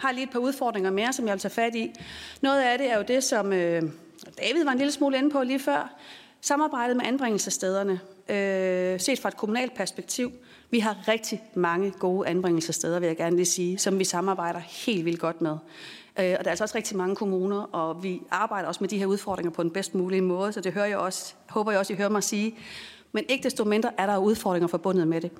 har 0.00 0.12
lige 0.12 0.24
et 0.24 0.30
par 0.30 0.38
udfordringer 0.38 0.90
mere, 0.90 1.12
som 1.12 1.26
jeg 1.26 1.32
vil 1.32 1.40
tage 1.40 1.54
fat 1.54 1.74
i. 1.74 1.92
Noget 2.40 2.62
af 2.62 2.78
det 2.78 2.90
er 2.90 2.96
jo 2.96 3.04
det, 3.08 3.24
som 3.24 3.52
øh, 3.52 3.82
David 4.38 4.64
var 4.64 4.72
en 4.72 4.78
lille 4.78 4.92
smule 4.92 5.18
inde 5.18 5.30
på 5.30 5.42
lige 5.42 5.58
før. 5.58 5.94
Samarbejdet 6.44 6.96
med 6.96 7.04
anbringelsestederne, 7.04 8.00
øh, 8.28 9.00
set 9.00 9.18
fra 9.18 9.28
et 9.28 9.36
kommunalt 9.36 9.74
perspektiv. 9.74 10.32
Vi 10.70 10.78
har 10.78 11.08
rigtig 11.08 11.42
mange 11.54 11.90
gode 11.90 12.28
anbringelsessteder, 12.28 13.00
vil 13.00 13.06
jeg 13.06 13.16
gerne 13.16 13.36
lige 13.36 13.46
sige, 13.46 13.78
som 13.78 13.98
vi 13.98 14.04
samarbejder 14.04 14.58
helt 14.58 15.04
vildt 15.04 15.20
godt 15.20 15.40
med. 15.40 15.50
Øh, 15.50 15.56
og 16.16 16.22
der 16.22 16.44
er 16.44 16.50
altså 16.50 16.64
også 16.64 16.76
rigtig 16.76 16.96
mange 16.96 17.16
kommuner, 17.16 17.56
og 17.56 18.02
vi 18.02 18.22
arbejder 18.30 18.68
også 18.68 18.78
med 18.80 18.88
de 18.88 18.98
her 18.98 19.06
udfordringer 19.06 19.50
på 19.50 19.62
den 19.62 19.70
bedst 19.70 19.94
mulige 19.94 20.20
måde, 20.20 20.52
så 20.52 20.60
det 20.60 20.72
hører 20.72 20.86
jeg 20.86 20.98
også, 20.98 21.34
håber 21.48 21.70
jeg 21.70 21.80
også, 21.80 21.92
I 21.92 21.96
hører 21.96 22.08
mig 22.08 22.22
sige. 22.22 22.54
Men 23.12 23.24
ikke 23.28 23.44
desto 23.44 23.64
mindre 23.64 23.90
er 23.98 24.06
der 24.06 24.18
udfordringer 24.18 24.68
forbundet 24.68 25.08
med 25.08 25.20
det. 25.20 25.30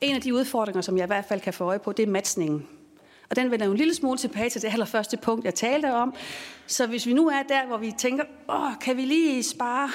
En 0.00 0.14
af 0.14 0.20
de 0.20 0.34
udfordringer, 0.34 0.80
som 0.82 0.96
jeg 0.96 1.04
i 1.04 1.06
hvert 1.06 1.24
fald 1.24 1.40
kan 1.40 1.54
få 1.54 1.64
øje 1.64 1.78
på, 1.78 1.92
det 1.92 2.02
er 2.02 2.10
matchningen. 2.10 2.66
Og 3.30 3.36
den 3.36 3.50
vender 3.50 3.66
jo 3.66 3.72
en 3.72 3.78
lille 3.78 3.94
smule 3.94 4.18
tilbage 4.18 4.50
til 4.50 4.62
det 4.62 4.72
allerførste 4.72 5.16
punkt, 5.16 5.44
jeg 5.44 5.54
talte 5.54 5.94
om. 5.94 6.14
Så 6.66 6.86
hvis 6.86 7.06
vi 7.06 7.12
nu 7.12 7.28
er 7.28 7.42
der, 7.48 7.66
hvor 7.66 7.76
vi 7.76 7.92
tænker, 7.98 8.24
åh, 8.48 8.78
kan 8.80 8.96
vi 8.96 9.02
lige 9.02 9.42
spare 9.42 9.90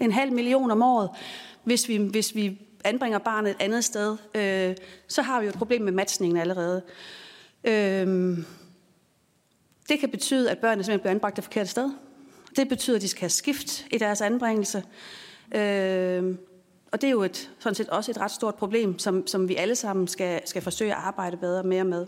en 0.00 0.12
halv 0.12 0.32
million 0.32 0.70
om 0.70 0.82
året, 0.82 1.10
hvis 1.64 1.88
vi, 1.88 1.96
hvis 1.96 2.34
vi 2.34 2.58
anbringer 2.84 3.18
barnet 3.18 3.50
et 3.50 3.56
andet 3.60 3.84
sted, 3.84 4.16
øh, 4.34 4.76
så 5.08 5.22
har 5.22 5.40
vi 5.40 5.46
jo 5.46 5.50
et 5.50 5.58
problem 5.58 5.82
med 5.82 5.92
matchningen 5.92 6.38
allerede. 6.38 6.82
Øh, 7.64 8.38
det 9.88 10.00
kan 10.00 10.10
betyde, 10.10 10.50
at 10.50 10.58
børnene 10.58 10.84
simpelthen 10.84 11.00
bliver 11.00 11.14
anbragt 11.14 11.36
det 11.36 11.44
forkerte 11.44 11.70
sted. 11.70 11.90
Det 12.56 12.68
betyder, 12.68 12.96
at 12.96 13.02
de 13.02 13.08
skal 13.08 13.20
have 13.20 13.30
skift 13.30 13.86
i 13.90 13.98
deres 13.98 14.20
anbringelse. 14.20 14.82
Øh, 15.54 16.36
og 16.92 17.00
det 17.00 17.06
er 17.06 17.10
jo 17.10 17.22
et, 17.22 17.50
sådan 17.58 17.74
set 17.74 17.88
også 17.88 18.10
et 18.10 18.18
ret 18.18 18.30
stort 18.30 18.54
problem, 18.54 18.98
som, 18.98 19.26
som 19.26 19.48
vi 19.48 19.56
alle 19.56 19.74
sammen 19.74 20.08
skal, 20.08 20.40
skal 20.44 20.62
forsøge 20.62 20.92
at 20.92 20.98
arbejde 20.98 21.36
bedre 21.36 21.62
mere 21.62 21.84
med. 21.84 22.06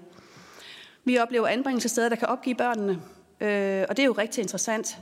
Vi 1.05 1.19
oplever 1.19 1.47
anbringelsessteder, 1.47 2.09
der 2.09 2.17
kan 2.17 2.29
opgive 2.29 2.55
børnene, 2.55 2.93
øh, 3.41 3.85
og 3.89 3.97
det 3.97 4.03
er 4.03 4.07
jo 4.07 4.13
rigtig 4.13 4.43
interessant. 4.43 4.99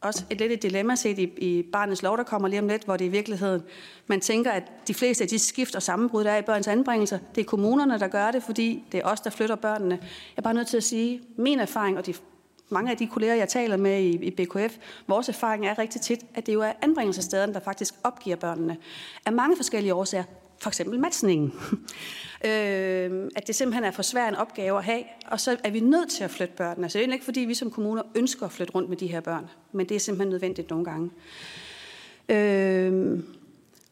Også 0.00 0.24
et 0.30 0.38
lidt 0.38 0.52
et 0.52 0.62
dilemma 0.62 0.94
set 0.94 1.18
i, 1.18 1.22
i 1.22 1.62
barnets 1.72 2.02
lov, 2.02 2.16
der 2.16 2.22
kommer 2.22 2.48
lige 2.48 2.60
om 2.60 2.68
lidt, 2.68 2.84
hvor 2.84 2.96
det 2.96 3.04
i 3.04 3.08
virkeligheden, 3.08 3.62
man 4.06 4.20
tænker, 4.20 4.50
at 4.50 4.62
de 4.88 4.94
fleste 4.94 5.24
af 5.24 5.28
de 5.28 5.38
skift 5.38 5.74
og 5.74 5.82
sammenbrud, 5.82 6.24
der 6.24 6.30
er 6.30 6.36
i 6.36 6.42
børns 6.42 6.68
anbringelser, 6.68 7.18
det 7.34 7.40
er 7.40 7.44
kommunerne, 7.44 7.98
der 7.98 8.08
gør 8.08 8.30
det, 8.30 8.42
fordi 8.42 8.84
det 8.92 9.00
er 9.00 9.04
os, 9.04 9.20
der 9.20 9.30
flytter 9.30 9.54
børnene. 9.54 9.94
Jeg 10.00 10.36
er 10.36 10.42
bare 10.42 10.54
nødt 10.54 10.68
til 10.68 10.76
at 10.76 10.84
sige, 10.84 11.20
min 11.36 11.60
erfaring, 11.60 11.98
og 11.98 12.06
de, 12.06 12.14
mange 12.68 12.90
af 12.90 12.96
de 12.96 13.06
kolleger, 13.06 13.34
jeg 13.34 13.48
taler 13.48 13.76
med 13.76 14.00
i, 14.00 14.10
i 14.10 14.30
BKF, 14.30 14.76
vores 15.06 15.28
erfaring 15.28 15.66
er 15.66 15.78
rigtig 15.78 16.00
tit, 16.00 16.20
at 16.34 16.46
det 16.46 16.54
jo 16.54 16.60
er 16.60 16.72
anbringelsesstederne, 16.82 17.54
der 17.54 17.60
faktisk 17.60 17.94
opgiver 18.04 18.36
børnene. 18.36 18.76
Af 19.26 19.32
mange 19.32 19.56
forskellige 19.56 19.94
årsager 19.94 20.24
for 20.60 20.70
eksempel 20.70 21.00
matchningen. 21.00 21.52
øh, 22.48 23.30
at 23.36 23.46
det 23.46 23.54
simpelthen 23.54 23.84
er 23.84 23.90
for 23.90 24.02
svær 24.02 24.28
en 24.28 24.34
opgave 24.34 24.78
at 24.78 24.84
have, 24.84 25.02
og 25.26 25.40
så 25.40 25.56
er 25.64 25.70
vi 25.70 25.80
nødt 25.80 26.10
til 26.10 26.24
at 26.24 26.30
flytte 26.30 26.54
børnene. 26.56 26.84
Altså 26.84 26.98
det 26.98 27.08
er 27.08 27.12
ikke, 27.12 27.24
fordi 27.24 27.40
vi 27.40 27.54
som 27.54 27.70
kommuner 27.70 28.02
ønsker 28.14 28.46
at 28.46 28.52
flytte 28.52 28.74
rundt 28.74 28.88
med 28.88 28.96
de 28.96 29.06
her 29.06 29.20
børn, 29.20 29.46
men 29.72 29.88
det 29.88 29.94
er 29.94 30.00
simpelthen 30.00 30.30
nødvendigt 30.30 30.70
nogle 30.70 30.84
gange. 30.84 31.10
Øh, 32.28 33.18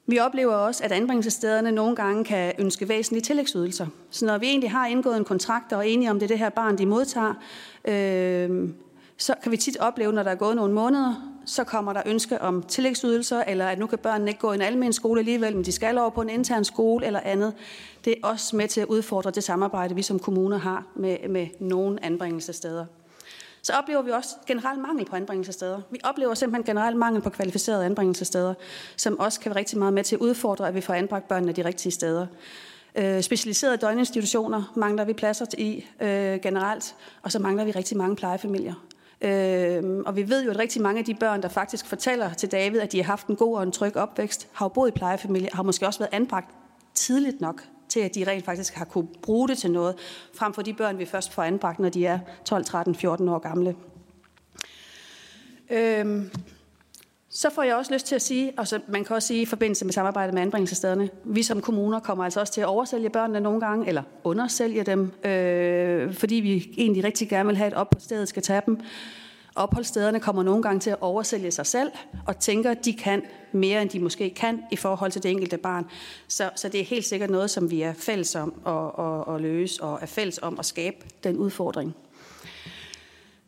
vi 0.09 0.19
oplever 0.19 0.55
også, 0.55 0.85
at 0.85 0.93
anbringelsesstederne 0.93 1.73
nogle 1.73 1.97
gange 1.97 2.25
kan 2.25 2.53
ønske 2.59 2.89
væsentlige 2.89 3.23
tillægsydelser. 3.23 3.87
Så 4.11 4.27
når 4.27 4.39
vi 4.39 4.47
egentlig 4.47 4.71
har 4.71 4.87
indgået 4.87 5.17
en 5.17 5.25
kontrakt 5.25 5.73
og 5.73 5.79
er 5.79 5.83
enige 5.83 6.11
om, 6.11 6.19
det 6.19 6.27
er 6.27 6.29
det 6.29 6.39
her 6.39 6.49
barn, 6.49 6.79
de 6.79 6.87
modtager, 6.87 7.35
øh, 7.85 8.69
så 9.17 9.35
kan 9.43 9.53
vi 9.53 9.57
tit 9.57 9.77
opleve, 9.77 10.12
når 10.12 10.23
der 10.23 10.31
er 10.31 10.35
gået 10.35 10.57
nogle 10.57 10.75
måneder, 10.75 11.36
så 11.47 11.65
kommer 11.65 11.93
der 11.93 12.03
ønske 12.07 12.43
om 12.43 12.63
tillægsydelser, 12.63 13.41
eller 13.47 13.67
at 13.67 13.79
nu 13.79 13.87
kan 13.87 13.99
børnene 13.99 14.31
ikke 14.31 14.41
gå 14.41 14.53
i 14.53 14.55
en 14.55 14.63
almindelig 14.63 14.95
skole 14.95 15.21
alligevel, 15.21 15.55
men 15.55 15.65
de 15.65 15.73
skal 15.73 15.99
over 15.99 16.11
på 16.11 16.23
en 16.23 16.31
intern 16.31 16.65
skole 16.65 17.07
eller 17.07 17.21
andet. 17.25 17.55
Det 18.05 18.15
er 18.23 18.29
også 18.29 18.57
med 18.57 18.69
til 18.69 18.81
at 18.81 18.87
udfordre 18.87 19.31
det 19.31 19.45
samarbejde, 19.45 19.95
vi 19.95 20.03
som 20.03 20.19
kommuner 20.19 20.59
har 20.59 20.87
med, 20.95 21.29
med 21.29 21.47
nogle 21.61 22.05
anbringelsessteder. 22.05 22.87
Så 23.63 23.73
oplever 23.73 24.03
vi 24.03 24.11
også 24.11 24.37
generelt 24.47 24.81
mangel 24.81 25.05
på 25.05 25.17
anbringelsessteder. 25.17 25.81
Vi 25.91 25.99
oplever 26.05 26.35
simpelthen 26.35 26.65
generelt 26.65 26.97
mangel 26.97 27.23
på 27.23 27.31
kvalificerede 27.31 27.85
anbringelsessteder, 27.85 28.55
som 28.97 29.19
også 29.21 29.41
kan 29.41 29.51
være 29.51 29.59
rigtig 29.59 29.79
meget 29.79 29.95
med 29.95 30.05
til 30.05 30.17
at 30.17 30.21
udfordre, 30.21 30.69
at 30.69 30.75
vi 30.75 30.81
får 30.81 30.95
anbragt 30.95 31.29
børnene 31.29 31.53
de 31.53 31.65
rigtige 31.65 31.93
steder. 31.93 32.27
Øh, 32.97 33.23
specialiserede 33.23 33.77
døgninstitutioner 33.77 34.73
mangler 34.77 35.05
vi 35.05 35.13
pladser 35.13 35.47
i 35.59 35.85
øh, 36.01 36.41
generelt, 36.41 36.95
og 37.23 37.33
så 37.33 37.39
mangler 37.39 37.65
vi 37.65 37.71
rigtig 37.71 37.97
mange 37.97 38.17
plejefamilier. 38.17 38.75
Øh, 39.27 40.03
og 40.07 40.16
vi 40.16 40.29
ved 40.29 40.45
jo, 40.45 40.51
at 40.51 40.59
rigtig 40.59 40.83
mange 40.83 40.99
af 40.99 41.05
de 41.05 41.14
børn, 41.14 41.43
der 41.43 41.49
faktisk 41.49 41.87
fortæller 41.87 42.35
til 42.35 42.53
David, 42.53 42.81
at 42.81 42.93
de 42.93 42.97
har 42.97 43.05
haft 43.05 43.27
en 43.27 43.37
god 43.37 43.57
og 43.57 43.62
en 43.62 43.72
tryg 43.72 43.97
opvækst, 43.97 44.49
har 44.53 44.66
jo 44.66 44.68
boet 44.68 44.89
i 44.89 44.93
plejefamilie, 44.93 45.49
har 45.53 45.62
måske 45.62 45.87
også 45.87 45.99
været 45.99 46.11
anbragt 46.12 46.51
tidligt 46.95 47.41
nok 47.41 47.62
til, 47.89 48.01
at 48.01 48.14
de 48.14 48.24
rent 48.27 48.45
faktisk 48.45 48.74
har 48.74 48.85
kunne 48.85 49.09
bruge 49.22 49.49
det 49.49 49.59
til 49.59 49.70
noget, 49.70 49.95
frem 50.35 50.55
for 50.55 50.62
de 50.62 50.72
børn, 50.72 50.99
vi 50.99 51.05
først 51.05 51.33
får 51.33 51.43
anbragt, 51.43 51.79
når 51.79 51.89
de 51.89 52.07
er 52.07 52.18
12, 52.45 52.64
13, 52.64 52.95
14 52.95 53.29
år 53.29 53.39
gamle. 53.39 53.77
Øhm, 55.70 56.31
så 57.37 57.51
får 57.51 57.62
jeg 57.62 57.76
også 57.76 57.93
lyst 57.93 58.07
til 58.07 58.14
at 58.14 58.22
sige, 58.22 58.53
og 58.57 58.68
så 58.68 58.80
man 58.89 59.05
kan 59.05 59.16
også 59.16 59.28
sige 59.28 59.43
i 59.43 59.45
forbindelse 59.45 59.84
med 59.84 59.93
samarbejdet 59.93 60.34
med 60.34 60.43
anbringelsesstederne, 60.43 61.11
vi 61.24 61.43
som 61.43 61.61
kommuner 61.61 62.01
kommer 62.01 62.24
altså 62.24 62.41
også 62.41 62.53
til 62.53 62.61
at 62.61 62.66
oversælge 62.66 63.11
børnene 63.11 63.41
nogle 63.41 63.61
gange, 63.61 63.89
eller 63.89 64.03
undersælge 64.24 64.82
dem, 64.82 65.12
øh, 65.24 66.14
fordi 66.14 66.34
vi 66.34 66.74
egentlig 66.76 67.05
rigtig 67.05 67.28
gerne 67.28 67.47
vil 67.47 67.57
have 67.57 67.68
et 67.68 67.74
op 67.74 67.91
på 67.91 68.01
stedet, 68.01 68.28
skal 68.28 68.43
tage 68.43 68.62
dem. 68.66 68.80
Opholdsstederne 69.55 70.20
kommer 70.20 70.43
nogle 70.43 70.62
gange 70.62 70.80
til 70.80 70.91
at 70.91 70.97
oversælge 71.01 71.51
sig 71.51 71.66
selv, 71.66 71.91
og 72.26 72.39
tænker, 72.39 72.70
at 72.70 72.84
de 72.84 72.93
kan 72.93 73.22
mere, 73.53 73.82
end 73.82 73.91
de 73.91 74.01
måske 74.01 74.30
kan 74.30 74.62
i 74.72 74.76
forhold 74.76 75.12
til 75.12 75.22
det 75.22 75.30
enkelte 75.30 75.57
barn. 75.57 75.87
Så, 76.28 76.51
så 76.55 76.68
det 76.68 76.80
er 76.80 76.84
helt 76.84 77.05
sikkert 77.05 77.30
noget, 77.30 77.50
som 77.50 77.71
vi 77.71 77.83
er 77.83 77.92
fælles 77.92 78.34
om 78.34 78.54
at, 78.67 79.04
at, 79.07 79.34
at 79.34 79.41
løse, 79.41 79.83
og 79.83 79.99
er 80.03 80.07
fælles 80.07 80.38
om 80.42 80.58
at 80.58 80.67
skabe 80.67 80.96
den 81.25 81.37
udfordring. 81.37 81.95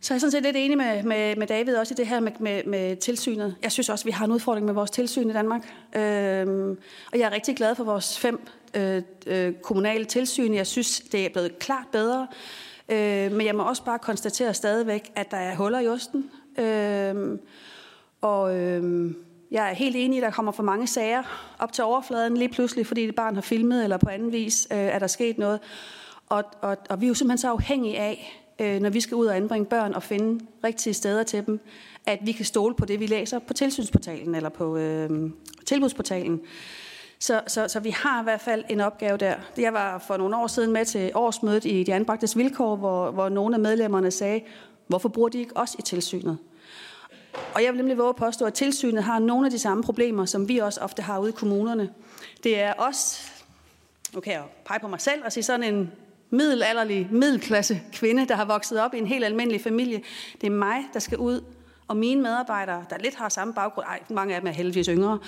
Så 0.01 0.15
jeg 0.15 0.17
er 0.17 0.21
sådan 0.21 0.31
set 0.31 0.43
lidt 0.43 0.57
enig 0.57 0.77
med, 0.77 1.03
med, 1.03 1.37
med 1.37 1.47
David 1.47 1.77
også 1.77 1.95
i 1.95 1.97
det 1.97 2.07
her 2.07 2.21
med, 2.21 2.33
med, 2.41 2.65
med 2.65 2.97
tilsynet. 2.97 3.57
Jeg 3.63 3.73
synes 3.73 3.89
også, 3.89 4.03
at 4.03 4.07
vi 4.07 4.11
har 4.11 4.25
en 4.25 4.33
udfordring 4.33 4.67
med 4.67 4.75
vores 4.75 4.91
tilsyn 4.91 5.31
i 5.31 5.33
Danmark. 5.33 5.75
Øhm, 5.97 6.79
og 7.13 7.19
jeg 7.19 7.27
er 7.27 7.31
rigtig 7.31 7.57
glad 7.57 7.75
for 7.75 7.85
vores 7.85 8.19
fem 8.19 8.41
øh, 8.75 9.03
øh, 9.27 9.55
kommunale 9.63 10.05
tilsyn. 10.05 10.55
Jeg 10.55 10.67
synes, 10.67 11.01
det 11.01 11.25
er 11.25 11.29
blevet 11.29 11.59
klart 11.59 11.87
bedre. 11.93 12.27
Øh, 12.89 13.33
men 13.33 13.47
jeg 13.47 13.55
må 13.55 13.63
også 13.63 13.85
bare 13.85 13.99
konstatere 13.99 14.55
stadigvæk, 14.55 15.13
at 15.15 15.31
der 15.31 15.37
er 15.37 15.57
huller 15.57 15.81
i 15.81 15.89
osten. 15.89 16.31
Øh, 16.59 17.39
og 18.21 18.57
øh, 18.57 19.15
jeg 19.51 19.71
er 19.71 19.75
helt 19.75 19.97
enig 19.97 20.17
i, 20.17 20.19
at 20.19 20.25
der 20.25 20.31
kommer 20.31 20.53
for 20.53 20.63
mange 20.63 20.87
sager 20.87 21.23
op 21.59 21.73
til 21.73 21.85
overfladen 21.85 22.37
lige 22.37 22.49
pludselig, 22.49 22.87
fordi 22.87 23.07
det 23.07 23.15
barn 23.15 23.35
har 23.35 23.43
filmet, 23.43 23.85
eller 23.85 23.97
på 23.97 24.09
anden 24.09 24.33
vis 24.33 24.69
øh, 24.73 24.79
er 24.79 24.99
der 24.99 25.07
sket 25.07 25.39
noget. 25.39 25.61
Og, 26.29 26.45
og, 26.61 26.77
og 26.91 27.01
vi 27.01 27.07
er 27.07 27.09
jo 27.09 27.15
simpelthen 27.15 27.39
så 27.39 27.51
afhængige 27.51 27.99
af, 27.99 28.45
øh, 28.59 28.81
når 28.81 28.91
vi 28.91 29.01
skal 29.01 29.15
ud 29.15 29.27
og 29.27 29.37
anbringe 29.37 29.67
børn 29.67 29.95
og 29.95 30.03
finde 30.03 30.45
rigtige 30.65 30.95
steder 30.95 31.23
til 31.23 31.47
dem, 31.47 31.61
at 32.07 32.19
vi 32.23 32.33
kan 32.33 32.45
stole 32.45 32.75
på 32.75 32.85
det, 32.85 33.01
vi 33.01 33.07
læser 33.07 33.39
på 33.39 33.53
tilsynsportalen 33.53 34.35
eller 34.35 34.49
på 34.49 34.77
øh, 34.77 35.31
tilbudsportalen. 35.67 36.41
Så, 37.19 37.41
så, 37.47 37.69
så 37.69 37.81
vi 37.81 37.91
har 37.91 38.21
i 38.21 38.25
hvert 38.25 38.41
fald 38.41 38.65
en 38.69 38.81
opgave 38.81 39.17
der. 39.17 39.35
Jeg 39.59 39.73
var 39.73 39.99
for 39.99 40.17
nogle 40.17 40.37
år 40.37 40.47
siden 40.47 40.73
med 40.73 40.85
til 40.85 41.11
årsmødet 41.15 41.65
i 41.65 41.83
de 41.83 41.95
anbragtes 41.95 42.37
vilkår, 42.37 42.77
hvor, 42.77 43.11
hvor 43.11 43.29
nogle 43.29 43.55
af 43.55 43.61
medlemmerne 43.61 44.11
sagde, 44.11 44.41
hvorfor 44.87 45.09
bruger 45.09 45.29
de 45.29 45.39
ikke 45.39 45.57
os 45.57 45.77
i 45.79 45.83
tilsynet? 45.83 46.39
Og 47.55 47.63
jeg 47.65 47.73
vil 47.73 47.77
nemlig 47.77 47.99
våge 47.99 48.09
at 48.09 48.17
påstå, 48.17 48.45
at 48.45 48.55
tilsynet 48.55 49.03
har 49.03 49.19
nogle 49.19 49.47
af 49.47 49.51
de 49.51 49.59
samme 49.59 49.83
problemer, 49.83 50.25
som 50.25 50.49
vi 50.49 50.59
også 50.59 50.81
ofte 50.81 51.03
har 51.03 51.19
ude 51.19 51.29
i 51.29 51.33
kommunerne. 51.33 51.91
Det 52.45 52.61
er 52.61 52.73
os, 52.79 53.33
nu 54.15 54.21
kan 54.21 54.33
jeg 54.33 54.43
pege 54.67 54.81
på 54.81 54.89
mig 54.89 55.01
selv 55.01 55.25
og 55.25 55.33
sige 55.33 55.45
sådan 55.45 55.75
en 55.75 55.93
middelalderlig, 56.31 57.09
middelklasse 57.11 57.81
kvinde, 57.93 58.29
der 58.29 58.35
har 58.35 58.45
vokset 58.45 58.81
op 58.81 58.95
i 58.95 58.99
en 58.99 59.07
helt 59.07 59.25
almindelig 59.25 59.61
familie. 59.61 60.03
Det 60.41 60.47
er 60.47 60.51
mig, 60.51 60.85
der 60.93 61.01
skal 61.01 61.19
ud 61.19 61.41
og 61.89 61.97
mine 61.97 62.23
medarbejdere, 62.23 62.85
der 62.91 62.99
lidt 62.99 63.15
har 63.15 63.29
samme 63.29 63.55
baggrund, 63.55 63.87
ej, 63.87 64.01
mange 64.11 64.35
af 64.35 64.41
dem 64.41 64.49
er 64.49 64.53
heldigvis 64.53 64.87
yngre, 64.87 65.19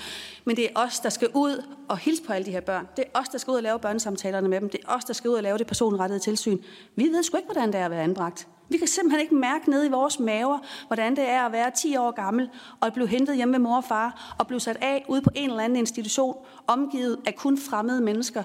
men 0.44 0.56
det 0.56 0.64
er 0.64 0.68
os, 0.74 1.00
der 1.00 1.08
skal 1.08 1.28
ud 1.34 1.64
og 1.88 1.98
hilse 1.98 2.22
på 2.22 2.32
alle 2.32 2.46
de 2.46 2.50
her 2.50 2.60
børn. 2.60 2.88
Det 2.96 3.04
er 3.14 3.20
os, 3.20 3.28
der 3.28 3.38
skal 3.38 3.50
ud 3.50 3.56
og 3.56 3.62
lave 3.62 3.78
børnesamtalerne 3.78 4.48
med 4.48 4.60
dem. 4.60 4.70
Det 4.70 4.80
er 4.88 4.94
os, 4.94 5.04
der 5.04 5.12
skal 5.12 5.30
ud 5.30 5.34
og 5.34 5.42
lave 5.42 5.58
det 5.58 5.66
personrettede 5.66 6.20
tilsyn. 6.20 6.58
Vi 6.96 7.04
ved 7.04 7.22
sgu 7.22 7.36
ikke, 7.36 7.46
hvordan 7.46 7.72
det 7.72 7.80
er 7.80 7.84
at 7.84 7.90
være 7.90 8.02
anbragt. 8.02 8.48
Vi 8.68 8.78
kan 8.78 8.86
simpelthen 8.86 9.20
ikke 9.20 9.34
mærke 9.34 9.70
ned 9.70 9.86
i 9.86 9.88
vores 9.88 10.20
maver, 10.20 10.58
hvordan 10.86 11.16
det 11.16 11.28
er 11.28 11.42
at 11.42 11.52
være 11.52 11.70
10 11.70 11.96
år 11.96 12.10
gammel 12.10 12.50
og 12.80 12.92
blive 12.92 13.08
hentet 13.08 13.36
hjemme 13.36 13.52
med 13.52 13.58
mor 13.58 13.76
og 13.76 13.84
far 13.84 14.34
og 14.38 14.46
blive 14.46 14.60
sat 14.60 14.76
af 14.80 15.04
ude 15.08 15.22
på 15.22 15.30
en 15.34 15.50
eller 15.50 15.62
anden 15.62 15.76
institution, 15.76 16.36
omgivet 16.66 17.18
af 17.26 17.34
kun 17.34 17.58
fremmede 17.58 18.00
mennesker, 18.00 18.42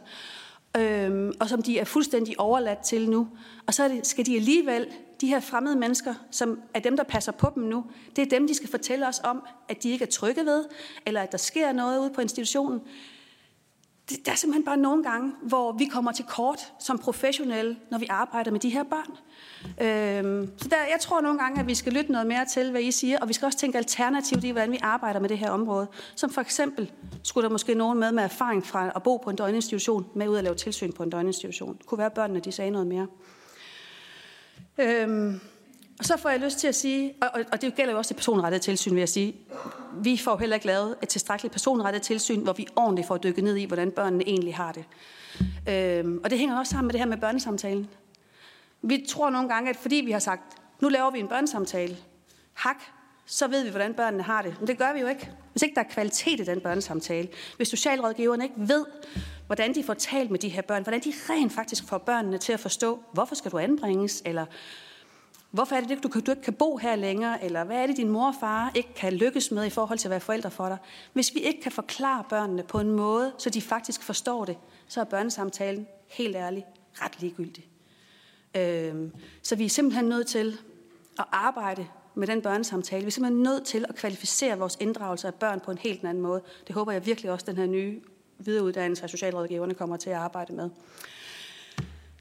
øhm, 0.77 1.33
og 1.39 1.49
som 1.49 1.61
de 1.61 1.79
er 1.79 1.83
fuldstændig 1.83 2.39
overladt 2.39 2.79
til 2.79 3.09
nu. 3.09 3.27
Og 3.67 3.73
så 3.73 3.87
det, 3.87 4.07
skal 4.07 4.25
de 4.25 4.35
alligevel, 4.35 4.87
de 5.21 5.27
her 5.27 5.39
fremmede 5.39 5.75
mennesker, 5.75 6.13
som 6.31 6.59
er 6.73 6.79
dem, 6.79 6.97
der 6.97 7.03
passer 7.03 7.31
på 7.31 7.51
dem 7.55 7.63
nu, 7.63 7.85
det 8.15 8.21
er 8.21 8.29
dem, 8.29 8.47
de 8.47 8.53
skal 8.53 8.69
fortælle 8.69 9.07
os 9.07 9.21
om, 9.23 9.43
at 9.69 9.83
de 9.83 9.89
ikke 9.89 10.03
er 10.03 10.09
trygge 10.09 10.45
ved, 10.45 10.65
eller 11.05 11.21
at 11.21 11.31
der 11.31 11.37
sker 11.37 11.71
noget 11.71 11.99
ude 11.99 12.09
på 12.09 12.21
institutionen 12.21 12.81
det, 14.09 14.25
der 14.25 14.31
er 14.31 14.35
simpelthen 14.35 14.65
bare 14.65 14.77
nogle 14.77 15.03
gange, 15.03 15.33
hvor 15.41 15.71
vi 15.71 15.85
kommer 15.85 16.11
til 16.11 16.25
kort 16.25 16.73
som 16.79 16.99
professionelle, 16.99 17.77
når 17.91 17.97
vi 17.97 18.07
arbejder 18.09 18.51
med 18.51 18.59
de 18.59 18.69
her 18.69 18.83
børn. 18.83 19.17
Øhm, 19.65 20.51
så 20.57 20.67
der, 20.67 20.75
jeg 20.75 20.97
tror 21.01 21.21
nogle 21.21 21.39
gange, 21.39 21.59
at 21.59 21.67
vi 21.67 21.75
skal 21.75 21.93
lytte 21.93 22.11
noget 22.11 22.27
mere 22.27 22.45
til, 22.45 22.71
hvad 22.71 22.81
I 22.81 22.91
siger, 22.91 23.19
og 23.19 23.27
vi 23.27 23.33
skal 23.33 23.45
også 23.45 23.57
tænke 23.57 23.77
alternativt 23.77 24.43
i, 24.43 24.49
hvordan 24.49 24.71
vi 24.71 24.79
arbejder 24.81 25.19
med 25.19 25.29
det 25.29 25.37
her 25.37 25.49
område. 25.49 25.87
Som 26.15 26.29
for 26.29 26.41
eksempel 26.41 26.91
skulle 27.23 27.43
der 27.43 27.51
måske 27.51 27.75
nogen 27.75 27.99
med 27.99 28.11
med 28.11 28.23
erfaring 28.23 28.65
fra 28.65 28.91
at 28.95 29.03
bo 29.03 29.17
på 29.17 29.29
en 29.29 29.35
døgninstitution, 29.35 30.05
med 30.15 30.27
ud 30.27 30.37
at 30.37 30.43
lave 30.43 30.55
tilsyn 30.55 30.91
på 30.91 31.03
en 31.03 31.09
døgninstitution. 31.09 31.77
Det 31.77 31.85
kunne 31.85 31.97
være, 31.97 32.05
at 32.05 32.13
børnene 32.13 32.39
de 32.39 32.51
sagde 32.51 32.71
noget 32.71 32.87
mere. 32.87 33.07
Øhm, 34.77 35.39
og 35.99 36.05
så 36.05 36.17
får 36.17 36.29
jeg 36.29 36.39
lyst 36.39 36.57
til 36.57 36.67
at 36.67 36.75
sige, 36.75 37.13
og, 37.21 37.29
og 37.51 37.61
det 37.61 37.75
gælder 37.75 37.91
jo 37.91 37.97
også 37.97 38.09
det 38.09 38.15
personrettede 38.17 38.63
tilsyn, 38.63 38.91
vil 38.91 38.99
jeg 38.99 39.09
sige, 39.09 39.35
vi 39.93 40.17
får 40.17 40.37
heller 40.37 40.55
ikke 40.55 40.67
lavet 40.67 40.95
et 41.03 41.09
tilstrækkeligt 41.09 41.51
personrettet 41.51 42.01
tilsyn, 42.01 42.41
hvor 42.41 42.53
vi 42.53 42.67
ordentligt 42.75 43.07
får 43.07 43.17
dykket 43.17 43.43
ned 43.43 43.55
i, 43.55 43.65
hvordan 43.65 43.91
børnene 43.91 44.23
egentlig 44.27 44.55
har 44.55 44.71
det. 44.71 44.85
Øhm, 45.69 46.19
og 46.23 46.29
det 46.29 46.39
hænger 46.39 46.59
også 46.59 46.71
sammen 46.71 46.87
med 46.87 46.93
det 46.93 46.99
her 46.99 47.07
med 47.07 47.17
børnesamtalen. 47.17 47.89
Vi 48.81 49.05
tror 49.09 49.29
nogle 49.29 49.49
gange, 49.49 49.69
at 49.69 49.75
fordi 49.75 49.95
vi 49.95 50.11
har 50.11 50.19
sagt, 50.19 50.41
nu 50.81 50.89
laver 50.89 51.11
vi 51.11 51.19
en 51.19 51.27
børnesamtale, 51.27 51.97
hak, 52.53 52.77
så 53.25 53.47
ved 53.47 53.63
vi, 53.63 53.69
hvordan 53.69 53.93
børnene 53.93 54.23
har 54.23 54.41
det. 54.41 54.55
Men 54.59 54.67
det 54.67 54.77
gør 54.77 54.93
vi 54.93 54.99
jo 54.99 55.07
ikke. 55.07 55.31
Hvis 55.51 55.61
ikke 55.61 55.75
der 55.75 55.81
er 55.81 55.89
kvalitet 55.89 56.39
i 56.39 56.43
den 56.43 56.61
børnesamtale, 56.61 57.27
hvis 57.57 57.67
socialrådgiverne 57.67 58.43
ikke 58.43 58.55
ved, 58.57 58.85
hvordan 59.45 59.75
de 59.75 59.83
får 59.83 59.93
talt 59.93 60.31
med 60.31 60.39
de 60.39 60.49
her 60.49 60.61
børn, 60.61 60.83
hvordan 60.83 61.01
de 61.01 61.13
rent 61.29 61.53
faktisk 61.53 61.87
får 61.87 61.97
børnene 61.97 62.37
til 62.37 62.53
at 62.53 62.59
forstå, 62.59 63.03
hvorfor 63.11 63.35
skal 63.35 63.51
du 63.51 63.57
anbringes, 63.57 64.21
eller 64.25 64.45
Hvorfor 65.55 65.75
er 65.75 65.81
det, 65.81 66.03
du, 66.03 66.19
du 66.19 66.31
ikke 66.31 66.43
kan 66.43 66.53
bo 66.53 66.77
her 66.77 66.95
længere? 66.95 67.43
Eller 67.43 67.63
hvad 67.63 67.77
er 67.77 67.87
det, 67.87 67.97
din 67.97 68.09
mor 68.09 68.27
og 68.27 68.35
far 68.39 68.71
ikke 68.75 68.93
kan 68.93 69.13
lykkes 69.13 69.51
med 69.51 69.65
i 69.65 69.69
forhold 69.69 69.99
til 69.99 70.07
at 70.07 70.09
være 70.09 70.19
forældre 70.19 70.51
for 70.51 70.67
dig? 70.67 70.77
Hvis 71.13 71.35
vi 71.35 71.39
ikke 71.39 71.61
kan 71.61 71.71
forklare 71.71 72.23
børnene 72.29 72.63
på 72.63 72.79
en 72.79 72.91
måde, 72.91 73.33
så 73.37 73.49
de 73.49 73.61
faktisk 73.61 74.03
forstår 74.03 74.45
det, 74.45 74.57
så 74.87 74.99
er 74.99 75.03
børnesamtalen 75.03 75.87
helt 76.07 76.35
ærligt 76.35 76.65
ret 76.93 77.21
ligegyldig. 77.21 77.67
Øhm, 78.57 79.11
så 79.41 79.55
vi 79.55 79.65
er 79.65 79.69
simpelthen 79.69 80.05
nødt 80.05 80.27
til 80.27 80.57
at 81.19 81.25
arbejde 81.31 81.87
med 82.15 82.27
den 82.27 82.41
børnesamtale. 82.41 83.01
Vi 83.01 83.07
er 83.07 83.11
simpelthen 83.11 83.43
nødt 83.43 83.65
til 83.65 83.85
at 83.89 83.95
kvalificere 83.95 84.57
vores 84.57 84.77
inddragelse 84.79 85.27
af 85.27 85.33
børn 85.33 85.59
på 85.59 85.71
en 85.71 85.77
helt 85.77 86.05
anden 86.05 86.23
måde. 86.23 86.41
Det 86.67 86.75
håber 86.75 86.91
jeg 86.91 87.05
virkelig 87.05 87.31
også, 87.31 87.45
den 87.45 87.57
her 87.57 87.65
nye 87.65 88.01
videreuddannelse 88.39 89.03
af 89.03 89.09
socialrådgiverne 89.09 89.73
kommer 89.73 89.97
til 89.97 90.09
at 90.09 90.15
arbejde 90.15 90.53
med. 90.53 90.69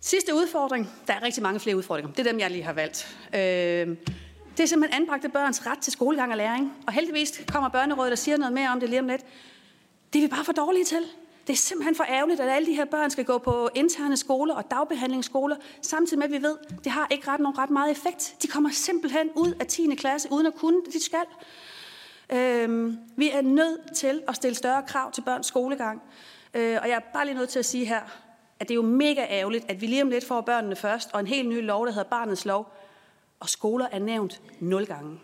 Sidste 0.06 0.34
udfordring. 0.34 0.90
Der 1.06 1.14
er 1.14 1.22
rigtig 1.22 1.42
mange 1.42 1.60
flere 1.60 1.76
udfordringer. 1.76 2.12
Det 2.12 2.26
er 2.26 2.30
dem, 2.30 2.40
jeg 2.40 2.50
lige 2.50 2.62
har 2.62 2.72
valgt. 2.72 3.16
Øh, 3.34 3.40
det 4.56 4.60
er 4.60 4.66
simpelthen 4.66 5.02
anbragte 5.02 5.28
børns 5.28 5.66
ret 5.66 5.78
til 5.78 5.92
skolegang 5.92 6.30
og 6.30 6.36
læring. 6.36 6.72
Og 6.86 6.92
heldigvis 6.92 7.42
kommer 7.48 7.68
børnerådet 7.68 8.12
og 8.12 8.18
siger 8.18 8.36
noget 8.36 8.52
mere 8.52 8.68
om 8.68 8.80
det 8.80 8.88
lige 8.88 9.00
om 9.00 9.08
lidt. 9.08 9.24
Det 10.12 10.18
er 10.18 10.22
vi 10.22 10.28
bare 10.28 10.44
for 10.44 10.52
dårlige 10.52 10.84
til. 10.84 11.02
Det 11.46 11.52
er 11.52 11.56
simpelthen 11.56 11.94
for 11.94 12.04
ærgerligt, 12.08 12.40
at 12.40 12.48
alle 12.48 12.66
de 12.66 12.74
her 12.74 12.84
børn 12.84 13.10
skal 13.10 13.24
gå 13.24 13.38
på 13.38 13.68
interne 13.74 14.16
skoler 14.16 14.54
og 14.54 14.70
dagbehandlingsskoler, 14.70 15.56
samtidig 15.82 16.18
med, 16.18 16.26
at 16.26 16.32
vi 16.32 16.42
ved, 16.42 16.56
at 16.70 16.84
det 16.84 16.92
har 16.92 17.06
ikke 17.10 17.28
ret, 17.28 17.40
nogen 17.40 17.58
ret 17.58 17.70
meget 17.70 17.90
effekt. 17.90 18.34
De 18.42 18.46
kommer 18.46 18.70
simpelthen 18.70 19.30
ud 19.34 19.52
af 19.60 19.66
10. 19.66 19.94
klasse, 19.94 20.28
uden 20.32 20.46
at 20.46 20.54
kunne 20.54 20.84
det, 20.84 20.94
de 20.94 21.04
skal. 21.04 21.24
Øhm, 22.32 22.98
vi 23.16 23.30
er 23.30 23.42
nødt 23.42 23.96
til 23.96 24.22
at 24.28 24.36
stille 24.36 24.54
større 24.54 24.82
krav 24.82 25.12
til 25.12 25.20
børns 25.20 25.46
skolegang. 25.46 26.02
Øh, 26.54 26.78
og 26.82 26.88
jeg 26.88 26.96
er 26.96 27.12
bare 27.14 27.24
lige 27.24 27.34
nødt 27.34 27.48
til 27.48 27.58
at 27.58 27.66
sige 27.66 27.86
her, 27.86 28.00
at 28.64 28.68
det 28.68 28.74
er 28.74 28.76
jo 28.76 28.82
mega 28.82 29.26
ærgerligt, 29.30 29.64
at 29.68 29.80
vi 29.80 29.86
lige 29.86 30.02
om 30.02 30.10
lidt 30.10 30.24
får 30.24 30.40
børnene 30.40 30.76
først, 30.76 31.10
og 31.12 31.20
en 31.20 31.26
helt 31.26 31.48
ny 31.48 31.64
lov, 31.64 31.86
der 31.86 31.92
hedder 31.92 32.08
Barnets 32.08 32.44
Lov, 32.44 32.72
og 33.40 33.48
skoler 33.48 33.86
er 33.92 33.98
nævnt 33.98 34.40
nul 34.60 34.86
gange. 34.86 35.20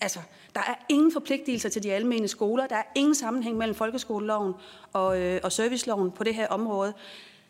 Altså, 0.00 0.18
der 0.54 0.60
er 0.60 0.74
ingen 0.88 1.12
forpligtelser 1.12 1.68
til 1.68 1.82
de 1.82 1.92
almene 1.92 2.28
skoler. 2.28 2.66
Der 2.66 2.76
er 2.76 2.82
ingen 2.94 3.14
sammenhæng 3.14 3.56
mellem 3.56 3.74
folkeskoleloven 3.74 4.52
og, 4.92 5.20
øh, 5.20 5.40
og 5.42 5.52
serviceloven 5.52 6.10
på 6.10 6.24
det 6.24 6.34
her 6.34 6.48
område. 6.48 6.94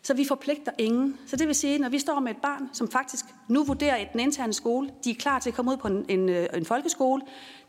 Så 0.03 0.15
vi 0.15 0.25
forpligter 0.25 0.73
ingen. 0.79 1.19
Så 1.27 1.37
det 1.37 1.47
vil 1.47 1.55
sige, 1.55 1.79
når 1.79 1.89
vi 1.89 1.99
står 1.99 2.21
med 2.21 2.31
et 2.31 2.37
barn, 2.43 2.69
som 2.73 2.91
faktisk 2.91 3.25
nu 3.49 3.65
vurderer 3.65 3.97
i 3.97 4.07
den 4.13 4.21
interne 4.21 4.53
skole, 4.53 4.91
de 5.05 5.11
er 5.11 5.15
klar 5.15 5.39
til 5.39 5.51
at 5.51 5.57
komme 5.57 5.71
ud 5.71 5.77
på 5.77 5.89
en, 5.89 6.07
en, 6.09 6.29
øh, 6.29 6.47
en 6.55 6.65
folkeskole, 6.65 7.23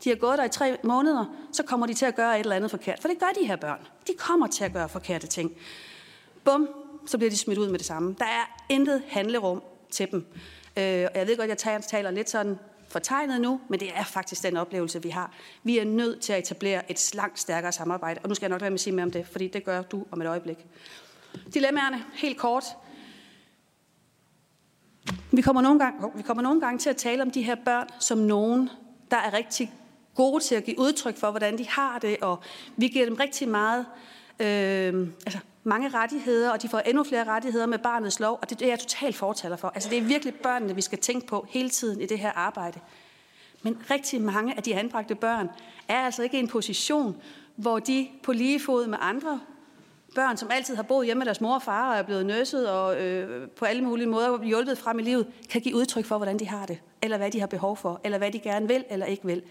de 0.04 0.08
har 0.08 0.16
gået 0.16 0.38
der 0.38 0.44
i 0.44 0.48
tre 0.48 0.76
måneder, 0.84 1.24
så 1.52 1.62
kommer 1.62 1.86
de 1.86 1.94
til 1.94 2.06
at 2.06 2.14
gøre 2.14 2.34
et 2.34 2.40
eller 2.40 2.56
andet 2.56 2.70
forkert. 2.70 3.00
For 3.00 3.08
det 3.08 3.18
gør 3.18 3.40
de 3.40 3.46
her 3.46 3.56
børn. 3.56 3.80
De 4.06 4.12
kommer 4.18 4.46
til 4.46 4.64
at 4.64 4.72
gøre 4.72 4.88
forkerte 4.88 5.26
ting. 5.26 5.52
Bum, 6.44 6.68
så 7.06 7.18
bliver 7.18 7.30
de 7.30 7.36
smidt 7.36 7.58
ud 7.58 7.68
med 7.68 7.78
det 7.78 7.86
samme. 7.86 8.16
Der 8.18 8.24
er 8.24 8.64
intet 8.68 9.02
handlerum 9.08 9.62
til 9.90 10.10
dem. 10.10 10.26
Øh, 10.76 11.06
og 11.14 11.18
jeg 11.18 11.26
ved 11.26 11.36
godt, 11.36 11.50
at 11.50 11.64
jeg 11.66 11.82
taler 11.82 12.10
lidt 12.10 12.30
sådan 12.30 12.58
fortegnet 12.88 13.40
nu, 13.40 13.60
men 13.68 13.80
det 13.80 13.90
er 13.94 14.04
faktisk 14.04 14.42
den 14.42 14.56
oplevelse, 14.56 15.02
vi 15.02 15.08
har. 15.08 15.32
Vi 15.62 15.78
er 15.78 15.84
nødt 15.84 16.20
til 16.20 16.32
at 16.32 16.38
etablere 16.38 16.90
et 16.90 17.14
langt 17.14 17.38
stærkere 17.38 17.72
samarbejde, 17.72 18.20
og 18.22 18.28
nu 18.28 18.34
skal 18.34 18.44
jeg 18.44 18.50
nok 18.50 18.60
være 18.60 18.70
med 18.70 18.76
at 18.76 18.80
sige 18.80 18.94
mere 18.94 19.04
om 19.04 19.10
det, 19.10 19.26
fordi 19.26 19.48
det 19.48 19.64
gør 19.64 19.82
du 19.82 20.04
om 20.10 20.20
et 20.20 20.26
øjeblik. 20.26 20.66
Dilemmaerne, 21.54 22.04
helt 22.14 22.38
kort. 22.38 22.64
Vi 25.32 25.42
kommer, 25.42 25.62
nogle 25.62 25.78
gange, 25.78 26.10
vi 26.16 26.22
kommer 26.22 26.42
nogle 26.42 26.60
gange 26.60 26.78
til 26.78 26.90
at 26.90 26.96
tale 26.96 27.22
om 27.22 27.30
de 27.30 27.42
her 27.42 27.56
børn 27.64 27.86
som 28.00 28.18
nogen, 28.18 28.70
der 29.10 29.16
er 29.16 29.32
rigtig 29.32 29.72
gode 30.14 30.44
til 30.44 30.54
at 30.54 30.64
give 30.64 30.78
udtryk 30.78 31.16
for, 31.16 31.30
hvordan 31.30 31.58
de 31.58 31.68
har 31.68 31.98
det, 31.98 32.16
og 32.20 32.42
vi 32.76 32.88
giver 32.88 33.04
dem 33.04 33.14
rigtig 33.14 33.48
meget 33.48 33.86
øh, 34.40 35.08
altså 35.26 35.38
mange 35.66 35.88
rettigheder, 35.88 36.50
og 36.50 36.62
de 36.62 36.68
får 36.68 36.78
endnu 36.78 37.04
flere 37.04 37.24
rettigheder 37.24 37.66
med 37.66 37.78
barnets 37.78 38.20
lov, 38.20 38.38
og 38.42 38.50
det 38.50 38.62
er 38.62 38.66
jeg 38.66 38.78
totalt 38.78 39.16
fortaler 39.16 39.56
for. 39.56 39.68
Altså 39.68 39.90
det 39.90 39.98
er 39.98 40.02
virkelig 40.02 40.34
børnene, 40.34 40.74
vi 40.74 40.80
skal 40.80 40.98
tænke 40.98 41.26
på 41.26 41.46
hele 41.48 41.70
tiden 41.70 42.00
i 42.00 42.06
det 42.06 42.18
her 42.18 42.32
arbejde. 42.32 42.80
Men 43.62 43.78
rigtig 43.90 44.20
mange 44.20 44.56
af 44.56 44.62
de 44.62 44.74
anbragte 44.74 45.14
børn 45.14 45.50
er 45.88 45.98
altså 45.98 46.22
ikke 46.22 46.36
i 46.36 46.40
en 46.40 46.48
position, 46.48 47.16
hvor 47.56 47.78
de 47.78 48.08
på 48.22 48.32
lige 48.32 48.60
fod 48.60 48.86
med 48.86 48.98
andre 49.00 49.40
børn, 50.14 50.36
som 50.36 50.50
altid 50.50 50.76
har 50.76 50.82
boet 50.82 51.06
hjemme 51.06 51.18
med 51.18 51.26
deres 51.26 51.40
mor 51.40 51.54
og 51.54 51.62
far 51.62 51.90
og 51.90 51.98
er 51.98 52.02
blevet 52.02 52.26
nøsset 52.26 52.70
og 52.70 53.02
øh, 53.02 53.48
på 53.48 53.64
alle 53.64 53.84
mulige 53.84 54.06
måder 54.06 54.44
hjulpet 54.44 54.78
frem 54.78 54.98
i 54.98 55.02
livet, 55.02 55.26
kan 55.50 55.60
give 55.60 55.76
udtryk 55.76 56.04
for, 56.04 56.16
hvordan 56.16 56.38
de 56.38 56.48
har 56.48 56.66
det, 56.66 56.78
eller 57.02 57.16
hvad 57.16 57.30
de 57.30 57.40
har 57.40 57.46
behov 57.46 57.76
for, 57.76 58.00
eller 58.04 58.18
hvad 58.18 58.32
de 58.32 58.38
gerne 58.38 58.68
vil 58.68 58.84
eller 58.90 59.06
ikke 59.06 59.26
vil. 59.26 59.42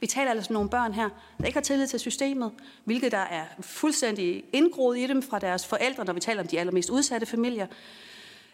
Vi 0.00 0.06
taler 0.06 0.30
altså 0.30 0.50
om 0.50 0.54
nogle 0.54 0.68
børn 0.68 0.92
her, 0.92 1.08
der 1.38 1.44
ikke 1.44 1.56
har 1.56 1.62
tillid 1.62 1.86
til 1.86 2.00
systemet, 2.00 2.52
hvilket 2.84 3.12
der 3.12 3.18
er 3.18 3.44
fuldstændig 3.60 4.44
indgroet 4.52 4.98
i 4.98 5.06
dem 5.06 5.22
fra 5.22 5.38
deres 5.38 5.66
forældre, 5.66 6.04
når 6.04 6.12
vi 6.12 6.20
taler 6.20 6.42
om 6.42 6.48
de 6.48 6.60
allermest 6.60 6.90
udsatte 6.90 7.26
familier. 7.26 7.66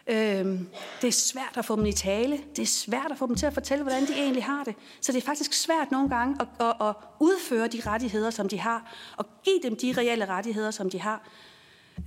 Øhm, 0.07 0.67
det 1.01 1.07
er 1.07 1.11
svært 1.11 1.53
at 1.55 1.65
få 1.65 1.75
dem 1.75 1.85
i 1.85 1.91
tale. 1.91 2.39
Det 2.55 2.61
er 2.61 2.67
svært 2.67 3.11
at 3.11 3.17
få 3.17 3.27
dem 3.27 3.35
til 3.35 3.45
at 3.45 3.53
fortælle, 3.53 3.83
hvordan 3.83 4.05
de 4.05 4.13
egentlig 4.13 4.43
har 4.43 4.63
det. 4.63 4.75
Så 5.01 5.11
det 5.11 5.17
er 5.17 5.25
faktisk 5.25 5.53
svært 5.53 5.91
nogle 5.91 6.09
gange 6.09 6.35
at, 6.39 6.47
at, 6.67 6.87
at 6.87 6.95
udføre 7.19 7.67
de 7.67 7.81
rettigheder, 7.85 8.29
som 8.29 8.49
de 8.49 8.59
har, 8.59 8.95
og 9.17 9.25
give 9.43 9.59
dem 9.63 9.75
de 9.75 9.93
reelle 9.97 10.25
rettigheder, 10.25 10.71
som 10.71 10.89
de 10.89 11.01
har. 11.01 11.27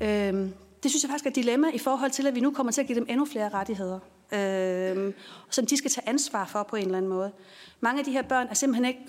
Øhm, 0.03 0.55
det 0.83 0.91
synes 0.91 1.03
jeg 1.03 1.11
faktisk 1.11 1.27
er 1.27 1.31
et 1.31 1.37
dilemma 1.37 1.71
i 1.75 1.79
forhold 1.79 2.11
til, 2.11 2.27
at 2.27 2.35
vi 2.35 2.41
nu 2.41 2.51
kommer 2.51 2.73
til 2.73 2.81
at 2.81 2.87
give 2.87 2.99
dem 2.99 3.07
endnu 3.09 3.25
flere 3.25 3.49
rettigheder, 3.49 3.99
øhm, 4.33 5.15
som 5.51 5.67
de 5.67 5.77
skal 5.77 5.91
tage 5.91 6.09
ansvar 6.09 6.47
for 6.47 6.62
på 6.62 6.77
en 6.77 6.85
eller 6.85 6.97
anden 6.97 7.09
måde. 7.09 7.33
Mange 7.81 7.99
af 7.99 8.05
de 8.05 8.12
her 8.12 8.23
børn 8.23 8.47
er 8.51 8.55
simpelthen 8.55 8.85
ikke 8.85 9.01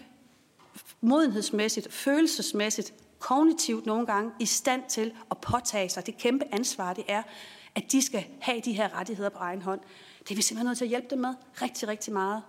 modenhedsmæssigt, 1.02 1.94
følelsesmæssigt, 1.94 2.94
kognitivt 3.20 3.86
nogle 3.86 4.06
gange 4.06 4.32
i 4.40 4.46
stand 4.46 4.84
til 4.90 5.14
at 5.32 5.38
påtage 5.38 5.90
sig 5.90 6.06
det 6.06 6.18
kæmpe 6.18 6.46
ansvar, 6.52 6.94
det 6.94 7.04
er, 7.08 7.24
at 7.76 7.92
de 7.92 8.02
skal 8.02 8.26
have 8.42 8.62
de 8.62 8.74
her 8.74 9.00
rettigheder 9.00 9.30
på 9.30 9.38
egen 9.38 9.62
hånd. 9.62 9.80
Det 10.20 10.32
er 10.32 10.36
vi 10.36 10.42
simpelthen 10.42 10.68
nødt 10.68 10.78
til 10.78 10.86
at 10.86 10.90
hjælpe 10.90 11.08
dem 11.10 11.20
med 11.20 11.34
rigtig, 11.62 11.88
rigtig 11.88 12.14
meget. 12.14 12.44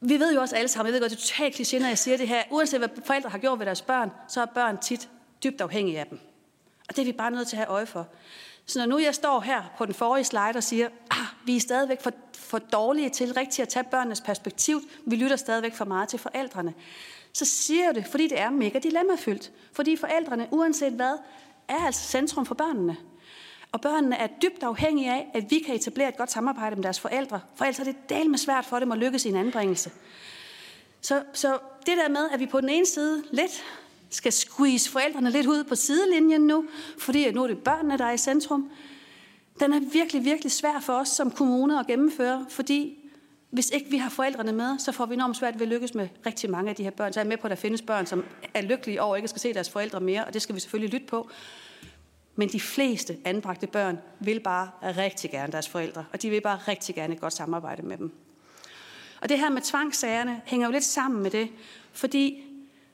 vi 0.00 0.18
ved 0.18 0.34
jo 0.34 0.40
også 0.40 0.56
alle 0.56 0.68
sammen, 0.68 0.86
jeg 0.86 0.92
ved 0.92 1.00
godt, 1.00 1.10
det 1.10 1.16
er 1.16 1.20
totalt 1.20 1.54
kliché, 1.60 1.78
når 1.78 1.88
jeg 1.88 1.98
siger 1.98 2.16
det 2.16 2.28
her, 2.28 2.42
uanset 2.50 2.80
hvad 2.80 2.88
forældre 3.04 3.30
har 3.30 3.38
gjort 3.38 3.58
ved 3.58 3.66
deres 3.66 3.82
børn, 3.82 4.10
så 4.28 4.40
er 4.42 4.46
børn 4.46 4.78
tit 4.78 5.08
dybt 5.44 5.60
afhængige 5.60 6.00
af 6.00 6.06
dem. 6.06 6.20
Og 6.88 6.96
det 6.96 7.02
er 7.02 7.06
vi 7.06 7.12
bare 7.12 7.30
nødt 7.30 7.48
til 7.48 7.56
at 7.56 7.58
have 7.58 7.68
øje 7.68 7.86
for. 7.86 8.08
Så 8.70 8.78
når 8.78 8.86
nu 8.86 8.98
jeg 8.98 9.14
står 9.14 9.40
her 9.40 9.62
på 9.78 9.86
den 9.86 9.94
forrige 9.94 10.24
slide 10.24 10.56
og 10.56 10.62
siger, 10.62 10.88
ah, 11.10 11.26
vi 11.44 11.56
er 11.56 11.60
stadigvæk 11.60 12.02
for, 12.02 12.12
for 12.34 12.58
dårlige 12.58 13.08
til 13.08 13.34
rigtigt 13.34 13.60
at 13.60 13.68
tage 13.68 13.84
børnenes 13.84 14.20
perspektiv, 14.20 14.82
vi 15.06 15.16
lytter 15.16 15.36
stadigvæk 15.36 15.74
for 15.74 15.84
meget 15.84 16.08
til 16.08 16.18
forældrene, 16.18 16.74
så 17.32 17.44
siger 17.44 17.84
jeg 17.84 17.94
det, 17.94 18.06
fordi 18.06 18.28
det 18.28 18.40
er 18.40 18.50
mega 18.50 18.78
dilemmafyldt. 18.78 19.50
Fordi 19.72 19.96
forældrene, 19.96 20.48
uanset 20.50 20.92
hvad, 20.92 21.18
er 21.68 21.86
altså 21.86 22.08
centrum 22.08 22.46
for 22.46 22.54
børnene. 22.54 22.96
Og 23.72 23.80
børnene 23.80 24.16
er 24.16 24.26
dybt 24.42 24.62
afhængige 24.62 25.12
af, 25.12 25.30
at 25.34 25.50
vi 25.50 25.58
kan 25.58 25.74
etablere 25.74 26.08
et 26.08 26.16
godt 26.16 26.30
samarbejde 26.30 26.76
med 26.76 26.82
deres 26.82 27.00
forældre. 27.00 27.40
For 27.54 27.64
ellers 27.64 27.78
er 27.78 27.84
det 27.84 28.08
del 28.08 28.30
med 28.30 28.38
svært 28.38 28.64
for 28.64 28.78
dem 28.78 28.92
at 28.92 28.98
lykkes 28.98 29.24
i 29.24 29.28
en 29.28 29.36
anbringelse. 29.36 29.90
Så, 31.00 31.22
så 31.32 31.58
det 31.86 31.96
der 31.96 32.08
med, 32.08 32.30
at 32.32 32.40
vi 32.40 32.46
på 32.46 32.60
den 32.60 32.68
ene 32.68 32.86
side 32.86 33.24
lidt 33.30 33.64
skal 34.10 34.32
squeeze 34.32 34.90
forældrene 34.90 35.30
lidt 35.30 35.46
ud 35.46 35.64
på 35.64 35.74
sidelinjen 35.74 36.40
nu, 36.40 36.64
fordi 36.98 37.30
nu 37.30 37.42
er 37.42 37.46
det 37.46 37.58
børnene, 37.58 37.98
der 37.98 38.04
er 38.04 38.12
i 38.12 38.18
centrum, 38.18 38.70
den 39.60 39.72
er 39.72 39.80
virkelig, 39.92 40.24
virkelig 40.24 40.52
svær 40.52 40.80
for 40.80 40.92
os 40.92 41.08
som 41.08 41.30
kommune 41.30 41.80
at 41.80 41.86
gennemføre, 41.86 42.46
fordi 42.48 42.96
hvis 43.50 43.70
ikke 43.70 43.90
vi 43.90 43.96
har 43.96 44.10
forældrene 44.10 44.52
med, 44.52 44.78
så 44.78 44.92
får 44.92 45.06
vi 45.06 45.14
enormt 45.14 45.36
svært 45.36 45.54
ved 45.54 45.62
at 45.62 45.68
lykkes 45.68 45.94
med 45.94 46.08
rigtig 46.26 46.50
mange 46.50 46.70
af 46.70 46.76
de 46.76 46.82
her 46.82 46.90
børn. 46.90 47.12
Så 47.12 47.20
jeg 47.20 47.24
er 47.24 47.28
med 47.28 47.36
på, 47.36 47.46
at 47.46 47.50
der 47.50 47.56
findes 47.56 47.82
børn, 47.82 48.06
som 48.06 48.24
er 48.54 48.62
lykkelige 48.62 49.02
over 49.02 49.16
ikke 49.16 49.28
skal 49.28 49.40
se 49.40 49.54
deres 49.54 49.70
forældre 49.70 50.00
mere, 50.00 50.24
og 50.24 50.34
det 50.34 50.42
skal 50.42 50.54
vi 50.54 50.60
selvfølgelig 50.60 50.92
lytte 50.94 51.06
på. 51.06 51.30
Men 52.36 52.48
de 52.48 52.60
fleste 52.60 53.16
anbragte 53.24 53.66
børn 53.66 53.98
vil 54.20 54.40
bare 54.40 54.70
rigtig 54.82 55.30
gerne 55.30 55.52
deres 55.52 55.68
forældre, 55.68 56.04
og 56.12 56.22
de 56.22 56.30
vil 56.30 56.40
bare 56.40 56.58
rigtig 56.68 56.94
gerne 56.94 57.14
et 57.14 57.20
godt 57.20 57.32
samarbejde 57.32 57.82
med 57.82 57.98
dem. 57.98 58.12
Og 59.20 59.28
det 59.28 59.38
her 59.38 59.50
med 59.50 59.62
tvangssagerne 59.62 60.40
hænger 60.44 60.66
jo 60.66 60.72
lidt 60.72 60.84
sammen 60.84 61.22
med 61.22 61.30
det, 61.30 61.48
fordi 61.92 62.44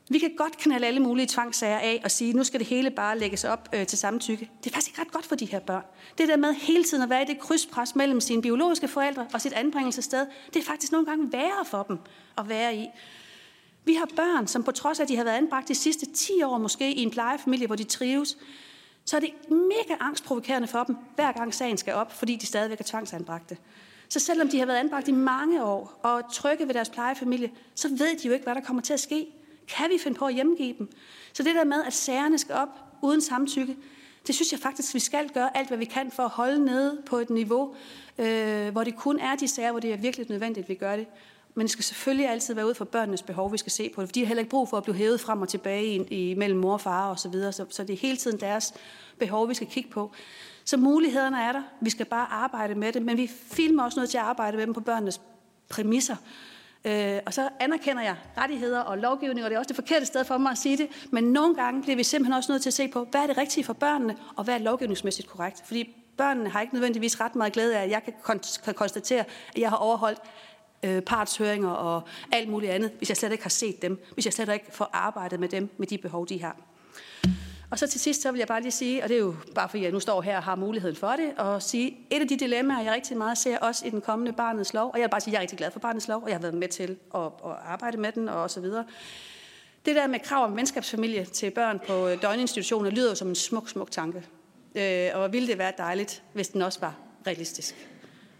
vi 0.08 0.18
kan 0.18 0.30
godt 0.36 0.58
knalde 0.58 0.86
alle 0.86 1.00
mulige 1.00 1.26
tvangssager 1.26 1.78
af 1.78 2.00
og 2.04 2.10
sige, 2.10 2.32
nu 2.32 2.44
skal 2.44 2.60
det 2.60 2.68
hele 2.68 2.90
bare 2.90 3.18
lægges 3.18 3.44
op 3.44 3.68
øh, 3.72 3.86
til 3.86 3.98
samtykke. 3.98 4.50
Det 4.64 4.70
er 4.70 4.74
faktisk 4.74 4.88
ikke 4.88 5.00
ret 5.00 5.12
godt 5.12 5.26
for 5.26 5.34
de 5.34 5.46
her 5.46 5.60
børn. 5.60 5.84
Det 6.18 6.28
der 6.28 6.36
med 6.36 6.54
hele 6.54 6.84
tiden 6.84 7.02
at 7.02 7.10
være 7.10 7.22
i 7.22 7.24
det 7.24 7.40
krydspres 7.40 7.96
mellem 7.96 8.20
sine 8.20 8.42
biologiske 8.42 8.88
forældre 8.88 9.26
og 9.34 9.40
sit 9.40 9.52
anbringelsessted, 9.52 10.26
det 10.54 10.60
er 10.60 10.64
faktisk 10.64 10.92
nogle 10.92 11.06
gange 11.06 11.32
værre 11.32 11.64
for 11.64 11.82
dem 11.82 11.98
at 12.38 12.48
være 12.48 12.76
i. 12.76 12.86
Vi 13.84 13.94
har 13.94 14.08
børn, 14.16 14.46
som 14.46 14.62
på 14.62 14.72
trods 14.72 14.98
af, 15.00 15.02
at 15.02 15.08
de 15.08 15.16
har 15.16 15.24
været 15.24 15.36
anbragt 15.36 15.68
de 15.68 15.74
sidste 15.74 16.06
10 16.06 16.42
år 16.42 16.58
måske 16.58 16.94
i 16.94 17.02
en 17.02 17.10
plejefamilie, 17.10 17.66
hvor 17.66 17.76
de 17.76 17.84
trives, 17.84 18.38
så 19.04 19.16
er 19.16 19.20
det 19.20 19.30
mega 19.50 19.96
angstprovokerende 20.00 20.68
for 20.68 20.84
dem, 20.84 20.96
hver 21.14 21.32
gang 21.32 21.54
sagen 21.54 21.76
skal 21.76 21.94
op, 21.94 22.12
fordi 22.12 22.36
de 22.36 22.46
stadigvæk 22.46 22.80
er 22.80 22.84
tvangsanbragte. 22.84 23.56
Så 24.08 24.20
selvom 24.20 24.48
de 24.48 24.58
har 24.58 24.66
været 24.66 24.78
anbragt 24.78 25.08
i 25.08 25.12
mange 25.12 25.64
år 25.64 26.00
og 26.02 26.18
er 26.18 26.22
trygge 26.32 26.66
ved 26.66 26.74
deres 26.74 26.88
plejefamilie, 26.88 27.50
så 27.74 27.88
ved 27.88 28.18
de 28.18 28.28
jo 28.28 28.32
ikke, 28.32 28.44
hvad 28.44 28.54
der 28.54 28.60
kommer 28.60 28.82
til 28.82 28.92
at 28.92 29.00
ske. 29.00 29.26
Kan 29.68 29.90
vi 29.90 29.98
finde 30.02 30.18
på 30.18 30.26
at 30.26 30.34
hjemgive 30.34 30.74
dem? 30.78 30.88
Så 31.32 31.42
det 31.42 31.54
der 31.54 31.64
med, 31.64 31.84
at 31.86 31.92
sagerne 31.92 32.38
skal 32.38 32.54
op 32.54 32.68
uden 33.02 33.20
samtykke, 33.20 33.76
det 34.26 34.34
synes 34.34 34.52
jeg 34.52 34.60
faktisk, 34.60 34.94
vi 34.94 34.98
skal 34.98 35.28
gøre 35.28 35.56
alt, 35.56 35.68
hvad 35.68 35.78
vi 35.78 35.84
kan 35.84 36.10
for 36.10 36.22
at 36.22 36.30
holde 36.30 36.64
nede 36.64 37.02
på 37.06 37.18
et 37.18 37.30
niveau, 37.30 37.74
øh, 38.18 38.68
hvor 38.68 38.84
det 38.84 38.96
kun 38.96 39.18
er 39.18 39.36
de 39.36 39.48
sager, 39.48 39.70
hvor 39.70 39.80
det 39.80 39.92
er 39.92 39.96
virkelig 39.96 40.26
nødvendigt, 40.30 40.64
at 40.64 40.68
vi 40.68 40.74
gør 40.74 40.96
det. 40.96 41.06
Men 41.54 41.62
det 41.62 41.70
skal 41.70 41.84
selvfølgelig 41.84 42.28
altid 42.28 42.54
være 42.54 42.66
ud 42.66 42.74
fra 42.74 42.84
børnenes 42.84 43.22
behov, 43.22 43.52
vi 43.52 43.58
skal 43.58 43.72
se 43.72 43.90
på 43.94 44.00
det. 44.00 44.08
For 44.08 44.12
de 44.12 44.20
har 44.20 44.26
heller 44.26 44.40
ikke 44.40 44.50
brug 44.50 44.68
for 44.68 44.76
at 44.76 44.82
blive 44.82 44.96
hævet 44.96 45.20
frem 45.20 45.42
og 45.42 45.48
tilbage 45.48 45.86
i, 45.86 46.30
i 46.30 46.34
mellem 46.34 46.58
mor 46.58 46.72
og 46.72 46.80
far 46.80 47.10
og 47.10 47.18
så 47.18 47.28
videre. 47.28 47.52
Så, 47.52 47.66
så 47.70 47.84
det 47.84 47.92
er 47.92 47.96
hele 47.96 48.16
tiden 48.16 48.40
deres 48.40 48.74
behov, 49.18 49.48
vi 49.48 49.54
skal 49.54 49.66
kigge 49.66 49.90
på. 49.90 50.12
Så 50.64 50.76
mulighederne 50.76 51.42
er 51.42 51.52
der. 51.52 51.62
Vi 51.80 51.90
skal 51.90 52.06
bare 52.06 52.26
arbejde 52.26 52.74
med 52.74 52.92
det. 52.92 53.02
Men 53.02 53.16
vi 53.16 53.30
filmer 53.50 53.82
også 53.82 54.00
nødt 54.00 54.10
til 54.10 54.18
at 54.18 54.24
arbejde 54.24 54.56
med 54.56 54.66
dem 54.66 54.74
på 54.74 54.80
børnenes 54.80 55.20
præmisser. 55.68 56.16
Øh, 56.86 57.20
og 57.26 57.34
så 57.34 57.48
anerkender 57.60 58.02
jeg 58.02 58.16
rettigheder 58.38 58.80
og 58.80 58.98
lovgivning, 58.98 59.44
og 59.44 59.50
det 59.50 59.54
er 59.54 59.58
også 59.58 59.68
det 59.68 59.76
forkerte 59.76 60.06
sted 60.06 60.24
for 60.24 60.38
mig 60.38 60.50
at 60.50 60.58
sige 60.58 60.76
det, 60.76 60.88
men 61.10 61.24
nogle 61.24 61.54
gange 61.54 61.82
bliver 61.82 61.96
vi 61.96 62.02
simpelthen 62.02 62.34
også 62.34 62.52
nødt 62.52 62.62
til 62.62 62.70
at 62.70 62.74
se 62.74 62.88
på, 62.88 63.06
hvad 63.10 63.20
er 63.22 63.26
det 63.26 63.38
rigtige 63.38 63.64
for 63.64 63.72
børnene, 63.72 64.16
og 64.36 64.44
hvad 64.44 64.54
er 64.54 64.58
lovgivningsmæssigt 64.58 65.28
korrekt. 65.28 65.62
Fordi 65.66 65.96
børnene 66.16 66.50
har 66.50 66.60
ikke 66.60 66.74
nødvendigvis 66.74 67.20
ret 67.20 67.36
meget 67.36 67.52
glæde 67.52 67.78
af, 67.78 67.82
at 67.82 67.90
jeg 67.90 68.02
kan, 68.04 68.12
kon- 68.28 68.64
kan 68.64 68.74
konstatere, 68.74 69.20
at 69.20 69.58
jeg 69.58 69.68
har 69.70 69.76
overholdt 69.76 70.18
øh, 70.82 71.02
partshøringer 71.02 71.68
og 71.70 72.02
alt 72.32 72.48
muligt 72.48 72.72
andet, 72.72 72.90
hvis 72.98 73.08
jeg 73.08 73.16
slet 73.16 73.32
ikke 73.32 73.44
har 73.44 73.50
set 73.50 73.82
dem, 73.82 74.04
hvis 74.14 74.24
jeg 74.24 74.32
slet 74.32 74.52
ikke 74.52 74.66
får 74.72 74.90
arbejdet 74.92 75.40
med 75.40 75.48
dem, 75.48 75.68
med 75.78 75.86
de 75.86 75.98
behov, 75.98 76.28
de 76.28 76.42
har. 76.42 76.56
Og 77.70 77.78
så 77.78 77.86
til 77.86 78.00
sidst, 78.00 78.22
så 78.22 78.32
vil 78.32 78.38
jeg 78.38 78.48
bare 78.48 78.62
lige 78.62 78.72
sige, 78.72 79.02
og 79.02 79.08
det 79.08 79.14
er 79.14 79.18
jo 79.18 79.34
bare 79.54 79.68
fordi, 79.68 79.82
jeg 79.82 79.92
nu 79.92 80.00
står 80.00 80.22
her 80.22 80.36
og 80.36 80.42
har 80.42 80.56
muligheden 80.56 80.96
for 80.96 81.12
det, 81.12 81.32
og 81.36 81.62
sige, 81.62 81.98
et 82.10 82.20
af 82.20 82.28
de 82.28 82.36
dilemmaer, 82.36 82.82
jeg 82.82 82.92
rigtig 82.92 83.16
meget 83.16 83.38
ser 83.38 83.58
også 83.58 83.86
i 83.86 83.90
den 83.90 84.00
kommende 84.00 84.32
barnets 84.32 84.74
lov, 84.74 84.90
og 84.90 84.98
jeg 84.98 85.02
vil 85.02 85.10
bare 85.10 85.20
sige, 85.20 85.30
at 85.30 85.32
jeg 85.32 85.38
er 85.38 85.42
rigtig 85.42 85.58
glad 85.58 85.70
for 85.70 85.80
barnets 85.80 86.08
lov, 86.08 86.22
og 86.22 86.28
jeg 86.28 86.36
har 86.36 86.42
været 86.42 86.54
med 86.54 86.68
til 86.68 86.96
at, 87.14 87.20
at 87.20 87.52
arbejde 87.64 87.96
med 87.96 88.12
den, 88.12 88.28
og 88.28 88.50
så 88.50 88.60
videre. 88.60 88.84
Det 89.86 89.96
der 89.96 90.06
med 90.06 90.20
krav 90.20 90.44
om 90.44 90.56
venskabsfamilie 90.56 91.24
til 91.24 91.50
børn 91.50 91.80
på 91.86 92.08
øh, 92.08 92.22
døgninstitutioner, 92.22 92.90
lyder 92.90 93.08
jo 93.08 93.14
som 93.14 93.28
en 93.28 93.34
smuk, 93.34 93.68
smuk 93.68 93.90
tanke. 93.90 94.22
Øh, 94.74 95.10
og 95.14 95.32
ville 95.32 95.48
det 95.48 95.58
være 95.58 95.72
dejligt, 95.78 96.22
hvis 96.32 96.48
den 96.48 96.62
også 96.62 96.80
var 96.80 96.96
realistisk, 97.26 97.88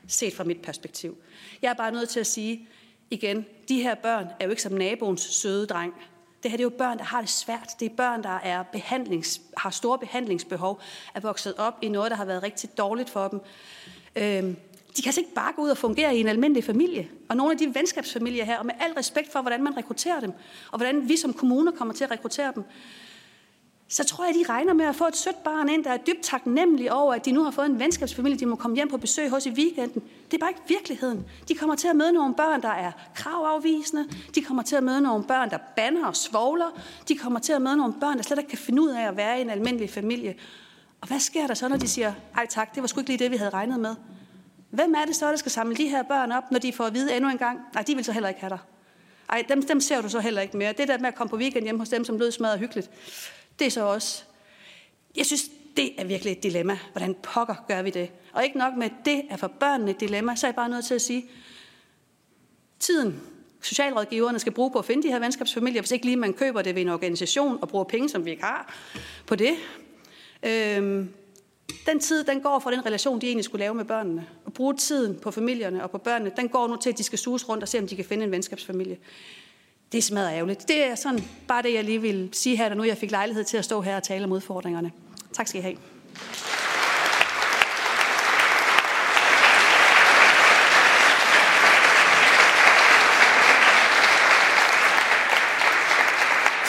set 0.09 0.35
fra 0.35 0.45
mit 0.45 0.63
perspektiv. 0.63 1.17
Jeg 1.63 1.71
er 1.71 1.75
bare 1.75 1.93
nødt 1.93 2.09
til 2.09 2.21
at 2.21 2.27
sige 2.27 2.69
igen, 3.11 3.47
de 3.69 3.83
her 3.83 3.95
børn 3.95 4.27
er 4.41 4.45
jo 4.45 4.51
ikke 4.51 4.63
som 4.63 4.73
naboens 4.73 5.21
søde 5.21 5.67
dreng, 5.67 5.95
det 6.43 6.51
her 6.51 6.57
det 6.57 6.65
er 6.65 6.71
jo 6.71 6.79
børn, 6.79 6.99
der 6.99 7.05
har 7.05 7.21
det 7.21 7.31
svært. 7.31 7.69
Det 7.81 7.93
er 7.93 7.97
børn, 7.97 8.23
der 8.23 8.39
er 8.43 8.63
behandlings, 8.63 9.41
har 9.57 9.71
store 9.71 9.99
behandlingsbehov, 9.99 10.81
er 11.15 11.21
vokset 11.21 11.55
op 11.59 11.79
i 11.83 11.89
noget, 11.89 12.11
der 12.11 12.17
har 12.17 12.25
været 12.25 12.43
rigtig 12.43 12.79
dårligt 12.79 13.11
for 13.11 13.29
dem. 13.29 13.41
Øhm, 14.17 14.57
de 14.97 15.03
kan 15.03 15.09
altså 15.09 15.21
ikke 15.21 15.35
bare 15.35 15.53
gå 15.57 15.63
ud 15.63 15.71
og 15.71 15.79
fungere 15.79 16.17
i 16.17 16.21
en 16.21 16.29
almindelig 16.29 16.65
familie. 16.65 17.09
Og 17.29 17.37
nogle 17.37 17.53
af 17.53 17.59
de 17.59 17.75
venskabsfamilier 17.75 18.45
her, 18.45 18.59
og 18.59 18.67
med 18.67 18.75
al 18.81 18.93
respekt 18.93 19.33
for, 19.33 19.41
hvordan 19.41 19.63
man 19.63 19.77
rekrutterer 19.77 20.21
dem, 20.21 20.33
og 20.73 20.79
hvordan 20.79 21.09
vi 21.09 21.17
som 21.17 21.33
kommuner 21.33 21.73
kommer 21.73 21.95
til 21.95 22.05
at 22.05 22.11
rekruttere 22.11 22.53
dem, 22.55 22.65
så 23.89 24.05
tror 24.05 24.25
jeg, 24.25 24.35
de 24.35 24.53
regner 24.53 24.73
med 24.73 24.85
at 24.85 24.97
få 24.97 25.07
et 25.07 25.17
sødt 25.17 25.43
barn 25.45 25.69
ind, 25.69 25.85
der 25.85 25.91
er 25.91 25.97
dybt 25.97 26.23
taknemmelig 26.23 26.93
over, 26.93 27.15
at 27.15 27.25
de 27.25 27.33
nu 27.33 27.45
har 27.45 27.51
fået 27.51 27.67
en 27.67 27.79
venskabsfamilie, 27.79 28.39
de 28.39 28.47
må 28.47 28.57
komme 28.57 28.77
hjem 28.77 28.89
på 28.89 28.97
besøg 28.97 29.31
hos 29.31 29.47
i 29.47 29.51
weekenden. 29.51 30.03
Det 30.31 30.35
er 30.35 30.39
bare 30.39 30.51
ikke 30.51 30.63
virkeligheden. 30.69 31.25
De 31.49 31.55
kommer 31.55 31.77
til 31.77 31.89
at 31.89 31.97
møde 31.97 32.13
nogle 32.13 32.35
børn, 32.35 32.63
der 32.63 32.69
er 32.69 32.93
kravafvisende. 33.15 34.09
De 34.35 34.43
kommer 34.43 34.63
til 34.63 34.77
at 34.77 34.83
møde 34.83 35.01
nogle 35.01 35.25
børn, 35.25 35.51
der 35.51 35.59
banner 35.77 36.07
og 36.07 36.17
svogler. 36.17 36.81
De 37.09 37.17
kommer 37.17 37.39
til 37.39 37.53
at 37.53 37.63
møde 37.63 37.77
nogle 37.77 37.95
børn, 38.01 38.17
der 38.17 38.23
slet 38.23 38.39
ikke 38.39 38.49
kan 38.49 38.59
finde 38.59 38.83
ud 38.83 38.89
af 38.89 39.09
at 39.09 39.17
være 39.17 39.39
i 39.39 39.41
en 39.41 39.51
almindelig 39.51 39.91
familie. 39.91 40.35
Og 41.01 41.09
hvad 41.09 41.21
sker 41.21 41.47
der 41.47 41.55
så, 41.55 41.69
når 41.69 41.77
de 41.77 41.89
siger, 41.89 42.13
ej 42.37 42.47
tak, 42.47 42.75
det 42.75 42.83
var 42.83 42.87
sgu 42.87 43.01
ikke 43.01 43.11
lige 43.11 43.19
det, 43.19 43.31
vi 43.31 43.37
havde 43.37 43.51
regnet 43.51 43.81
med? 43.81 43.95
Hvem 44.71 44.95
er 44.95 45.05
det 45.05 45.17
så, 45.17 45.31
der 45.31 45.37
skal 45.37 45.53
samle 45.53 45.77
de 45.77 45.89
her 45.89 46.03
børn 46.03 46.33
op, 46.33 46.51
når 46.51 46.59
de 46.59 46.73
får 46.73 46.85
at 46.85 46.95
vide 46.95 47.17
endnu 47.17 47.31
en 47.31 47.39
gang, 47.39 47.61
nej, 47.75 47.83
de 47.83 47.95
vil 47.95 48.05
så 48.05 48.13
heller 48.13 48.29
ikke 48.29 48.41
have 48.41 48.51
dig. 48.51 48.59
Ej, 49.29 49.45
dem, 49.49 49.63
dem 49.63 49.81
ser 49.81 50.01
du 50.01 50.09
så 50.09 50.21
heller 50.21 50.43
ikke 50.43 50.57
mere. 50.57 50.73
Det 50.73 50.89
der 50.89 50.99
med 50.99 51.09
at 51.09 51.15
komme 51.15 51.31
på 51.31 51.37
weekend 51.37 51.65
hjem 51.65 51.79
hos 51.79 51.89
dem, 51.89 52.05
som 52.05 52.19
lød 52.19 52.31
smadret 52.31 52.59
hyggeligt, 52.59 52.91
det 53.59 53.67
er 53.67 53.71
så 53.71 53.85
også, 53.85 54.23
jeg 55.17 55.27
synes, 55.27 55.43
det 55.77 56.01
er 56.01 56.05
virkelig 56.05 56.33
et 56.33 56.43
dilemma. 56.43 56.79
Hvordan 56.93 57.15
pokker 57.23 57.55
gør 57.69 57.83
vi 57.83 57.91
det? 57.91 58.11
Og 58.33 58.45
ikke 58.45 58.59
nok 58.59 58.75
med, 58.77 58.87
at 58.87 58.93
det 59.05 59.23
er 59.31 59.37
for 59.37 59.47
børnene 59.47 59.91
et 59.91 60.01
dilemma, 60.01 60.37
så 60.37 60.47
er 60.47 60.49
jeg 60.49 60.55
bare 60.55 60.69
nødt 60.69 60.85
til 60.85 60.95
at 60.95 61.03
sige, 61.03 61.25
tiden, 62.81 63.23
socialrådgiverne 63.61 64.39
skal 64.39 64.53
bruge 64.53 64.71
på 64.71 64.79
at 64.79 64.85
finde 64.85 65.03
de 65.03 65.09
her 65.09 65.19
venskabsfamilier, 65.19 65.81
hvis 65.83 65.91
ikke 65.91 66.05
lige 66.05 66.17
man 66.17 66.33
køber 66.33 66.63
det 66.63 66.75
ved 66.75 66.83
en 66.83 66.89
organisation 66.89 67.59
og 67.63 67.69
bruger 67.69 67.85
penge, 67.85 68.09
som 68.09 68.25
vi 68.25 68.31
ikke 68.31 68.43
har 68.43 68.75
på 69.27 69.37
det. 69.37 69.55
Øhm, 70.43 71.09
den 71.87 72.01
tid, 72.01 72.25
den 72.25 72.41
går 72.41 72.59
fra 72.59 72.71
den 72.71 72.87
relation, 72.87 73.21
de 73.21 73.27
egentlig 73.27 73.45
skulle 73.45 73.61
lave 73.61 73.75
med 73.75 73.85
børnene. 73.85 74.27
Og 74.45 74.53
bruge 74.53 74.75
tiden 74.75 75.19
på 75.19 75.31
familierne 75.31 75.83
og 75.83 75.91
på 75.91 75.99
børnene, 75.99 76.33
den 76.37 76.49
går 76.49 76.69
nu 76.69 76.77
til, 76.77 76.91
at 76.91 76.99
de 76.99 77.03
skal 77.03 77.19
suges 77.19 77.49
rundt 77.49 77.63
og 77.63 77.69
se, 77.69 77.79
om 77.79 77.87
de 77.87 77.97
kan 77.97 78.05
finde 78.05 78.25
en 78.25 78.31
venskabsfamilie. 78.31 78.99
Det 79.93 79.99
er 79.99 80.03
smadret 80.03 80.33
ærgerligt. 80.33 80.69
Det 80.69 80.85
er 80.85 80.95
sådan 80.95 81.25
bare 81.49 81.63
det, 81.63 81.75
jeg 81.75 81.85
lige 81.85 82.01
vil 82.01 82.29
sige 82.33 82.57
her, 82.57 82.69
da 82.69 82.75
nu 82.75 82.85
jeg 82.85 82.97
fik 82.97 83.11
lejlighed 83.11 83.45
til 83.45 83.57
at 83.57 83.65
stå 83.65 83.81
her 83.81 83.97
og 83.97 84.03
tale 84.03 84.25
om 84.25 84.33
udfordringerne. 84.33 84.93
Tak 85.33 85.47
skal 85.47 85.61
I 85.61 85.63
have. 85.63 85.77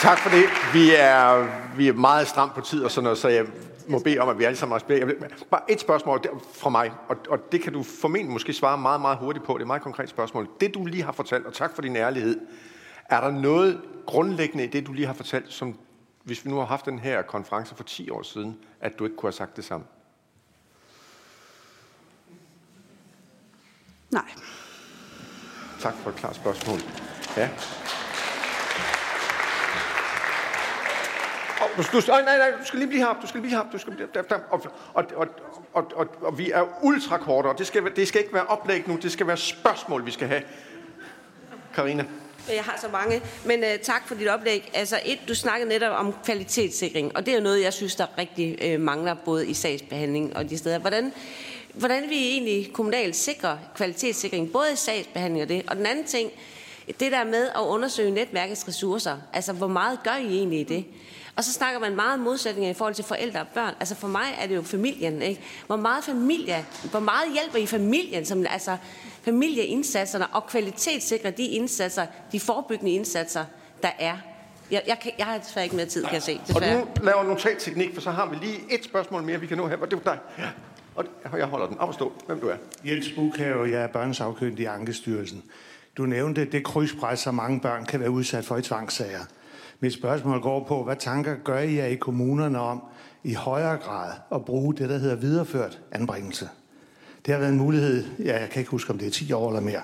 Tak 0.00 0.18
for 0.18 0.30
det. 0.30 0.44
Vi 0.72 0.94
er, 0.94 1.48
vi 1.76 1.88
er 1.88 1.92
meget 1.92 2.28
stramt 2.28 2.54
på 2.54 2.60
tid 2.60 2.84
og 2.84 2.90
sådan 2.90 3.04
noget, 3.04 3.18
så 3.18 3.28
jeg 3.28 3.46
må 3.88 3.98
bede 3.98 4.18
om, 4.18 4.28
at 4.28 4.38
vi 4.38 4.44
alle 4.44 4.56
sammen 4.56 4.76
respekterer. 4.76 5.28
Bare 5.50 5.70
et 5.70 5.80
spørgsmål 5.80 6.20
fra 6.54 6.70
mig, 6.70 6.90
og, 7.08 7.16
og 7.28 7.52
det 7.52 7.62
kan 7.62 7.72
du 7.72 7.82
formentlig 7.82 8.32
måske 8.32 8.52
svare 8.52 8.78
meget, 8.78 9.00
meget 9.00 9.18
hurtigt 9.18 9.44
på. 9.44 9.52
Det 9.52 9.58
er 9.58 9.62
et 9.62 9.66
meget 9.66 9.82
konkret 9.82 10.08
spørgsmål. 10.08 10.48
Det 10.60 10.74
du 10.74 10.86
lige 10.86 11.02
har 11.02 11.12
fortalt, 11.12 11.46
og 11.46 11.54
tak 11.54 11.74
for 11.74 11.82
din 11.82 11.96
ærlighed, 11.96 12.40
er 13.08 13.20
der 13.20 13.30
noget 13.30 13.80
grundlæggende 14.06 14.64
i 14.64 14.66
det, 14.66 14.86
du 14.86 14.92
lige 14.92 15.06
har 15.06 15.14
fortalt, 15.14 15.52
som 15.52 15.78
hvis 16.24 16.44
vi 16.44 16.50
nu 16.50 16.56
har 16.56 16.66
haft 16.66 16.84
den 16.84 16.98
her 16.98 17.22
konference 17.22 17.74
for 17.74 17.84
10 17.84 18.10
år 18.10 18.22
siden, 18.22 18.58
at 18.80 18.98
du 18.98 19.04
ikke 19.04 19.16
kunne 19.16 19.26
have 19.26 19.32
sagt 19.32 19.56
det 19.56 19.64
samme? 19.64 19.86
Nej. 24.10 24.30
Tak 25.80 25.94
for 25.94 26.10
et 26.10 26.16
klart 26.16 26.36
spørgsmål. 26.36 26.78
Ja. 27.36 27.50
Oh, 31.62 31.76
du, 31.76 31.82
du, 31.92 32.02
nej, 32.08 32.38
nej, 32.38 32.50
du 32.60 32.64
skal 32.64 32.78
lige 32.78 32.88
blive 32.88 33.02
her. 33.02 33.20
Du 33.22 33.26
skal 33.26 33.40
lige 33.40 33.48
blive 33.48 33.62
her. 33.62 33.70
Du 33.70 33.78
skal 33.78 33.92
blive, 33.94 34.08
der, 34.14 34.22
der, 34.22 34.38
og, 34.50 34.66
og, 34.94 35.04
og, 35.16 35.28
og, 35.72 35.92
og, 35.94 36.06
og, 36.20 36.38
vi 36.38 36.50
er 36.50 36.64
ultrakorte, 36.82 37.46
og 37.46 37.58
det 37.58 37.66
skal, 37.66 37.96
det 37.96 38.08
skal 38.08 38.20
ikke 38.20 38.34
være 38.34 38.46
oplæg 38.46 38.88
nu, 38.88 38.96
det 38.96 39.12
skal 39.12 39.26
være 39.26 39.36
spørgsmål, 39.36 40.06
vi 40.06 40.10
skal 40.10 40.28
have. 40.28 40.42
Karina. 41.74 42.04
Øh, 42.48 42.54
jeg 42.54 42.64
har 42.64 42.78
så 42.80 42.88
mange, 42.88 43.22
men 43.44 43.60
uh, 43.60 43.80
tak 43.82 44.08
for 44.08 44.14
dit 44.14 44.28
oplæg. 44.28 44.70
Altså 44.74 45.00
et, 45.04 45.18
du 45.28 45.34
snakkede 45.34 45.68
netop 45.68 45.98
om 45.98 46.14
kvalitetssikring, 46.24 47.16
og 47.16 47.26
det 47.26 47.32
er 47.32 47.36
jo 47.36 47.42
noget, 47.42 47.62
jeg 47.62 47.72
synes, 47.72 47.96
der 47.96 48.06
rigtig 48.18 48.74
uh, 48.74 48.80
mangler 48.80 49.14
både 49.14 49.46
i 49.46 49.54
sagsbehandling 49.54 50.36
og 50.36 50.50
de 50.50 50.58
steder. 50.58 50.78
Hvordan, 50.78 51.12
hvordan 51.74 52.10
vi 52.10 52.28
egentlig 52.28 52.72
kommunalt 52.72 53.16
sikrer 53.16 53.56
kvalitetssikring, 53.76 54.52
både 54.52 54.72
i 54.72 54.76
sagsbehandling 54.76 55.42
og 55.42 55.48
det. 55.48 55.62
Og 55.66 55.76
den 55.76 55.86
anden 55.86 56.04
ting, 56.04 56.30
det 57.00 57.12
der 57.12 57.24
med 57.24 57.48
at 57.48 57.60
undersøge 57.60 58.10
netværkets 58.10 58.68
ressourcer. 58.68 59.16
Altså, 59.32 59.52
hvor 59.52 59.66
meget 59.66 59.98
gør 60.04 60.16
I 60.16 60.36
egentlig 60.36 60.60
i 60.60 60.64
det? 60.64 60.84
Og 61.36 61.44
så 61.44 61.52
snakker 61.52 61.80
man 61.80 61.96
meget 61.96 62.14
om 62.14 62.20
modsætninger 62.20 62.70
i 62.70 62.74
forhold 62.74 62.94
til 62.94 63.04
forældre 63.04 63.40
og 63.40 63.46
børn. 63.54 63.74
Altså 63.80 63.94
for 63.94 64.08
mig 64.08 64.38
er 64.40 64.46
det 64.46 64.56
jo 64.56 64.62
familien, 64.62 65.22
ikke? 65.22 65.40
Hvor 65.66 65.76
meget 65.76 66.04
familie, 66.04 66.66
hvor 66.90 67.00
meget 67.00 67.32
hjælper 67.32 67.58
I 67.58 67.66
familien, 67.66 68.26
som 68.26 68.46
altså 68.50 68.76
familieindsatserne 69.28 70.26
og 70.26 70.46
kvalitetssikre 70.46 71.30
de 71.30 71.46
indsatser, 71.46 72.06
de 72.32 72.40
forebyggende 72.40 72.92
indsatser, 72.92 73.44
der 73.82 73.90
er. 73.98 74.16
Jeg, 74.70 74.82
jeg, 74.86 74.98
kan, 75.02 75.12
jeg 75.18 75.26
har 75.26 75.38
desværre 75.38 75.64
ikke 75.64 75.76
mere 75.76 75.86
tid, 75.86 76.04
kan 76.04 76.14
jeg 76.14 76.22
se. 76.22 76.40
Desværre. 76.46 76.80
Og 76.80 76.88
nu 76.98 77.04
laver 77.04 77.22
notatteknik, 77.22 77.94
for 77.94 78.00
så 78.00 78.10
har 78.10 78.26
vi 78.26 78.36
lige 78.36 78.58
et 78.70 78.84
spørgsmål 78.84 79.22
mere, 79.22 79.40
vi 79.40 79.46
kan 79.46 79.56
nå 79.56 79.68
her. 79.68 79.76
Og 79.76 79.90
det 79.90 79.96
er 79.96 80.02
dig. 80.02 80.18
Ja. 80.38 80.48
Og 81.32 81.38
jeg 81.38 81.46
holder 81.46 81.66
den. 81.66 81.78
Op 81.78 81.88
og 81.88 81.94
stå. 81.94 82.12
Hvem 82.26 82.40
du 82.40 82.48
er. 82.48 82.56
Jens 82.84 83.12
Bukhave, 83.16 83.70
jeg 83.70 83.82
er 83.82 83.86
børnesafkyndig 83.86 84.62
i 84.62 84.64
Ankestyrelsen. 84.64 85.42
Du 85.96 86.06
nævnte 86.06 86.44
det 86.44 86.64
krydspres, 86.64 87.20
som 87.20 87.34
mange 87.34 87.60
børn 87.60 87.84
kan 87.84 88.00
være 88.00 88.10
udsat 88.10 88.44
for 88.44 88.56
i 88.56 88.62
tvangssager. 88.62 89.24
Mit 89.80 89.92
spørgsmål 89.92 90.40
går 90.40 90.64
på, 90.64 90.84
hvad 90.84 90.96
tanker 90.96 91.36
gør 91.44 91.58
I 91.58 91.92
i 91.92 91.96
kommunerne 91.96 92.60
om 92.60 92.82
i 93.24 93.34
højere 93.34 93.76
grad 93.76 94.12
at 94.32 94.44
bruge 94.44 94.74
det, 94.74 94.88
der 94.88 94.98
hedder 94.98 95.16
videreført 95.16 95.78
anbringelse? 95.92 96.48
Det 97.28 97.34
har 97.34 97.40
været 97.40 97.52
en 97.52 97.58
mulighed, 97.58 98.04
ja, 98.24 98.40
jeg 98.40 98.50
kan 98.50 98.60
ikke 98.60 98.70
huske, 98.70 98.90
om 98.90 98.98
det 98.98 99.06
er 99.06 99.10
10 99.10 99.32
år 99.32 99.48
eller 99.48 99.60
mere. 99.60 99.80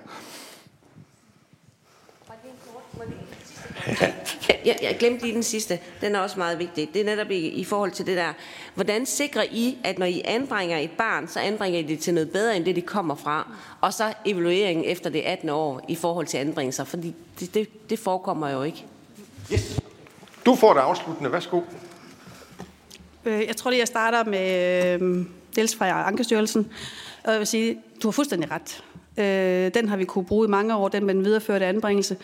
Jeg, 4.64 4.78
jeg 4.82 4.96
glemte 4.98 5.22
lige 5.22 5.34
den 5.34 5.42
sidste. 5.42 5.78
Den 6.00 6.14
er 6.14 6.20
også 6.20 6.38
meget 6.38 6.58
vigtig. 6.58 6.90
Det 6.94 7.00
er 7.00 7.04
netop 7.04 7.30
i, 7.30 7.48
i 7.48 7.64
forhold 7.64 7.90
til 7.90 8.06
det 8.06 8.16
der. 8.16 8.32
Hvordan 8.74 9.06
sikrer 9.06 9.42
I, 9.42 9.78
at 9.84 9.98
når 9.98 10.06
I 10.06 10.22
anbringer 10.24 10.78
et 10.78 10.90
barn, 10.90 11.28
så 11.28 11.40
anbringer 11.40 11.78
I 11.78 11.82
det 11.82 11.98
til 11.98 12.14
noget 12.14 12.30
bedre, 12.30 12.56
end 12.56 12.64
det, 12.64 12.76
de 12.76 12.82
kommer 12.82 13.14
fra? 13.14 13.52
Og 13.80 13.92
så 13.92 14.12
evalueringen 14.24 14.84
efter 14.84 15.10
det 15.10 15.20
18 15.20 15.48
år 15.48 15.84
i 15.88 15.94
forhold 15.94 16.26
til 16.26 16.38
anbringelser. 16.38 16.84
Fordi 16.84 17.14
det, 17.40 17.54
det, 17.54 17.90
det 17.90 17.98
forekommer 17.98 18.48
jo 18.48 18.62
ikke. 18.62 18.84
Yes. 19.52 19.80
Du 20.46 20.54
får 20.54 20.72
det 20.72 20.80
afsluttende. 20.80 21.32
Værsgo. 21.32 21.60
Øh, 23.24 23.46
jeg 23.46 23.56
tror 23.56 23.70
lige, 23.70 23.80
jeg 23.80 23.88
starter 23.88 24.24
med 24.24 25.00
øh, 25.00 25.26
dels 25.56 25.76
fra 25.76 26.06
Ankestyrelsen. 26.06 26.70
Og 27.24 27.32
jeg 27.32 27.38
vil 27.38 27.46
sige, 27.46 27.78
du 28.02 28.08
har 28.08 28.12
fuldstændig 28.12 28.50
ret. 28.50 28.84
Øh, 29.18 29.74
den 29.74 29.88
har 29.88 29.96
vi 29.96 30.04
kunne 30.04 30.24
bruge 30.24 30.46
i 30.46 30.50
mange 30.50 30.76
år, 30.76 30.88
den 30.88 31.04
med 31.04 31.14
den 31.14 31.24
videreførte 31.24 31.66
anbringelse. 31.66 32.16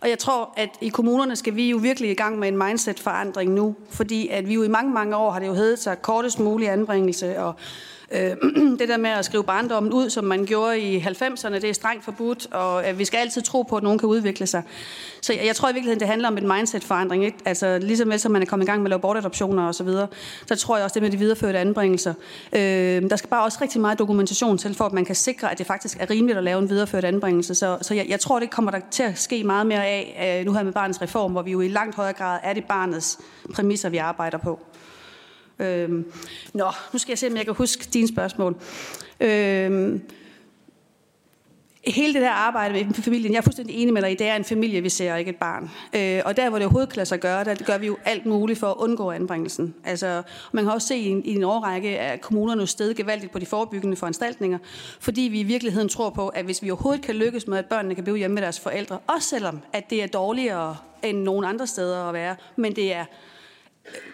Og 0.00 0.08
jeg 0.08 0.18
tror, 0.18 0.54
at 0.56 0.68
i 0.80 0.88
kommunerne 0.88 1.36
skal 1.36 1.56
vi 1.56 1.70
jo 1.70 1.76
virkelig 1.76 2.10
i 2.10 2.14
gang 2.14 2.38
med 2.38 2.48
en 2.48 2.58
mindset-forandring 2.58 3.52
nu, 3.52 3.74
fordi 3.90 4.28
at 4.28 4.48
vi 4.48 4.54
jo 4.54 4.62
i 4.62 4.68
mange, 4.68 4.92
mange 4.92 5.16
år 5.16 5.30
har 5.30 5.38
det 5.38 5.46
jo 5.46 5.54
heddet 5.54 5.78
sig 5.78 6.02
kortest 6.02 6.40
mulig 6.40 6.68
anbringelse 6.70 7.40
og 7.40 7.54
Øh, 8.12 8.36
det 8.80 8.88
der 8.88 8.96
med 8.96 9.10
at 9.10 9.24
skrive 9.24 9.44
barndommen 9.44 9.92
ud, 9.92 10.10
som 10.10 10.24
man 10.24 10.46
gjorde 10.46 10.80
i 10.80 10.98
90'erne, 10.98 11.54
det 11.54 11.64
er 11.64 11.72
strengt 11.72 12.04
forbudt, 12.04 12.46
og 12.52 12.90
øh, 12.90 12.98
vi 12.98 13.04
skal 13.04 13.18
altid 13.18 13.42
tro 13.42 13.62
på, 13.62 13.76
at 13.76 13.82
nogen 13.82 13.98
kan 13.98 14.08
udvikle 14.08 14.46
sig. 14.46 14.62
Så 15.20 15.32
jeg, 15.32 15.46
jeg 15.46 15.56
tror 15.56 15.68
i 15.68 15.72
virkeligheden, 15.72 16.00
det 16.00 16.08
handler 16.08 16.28
om 16.28 16.38
en 16.38 16.48
mindset-forandring. 16.48 17.24
Ikke? 17.24 17.38
Altså 17.44 17.78
ligesom 17.78 18.08
med, 18.08 18.18
som 18.18 18.32
man 18.32 18.42
er 18.42 18.46
kommet 18.46 18.66
i 18.66 18.70
gang 18.70 18.82
med 18.82 18.86
at 18.86 18.90
lave 18.90 19.00
bortadoptioner 19.00 19.68
osv., 19.68 19.72
så, 19.72 19.84
videre, 19.84 20.06
så 20.46 20.56
tror 20.56 20.76
jeg 20.76 20.84
også 20.84 20.94
det 20.94 21.02
med 21.02 21.10
de 21.10 21.16
videreførte 21.16 21.58
anbringelser. 21.58 22.14
Øh, 22.52 23.10
der 23.10 23.16
skal 23.16 23.28
bare 23.28 23.44
også 23.44 23.58
rigtig 23.62 23.80
meget 23.80 23.98
dokumentation 23.98 24.58
til, 24.58 24.74
for 24.74 24.84
at 24.84 24.92
man 24.92 25.04
kan 25.04 25.14
sikre, 25.14 25.52
at 25.52 25.58
det 25.58 25.66
faktisk 25.66 25.96
er 26.00 26.10
rimeligt 26.10 26.38
at 26.38 26.44
lave 26.44 26.58
en 26.58 26.68
videreført 26.68 27.04
anbringelse. 27.04 27.54
Så, 27.54 27.78
så 27.82 27.94
jeg, 27.94 28.06
jeg 28.08 28.20
tror, 28.20 28.38
det 28.38 28.50
kommer 28.50 28.70
der 28.70 28.80
til 28.90 29.02
at 29.02 29.18
ske 29.18 29.44
meget 29.44 29.66
mere 29.66 29.86
af 29.86 30.38
øh, 30.40 30.46
nu 30.46 30.52
her 30.52 30.62
med 30.62 30.72
barnets 30.72 31.02
reform, 31.02 31.32
hvor 31.32 31.42
vi 31.42 31.50
jo 31.50 31.60
i 31.60 31.68
langt 31.68 31.96
højere 31.96 32.12
grad 32.12 32.38
er 32.42 32.52
det 32.52 32.64
barnets 32.64 33.18
præmisser, 33.54 33.88
vi 33.88 33.96
arbejder 33.96 34.38
på. 34.38 34.60
Øhm, 35.58 36.12
nå, 36.54 36.66
nu 36.92 36.98
skal 36.98 37.10
jeg 37.10 37.18
se, 37.18 37.26
om 37.26 37.36
jeg 37.36 37.44
kan 37.44 37.54
huske 37.54 37.88
dine 37.92 38.08
spørgsmål. 38.08 38.56
Øhm, 39.20 40.02
hele 41.86 42.14
det 42.14 42.22
der 42.22 42.30
arbejde 42.30 42.84
med 42.84 42.94
familien, 42.94 43.32
jeg 43.32 43.38
er 43.38 43.42
fuldstændig 43.42 43.76
enig 43.76 43.94
med 43.94 44.02
dig 44.02 44.12
i, 44.12 44.14
det 44.14 44.28
er 44.28 44.36
en 44.36 44.44
familie, 44.44 44.80
vi 44.80 44.88
ser, 44.88 45.16
ikke 45.16 45.28
et 45.28 45.36
barn. 45.36 45.70
Øh, 45.94 46.22
og 46.24 46.36
der, 46.36 46.48
hvor 46.48 46.58
det 46.58 46.66
overhovedet 46.66 46.88
kan 46.88 46.96
lade 46.96 47.08
sig 47.08 47.20
gøre, 47.20 47.44
der 47.44 47.54
gør 47.54 47.78
vi 47.78 47.86
jo 47.86 47.96
alt 48.04 48.26
muligt 48.26 48.58
for 48.58 48.66
at 48.66 48.76
undgå 48.76 49.10
anbringelsen. 49.10 49.74
Altså, 49.84 50.22
man 50.52 50.64
kan 50.64 50.72
også 50.72 50.88
se 50.88 50.96
i 50.96 51.08
en, 51.08 51.24
i 51.24 51.34
en 51.34 51.44
årrække, 51.44 51.98
at 51.98 52.20
kommunerne 52.20 52.66
sted 52.66 52.94
gevaldigt 52.94 53.32
på 53.32 53.38
de 53.38 53.46
forebyggende 53.46 53.96
foranstaltninger, 53.96 54.58
fordi 55.00 55.22
vi 55.22 55.40
i 55.40 55.42
virkeligheden 55.42 55.88
tror 55.88 56.10
på, 56.10 56.28
at 56.28 56.44
hvis 56.44 56.62
vi 56.62 56.70
overhovedet 56.70 57.04
kan 57.04 57.14
lykkes 57.14 57.46
med, 57.46 57.58
at 57.58 57.66
børnene 57.66 57.94
kan 57.94 58.04
blive 58.04 58.16
hjemme 58.16 58.34
med 58.34 58.42
deres 58.42 58.60
forældre, 58.60 58.98
også 59.06 59.28
selvom 59.28 59.60
at 59.72 59.90
det 59.90 60.02
er 60.02 60.06
dårligere 60.06 60.76
end 61.02 61.18
nogen 61.18 61.44
andre 61.44 61.66
steder 61.66 62.04
at 62.04 62.14
være, 62.14 62.36
men 62.56 62.76
det 62.76 62.94
er 62.94 63.04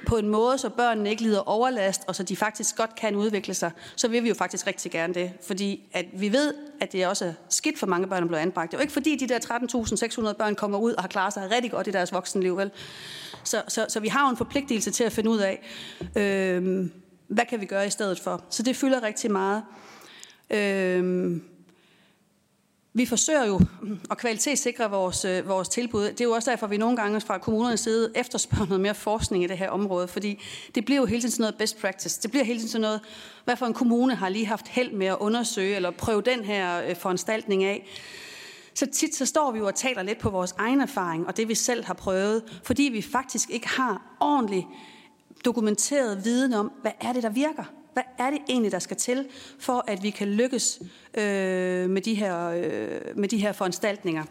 på 0.07 0.17
en 0.17 0.29
måde, 0.29 0.59
så 0.59 0.69
børnene 0.69 1.11
ikke 1.11 1.23
lider 1.23 1.49
overlast, 1.49 2.03
og 2.07 2.15
så 2.15 2.23
de 2.23 2.37
faktisk 2.37 2.77
godt 2.77 2.95
kan 2.95 3.17
udvikle 3.17 3.55
sig, 3.55 3.71
så 3.97 4.09
vil 4.09 4.25
vi 4.25 4.29
jo 4.29 4.35
faktisk 4.35 4.67
rigtig 4.67 4.93
gerne 4.93 5.15
det. 5.15 5.33
Fordi 5.47 5.89
at 5.93 6.05
vi 6.13 6.33
ved, 6.33 6.55
at 6.81 6.93
det 6.93 7.03
er 7.03 7.09
også 7.09 7.33
skidt 7.49 7.79
for 7.79 7.87
mange 7.87 8.07
børn 8.07 8.23
at 8.23 8.29
blive 8.29 8.41
anbragt. 8.41 8.71
Det 8.71 8.77
er 8.77 8.79
jo 8.79 8.83
ikke 8.83 8.93
fordi, 8.93 9.17
de 9.17 9.29
der 9.29 9.39
13.600 9.39 10.33
børn 10.33 10.55
kommer 10.55 10.79
ud 10.79 10.93
og 10.93 11.03
har 11.03 11.09
klaret 11.09 11.35
sig 11.35 11.51
rigtig 11.51 11.71
godt 11.71 11.87
i 11.87 11.91
deres 11.91 12.13
voksenliv, 12.13 12.57
vel? 12.57 12.71
Så, 13.45 13.63
så, 13.69 13.87
så 13.89 14.01
vi 14.01 14.09
har 14.09 14.27
jo 14.27 14.31
en 14.31 14.37
forpligtelse 14.37 14.91
til 14.91 15.05
at 15.05 15.13
finde 15.13 15.31
ud 15.31 15.39
af, 15.39 15.63
øh, 16.17 16.87
hvad 17.29 17.45
kan 17.51 17.61
vi 17.61 17.67
gøre 17.67 17.87
i 17.87 17.91
stedet 17.91 18.21
for. 18.21 18.45
Så 18.51 18.63
det 18.63 18.77
fylder 18.77 19.03
rigtig 19.03 19.31
meget. 19.31 19.63
Øh, 20.51 21.37
vi 22.99 23.07
forsøger 23.07 23.47
jo 23.47 23.61
at 24.11 24.19
kvalitetssikre 24.19 24.91
vores, 24.91 25.25
øh, 25.25 25.49
vores 25.49 25.69
tilbud. 25.69 26.05
Det 26.05 26.21
er 26.21 26.25
jo 26.25 26.33
også 26.33 26.51
derfor, 26.51 26.67
at 26.67 26.71
vi 26.71 26.77
nogle 26.77 26.97
gange 26.97 27.21
fra 27.21 27.39
kommunernes 27.39 27.81
side 27.81 28.13
efterspørger 28.15 28.67
noget 28.67 28.81
mere 28.81 28.95
forskning 28.95 29.45
i 29.45 29.47
det 29.47 29.59
her 29.59 29.71
område, 29.71 30.09
fordi 30.09 30.43
det 30.75 30.85
bliver 30.85 31.01
jo 31.01 31.07
hele 31.07 31.21
tiden 31.21 31.31
sådan 31.31 31.43
noget 31.43 31.55
best 31.55 31.81
practice. 31.81 32.21
Det 32.23 32.31
bliver 32.31 32.45
hele 32.45 32.59
tiden 32.59 32.69
sådan 32.69 32.81
noget, 32.83 33.01
hvad 33.45 33.57
for 33.57 33.67
en 33.67 33.75
kommune 33.75 34.15
har 34.15 34.29
lige 34.29 34.47
haft 34.47 34.69
held 34.69 34.93
med 34.93 35.07
at 35.07 35.17
undersøge 35.21 35.77
eller 35.77 35.91
prøve 35.91 36.23
den 36.23 36.45
her 36.45 36.89
øh, 36.89 36.97
foranstaltning 36.97 37.65
af. 37.65 37.89
Så 38.75 38.87
tit 38.87 39.15
så 39.15 39.27
står 39.27 39.51
vi 39.53 39.59
jo 39.59 39.67
og 39.67 39.75
taler 39.75 40.03
lidt 40.03 40.19
på 40.19 40.31
vores 40.31 40.55
egen 40.59 40.81
erfaring 40.81 41.27
og 41.27 41.37
det 41.37 41.49
vi 41.49 41.55
selv 41.55 41.85
har 41.85 41.95
prøvet, 41.95 42.61
fordi 42.65 42.83
vi 42.83 43.03
faktisk 43.03 43.51
ikke 43.51 43.69
har 43.69 44.17
ordentlig 44.21 44.67
dokumenteret 45.45 46.25
viden 46.25 46.53
om, 46.53 46.73
hvad 46.83 46.93
er 47.01 47.13
det, 47.13 47.23
der 47.23 47.31
virker. 47.31 47.65
Hvad 47.99 48.27
er 48.27 48.31
det 48.31 48.41
egentlig, 48.49 48.73
der 48.73 48.79
skal 48.79 48.97
til, 48.97 49.27
for 49.59 49.85
at 49.87 50.03
vi 50.03 50.11
kan 50.11 50.29
lykkes 50.29 50.79
øh, 51.15 51.91
med, 51.91 52.03
de 52.03 52.15
her, 52.15 52.49
øh, 52.49 53.01
med 53.19 53.29
de 53.29 53.39
her 53.39 53.53
foranstaltninger? 53.53 54.25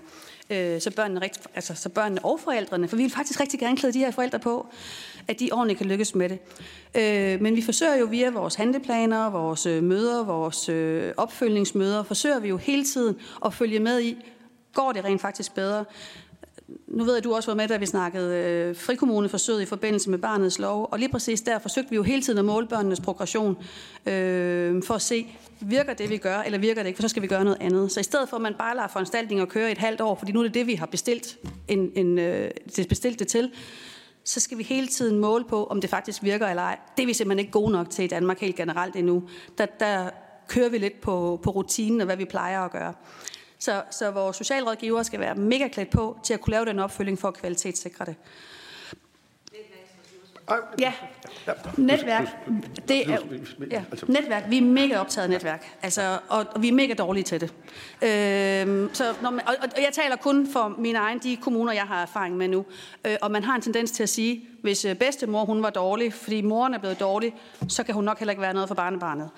Øh, 0.49 0.81
så, 0.81 0.91
børnene 0.95 1.22
rigt, 1.22 1.48
altså, 1.56 1.76
så 1.76 1.89
børnene 1.89 2.26
og 2.26 2.39
forældrene, 2.39 2.88
for 2.88 2.95
vi 2.95 3.03
vil 3.03 3.11
faktisk 3.11 3.39
rigtig 3.39 3.60
gerne 3.60 3.77
klæde 3.77 3.94
de 3.94 3.99
her 3.99 4.11
forældre 4.11 4.39
på, 4.39 4.68
at 5.27 5.39
de 5.39 5.49
ordentligt 5.52 5.77
kan 5.77 5.88
lykkes 5.88 6.15
med 6.15 6.30
det. 6.30 6.39
Øh, 6.95 7.41
men 7.41 7.56
vi 7.56 7.61
forsøger 7.61 7.95
jo 7.95 8.06
via 8.06 8.30
vores 8.30 8.56
handleplaner, 8.56 9.30
vores 9.30 9.65
øh, 9.65 9.84
møder, 9.84 10.23
vores 10.23 10.69
øh, 10.69 11.14
opfølgningsmøder, 11.18 12.03
forsøger 12.03 12.39
vi 12.39 12.48
jo 12.48 12.57
hele 12.57 12.85
tiden 12.85 13.15
at 13.45 13.53
følge 13.53 13.80
med 13.80 14.02
i, 14.02 14.18
går 14.73 14.91
det 14.91 15.03
rent 15.03 15.22
faktisk 15.22 15.56
bedre? 15.56 15.85
Nu 16.88 17.03
ved 17.03 17.14
jeg, 17.14 17.18
at 17.18 17.23
du 17.23 17.35
også 17.35 17.52
var 17.52 17.56
med, 17.56 17.68
da 17.68 17.77
vi 17.77 17.85
snakkede 17.85 18.35
øh, 18.38 18.76
frikommuneforsøget 18.76 19.61
i 19.61 19.65
forbindelse 19.65 20.10
med 20.10 20.18
barnets 20.18 20.60
lov, 20.60 20.89
og 20.91 20.99
lige 20.99 21.10
præcis 21.10 21.41
der 21.41 21.60
forsøgte 21.60 21.89
vi 21.89 21.95
jo 21.95 22.03
hele 22.03 22.22
tiden 22.22 22.39
at 22.39 22.45
måle 22.45 22.68
børnenes 22.68 22.99
progression, 22.99 23.57
øh, 24.06 24.84
for 24.84 24.94
at 24.94 25.02
se, 25.02 25.35
virker 25.60 25.94
det, 25.94 26.10
vi 26.10 26.18
gør, 26.18 26.39
eller 26.39 26.60
virker 26.60 26.84
det 26.84 26.88
ikke, 26.88 26.98
for 26.98 27.02
så 27.02 27.07
skal 27.07 27.22
vi 27.22 27.27
gøre 27.27 27.44
noget 27.44 27.57
andet. 27.61 27.91
Så 27.91 27.99
i 27.99 28.03
stedet 28.03 28.30
for, 28.30 28.38
at 28.38 28.41
man 28.41 28.53
bare 28.57 28.76
lader 28.76 28.88
foranstaltninger 28.88 29.45
køre 29.45 29.72
et 29.72 29.77
halvt 29.77 30.02
år, 30.02 30.15
fordi 30.15 30.31
nu 30.31 30.39
er 30.39 30.44
det 30.44 30.53
det, 30.53 30.68
vi 30.68 30.76
har 30.76 30.85
bestilt, 30.85 31.38
en, 31.68 31.91
en, 31.95 32.19
øh, 32.19 32.52
det 32.76 32.88
bestilt 32.88 33.19
det 33.19 33.27
til, 33.27 33.52
så 34.23 34.39
skal 34.39 34.57
vi 34.57 34.64
hele 34.64 34.88
tiden 34.88 35.19
måle 35.19 35.45
på, 35.45 35.65
om 35.65 35.81
det 35.81 35.89
faktisk 35.89 36.23
virker 36.23 36.48
eller 36.48 36.64
ej. 36.64 36.80
Det 36.98 37.03
er 37.03 37.07
vi 37.07 37.14
simpelthen 37.14 37.39
ikke 37.39 37.52
gode 37.52 37.72
nok 37.72 37.89
til 37.89 38.06
i 38.06 38.07
Danmark 38.07 38.39
helt 38.39 38.56
generelt 38.56 38.95
endnu. 38.95 39.23
Der, 39.57 39.65
der 39.65 40.10
kører 40.48 40.69
vi 40.69 40.77
lidt 40.77 41.02
på, 41.02 41.39
på 41.44 41.49
rutinen 41.49 42.02
og 42.02 42.06
hvad 42.06 42.18
vi 42.18 42.26
plejer 42.26 42.61
at 42.61 42.72
gøre. 42.72 42.94
Så, 43.60 43.84
så 43.92 44.12
vores 44.12 44.38
socialrådgiver 44.38 45.04
skal 45.04 45.20
være 45.20 45.36
mega 45.36 45.68
klædt 45.68 45.90
på 45.90 46.20
til 46.24 46.34
at 46.34 46.42
kunne 46.42 46.52
lave 46.52 46.66
den 46.66 46.80
opfølging 46.80 47.20
for 47.20 47.28
at 47.28 47.34
kvalitetssikre 47.34 48.06
det. 48.06 48.16
Ja, 50.80 50.94
netværk. 51.78 52.28
Det 52.88 53.10
er, 53.12 53.18
ja, 53.72 53.84
netværk. 54.08 54.44
Vi 54.50 54.58
er 54.58 54.62
mega 54.62 55.00
optaget 55.00 55.24
af 55.24 55.30
netværk, 55.30 55.78
altså, 55.82 56.20
og, 56.30 56.46
og 56.52 56.62
vi 56.62 56.68
er 56.68 56.72
mega 56.72 56.94
dårlige 56.94 57.24
til 57.24 57.42
det. 57.42 57.54
Øhm, 58.02 58.90
så 58.94 59.14
når 59.22 59.30
man, 59.30 59.48
og, 59.48 59.56
og 59.62 59.82
jeg 59.82 59.90
taler 59.94 60.16
kun 60.16 60.52
for 60.52 60.76
mine 60.78 61.00
egne, 61.00 61.20
de 61.20 61.38
kommuner, 61.38 61.74
jeg 61.74 61.84
har 61.84 62.02
erfaring 62.02 62.38
med 62.38 62.48
nu. 62.48 62.66
Øh, 63.06 63.16
og 63.22 63.32
man 63.32 63.44
har 63.44 63.56
en 63.56 63.62
tendens 63.62 63.92
til 63.92 64.04
at 64.04 64.10
sige, 64.10 64.48
hvis 64.62 64.86
øh, 64.86 64.96
bedstemor 64.96 65.46
hun 65.46 65.64
var 65.64 65.70
dårlig, 65.70 66.14
fordi 66.14 66.42
moren 66.42 66.74
er 66.74 66.80
blevet 66.80 67.00
dårlig, 67.00 67.36
så 67.70 67.84
kan 67.84 67.96
hun 67.96 68.04
nok 68.04 68.20
heller 68.20 68.32
ikke 68.32 68.42
være 68.42 68.54
noget 68.54 68.68
for 68.68 68.76
barnebarnet. 68.76 69.30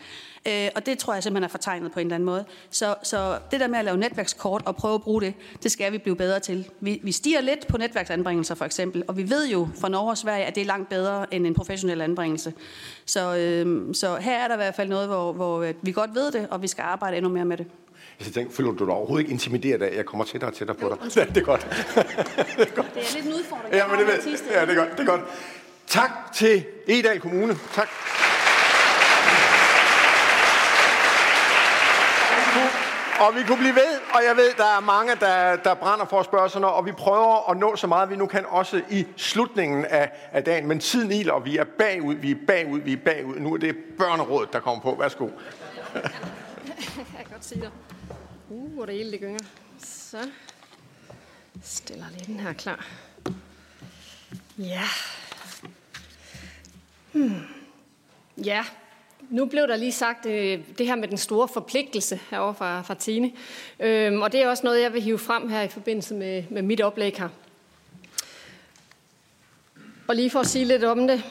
Øh, 0.48 0.70
og 0.76 0.86
det 0.86 0.98
tror 0.98 1.14
jeg 1.14 1.24
simpelthen 1.24 1.44
er 1.44 1.49
fortegnet 1.49 1.91
på 1.91 1.99
en 1.99 2.06
eller 2.06 2.16
anden 2.16 2.26
måde. 2.26 2.45
Så, 2.70 2.95
så 3.03 3.38
det 3.52 3.60
der 3.60 3.68
med 3.68 3.80
at 3.80 3.86
lave 3.86 3.98
netværkskort 3.98 4.61
og 4.66 4.76
prøve 4.76 4.95
at 4.95 5.02
bruge 5.02 5.22
det, 5.22 5.34
det 5.64 5.72
skal 5.72 5.91
vi 5.91 5.98
blive 5.98 6.16
bedre 6.16 6.40
til. 6.40 6.70
Vi, 6.80 6.99
vi 7.03 7.11
stiger 7.11 7.41
lidt 7.41 7.68
på 7.68 7.78
netværksanbringelser 7.78 8.56
for 8.56 8.66
eksempel, 8.66 9.03
og 9.07 9.18
vi 9.18 9.30
ved 9.30 9.48
jo 9.48 9.68
fra 9.82 9.90
Norge 9.90 10.10
og 10.10 10.18
Sverige, 10.18 10.45
at 10.45 10.56
det 10.56 10.61
er 10.61 10.66
langt 10.66 10.90
bedre 10.90 11.34
end 11.34 11.48
en 11.48 11.53
professionel 11.53 12.02
anbringelse. 12.02 12.53
Så, 13.06 13.36
øh, 13.38 13.95
så 13.95 14.16
her 14.16 14.38
er 14.38 14.48
der 14.48 14.56
i 14.56 14.57
hvert 14.57 14.76
fald 14.76 14.90
noget, 14.90 15.07
hvor, 15.07 15.34
hvor 15.34 15.74
vi 15.82 15.91
godt 15.91 16.16
ved 16.16 16.32
det, 16.32 16.48
og 16.52 16.61
vi 16.61 16.68
skal 16.68 16.82
arbejde 16.82 17.18
endnu 17.18 17.32
mere 17.32 17.45
med 17.45 17.57
det. 17.57 17.66
Jeg 18.26 18.34
tænkte, 18.34 18.56
føler 18.56 18.72
du 18.72 18.86
dig 18.86 18.94
overhovedet 18.94 19.24
ikke 19.24 19.34
intimideret 19.34 19.82
af, 19.82 19.88
at 19.88 19.95
jeg 19.95 20.06
kommer 20.06 20.26
tættere 20.26 20.52
og 20.52 20.56
tættere 20.56 20.78
på 20.78 20.90
dig? 20.90 21.16
Ja, 21.16 21.26
det 21.26 21.38
er 21.38 21.41
godt. 21.41 21.61
det 22.57 22.68
er 22.68 22.76
godt. 22.76 22.94
Det 22.94 23.03
er 23.03 23.16
lidt 23.16 23.26
en 23.26 23.34
udfordring. 23.34 23.74
Ja, 23.74 23.88
men 23.88 23.99
det, 23.99 24.07
ved, 24.07 24.38
ja, 24.52 24.61
det 24.61 24.70
er 24.70 24.76
godt. 24.76 24.91
Det 24.91 24.99
er 24.99 25.06
godt. 25.06 25.22
Tak 25.88 26.11
til 26.34 26.66
Edal 26.88 27.20
Kommune. 27.20 27.57
Tak. 27.74 27.90
Og 33.20 33.36
vi 33.36 33.44
kunne 33.44 33.58
blive 33.58 33.76
ved, 33.76 34.00
og 34.14 34.22
jeg 34.28 34.38
ved, 34.38 34.54
der 34.58 34.78
er 34.78 34.80
mange, 34.80 35.16
der, 35.16 35.56
der 35.56 35.74
brænder 35.74 36.06
for 36.06 36.24
spørgsmålene, 36.24 36.72
og 36.72 36.86
vi 36.86 36.91
prøver 36.91 37.50
at 37.50 37.58
nå 37.58 37.76
så 37.76 37.88
meget, 37.88 38.10
vi 38.10 38.16
nu 38.16 38.26
kan, 38.26 38.46
også 38.46 38.82
i 38.90 39.08
slutningen 39.18 39.86
af, 39.86 40.12
af 40.32 40.44
dagen. 40.44 40.68
Men 40.68 40.80
tiden 40.80 41.12
iler, 41.12 41.34
og 41.34 41.46
vi 41.46 41.58
er 41.58 41.64
bagud, 41.64 42.16
vi 42.16 42.32
er 42.32 42.36
bagud, 42.48 42.80
vi 42.80 42.94
er 42.94 42.98
bagud. 43.06 43.36
Nu 43.36 43.54
er 43.54 43.58
det 43.58 43.76
børnerådet, 43.98 44.54
der 44.54 44.60
kommer 44.60 44.82
på. 44.82 44.96
Værsgo. 45.00 45.26
jeg 45.94 46.02
kan 47.18 47.26
godt 47.32 47.46
se 47.46 47.56
det. 47.56 47.72
Uh, 48.50 48.72
hvor 48.72 48.86
det 48.86 48.96
hele 48.96 49.12
det 49.12 49.20
gynger. 49.20 49.40
Så 49.80 50.18
stiller 51.64 52.06
lige 52.12 52.26
den 52.26 52.40
her 52.40 52.54
klar. 52.54 52.86
Ja. 54.58 54.84
Hmm. 57.12 57.41
Ja, 58.38 58.66
nu 59.30 59.45
blev 59.45 59.68
der 59.68 59.76
lige 59.76 59.91
sagt 59.91 60.26
øh, 60.26 60.60
det 60.77 60.85
her 60.85 60.95
med 60.95 61.07
den 61.07 61.18
store 61.18 61.47
forpligtelse 61.47 62.19
herovre 62.30 62.56
fra, 62.56 62.81
fra 62.81 62.93
Tine. 62.93 63.31
Øhm, 63.80 64.22
og 64.22 64.31
det 64.31 64.41
er 64.41 64.49
også 64.49 64.64
noget, 64.64 64.81
jeg 64.81 64.93
vil 64.93 65.01
hive 65.01 65.19
frem 65.19 65.49
her 65.49 65.61
i 65.61 65.68
forbindelse 65.68 66.14
med, 66.15 66.43
med 66.49 66.61
mit 66.61 66.81
oplæg 66.81 67.18
her. 67.18 67.30
Og 70.07 70.15
lige 70.15 70.30
for 70.30 70.39
at 70.39 70.47
sige 70.47 70.65
lidt 70.65 70.84
om 70.84 71.07
det. 71.07 71.23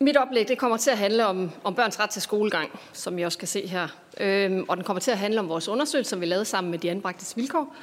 Mit 0.00 0.16
oplæg 0.16 0.48
det 0.48 0.58
kommer 0.58 0.76
til 0.76 0.90
at 0.90 0.98
handle 0.98 1.26
om, 1.26 1.50
om 1.64 1.74
børns 1.74 2.00
ret 2.00 2.10
til 2.10 2.22
skolegang, 2.22 2.80
som 2.92 3.18
I 3.18 3.22
også 3.22 3.38
kan 3.38 3.48
se 3.48 3.66
her. 3.66 3.88
Øhm, 4.20 4.64
og 4.68 4.76
den 4.76 4.84
kommer 4.84 5.00
til 5.00 5.10
at 5.10 5.18
handle 5.18 5.40
om 5.40 5.48
vores 5.48 5.68
undersøgelse, 5.68 6.10
som 6.10 6.20
vi 6.20 6.26
lavede 6.26 6.44
sammen 6.44 6.70
med 6.70 6.78
de 6.78 6.90
anbragtes 6.90 7.36
vilkår. 7.36 7.74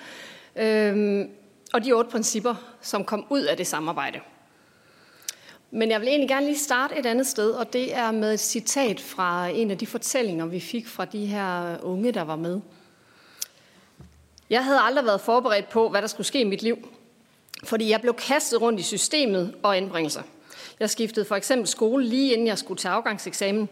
Øhm, 0.55 1.29
og 1.73 1.83
de 1.83 1.91
otte 1.91 2.11
principper, 2.11 2.55
som 2.81 3.05
kom 3.05 3.25
ud 3.29 3.41
af 3.41 3.57
det 3.57 3.67
samarbejde. 3.67 4.19
Men 5.71 5.91
jeg 5.91 6.01
vil 6.01 6.07
egentlig 6.07 6.29
gerne 6.29 6.45
lige 6.45 6.57
starte 6.57 6.99
et 6.99 7.05
andet 7.05 7.27
sted, 7.27 7.51
og 7.51 7.73
det 7.73 7.95
er 7.95 8.11
med 8.11 8.33
et 8.33 8.39
citat 8.39 8.99
fra 8.99 9.47
en 9.47 9.71
af 9.71 9.77
de 9.77 9.87
fortællinger, 9.87 10.45
vi 10.45 10.59
fik 10.59 10.87
fra 10.87 11.05
de 11.05 11.25
her 11.25 11.77
unge, 11.83 12.11
der 12.11 12.21
var 12.21 12.35
med. 12.35 12.61
Jeg 14.49 14.63
havde 14.63 14.79
aldrig 14.79 15.05
været 15.05 15.21
forberedt 15.21 15.69
på, 15.69 15.89
hvad 15.89 16.01
der 16.01 16.07
skulle 16.07 16.27
ske 16.27 16.41
i 16.41 16.43
mit 16.43 16.61
liv, 16.61 16.89
fordi 17.63 17.89
jeg 17.89 18.01
blev 18.01 18.13
kastet 18.13 18.61
rundt 18.61 18.79
i 18.79 18.83
systemet 18.83 19.55
og 19.63 19.77
anbringelser. 19.77 20.21
Jeg 20.79 20.89
skiftede 20.89 21.25
for 21.25 21.35
eksempel 21.35 21.67
skole 21.67 22.05
lige 22.05 22.33
inden 22.33 22.47
jeg 22.47 22.57
skulle 22.57 22.77
til 22.77 22.87
afgangseksamen. 22.87 23.69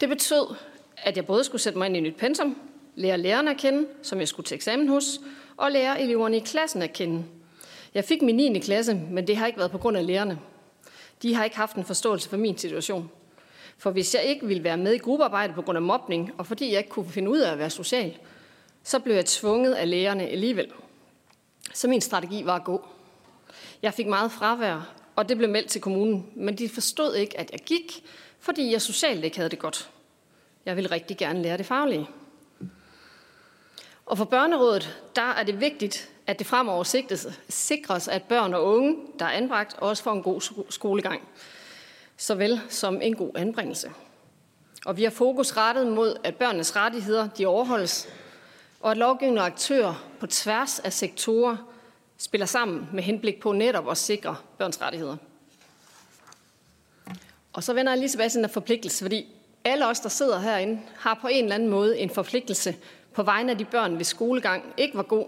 Det 0.00 0.08
betød, 0.08 0.54
at 0.96 1.16
jeg 1.16 1.26
både 1.26 1.44
skulle 1.44 1.62
sætte 1.62 1.78
mig 1.78 1.86
ind 1.86 1.96
i 1.96 1.98
et 1.98 2.02
nyt 2.02 2.16
pensum, 2.16 2.56
lære 2.94 3.18
lærerne 3.18 3.50
at 3.50 3.56
kende, 3.56 3.86
som 4.02 4.20
jeg 4.20 4.28
skulle 4.28 4.46
til 4.46 4.54
eksamen 4.54 4.88
hos, 4.88 5.20
og 5.56 5.72
lære 5.72 6.00
eleverne 6.02 6.36
i 6.36 6.40
klassen 6.40 6.82
at 6.82 6.92
kende. 6.92 7.24
Jeg 7.94 8.04
fik 8.04 8.22
min 8.22 8.36
9. 8.36 8.58
klasse, 8.58 8.94
men 9.10 9.26
det 9.26 9.36
har 9.36 9.46
ikke 9.46 9.58
været 9.58 9.70
på 9.70 9.78
grund 9.78 9.96
af 9.96 10.06
lærerne. 10.06 10.38
De 11.22 11.34
har 11.34 11.44
ikke 11.44 11.56
haft 11.56 11.76
en 11.76 11.84
forståelse 11.84 12.28
for 12.28 12.36
min 12.36 12.58
situation. 12.58 13.10
For 13.78 13.90
hvis 13.90 14.14
jeg 14.14 14.24
ikke 14.24 14.46
ville 14.46 14.64
være 14.64 14.76
med 14.76 14.92
i 14.92 14.98
gruppearbejde 14.98 15.52
på 15.52 15.62
grund 15.62 15.76
af 15.76 15.82
mobning, 15.82 16.34
og 16.38 16.46
fordi 16.46 16.70
jeg 16.70 16.78
ikke 16.78 16.90
kunne 16.90 17.10
finde 17.10 17.30
ud 17.30 17.38
af 17.38 17.52
at 17.52 17.58
være 17.58 17.70
social, 17.70 18.18
så 18.82 18.98
blev 18.98 19.14
jeg 19.14 19.26
tvunget 19.26 19.74
af 19.74 19.90
lærerne 19.90 20.26
alligevel. 20.26 20.72
Så 21.74 21.88
min 21.88 22.00
strategi 22.00 22.46
var 22.46 22.56
at 22.56 22.64
gå. 22.64 22.88
Jeg 23.82 23.94
fik 23.94 24.06
meget 24.06 24.32
fravær, 24.32 24.94
og 25.16 25.28
det 25.28 25.36
blev 25.36 25.50
meldt 25.50 25.68
til 25.68 25.80
kommunen, 25.80 26.26
men 26.34 26.58
de 26.58 26.68
forstod 26.68 27.14
ikke, 27.14 27.40
at 27.40 27.50
jeg 27.52 27.60
gik, 27.60 28.04
fordi 28.40 28.72
jeg 28.72 28.82
socialt 28.82 29.24
ikke 29.24 29.36
havde 29.36 29.50
det 29.50 29.58
godt. 29.58 29.90
Jeg 30.66 30.76
ville 30.76 30.90
rigtig 30.90 31.16
gerne 31.16 31.42
lære 31.42 31.56
det 31.56 31.66
faglige. 31.66 32.08
Og 34.06 34.18
for 34.18 34.24
børnerådet, 34.24 35.00
der 35.16 35.22
er 35.22 35.42
det 35.42 35.60
vigtigt, 35.60 36.10
at 36.28 36.38
det 36.38 36.46
fremover 36.46 36.84
sigtes, 36.84 37.26
sikres, 37.48 38.08
at 38.08 38.22
børn 38.22 38.54
og 38.54 38.64
unge, 38.64 38.96
der 39.18 39.24
er 39.24 39.30
anbragt, 39.30 39.74
også 39.78 40.02
får 40.02 40.12
en 40.12 40.22
god 40.22 40.64
skolegang, 40.70 41.28
såvel 42.16 42.60
som 42.68 43.02
en 43.02 43.16
god 43.16 43.30
anbringelse. 43.34 43.90
Og 44.86 44.96
vi 44.96 45.02
har 45.02 45.10
fokus 45.10 45.56
rettet 45.56 45.86
mod, 45.86 46.16
at 46.24 46.36
børnenes 46.36 46.76
rettigheder 46.76 47.28
de 47.28 47.46
overholdes, 47.46 48.08
og 48.80 48.90
at 48.90 48.96
lovgivende 48.96 49.42
aktører 49.42 50.06
på 50.20 50.26
tværs 50.26 50.78
af 50.78 50.92
sektorer 50.92 51.56
spiller 52.18 52.46
sammen 52.46 52.88
med 52.92 53.02
henblik 53.02 53.40
på 53.40 53.52
netop 53.52 53.90
at 53.90 53.98
sikre 53.98 54.36
børns 54.58 54.82
rettigheder. 54.82 55.16
Og 57.52 57.62
så 57.62 57.72
vender 57.72 57.92
jeg 57.92 57.98
lige 57.98 58.08
tilbage 58.08 58.28
til 58.28 58.42
den 58.42 58.50
forpligtelse, 58.50 59.04
fordi 59.04 59.26
alle 59.64 59.86
os, 59.86 60.00
der 60.00 60.08
sidder 60.08 60.38
herinde, 60.38 60.80
har 60.96 61.18
på 61.20 61.28
en 61.28 61.44
eller 61.44 61.54
anden 61.54 61.68
måde 61.68 61.98
en 61.98 62.10
forpligtelse 62.10 62.76
på 63.12 63.22
vegne 63.22 63.52
af 63.52 63.58
de 63.58 63.64
børn, 63.64 63.94
hvis 63.94 64.06
skolegang 64.06 64.74
ikke 64.76 64.96
var 64.96 65.02
god, 65.02 65.26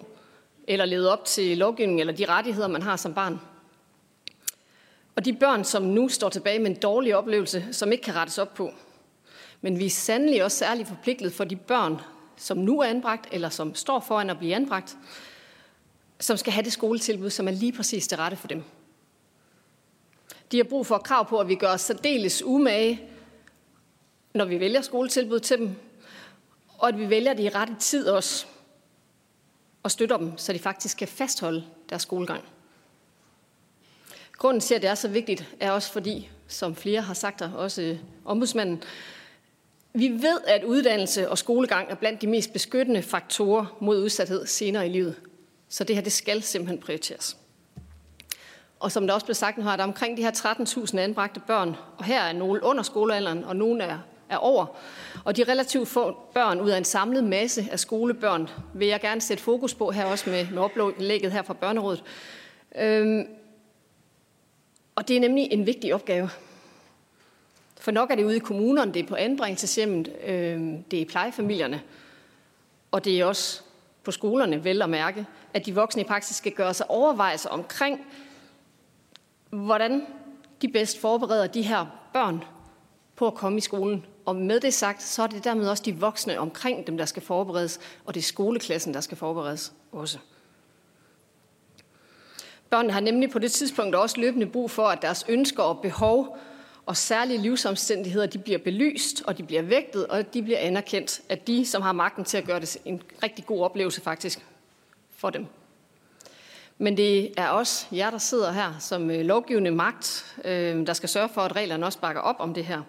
eller 0.70 0.84
levet 0.84 1.09
op 1.09 1.24
til 1.24 1.59
lovgivningen 1.59 2.01
eller 2.01 2.12
de 2.12 2.24
rettigheder, 2.24 2.68
man 2.68 2.82
har 2.82 2.97
som 2.97 3.14
barn. 3.14 3.40
Og 5.16 5.24
de 5.24 5.32
børn, 5.32 5.64
som 5.64 5.82
nu 5.82 6.09
står 6.09 6.28
tilbage 6.28 6.59
med 6.59 6.70
en 6.70 6.76
dårlig 6.76 7.16
oplevelse, 7.16 7.68
som 7.72 7.92
ikke 7.92 8.05
kan 8.05 8.14
rettes 8.14 8.38
op 8.38 8.55
på. 8.55 8.74
Men 9.60 9.78
vi 9.78 9.86
er 9.86 9.90
sandelig 9.90 10.44
også 10.44 10.59
særligt 10.59 10.88
forpligtet 10.88 11.32
for 11.32 11.44
de 11.44 11.56
børn, 11.56 12.01
som 12.36 12.59
nu 12.59 12.80
er 12.80 12.84
anbragt, 12.84 13.28
eller 13.32 13.48
som 13.48 13.74
står 13.74 14.01
foran 14.01 14.30
at 14.30 14.38
blive 14.38 14.55
anbragt, 14.55 14.97
som 16.20 16.36
skal 16.36 16.52
have 16.52 16.64
det 16.64 16.72
skoletilbud, 16.72 17.30
som 17.30 17.48
er 17.48 17.52
lige 17.52 17.72
præcis 17.72 18.09
det 18.09 18.18
rette 18.18 18.36
for 18.36 18.48
dem. 18.48 18.62
De 20.52 20.56
har 20.56 20.64
brug 20.64 20.86
for 20.86 20.98
krav 20.98 21.28
på, 21.28 21.38
at 21.38 21.48
vi 21.48 21.55
gør 21.55 21.72
os 21.72 21.80
særdeles 21.80 22.42
umage, 22.42 23.01
når 24.34 24.44
vi 24.44 24.60
vælger 24.60 24.80
skoletilbud 24.80 25.40
til 25.40 25.59
dem, 25.59 25.70
og 26.78 26.88
at 26.88 26.98
vi 26.98 27.10
vælger 27.10 27.34
det 27.34 27.42
i 27.42 27.48
rette 27.48 27.74
tid 27.78 28.09
også, 28.09 28.47
og 29.82 29.90
støtter 29.90 30.16
dem, 30.16 30.39
så 30.39 30.52
de 30.52 30.59
faktisk 30.59 30.97
kan 30.97 31.09
fastholde 31.09 31.65
deres 31.90 32.02
skolegang. 32.02 32.44
Grunden 34.39 34.61
til, 34.61 34.74
at 34.74 34.82
det 34.82 34.90
er 34.90 34.94
så 34.94 35.09
vigtigt, 35.09 35.55
er 35.61 35.70
også 35.70 35.93
fordi, 35.93 36.31
som 36.48 36.77
flere 36.77 37.01
har 37.01 37.15
sagt, 37.15 37.43
og 37.43 37.51
også 37.55 37.98
ombudsmanden, 38.24 38.82
vi 39.93 40.09
ved, 40.09 40.40
at 40.47 40.65
uddannelse 40.65 41.31
og 41.31 41.39
skolegang 41.39 41.90
er 41.90 41.94
blandt 41.94 42.23
de 42.23 42.27
mest 42.27 42.52
beskyttende 42.52 43.02
faktorer 43.02 43.77
mod 43.81 44.02
udsathed 44.02 44.47
senere 44.47 44.86
i 44.86 44.90
livet. 44.90 45.16
Så 45.69 45.85
det 45.85 45.97
her, 45.97 46.02
det 46.02 46.12
skal 46.12 46.43
simpelthen 46.43 46.81
prioriteres. 46.81 47.36
Og 48.81 48.93
som 48.93 49.07
der 49.07 49.15
også 49.15 49.27
blev 49.27 49.35
sagt 49.35 49.59
nu, 49.59 49.65
har 49.65 49.77
der 49.77 49.85
omkring 49.85 50.16
de 50.16 50.23
her 50.23 50.31
13.000 50.31 50.98
anbragte 50.98 51.40
børn, 51.40 51.77
og 51.98 52.05
her 52.05 52.23
er 52.23 52.32
nogle 52.32 52.62
under 52.62 52.82
skolealderen, 52.82 53.44
og 53.44 53.57
nogle 53.57 53.85
er 53.85 53.98
er 54.31 54.36
over. 54.36 54.66
Og 55.24 55.36
de 55.36 55.44
relativt 55.44 55.89
få 55.89 56.16
børn 56.35 56.61
ud 56.61 56.70
af 56.70 56.78
en 56.78 56.85
samlet 56.85 57.24
masse 57.24 57.69
af 57.73 57.81
skolebørn 57.81 58.48
vil 58.74 58.89
jeg 58.89 59.01
gerne 59.01 59.20
sætte 59.20 59.43
fokus 59.43 59.74
på 59.74 59.90
her 59.90 60.05
også 60.05 60.31
med, 60.31 60.47
med 60.51 60.62
oplægget 60.62 61.32
her 61.32 61.43
fra 61.43 61.55
Børnerådet. 61.55 62.05
Øhm, 62.78 63.27
og 64.94 65.09
det 65.09 65.16
er 65.16 65.20
nemlig 65.20 65.48
en 65.52 65.66
vigtig 65.66 65.94
opgave. 65.94 66.31
For 67.81 67.90
nok 67.90 68.11
er 68.11 68.15
det 68.15 68.24
ude 68.24 68.36
i 68.36 68.39
kommunerne, 68.39 68.93
det 68.94 69.02
er 69.02 69.07
på 69.07 69.15
anbringelseshjemmet, 69.15 70.12
øhm, 70.27 70.82
det 70.82 70.97
er 70.97 71.01
i 71.01 71.05
plejefamilierne, 71.05 71.82
og 72.90 73.05
det 73.05 73.20
er 73.20 73.24
også 73.24 73.62
på 74.05 74.11
skolerne, 74.11 74.65
vel 74.65 74.82
at 74.82 74.90
mærke, 74.90 75.27
at 75.55 75.66
de 75.66 75.74
voksne 75.74 76.02
i 76.02 76.05
praksis 76.05 76.36
skal 76.36 76.52
gøre 76.52 76.74
sig 76.74 76.90
overvejelser 76.90 77.48
omkring, 77.48 78.07
hvordan 79.51 80.07
de 80.62 80.69
bedst 80.69 81.01
forbereder 81.01 81.47
de 81.47 81.62
her 81.62 81.86
børn 82.12 82.44
på 83.16 83.27
at 83.27 83.35
komme 83.35 83.59
i 83.59 83.61
skolen 83.61 84.05
og 84.24 84.36
med 84.36 84.60
det 84.60 84.74
sagt, 84.74 85.02
så 85.02 85.22
er 85.22 85.26
det 85.26 85.44
dermed 85.44 85.68
også 85.68 85.82
de 85.86 85.97
voksne 85.97 86.38
omkring 86.38 86.86
dem, 86.86 86.97
der 86.97 87.05
skal 87.05 87.22
forberedes, 87.22 87.80
og 88.05 88.14
det 88.14 88.20
er 88.20 88.24
skoleklassen, 88.24 88.94
der 88.94 89.01
skal 89.01 89.16
forberedes 89.16 89.72
også. 89.92 90.18
Børnene 92.70 92.92
har 92.92 93.01
nemlig 93.01 93.30
på 93.30 93.38
det 93.38 93.52
tidspunkt 93.52 93.94
også 93.94 94.20
løbende 94.20 94.47
brug 94.47 94.70
for, 94.70 94.86
at 94.86 95.02
deres 95.02 95.24
ønsker 95.28 95.62
og 95.62 95.78
behov 95.82 96.38
og 96.86 96.97
særlige 96.97 97.38
livsomstændigheder, 97.38 98.26
de 98.26 98.38
bliver 98.38 98.59
belyst, 98.59 99.22
og 99.26 99.38
de 99.38 99.42
bliver 99.42 99.62
vægtet, 99.62 100.06
og 100.06 100.34
de 100.34 100.42
bliver 100.42 100.59
anerkendt, 100.59 101.20
at 101.28 101.47
de, 101.47 101.66
som 101.66 101.82
har 101.82 101.92
magten 101.92 102.24
til 102.24 102.38
at 102.38 102.44
gøre 102.44 102.60
det 102.60 102.78
en 102.84 103.02
rigtig 103.22 103.47
god 103.47 103.64
oplevelse 103.64 104.01
faktisk 104.01 104.47
for 105.16 105.30
dem. 105.30 105.47
Men 106.78 106.97
det 106.97 107.32
er 107.36 107.48
også 107.48 107.86
jer, 107.92 108.10
der 108.10 108.18
sidder 108.18 108.52
her 108.52 108.74
som 108.78 109.10
øh, 109.10 109.20
lovgivende 109.20 109.70
magt, 109.70 110.36
øh, 110.44 110.86
der 110.86 110.92
skal 110.92 111.09
sørge 111.09 111.28
for, 111.28 111.40
at 111.40 111.56
reglerne 111.56 111.86
også 111.86 111.98
bakker 111.98 112.20
op 112.20 112.36
om 112.38 112.55
det 112.55 112.64
her 112.64 112.82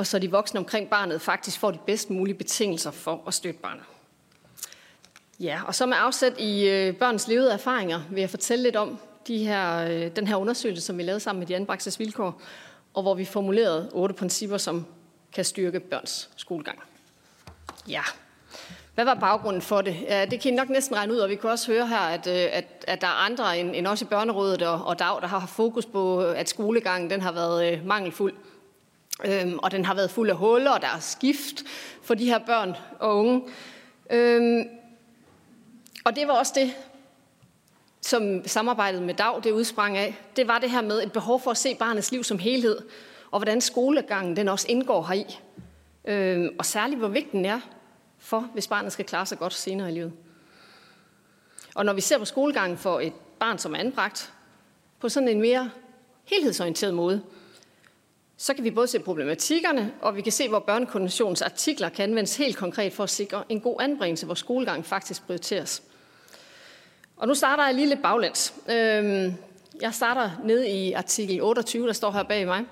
og 0.00 0.06
så 0.06 0.18
de 0.18 0.30
voksne 0.30 0.60
omkring 0.60 0.88
barnet 0.88 1.20
faktisk 1.20 1.58
får 1.58 1.70
de 1.70 1.78
bedst 1.86 2.10
mulige 2.10 2.34
betingelser 2.34 2.90
for 2.90 3.22
at 3.26 3.34
støtte 3.34 3.60
barnet. 3.60 3.84
Ja, 5.40 5.60
og 5.66 5.74
så 5.74 5.86
med 5.86 5.96
afsæt 6.00 6.32
i 6.38 6.68
øh, 6.68 6.96
børns 6.96 7.28
levede 7.28 7.52
erfaringer 7.52 8.00
vil 8.10 8.20
jeg 8.20 8.30
fortælle 8.30 8.62
lidt 8.62 8.76
om 8.76 8.98
de 9.26 9.44
her, 9.44 9.78
øh, 9.78 10.16
den 10.16 10.26
her 10.26 10.36
undersøgelse, 10.36 10.82
som 10.82 10.98
vi 10.98 11.02
lavede 11.02 11.20
sammen 11.20 11.38
med 11.38 11.46
de 11.46 11.56
anbragtes 11.56 11.98
vilkår, 11.98 12.42
og 12.94 13.02
hvor 13.02 13.14
vi 13.14 13.24
formulerede 13.24 13.90
otte 13.92 14.14
principper, 14.14 14.58
som 14.58 14.86
kan 15.32 15.44
styrke 15.44 15.80
børns 15.80 16.30
skolegang. 16.36 16.78
Ja, 17.88 18.02
hvad 18.94 19.04
var 19.04 19.14
baggrunden 19.14 19.62
for 19.62 19.80
det? 19.80 19.96
Ja, 20.02 20.24
det 20.24 20.40
kan 20.40 20.52
I 20.52 20.56
nok 20.56 20.68
næsten 20.68 20.96
regne 20.96 21.12
ud, 21.12 21.18
og 21.18 21.28
vi 21.28 21.34
kan 21.34 21.50
også 21.50 21.72
høre 21.72 21.86
her, 21.86 21.98
at, 21.98 22.26
øh, 22.26 22.48
at, 22.52 22.84
at 22.86 23.00
der 23.00 23.06
er 23.06 23.24
andre 23.24 23.58
end, 23.58 23.70
end 23.74 23.86
også 23.86 24.04
i 24.04 24.08
børnerådet 24.08 24.62
og, 24.62 24.84
og 24.84 24.98
DAG, 24.98 25.18
der 25.20 25.26
har 25.26 25.46
fokus 25.46 25.86
på, 25.86 26.20
at 26.20 26.48
skolegangen 26.48 27.10
den 27.10 27.20
har 27.20 27.32
været 27.32 27.72
øh, 27.72 27.86
mangelfuld. 27.86 28.34
Øhm, 29.24 29.58
og 29.58 29.70
den 29.70 29.84
har 29.84 29.94
været 29.94 30.10
fuld 30.10 30.30
af 30.30 30.36
huller, 30.36 30.70
og 30.70 30.82
der 30.82 30.88
er 30.88 31.00
skift 31.00 31.62
for 32.02 32.14
de 32.14 32.24
her 32.24 32.38
børn 32.38 32.76
og 32.98 33.16
unge. 33.16 33.42
Øhm, 34.10 34.68
og 36.04 36.16
det 36.16 36.28
var 36.28 36.34
også 36.34 36.52
det, 36.56 36.74
som 38.00 38.48
samarbejdet 38.48 39.02
med 39.02 39.14
DAG 39.14 39.44
det 39.44 39.52
udsprang 39.52 39.96
af. 39.96 40.20
Det 40.36 40.48
var 40.48 40.58
det 40.58 40.70
her 40.70 40.80
med 40.80 41.02
et 41.02 41.12
behov 41.12 41.40
for 41.40 41.50
at 41.50 41.56
se 41.56 41.74
barnets 41.74 42.12
liv 42.12 42.24
som 42.24 42.38
helhed, 42.38 42.78
og 43.30 43.38
hvordan 43.38 43.60
skolegangen 43.60 44.36
den 44.36 44.48
også 44.48 44.66
indgår 44.68 45.02
heri. 45.02 45.38
Øhm, 46.04 46.54
og 46.58 46.66
særligt, 46.66 46.98
hvor 46.98 47.08
vigtig 47.08 47.32
den 47.32 47.44
er 47.44 47.60
for, 48.18 48.40
hvis 48.40 48.66
barnet 48.66 48.92
skal 48.92 49.04
klare 49.04 49.26
sig 49.26 49.38
godt 49.38 49.54
senere 49.54 49.88
i 49.88 49.92
livet. 49.92 50.12
Og 51.74 51.84
når 51.84 51.92
vi 51.92 52.00
ser 52.00 52.18
på 52.18 52.24
skolegangen 52.24 52.78
for 52.78 53.00
et 53.00 53.12
barn, 53.38 53.58
som 53.58 53.74
er 53.74 53.78
anbragt, 53.78 54.32
på 55.00 55.08
sådan 55.08 55.28
en 55.28 55.40
mere 55.40 55.70
helhedsorienteret 56.24 56.94
måde, 56.94 57.22
så 58.40 58.54
kan 58.54 58.64
vi 58.64 58.70
både 58.70 58.86
se 58.86 58.98
problematikkerne, 58.98 59.92
og 60.00 60.16
vi 60.16 60.22
kan 60.22 60.32
se, 60.32 60.48
hvor 60.48 60.58
børnekonventionens 60.58 61.42
artikler 61.42 61.88
kan 61.88 62.02
anvendes 62.02 62.36
helt 62.36 62.56
konkret 62.56 62.92
for 62.92 63.04
at 63.04 63.10
sikre 63.10 63.44
en 63.48 63.60
god 63.60 63.76
anbringelse, 63.80 64.26
hvor 64.26 64.34
skolegang 64.34 64.86
faktisk 64.86 65.26
prioriteres. 65.26 65.82
Og 67.16 67.28
nu 67.28 67.34
starter 67.34 67.64
jeg 67.64 67.74
lige 67.74 67.88
lidt 67.88 68.02
baglæns. 68.02 68.54
Øhm, 68.70 69.34
jeg 69.80 69.94
starter 69.94 70.30
ned 70.44 70.64
i 70.64 70.92
artikel 70.92 71.42
28, 71.42 71.86
der 71.86 71.92
står 71.92 72.10
her 72.10 72.22
bag 72.22 72.46
mig. 72.46 72.64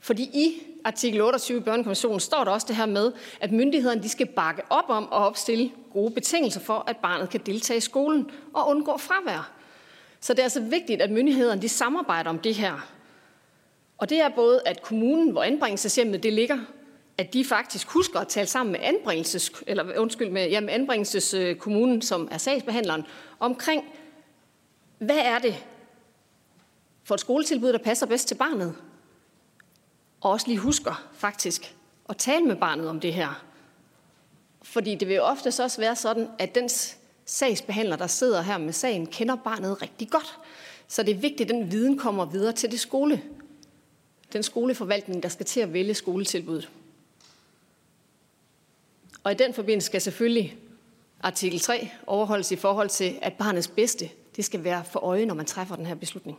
Fordi 0.00 0.22
i 0.22 0.62
artikel 0.84 1.20
28 1.20 1.58
i 1.58 1.60
børnekonventionen 1.60 2.20
står 2.20 2.44
der 2.44 2.50
også 2.50 2.66
det 2.66 2.76
her 2.76 2.86
med, 2.86 3.12
at 3.40 3.52
myndighederne 3.52 4.02
de 4.02 4.08
skal 4.08 4.26
bakke 4.26 4.62
op 4.70 4.88
om 4.88 5.12
og 5.12 5.26
opstille 5.26 5.70
gode 5.92 6.10
betingelser 6.10 6.60
for, 6.60 6.84
at 6.86 6.96
barnet 6.96 7.30
kan 7.30 7.40
deltage 7.46 7.78
i 7.78 7.80
skolen 7.80 8.30
og 8.54 8.68
undgå 8.68 8.96
fravær. 8.96 9.52
Så 10.20 10.32
det 10.32 10.38
er 10.38 10.44
altså 10.44 10.60
vigtigt, 10.60 11.02
at 11.02 11.10
myndighederne 11.10 11.62
de 11.62 11.68
samarbejder 11.68 12.30
om 12.30 12.38
det 12.38 12.54
her. 12.54 12.97
Og 13.98 14.10
det 14.10 14.20
er 14.20 14.28
både, 14.28 14.62
at 14.66 14.82
kommunen, 14.82 15.30
hvor 15.30 15.42
anbringelseshjemmet 15.42 16.22
det 16.22 16.32
ligger, 16.32 16.58
at 17.18 17.32
de 17.32 17.44
faktisk 17.44 17.88
husker 17.88 18.20
at 18.20 18.28
tale 18.28 18.46
sammen 18.46 18.72
med 18.72 18.80
anbringelses, 18.82 19.52
eller 19.66 19.98
undskyld, 19.98 20.30
med, 20.30 20.48
ja, 20.48 20.60
med 20.60 20.68
anbringelseskommunen, 20.68 22.02
som 22.02 22.28
er 22.30 22.38
sagsbehandleren, 22.38 23.02
omkring, 23.40 23.84
hvad 24.98 25.18
er 25.18 25.38
det 25.38 25.64
for 27.04 27.14
et 27.14 27.20
skoletilbud, 27.20 27.72
der 27.72 27.78
passer 27.78 28.06
bedst 28.06 28.28
til 28.28 28.34
barnet? 28.34 28.74
Og 30.20 30.30
også 30.30 30.46
lige 30.46 30.58
husker 30.58 31.08
faktisk 31.12 31.74
at 32.08 32.16
tale 32.16 32.44
med 32.44 32.56
barnet 32.56 32.88
om 32.88 33.00
det 33.00 33.14
her. 33.14 33.44
Fordi 34.62 34.94
det 34.94 35.08
vil 35.08 35.16
jo 35.16 35.36
så 35.50 35.62
også 35.62 35.80
være 35.80 35.96
sådan, 35.96 36.28
at 36.38 36.54
den 36.54 36.68
sagsbehandler, 37.24 37.96
der 37.96 38.06
sidder 38.06 38.42
her 38.42 38.58
med 38.58 38.72
sagen, 38.72 39.06
kender 39.06 39.36
barnet 39.36 39.82
rigtig 39.82 40.10
godt. 40.10 40.38
Så 40.88 41.02
det 41.02 41.10
er 41.10 41.18
vigtigt, 41.18 41.50
at 41.50 41.56
den 41.56 41.72
viden 41.72 41.98
kommer 41.98 42.24
videre 42.24 42.52
til 42.52 42.70
det 42.70 42.80
skole. 42.80 43.22
Den 44.32 44.42
skoleforvaltning, 44.42 45.22
der 45.22 45.28
skal 45.28 45.46
til 45.46 45.60
at 45.60 45.72
vælge 45.72 45.94
skoletilbuddet. 45.94 46.70
Og 49.24 49.32
i 49.32 49.34
den 49.34 49.54
forbindelse 49.54 49.86
skal 49.86 50.00
selvfølgelig 50.00 50.56
artikel 51.20 51.60
3 51.60 51.90
overholdes 52.06 52.52
i 52.52 52.56
forhold 52.56 52.88
til, 52.88 53.18
at 53.22 53.32
barnets 53.32 53.68
bedste 53.68 54.10
det 54.36 54.44
skal 54.44 54.64
være 54.64 54.84
for 54.84 55.00
øje, 55.00 55.26
når 55.26 55.34
man 55.34 55.46
træffer 55.46 55.76
den 55.76 55.86
her 55.86 55.94
beslutning. 55.94 56.38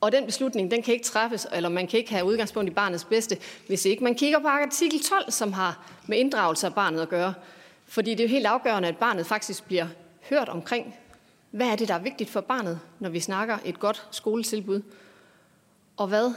Og 0.00 0.12
den 0.12 0.26
beslutning, 0.26 0.70
den 0.70 0.82
kan 0.82 0.94
ikke 0.94 1.06
træffes, 1.06 1.46
eller 1.52 1.68
man 1.68 1.86
kan 1.86 1.98
ikke 1.98 2.10
have 2.10 2.24
udgangspunkt 2.24 2.70
i 2.70 2.74
barnets 2.74 3.04
bedste, 3.04 3.38
hvis 3.66 3.84
ikke 3.84 4.04
man 4.04 4.14
kigger 4.14 4.38
på 4.38 4.46
artikel 4.46 5.02
12, 5.02 5.30
som 5.30 5.52
har 5.52 5.90
med 6.06 6.18
inddragelse 6.18 6.66
af 6.66 6.74
barnet 6.74 7.00
at 7.00 7.08
gøre. 7.08 7.34
Fordi 7.86 8.10
det 8.10 8.20
er 8.20 8.24
jo 8.24 8.30
helt 8.30 8.46
afgørende, 8.46 8.88
at 8.88 8.96
barnet 8.96 9.26
faktisk 9.26 9.64
bliver 9.64 9.86
hørt 10.22 10.48
omkring, 10.48 10.94
hvad 11.50 11.66
er 11.66 11.76
det, 11.76 11.88
der 11.88 11.94
er 11.94 11.98
vigtigt 11.98 12.30
for 12.30 12.40
barnet, 12.40 12.80
når 12.98 13.08
vi 13.08 13.20
snakker 13.20 13.58
et 13.64 13.78
godt 13.78 14.08
skoletilbud. 14.10 14.82
Og 16.00 16.08
hvad? 16.08 16.34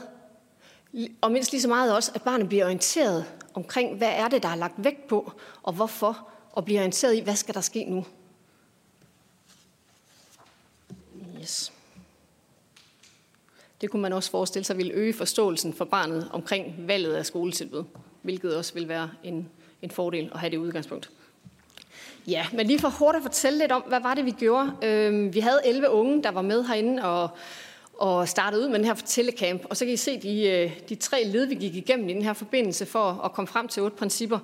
Og 1.21 1.31
mindst 1.31 1.51
lige 1.51 1.61
så 1.61 1.67
meget 1.67 1.95
også, 1.95 2.11
at 2.15 2.21
barnet 2.21 2.49
bliver 2.49 2.65
orienteret 2.65 3.25
omkring, 3.53 3.97
hvad 3.97 4.09
er 4.11 4.27
det, 4.27 4.43
der 4.43 4.49
er 4.49 4.55
lagt 4.55 4.73
vægt 4.77 5.07
på, 5.07 5.31
og 5.63 5.73
hvorfor, 5.73 6.27
og 6.51 6.65
bliver 6.65 6.79
orienteret 6.79 7.15
i, 7.15 7.19
hvad 7.19 7.35
skal 7.35 7.55
der 7.55 7.61
ske 7.61 7.83
nu. 7.83 8.05
Yes. 11.41 11.71
Det 13.81 13.89
kunne 13.89 14.01
man 14.01 14.13
også 14.13 14.31
forestille 14.31 14.65
sig 14.65 14.77
ville 14.77 14.93
øge 14.93 15.13
forståelsen 15.13 15.73
for 15.73 15.85
barnet 15.85 16.29
omkring 16.31 16.75
valget 16.77 17.15
af 17.15 17.25
skoletilbud, 17.25 17.83
hvilket 18.21 18.57
også 18.57 18.73
vil 18.73 18.87
være 18.87 19.09
en, 19.23 19.49
en 19.81 19.91
fordel 19.91 20.31
at 20.33 20.39
have 20.39 20.51
det 20.51 20.57
udgangspunkt. 20.57 21.09
Ja, 22.27 22.45
men 22.53 22.67
lige 22.67 22.79
for 22.79 22.89
hurtigt 22.89 23.25
at 23.25 23.31
fortælle 23.31 23.59
lidt 23.59 23.71
om, 23.71 23.81
hvad 23.81 23.99
var 23.99 24.13
det, 24.13 24.25
vi 24.25 24.31
gjorde. 24.31 24.71
Øhm, 24.81 25.33
vi 25.33 25.39
havde 25.39 25.61
11 25.65 25.89
unge, 25.89 26.23
der 26.23 26.31
var 26.31 26.41
med 26.41 26.63
herinde 26.63 27.03
og, 27.03 27.29
og 28.03 28.29
startede 28.29 28.63
ud 28.63 28.69
med 28.69 28.79
den 28.79 28.85
her 28.85 28.93
telecamp. 28.93 29.65
Og 29.69 29.77
så 29.77 29.85
kan 29.85 29.93
I 29.93 29.97
se 29.97 30.19
de, 30.21 30.49
øh, 30.49 30.71
de 30.89 30.95
tre 30.95 31.23
led, 31.23 31.45
vi 31.45 31.55
gik 31.55 31.75
igennem 31.75 32.09
i 32.09 32.13
den 32.13 32.21
her 32.21 32.33
forbindelse 32.33 32.85
for 32.85 33.21
at 33.25 33.31
komme 33.31 33.47
frem 33.47 33.67
til 33.67 33.83
otte 33.83 33.97
principper. 33.97 34.39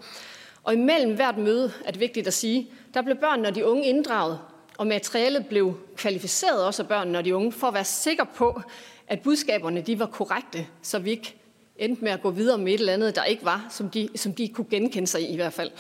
Og 0.63 0.73
imellem 0.73 1.15
hvert 1.15 1.37
møde, 1.37 1.71
er 1.85 1.91
det 1.91 1.99
vigtigt 1.99 2.27
at 2.27 2.33
sige, 2.33 2.69
der 2.93 3.01
blev 3.01 3.15
børnene 3.15 3.47
og 3.47 3.55
de 3.55 3.65
unge 3.65 3.85
inddraget, 3.85 4.39
og 4.77 4.87
materialet 4.87 5.45
blev 5.47 5.77
kvalificeret 5.95 6.65
også 6.65 6.81
af 6.83 6.87
børnene 6.87 7.17
og 7.17 7.25
de 7.25 7.35
unge, 7.35 7.51
for 7.51 7.67
at 7.67 7.73
være 7.73 7.85
sikker 7.85 8.23
på, 8.23 8.61
at 9.07 9.19
budskaberne 9.21 9.81
de 9.81 9.99
var 9.99 10.05
korrekte, 10.05 10.67
så 10.81 10.99
vi 10.99 11.09
ikke 11.09 11.35
endte 11.77 12.03
med 12.03 12.11
at 12.11 12.21
gå 12.21 12.29
videre 12.29 12.57
med 12.57 12.73
et 12.73 12.79
eller 12.79 12.93
andet, 12.93 13.15
der 13.15 13.23
ikke 13.23 13.45
var, 13.45 13.67
som 13.69 13.89
de, 13.89 14.09
som 14.15 14.33
de 14.33 14.47
kunne 14.47 14.67
genkende 14.69 15.07
sig 15.07 15.21
i 15.21 15.33
i 15.33 15.35
hvert 15.35 15.53
fald. 15.53 15.71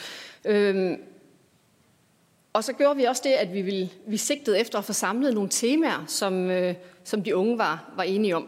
Øhm, 0.45 0.97
og 2.53 2.63
så 2.63 2.73
gjorde 2.73 2.95
vi 2.95 3.03
også 3.03 3.21
det, 3.25 3.31
at 3.31 3.53
vi, 3.53 3.61
ville, 3.61 3.89
vi 4.07 4.17
sigtede 4.17 4.59
efter 4.59 4.79
at 4.79 4.85
få 4.85 4.93
samlet 4.93 5.33
nogle 5.33 5.49
temaer, 5.49 6.03
som, 6.07 6.51
øh, 6.51 6.75
som 7.09 7.23
de 7.23 7.35
unge 7.35 7.57
var, 7.57 7.91
var 7.95 8.03
enige 8.03 8.35
om. 8.35 8.47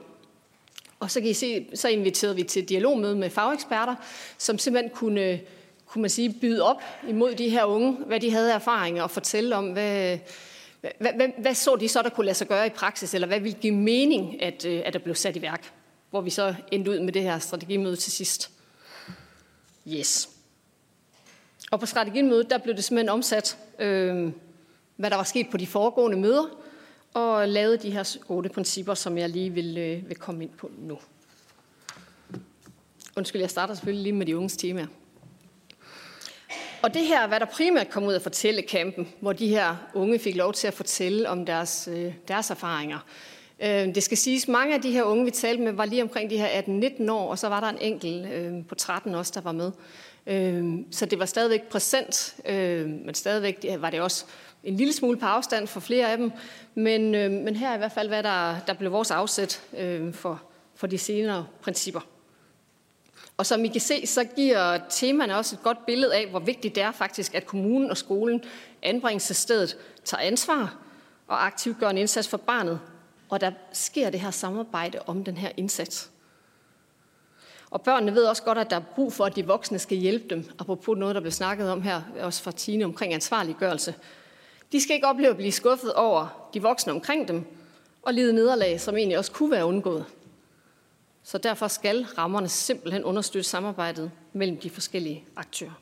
Og 0.99 1.11
så, 1.11 1.21
kan 1.21 1.29
I 1.29 1.33
se, 1.33 1.67
så 1.75 1.87
inviterede 1.87 2.35
vi 2.35 2.43
til 2.43 2.69
dialogmøde 2.69 3.15
med 3.15 3.29
fageksperter, 3.29 3.95
som 4.37 4.57
simpelthen 4.57 4.91
kunne, 4.95 5.39
kunne 5.85 6.01
man 6.01 6.09
sige, 6.09 6.35
byde 6.41 6.61
op 6.63 6.81
imod 7.07 7.35
de 7.35 7.49
her 7.49 7.63
unge, 7.63 7.91
hvad 7.91 8.19
de 8.19 8.31
havde 8.31 8.51
erfaringer 8.51 9.03
og 9.03 9.11
fortælle 9.11 9.55
om, 9.55 9.71
hvad, 9.71 10.17
hvad, 10.81 11.13
hvad, 11.15 11.27
hvad 11.37 11.53
så 11.53 11.75
de 11.75 11.87
så, 11.87 12.01
der 12.01 12.09
kunne 12.09 12.25
lade 12.25 12.37
sig 12.37 12.47
gøre 12.47 12.67
i 12.67 12.69
praksis, 12.69 13.13
eller 13.13 13.27
hvad 13.27 13.39
ville 13.39 13.57
give 13.61 13.75
mening, 13.75 14.41
at, 14.41 14.65
øh, 14.65 14.81
at 14.85 14.93
der 14.93 14.99
blev 14.99 15.15
sat 15.15 15.35
i 15.35 15.41
værk? 15.41 15.71
Hvor 16.09 16.21
vi 16.21 16.29
så 16.29 16.55
endte 16.71 16.91
ud 16.91 16.99
med 16.99 17.13
det 17.13 17.23
her 17.23 17.39
strategimøde 17.39 17.95
til 17.95 18.11
sidst. 18.11 18.51
Yes. 19.87 20.29
Og 21.71 21.79
på 21.79 21.85
strategimødet, 21.85 22.49
der 22.49 22.57
blev 22.57 22.75
det 22.75 22.83
simpelthen 22.83 23.09
omsat, 23.09 23.57
øh, 23.79 24.31
hvad 24.95 25.09
der 25.09 25.15
var 25.15 25.23
sket 25.23 25.47
på 25.51 25.57
de 25.57 25.67
foregående 25.67 26.17
møder, 26.17 26.61
og 27.13 27.47
lavet 27.47 27.83
de 27.83 27.91
her 27.91 28.17
otte 28.27 28.49
principper, 28.49 28.93
som 28.93 29.17
jeg 29.17 29.29
lige 29.29 29.49
vil, 29.49 29.77
øh, 29.77 30.09
vil 30.09 30.17
komme 30.17 30.43
ind 30.43 30.51
på 30.57 30.71
nu. 30.77 30.99
Undskyld, 33.15 33.41
jeg 33.41 33.49
starter 33.49 33.73
selvfølgelig 33.73 34.03
lige 34.03 34.13
med 34.13 34.25
de 34.25 34.37
unges 34.37 34.57
temaer. 34.57 34.87
Og 36.81 36.93
det 36.93 37.01
her, 37.07 37.27
hvad 37.27 37.39
der 37.39 37.45
primært 37.45 37.89
kom 37.89 38.03
ud 38.03 38.13
af 38.13 38.21
fortællekampen, 38.21 39.07
hvor 39.19 39.33
de 39.33 39.47
her 39.47 39.75
unge 39.93 40.19
fik 40.19 40.35
lov 40.35 40.53
til 40.53 40.67
at 40.67 40.73
fortælle 40.73 41.29
om 41.29 41.45
deres, 41.45 41.89
øh, 41.91 42.13
deres 42.27 42.49
erfaringer. 42.49 42.99
Øh, 43.63 43.95
det 43.95 44.03
skal 44.03 44.17
siges, 44.17 44.47
mange 44.47 44.75
af 44.75 44.81
de 44.81 44.91
her 44.91 45.03
unge, 45.03 45.25
vi 45.25 45.31
talte 45.31 45.63
med, 45.63 45.71
var 45.71 45.85
lige 45.85 46.03
omkring 46.03 46.29
de 46.29 46.37
her 46.37 46.61
18-19 46.61 47.11
år, 47.11 47.29
og 47.29 47.39
så 47.39 47.49
var 47.49 47.59
der 47.59 47.67
en 47.67 47.77
enkelt 47.81 48.27
øh, 48.33 48.65
på 48.67 48.75
13 48.75 49.15
også, 49.15 49.31
der 49.35 49.41
var 49.41 49.51
med. 49.51 49.71
Øh, 50.27 50.79
Så 50.91 51.05
det 51.05 51.19
var 51.19 51.25
stadigvæk 51.25 51.63
præsent, 51.63 52.35
øh, 52.45 52.89
men 52.89 53.13
stadigvæk 53.13 53.65
var 53.79 53.89
det 53.89 54.01
også 54.01 54.25
en 54.63 54.75
lille 54.75 54.93
smule 54.93 55.17
på 55.17 55.25
afstand 55.25 55.67
for 55.67 55.79
flere 55.79 56.11
af 56.11 56.17
dem. 56.17 56.31
Men, 56.75 57.15
øh, 57.15 57.31
men 57.31 57.55
her 57.55 57.69
er 57.69 57.75
i 57.75 57.77
hvert 57.77 57.91
fald, 57.91 58.07
hvad 58.07 58.23
der, 58.23 58.55
der 58.67 58.73
blev 58.73 58.91
vores 58.91 59.11
afsæt 59.11 59.61
øh, 59.77 60.13
for, 60.13 60.41
for 60.75 60.87
de 60.87 60.97
senere 60.97 61.47
principper. 61.61 62.01
Og 63.37 63.45
som 63.45 63.65
I 63.65 63.67
kan 63.67 63.81
se, 63.81 64.07
så 64.07 64.23
giver 64.23 64.79
temaerne 64.89 65.37
også 65.37 65.55
et 65.55 65.63
godt 65.63 65.85
billede 65.85 66.15
af, 66.15 66.27
hvor 66.27 66.39
vigtigt 66.39 66.75
det 66.75 66.83
er 66.83 66.91
faktisk, 66.91 67.35
at 67.35 67.45
kommunen 67.45 67.89
og 67.89 67.97
skolen 67.97 68.43
anbringelsesstedet 68.81 69.77
tager 70.05 70.21
ansvar 70.21 70.77
og 71.27 71.45
aktivt 71.45 71.79
gør 71.79 71.89
en 71.89 71.97
indsats 71.97 72.27
for 72.27 72.37
barnet. 72.37 72.79
Og 73.29 73.41
der 73.41 73.51
sker 73.73 74.09
det 74.09 74.19
her 74.19 74.31
samarbejde 74.31 74.99
om 75.07 75.23
den 75.23 75.37
her 75.37 75.49
indsats. 75.57 76.11
Og 77.69 77.81
børnene 77.81 78.15
ved 78.15 78.25
også 78.25 78.43
godt, 78.43 78.57
at 78.57 78.69
der 78.69 78.75
er 78.75 78.83
brug 78.95 79.13
for, 79.13 79.25
at 79.25 79.35
de 79.35 79.47
voksne 79.47 79.79
skal 79.79 79.97
hjælpe 79.97 80.35
dem, 80.35 80.49
apropos 80.59 80.97
noget, 80.97 81.15
der 81.15 81.21
blev 81.21 81.31
snakket 81.31 81.71
om 81.71 81.81
her, 81.81 82.01
også 82.19 82.43
fra 82.43 82.51
Tine 82.51 82.85
omkring 82.85 83.13
ansvarliggørelse. 83.13 83.95
De 84.71 84.81
skal 84.81 84.95
ikke 84.95 85.07
opleve 85.07 85.29
at 85.29 85.37
blive 85.37 85.51
skuffet 85.51 85.93
over 85.93 86.49
de 86.53 86.61
voksne 86.61 86.93
omkring 86.93 87.27
dem, 87.27 87.45
og 88.01 88.13
lide 88.13 88.33
nederlag, 88.33 88.81
som 88.81 88.97
egentlig 88.97 89.17
også 89.17 89.31
kunne 89.31 89.51
være 89.51 89.65
undgået. 89.65 90.05
Så 91.23 91.37
derfor 91.37 91.67
skal 91.67 92.03
rammerne 92.17 92.49
simpelthen 92.49 93.03
understøtte 93.03 93.49
samarbejdet 93.49 94.11
mellem 94.33 94.57
de 94.57 94.69
forskellige 94.69 95.23
aktører. 95.35 95.81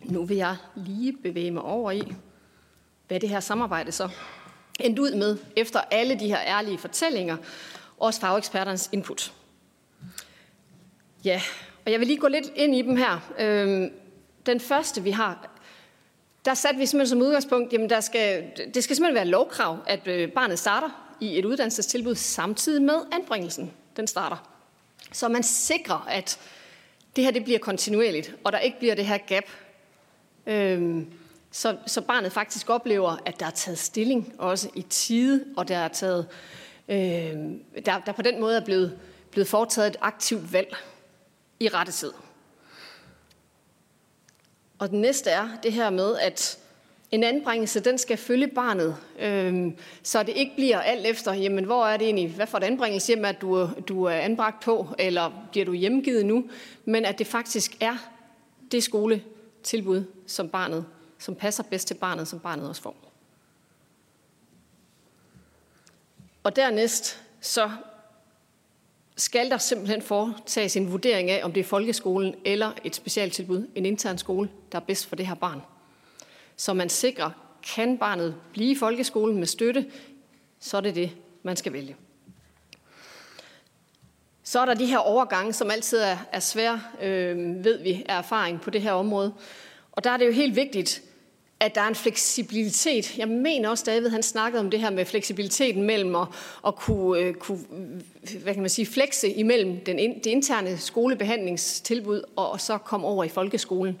Nu 0.00 0.24
vil 0.24 0.36
jeg 0.36 0.56
lige 0.74 1.12
bevæge 1.12 1.50
mig 1.50 1.62
over 1.62 1.90
i, 1.90 2.12
hvad 3.08 3.20
det 3.20 3.28
her 3.28 3.40
samarbejde 3.40 3.92
så 3.92 4.08
endte 4.80 5.02
ud 5.02 5.14
med, 5.14 5.38
efter 5.56 5.80
alle 5.80 6.20
de 6.20 6.26
her 6.26 6.40
ærlige 6.40 6.78
fortællinger, 6.78 7.36
og 7.36 8.06
også 8.06 8.20
fageksperternes 8.20 8.88
input. 8.92 9.32
Ja, 11.24 11.42
og 11.84 11.92
jeg 11.92 12.00
vil 12.00 12.06
lige 12.06 12.20
gå 12.20 12.28
lidt 12.28 12.52
ind 12.54 12.74
i 12.74 12.82
dem 12.82 12.96
her. 12.96 13.32
Øhm, 13.38 13.92
den 14.46 14.60
første, 14.60 15.02
vi 15.02 15.10
har, 15.10 15.48
der 16.44 16.54
satte 16.54 16.78
vi 16.78 16.86
simpelthen 16.86 17.18
som 17.18 17.26
udgangspunkt, 17.26 17.72
jamen 17.72 17.90
der 17.90 18.00
skal, 18.00 18.44
det 18.74 18.84
skal 18.84 18.96
simpelthen 18.96 19.14
være 19.14 19.26
lovkrav, 19.26 19.78
at 19.86 20.08
øh, 20.08 20.32
barnet 20.32 20.58
starter 20.58 21.16
i 21.20 21.38
et 21.38 21.44
uddannelsestilbud 21.44 22.14
samtidig 22.14 22.82
med 22.82 22.94
anbringelsen. 23.12 23.72
Den 23.96 24.06
starter. 24.06 24.50
Så 25.12 25.28
man 25.28 25.42
sikrer, 25.42 26.06
at 26.08 26.38
det 27.16 27.24
her 27.24 27.30
det 27.30 27.44
bliver 27.44 27.58
kontinuerligt, 27.58 28.34
og 28.44 28.52
der 28.52 28.58
ikke 28.58 28.78
bliver 28.78 28.94
det 28.94 29.06
her 29.06 29.18
gap. 29.18 29.44
Øhm, 30.46 31.12
så, 31.50 31.76
så 31.86 32.00
barnet 32.00 32.32
faktisk 32.32 32.70
oplever, 32.70 33.16
at 33.26 33.40
der 33.40 33.46
er 33.46 33.50
taget 33.50 33.78
stilling 33.78 34.34
også 34.38 34.68
i 34.74 34.82
tide, 34.82 35.44
og 35.56 35.68
der 35.68 35.76
er 35.76 35.88
taget, 35.88 36.28
øh, 36.88 36.96
der, 37.86 38.00
der 38.06 38.12
på 38.12 38.22
den 38.22 38.40
måde 38.40 38.56
er 38.56 38.64
blevet, 38.64 38.98
blevet 39.30 39.48
foretaget 39.48 39.88
et 39.88 39.96
aktivt 40.00 40.52
valg 40.52 40.76
i 41.60 41.68
rette 41.68 41.92
tid. 41.92 42.12
Og 44.78 44.90
den 44.90 45.00
næste 45.00 45.30
er 45.30 45.48
det 45.62 45.72
her 45.72 45.90
med, 45.90 46.16
at 46.18 46.58
en 47.10 47.24
anbringelse, 47.24 47.80
den 47.80 47.98
skal 47.98 48.16
følge 48.16 48.48
barnet, 48.48 48.96
øhm, 49.18 49.76
så 50.02 50.22
det 50.22 50.32
ikke 50.36 50.52
bliver 50.54 50.80
alt 50.80 51.06
efter, 51.06 51.32
jamen 51.32 51.64
hvor 51.64 51.86
er 51.86 51.96
det 51.96 52.04
egentlig, 52.04 52.30
hvad 52.30 52.46
for 52.46 52.58
et 52.58 52.64
anbringelse 52.64 53.06
hjem, 53.06 53.24
at 53.24 53.40
du, 53.40 53.68
du 53.88 54.04
er 54.04 54.14
anbragt 54.14 54.62
på, 54.62 54.94
eller 54.98 55.46
bliver 55.50 55.66
du 55.66 55.72
hjemgivet 55.72 56.26
nu, 56.26 56.44
men 56.84 57.04
at 57.04 57.18
det 57.18 57.26
faktisk 57.26 57.76
er 57.80 57.96
det 58.72 58.82
skoletilbud, 58.82 60.04
som 60.26 60.48
barnet, 60.48 60.86
som 61.18 61.34
passer 61.34 61.62
bedst 61.62 61.88
til 61.88 61.94
barnet, 61.94 62.28
som 62.28 62.38
barnet 62.38 62.68
også 62.68 62.82
får. 62.82 62.96
Og 66.42 66.56
dernæst 66.56 67.22
så 67.40 67.70
skal 69.16 69.50
der 69.50 69.58
simpelthen 69.58 70.02
foretages 70.02 70.76
en 70.76 70.92
vurdering 70.92 71.30
af, 71.30 71.44
om 71.44 71.52
det 71.52 71.60
er 71.60 71.64
folkeskolen 71.64 72.34
eller 72.44 72.72
et 72.84 72.94
specialtilbud, 72.94 73.68
en 73.74 73.86
intern 73.86 74.18
skole, 74.18 74.50
der 74.72 74.78
er 74.78 74.82
bedst 74.82 75.06
for 75.06 75.16
det 75.16 75.26
her 75.26 75.34
barn. 75.34 75.62
Så 76.56 76.74
man 76.74 76.88
sikrer, 76.88 77.30
kan 77.74 77.98
barnet 77.98 78.36
blive 78.52 78.70
i 78.70 78.74
folkeskolen 78.74 79.38
med 79.38 79.46
støtte, 79.46 79.86
så 80.60 80.76
er 80.76 80.80
det 80.80 80.94
det, 80.94 81.10
man 81.42 81.56
skal 81.56 81.72
vælge. 81.72 81.96
Så 84.42 84.60
er 84.60 84.66
der 84.66 84.74
de 84.74 84.86
her 84.86 84.98
overgange, 84.98 85.52
som 85.52 85.70
altid 85.70 85.98
er, 85.98 86.18
er 86.32 86.40
svære, 86.40 86.82
øh, 87.02 87.64
ved 87.64 87.82
vi, 87.82 88.04
er 88.08 88.18
erfaring 88.18 88.60
på 88.60 88.70
det 88.70 88.82
her 88.82 88.92
område. 88.92 89.34
Og 89.92 90.04
der 90.04 90.10
er 90.10 90.16
det 90.16 90.26
jo 90.26 90.32
helt 90.32 90.56
vigtigt, 90.56 91.02
at 91.60 91.74
der 91.74 91.80
er 91.80 91.88
en 91.88 91.94
fleksibilitet. 91.94 93.18
Jeg 93.18 93.28
mener 93.28 93.68
også, 93.68 93.84
David 93.86 94.08
han 94.08 94.22
snakkede 94.22 94.60
om 94.60 94.70
det 94.70 94.80
her 94.80 94.90
med 94.90 95.04
fleksibiliteten 95.04 95.82
mellem 95.82 96.14
at, 96.14 96.26
at 96.66 96.76
kunne, 96.76 97.20
øh, 97.20 97.34
kunne 97.34 97.58
hvad 98.42 98.54
kan 98.54 98.62
man 98.62 98.70
sige, 98.70 98.86
flekse 98.86 99.30
imellem 99.30 99.80
den, 99.84 99.98
det 99.98 100.26
interne 100.26 100.78
skolebehandlingstilbud 100.78 102.22
og, 102.36 102.50
og 102.50 102.60
så 102.60 102.78
komme 102.78 103.06
over 103.06 103.24
i 103.24 103.28
folkeskolen. 103.28 104.00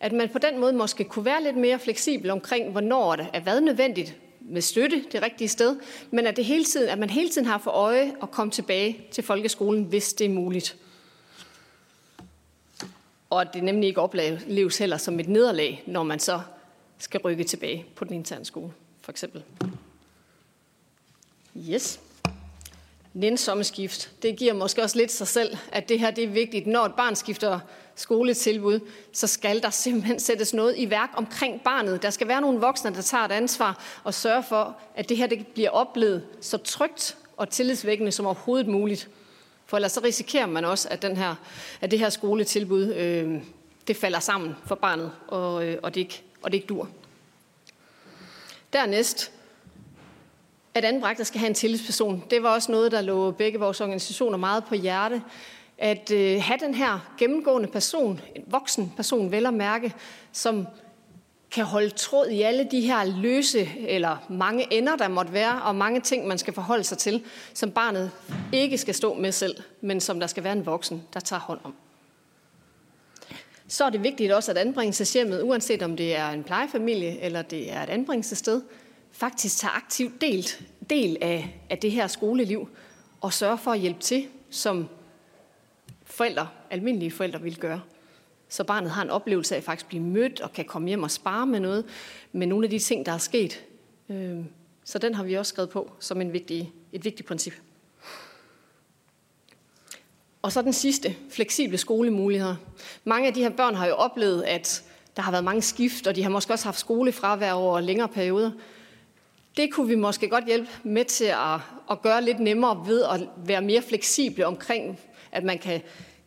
At 0.00 0.12
man 0.12 0.28
på 0.28 0.38
den 0.38 0.60
måde 0.60 0.72
måske 0.72 1.04
kunne 1.04 1.24
være 1.24 1.42
lidt 1.42 1.56
mere 1.56 1.78
fleksibel 1.78 2.30
omkring, 2.30 2.70
hvornår 2.70 3.16
det 3.16 3.26
er 3.32 3.40
hvad 3.40 3.60
nødvendigt 3.60 4.16
med 4.40 4.62
støtte 4.62 5.04
det 5.12 5.22
rigtige 5.22 5.48
sted, 5.48 5.76
men 6.10 6.26
at, 6.26 6.36
det 6.36 6.44
hele 6.44 6.64
tiden, 6.64 6.88
at 6.88 6.98
man 6.98 7.10
hele 7.10 7.28
tiden 7.28 7.46
har 7.46 7.58
for 7.58 7.70
øje 7.70 8.12
at 8.22 8.30
komme 8.30 8.50
tilbage 8.50 9.06
til 9.10 9.24
folkeskolen, 9.24 9.84
hvis 9.84 10.12
det 10.12 10.24
er 10.24 10.30
muligt. 10.30 10.76
Og 13.30 13.40
at 13.40 13.48
det 13.54 13.64
nemlig 13.64 13.88
ikke 13.88 14.00
opleves 14.00 14.78
heller 14.78 14.96
som 14.96 15.20
et 15.20 15.28
nederlag, 15.28 15.82
når 15.86 16.02
man 16.02 16.18
så 16.18 16.40
skal 16.98 17.20
rykke 17.20 17.44
tilbage 17.44 17.86
på 17.96 18.04
den 18.04 18.14
interne 18.14 18.44
skole, 18.44 18.72
for 19.00 19.10
eksempel. 19.10 19.42
Yes. 21.70 22.00
Nænsomme 23.14 23.64
skift. 23.64 24.10
Det 24.22 24.36
giver 24.36 24.52
måske 24.52 24.82
også 24.82 24.98
lidt 24.98 25.12
sig 25.12 25.28
selv, 25.28 25.56
at 25.72 25.88
det 25.88 26.00
her 26.00 26.10
det 26.10 26.24
er 26.24 26.28
vigtigt. 26.28 26.66
Når 26.66 26.84
et 26.84 26.94
barn 26.94 27.16
skifter 27.16 27.60
skoletilbud, 27.94 28.80
så 29.12 29.26
skal 29.26 29.62
der 29.62 29.70
simpelthen 29.70 30.20
sættes 30.20 30.54
noget 30.54 30.74
i 30.78 30.90
værk 30.90 31.10
omkring 31.16 31.60
barnet. 31.60 32.02
Der 32.02 32.10
skal 32.10 32.28
være 32.28 32.40
nogle 32.40 32.60
voksne, 32.60 32.94
der 32.94 33.02
tager 33.02 33.24
et 33.24 33.32
ansvar 33.32 34.00
og 34.04 34.14
sørger 34.14 34.42
for, 34.42 34.76
at 34.94 35.08
det 35.08 35.16
her 35.16 35.26
det 35.26 35.46
bliver 35.46 35.70
oplevet 35.70 36.26
så 36.40 36.56
trygt 36.56 37.16
og 37.36 37.48
tillidsvækkende 37.48 38.12
som 38.12 38.26
overhovedet 38.26 38.68
muligt. 38.68 39.08
For 39.66 39.76
ellers 39.76 39.92
så 39.92 40.00
risikerer 40.00 40.46
man 40.46 40.64
også, 40.64 40.88
at, 40.88 41.02
den 41.02 41.16
her, 41.16 41.34
at 41.80 41.90
det 41.90 41.98
her 41.98 42.08
skoletilbud 42.08 42.94
øh, 42.94 43.42
det 43.86 43.96
falder 43.96 44.20
sammen 44.20 44.56
for 44.66 44.74
barnet, 44.74 45.12
og, 45.28 45.66
øh, 45.66 45.78
og 45.82 45.94
det 45.94 46.00
ikke 46.00 46.22
og 46.44 46.50
det 46.50 46.56
ikke 46.56 46.66
dur. 46.66 46.88
Dernæst, 48.72 49.32
at 50.74 50.84
anbragte 50.84 51.24
skal 51.24 51.38
have 51.38 51.48
en 51.48 51.54
tillidsperson. 51.54 52.24
Det 52.30 52.42
var 52.42 52.48
også 52.48 52.72
noget, 52.72 52.92
der 52.92 53.00
lå 53.00 53.30
begge 53.30 53.58
vores 53.58 53.80
organisationer 53.80 54.38
meget 54.38 54.64
på 54.64 54.74
hjerte. 54.74 55.22
At 55.78 56.10
øh, 56.10 56.42
have 56.42 56.58
den 56.60 56.74
her 56.74 57.14
gennemgående 57.18 57.68
person, 57.68 58.20
en 58.34 58.44
voksen 58.46 58.92
person, 58.96 59.30
vel 59.30 59.46
at 59.46 59.54
mærke, 59.54 59.94
som 60.32 60.66
kan 61.50 61.64
holde 61.64 61.90
tråd 61.90 62.26
i 62.26 62.42
alle 62.42 62.68
de 62.70 62.80
her 62.80 63.04
løse 63.04 63.68
eller 63.78 64.16
mange 64.28 64.72
ender, 64.72 64.96
der 64.96 65.08
måtte 65.08 65.32
være, 65.32 65.62
og 65.62 65.74
mange 65.74 66.00
ting, 66.00 66.26
man 66.26 66.38
skal 66.38 66.54
forholde 66.54 66.84
sig 66.84 66.98
til, 66.98 67.24
som 67.54 67.70
barnet 67.70 68.10
ikke 68.52 68.78
skal 68.78 68.94
stå 68.94 69.14
med 69.14 69.32
selv, 69.32 69.56
men 69.80 70.00
som 70.00 70.20
der 70.20 70.26
skal 70.26 70.44
være 70.44 70.52
en 70.52 70.66
voksen, 70.66 71.02
der 71.14 71.20
tager 71.20 71.40
hånd 71.40 71.60
om 71.64 71.74
så 73.68 73.84
er 73.84 73.90
det 73.90 74.02
vigtigt 74.02 74.32
også, 74.32 74.50
at 74.50 74.58
anbringelseshjemmet, 74.58 75.42
uanset 75.42 75.82
om 75.82 75.96
det 75.96 76.16
er 76.16 76.30
en 76.30 76.44
plejefamilie 76.44 77.20
eller 77.20 77.42
det 77.42 77.72
er 77.72 77.82
et 77.82 77.88
anbringelsessted, 77.88 78.62
faktisk 79.12 79.58
tager 79.58 79.72
aktivt 79.72 80.20
delt, 80.20 80.62
del 80.90 81.16
af, 81.20 81.60
af 81.70 81.78
det 81.78 81.90
her 81.90 82.06
skoleliv 82.06 82.68
og 83.20 83.32
sørger 83.32 83.56
for 83.56 83.70
at 83.70 83.78
hjælpe 83.78 84.00
til, 84.00 84.26
som 84.50 84.88
forældre, 86.04 86.48
almindelige 86.70 87.10
forældre 87.10 87.42
vil 87.42 87.56
gøre. 87.56 87.80
Så 88.48 88.64
barnet 88.64 88.90
har 88.90 89.02
en 89.02 89.10
oplevelse 89.10 89.54
af 89.54 89.58
at 89.58 89.64
faktisk 89.64 89.88
blive 89.88 90.02
mødt 90.02 90.40
og 90.40 90.52
kan 90.52 90.64
komme 90.64 90.88
hjem 90.88 91.02
og 91.02 91.10
spare 91.10 91.46
med 91.46 91.60
noget, 91.60 91.84
med 92.32 92.46
nogle 92.46 92.66
af 92.66 92.70
de 92.70 92.78
ting, 92.78 93.06
der 93.06 93.12
er 93.12 93.18
sket. 93.18 93.64
Øhm, 94.08 94.44
så 94.84 94.98
den 94.98 95.14
har 95.14 95.24
vi 95.24 95.34
også 95.34 95.50
skrevet 95.50 95.70
på 95.70 95.92
som 96.00 96.20
en 96.20 96.32
vigtig, 96.32 96.72
et 96.92 97.04
vigtigt 97.04 97.28
princip. 97.28 97.54
Og 100.44 100.52
så 100.52 100.62
den 100.62 100.72
sidste, 100.72 101.16
fleksible 101.30 101.78
skolemuligheder. 101.78 102.56
Mange 103.04 103.28
af 103.28 103.34
de 103.34 103.42
her 103.42 103.50
børn 103.50 103.74
har 103.74 103.86
jo 103.86 103.94
oplevet, 103.94 104.42
at 104.42 104.84
der 105.16 105.22
har 105.22 105.30
været 105.30 105.44
mange 105.44 105.62
skift, 105.62 106.06
og 106.06 106.16
de 106.16 106.22
har 106.22 106.30
måske 106.30 106.52
også 106.52 106.64
haft 106.64 106.78
skolefravær 106.78 107.52
over 107.52 107.80
længere 107.80 108.08
perioder. 108.08 108.50
Det 109.56 109.72
kunne 109.72 109.88
vi 109.88 109.94
måske 109.94 110.28
godt 110.28 110.44
hjælpe 110.46 110.70
med 110.82 111.04
til 111.04 111.24
at, 111.24 111.60
at 111.90 112.02
gøre 112.02 112.22
lidt 112.22 112.40
nemmere 112.40 112.86
ved 112.86 113.02
at 113.02 113.20
være 113.36 113.62
mere 113.62 113.82
fleksible 113.82 114.46
omkring, 114.46 115.00
at 115.32 115.44
man 115.44 115.58
kan, 115.58 115.82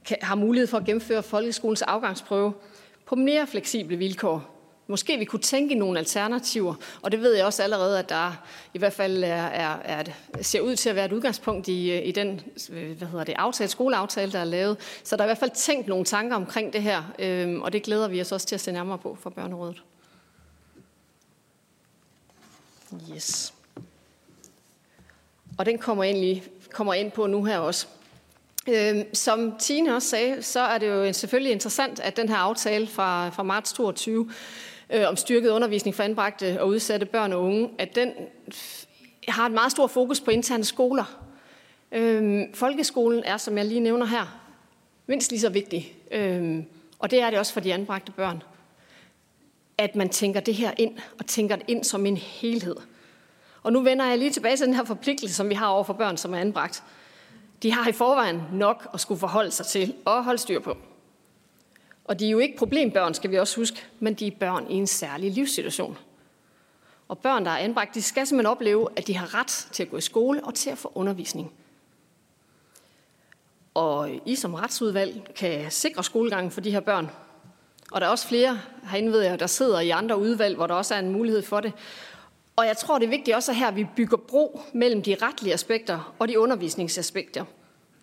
kan, 0.05 0.17
har 0.21 0.35
mulighed 0.35 0.67
for 0.67 0.77
at 0.77 0.85
gennemføre 0.85 1.23
folkeskolens 1.23 1.81
afgangsprøve 1.81 2.53
på 3.05 3.15
mere 3.15 3.47
fleksible 3.47 3.97
vilkår. 3.97 4.56
Måske 4.87 5.17
vi 5.17 5.25
kunne 5.25 5.41
tænke 5.41 5.75
i 5.75 5.77
nogle 5.77 5.99
alternativer, 5.99 6.75
og 7.01 7.11
det 7.11 7.21
ved 7.21 7.35
jeg 7.35 7.45
også 7.45 7.63
allerede, 7.63 7.99
at 7.99 8.09
der 8.09 8.31
i 8.73 8.77
hvert 8.77 8.93
fald 8.93 9.23
er, 9.23 9.27
er, 9.27 9.77
er, 9.83 10.03
ser 10.41 10.61
ud 10.61 10.75
til 10.75 10.89
at 10.89 10.95
være 10.95 11.05
et 11.05 11.11
udgangspunkt 11.11 11.67
i, 11.67 12.01
i 12.01 12.11
den 12.11 12.41
øh, 12.69 12.97
hvad 12.97 13.07
hedder 13.07 13.23
det, 13.23 13.35
aftale, 13.37 13.69
skoleaftale, 13.69 14.31
der 14.31 14.39
er 14.39 14.43
lavet. 14.43 14.77
Så 15.03 15.15
der 15.15 15.23
er 15.23 15.25
i 15.25 15.29
hvert 15.29 15.37
fald 15.37 15.51
tænkt 15.55 15.87
nogle 15.87 16.05
tanker 16.05 16.35
omkring 16.35 16.73
det 16.73 16.81
her, 16.81 17.03
øh, 17.19 17.61
og 17.61 17.73
det 17.73 17.83
glæder 17.83 18.07
vi 18.07 18.21
os 18.21 18.31
også 18.31 18.47
til 18.47 18.55
at 18.55 18.61
se 18.61 18.71
nærmere 18.71 18.97
på 18.97 19.17
for 19.21 19.29
Børnerådet. 19.29 19.83
Yes. 23.15 23.53
Og 25.57 25.65
den 25.65 25.77
kommer, 25.77 26.03
egentlig, 26.03 26.43
kommer 26.71 26.93
ind 26.93 27.11
på 27.11 27.27
nu 27.27 27.43
her 27.43 27.57
også. 27.57 27.87
Øhm, 28.69 29.15
som 29.15 29.57
Tine 29.59 29.95
også 29.95 30.09
sagde, 30.09 30.43
så 30.43 30.59
er 30.59 30.77
det 30.77 30.87
jo 30.87 31.13
selvfølgelig 31.13 31.51
interessant, 31.51 31.99
at 31.99 32.17
den 32.17 32.29
her 32.29 32.35
aftale 32.35 32.87
fra, 32.87 33.29
fra 33.29 33.43
marts 33.43 33.73
22 33.73 34.31
øh, 34.89 35.07
om 35.07 35.15
styrket 35.15 35.49
undervisning 35.49 35.95
for 35.95 36.03
anbragte 36.03 36.61
og 36.61 36.67
udsatte 36.67 37.05
børn 37.05 37.33
og 37.33 37.43
unge, 37.43 37.69
at 37.77 37.95
den 37.95 38.11
har 39.27 39.45
et 39.45 39.51
meget 39.51 39.71
stort 39.71 39.91
fokus 39.91 40.21
på 40.21 40.31
interne 40.31 40.63
skoler. 40.63 41.23
Øh, 41.91 42.43
folkeskolen 42.53 43.23
er, 43.23 43.37
som 43.37 43.57
jeg 43.57 43.65
lige 43.65 43.79
nævner 43.79 44.05
her, 44.05 44.39
mindst 45.07 45.31
lige 45.31 45.39
så 45.39 45.49
vigtig. 45.49 45.95
Øh, 46.11 46.63
og 46.99 47.11
det 47.11 47.21
er 47.21 47.29
det 47.29 47.39
også 47.39 47.53
for 47.53 47.59
de 47.59 47.73
anbragte 47.73 48.11
børn. 48.11 48.43
At 49.77 49.95
man 49.95 50.09
tænker 50.09 50.39
det 50.39 50.55
her 50.55 50.71
ind, 50.77 50.97
og 51.19 51.25
tænker 51.25 51.55
det 51.55 51.65
ind 51.67 51.83
som 51.83 52.05
en 52.05 52.17
helhed. 52.17 52.75
Og 53.63 53.73
nu 53.73 53.81
vender 53.81 54.05
jeg 54.05 54.17
lige 54.17 54.31
tilbage 54.31 54.57
til 54.57 54.65
den 54.65 54.75
her 54.75 54.83
forpligtelse, 54.83 55.35
som 55.35 55.49
vi 55.49 55.53
har 55.53 55.67
over 55.67 55.83
for 55.83 55.93
børn, 55.93 56.17
som 56.17 56.33
er 56.33 56.37
anbragt. 56.37 56.83
De 57.63 57.71
har 57.71 57.89
i 57.89 57.91
forvejen 57.91 58.41
nok 58.53 58.87
at 58.93 58.99
skulle 58.99 59.19
forholde 59.19 59.51
sig 59.51 59.65
til 59.65 59.95
og 60.05 60.23
holde 60.23 60.37
styr 60.37 60.59
på. 60.59 60.77
Og 62.07 62.19
de 62.19 62.25
er 62.25 62.29
jo 62.29 62.39
ikke 62.39 62.57
problembørn, 62.57 63.13
skal 63.13 63.31
vi 63.31 63.39
også 63.39 63.55
huske, 63.55 63.77
men 63.99 64.13
de 64.13 64.27
er 64.27 64.31
børn 64.39 64.71
i 64.71 64.73
en 64.73 64.87
særlig 64.87 65.31
livssituation. 65.31 65.97
Og 67.07 67.17
børn, 67.17 67.45
der 67.45 67.51
er 67.51 67.57
anbragt, 67.57 67.95
de 67.95 68.01
skal 68.01 68.27
simpelthen 68.27 68.51
opleve, 68.51 68.87
at 68.95 69.07
de 69.07 69.17
har 69.17 69.39
ret 69.39 69.67
til 69.71 69.83
at 69.83 69.89
gå 69.89 69.97
i 69.97 70.01
skole 70.01 70.43
og 70.43 70.55
til 70.55 70.69
at 70.69 70.77
få 70.77 70.91
undervisning. 70.95 71.53
Og 73.73 74.09
I 74.25 74.35
som 74.35 74.53
retsudvalg 74.53 75.33
kan 75.35 75.71
sikre 75.71 76.03
skolegangen 76.03 76.51
for 76.51 76.61
de 76.61 76.71
her 76.71 76.79
børn. 76.79 77.09
Og 77.91 78.01
der 78.01 78.07
er 78.07 78.11
også 78.11 78.27
flere 78.27 78.59
herinde, 78.83 79.11
ved 79.11 79.21
jeg, 79.21 79.39
der 79.39 79.47
sidder 79.47 79.79
i 79.79 79.89
andre 79.89 80.19
udvalg, 80.19 80.55
hvor 80.55 80.67
der 80.67 80.73
også 80.73 80.95
er 80.95 80.99
en 80.99 81.11
mulighed 81.11 81.41
for 81.41 81.59
det. 81.59 81.73
Og 82.55 82.65
jeg 82.65 82.77
tror, 82.77 82.97
det 82.99 83.05
er 83.05 83.09
vigtigt 83.09 83.35
også 83.35 83.53
her, 83.53 83.67
at 83.67 83.75
vi 83.75 83.87
bygger 83.95 84.17
bro 84.17 84.61
mellem 84.73 85.01
de 85.01 85.15
retlige 85.21 85.53
aspekter 85.53 86.15
og 86.19 86.27
de 86.27 86.39
undervisningsaspekter. 86.39 87.45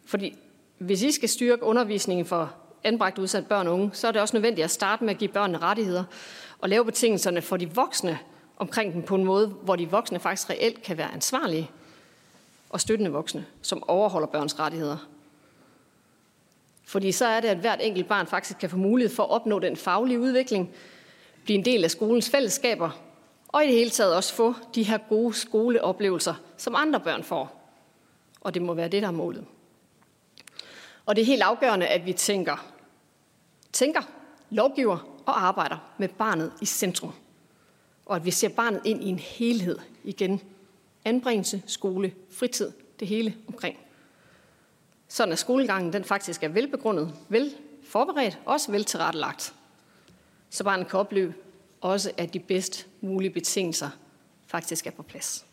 Fordi 0.07 0.39
hvis 0.79 1.03
I 1.03 1.13
skal 1.13 1.29
styrke 1.29 1.63
undervisningen 1.63 2.27
for 2.27 2.55
anbragt 2.85 3.19
udsatte 3.19 3.49
børn 3.49 3.67
og 3.67 3.75
unge, 3.75 3.91
så 3.93 4.09
er 4.09 4.13
det 4.13 4.21
også 4.21 4.37
nødvendigt 4.37 4.65
at 4.65 4.71
starte 4.71 5.05
med 5.05 5.15
at 5.15 5.19
give 5.19 5.31
børnene 5.31 5.59
rettigheder 5.59 6.05
og 6.59 6.69
lave 6.69 6.85
betingelserne 6.85 7.43
for 7.43 7.57
de 7.57 7.75
voksne 7.75 8.19
omkring 8.57 8.95
dem 8.95 9.03
på 9.03 9.15
en 9.15 9.25
måde, 9.25 9.47
hvor 9.49 9.77
de 9.77 9.91
voksne 9.91 10.21
faktisk 10.21 10.51
reelt 10.51 10.83
kan 10.83 10.99
være 10.99 11.13
ansvarlige 11.13 11.71
og 12.71 12.81
støttende 12.81 13.11
voksne, 13.11 13.47
som 13.63 13.89
overholder 13.89 14.29
børns 14.29 14.59
rettigheder. 14.59 14.97
Fordi 16.87 17.13
så 17.13 17.27
er 17.27 17.41
det, 17.41 17.49
at 17.49 17.57
hvert 17.57 17.79
enkelt 17.83 18.09
barn 18.09 18.27
faktisk 18.27 18.59
kan 18.59 18.71
få 18.71 18.77
mulighed 18.77 19.15
for 19.15 19.23
at 19.23 19.31
opnå 19.31 19.59
den 19.59 19.77
faglige 19.77 20.21
udvikling, 20.21 20.71
blive 21.45 21.59
en 21.59 21.65
del 21.65 21.85
af 21.85 21.91
skolens 21.91 22.31
fællesskaber, 22.31 22.91
og 23.49 23.65
i 23.65 23.67
det 23.67 23.75
hele 23.75 23.91
taget 23.91 24.17
også 24.17 24.35
få 24.35 24.55
de 24.75 24.83
her 24.83 24.99
gode 24.99 25.35
skoleoplevelser, 25.35 26.35
som 26.57 26.75
andre 26.75 27.01
børn 27.01 27.25
får. 27.25 27.71
Og 28.41 28.55
det 28.55 28.63
må 28.63 28.75
være 28.75 28.89
det, 28.89 29.03
der 29.03 29.09
er 29.09 29.13
målet. 29.13 29.45
Og 31.07 31.17
det 31.17 31.23
er 31.23 31.27
helt 31.27 31.43
afgørende, 31.43 31.87
at 31.87 32.07
vi 32.07 32.13
tænker, 32.13 32.74
tænker, 33.75 34.01
lovgiver 34.51 35.23
og 35.27 35.45
arbejder 35.45 35.77
med 35.99 36.09
barnet 36.09 36.53
i 36.61 36.67
centrum. 36.67 37.13
Og 38.07 38.17
at 38.17 38.25
vi 38.25 38.31
ser 38.31 38.49
barnet 38.49 38.81
ind 38.85 39.05
i 39.05 39.09
en 39.09 39.19
helhed 39.19 39.79
igen. 40.05 40.41
Anbringelse, 41.05 41.63
skole, 41.67 42.15
fritid, 42.31 42.73
det 43.01 43.09
hele 43.09 43.37
omkring. 43.49 43.79
Sådan 45.09 45.33
at 45.33 45.39
skolegangen 45.39 45.93
den 45.93 46.05
faktisk 46.05 46.43
er 46.43 46.49
velbegrundet, 46.49 47.15
vel 47.29 47.55
forberedt, 47.85 48.39
også 48.45 48.71
vel 48.71 48.85
tilrettelagt. 48.85 49.55
Så 50.51 50.65
barnet 50.65 50.89
kan 50.89 51.01
opleve 51.01 51.35
også, 51.81 52.13
at 52.17 52.35
de 52.35 52.39
bedst 52.39 52.87
mulige 53.01 53.31
betingelser 53.31 53.91
faktisk 54.47 54.87
er 54.87 54.91
på 54.91 55.03
plads. 55.03 55.47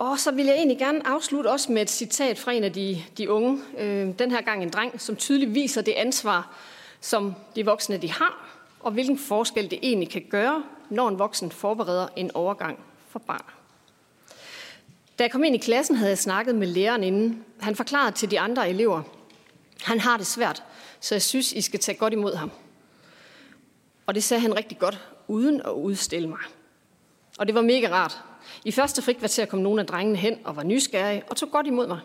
Og 0.00 0.18
så 0.18 0.30
vil 0.30 0.46
jeg 0.46 0.54
egentlig 0.54 0.78
gerne 0.78 1.06
afslutte 1.06 1.48
også 1.48 1.72
med 1.72 1.82
et 1.82 1.90
citat 1.90 2.38
fra 2.38 2.52
en 2.52 2.64
af 2.64 2.72
de, 2.72 3.04
de 3.18 3.30
unge, 3.30 3.62
øh, 3.78 4.08
den 4.18 4.30
her 4.30 4.40
gang 4.40 4.62
en 4.62 4.70
dreng, 4.70 5.00
som 5.00 5.16
tydeligt 5.16 5.54
viser 5.54 5.82
det 5.82 5.92
ansvar, 5.92 6.56
som 7.00 7.34
de 7.56 7.64
voksne 7.64 7.96
de 7.96 8.12
har, 8.12 8.48
og 8.80 8.92
hvilken 8.92 9.18
forskel 9.18 9.70
det 9.70 9.78
egentlig 9.82 10.10
kan 10.10 10.24
gøre, 10.30 10.64
når 10.90 11.08
en 11.08 11.18
voksen 11.18 11.52
forbereder 11.52 12.08
en 12.16 12.30
overgang 12.34 12.78
for 13.08 13.18
barn. 13.18 13.44
Da 15.18 15.24
jeg 15.24 15.30
kom 15.30 15.44
ind 15.44 15.54
i 15.54 15.58
klassen, 15.58 15.96
havde 15.96 16.10
jeg 16.10 16.18
snakket 16.18 16.54
med 16.54 16.66
læreren 16.66 17.04
inden. 17.04 17.44
Han 17.60 17.76
forklarede 17.76 18.12
til 18.12 18.30
de 18.30 18.40
andre 18.40 18.68
elever, 18.70 19.02
han 19.82 20.00
har 20.00 20.16
det 20.16 20.26
svært, 20.26 20.62
så 21.00 21.14
jeg 21.14 21.22
synes, 21.22 21.52
I 21.52 21.60
skal 21.60 21.80
tage 21.80 21.98
godt 21.98 22.12
imod 22.12 22.34
ham. 22.34 22.50
Og 24.06 24.14
det 24.14 24.24
sagde 24.24 24.40
han 24.40 24.56
rigtig 24.56 24.78
godt, 24.78 25.08
uden 25.28 25.60
at 25.60 25.70
udstille 25.70 26.28
mig. 26.28 26.40
Og 27.38 27.46
det 27.46 27.54
var 27.54 27.62
mega 27.62 27.88
rart. 27.90 28.24
I 28.64 28.72
første 28.72 29.02
frikvarter 29.02 29.46
kom 29.46 29.58
nogle 29.58 29.80
af 29.80 29.86
drengene 29.86 30.18
hen 30.18 30.38
og 30.44 30.56
var 30.56 30.62
nysgerrige 30.62 31.22
og 31.30 31.36
tog 31.36 31.50
godt 31.50 31.66
imod 31.66 31.86
mig. 31.86 32.00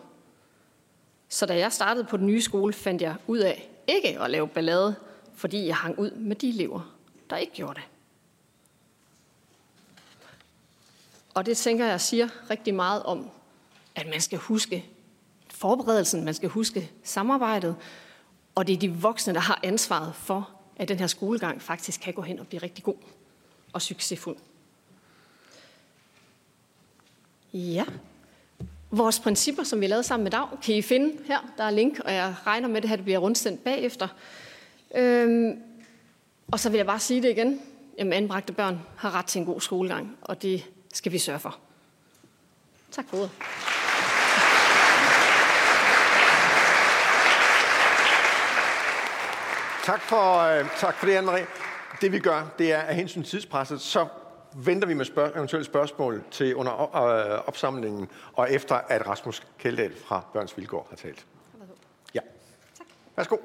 Så 1.29 1.45
da 1.45 1.57
jeg 1.57 1.73
startede 1.73 2.05
på 2.05 2.17
den 2.17 2.27
nye 2.27 2.41
skole, 2.41 2.73
fandt 2.73 3.01
jeg 3.01 3.15
ud 3.27 3.37
af 3.37 3.69
ikke 3.87 4.19
at 4.21 4.29
lave 4.29 4.47
ballade, 4.47 4.95
fordi 5.35 5.67
jeg 5.67 5.75
hang 5.75 5.99
ud 5.99 6.11
med 6.11 6.35
de 6.35 6.49
elever, 6.49 6.95
der 7.29 7.37
ikke 7.37 7.53
gjorde 7.53 7.73
det. 7.73 7.83
Og 11.33 11.45
det 11.45 11.57
tænker 11.57 11.85
jeg 11.85 12.01
siger 12.01 12.27
rigtig 12.49 12.75
meget 12.75 13.03
om, 13.03 13.29
at 13.95 14.07
man 14.09 14.21
skal 14.21 14.39
huske 14.39 14.85
forberedelsen, 15.49 16.25
man 16.25 16.33
skal 16.33 16.49
huske 16.49 16.91
samarbejdet, 17.03 17.75
og 18.55 18.67
det 18.67 18.73
er 18.73 18.77
de 18.77 18.93
voksne, 18.93 19.33
der 19.33 19.39
har 19.39 19.59
ansvaret 19.63 20.15
for, 20.15 20.49
at 20.75 20.87
den 20.87 20.99
her 20.99 21.07
skolegang 21.07 21.61
faktisk 21.61 22.01
kan 22.01 22.13
gå 22.13 22.21
hen 22.21 22.39
og 22.39 22.47
blive 22.47 22.63
rigtig 22.63 22.83
god 22.83 22.95
og 23.73 23.81
succesfuld. 23.81 24.37
Ja. 27.55 27.85
Vores 28.91 29.19
principper, 29.19 29.63
som 29.63 29.81
vi 29.81 29.87
lavede 29.87 30.03
sammen 30.03 30.23
med 30.23 30.31
Dag, 30.31 30.47
kan 30.63 30.75
I 30.75 30.81
finde 30.81 31.13
her. 31.27 31.53
Der 31.57 31.63
er 31.63 31.69
link, 31.69 31.99
og 31.99 32.13
jeg 32.13 32.35
regner 32.47 32.67
med, 32.67 32.77
at 32.77 32.83
det 32.83 32.89
her 32.89 32.97
bliver 32.97 33.17
rundsendt 33.17 33.63
bagefter. 33.63 34.07
Øhm, 34.95 35.59
og 36.51 36.59
så 36.59 36.69
vil 36.69 36.77
jeg 36.77 36.85
bare 36.85 36.99
sige 36.99 37.21
det 37.21 37.29
igen. 37.29 37.61
Jamen, 37.97 38.13
anbragte 38.13 38.53
børn 38.53 38.79
har 38.97 39.15
ret 39.15 39.25
til 39.25 39.39
en 39.39 39.45
god 39.45 39.61
skolegang, 39.61 40.17
og 40.21 40.41
det 40.41 40.65
skal 40.93 41.11
vi 41.11 41.17
sørge 41.17 41.39
for. 41.39 41.57
Tak 42.91 43.05
for 43.09 43.17
ordet. 43.17 43.31
Tak 49.85 50.01
for, 50.01 50.39
øh, 50.39 50.65
tak 50.79 50.95
for 50.95 51.05
det, 51.05 51.17
Anne-Marie. 51.17 51.45
Det 52.01 52.11
vi 52.11 52.19
gør, 52.19 52.47
det 52.59 52.73
er 52.73 52.79
at 52.79 52.95
hensyn 52.95 53.23
til 53.23 53.31
tidspresset, 53.31 53.81
så 53.81 54.07
venter 54.55 54.87
vi 54.87 54.93
med 54.93 55.05
spørg- 55.05 55.35
eventuelle 55.37 55.65
spørgsmål 55.65 56.23
til 56.31 56.55
under 56.55 56.95
øh, 56.95 57.47
opsamlingen, 57.47 58.09
og 58.33 58.51
efter 58.51 58.75
at 58.75 59.07
Rasmus 59.07 59.47
Kjeldahl 59.59 59.95
fra 59.95 60.25
Børns 60.33 60.57
Vilkår 60.57 60.87
har 60.89 60.95
talt. 60.95 61.25
Ja. 62.13 62.19
Tak. 62.77 62.87
Værsgo. 63.15 63.37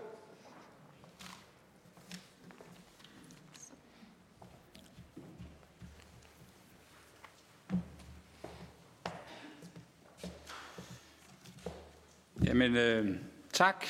Jamen, 12.44 12.76
øh, 12.76 13.16
tak. 13.52 13.86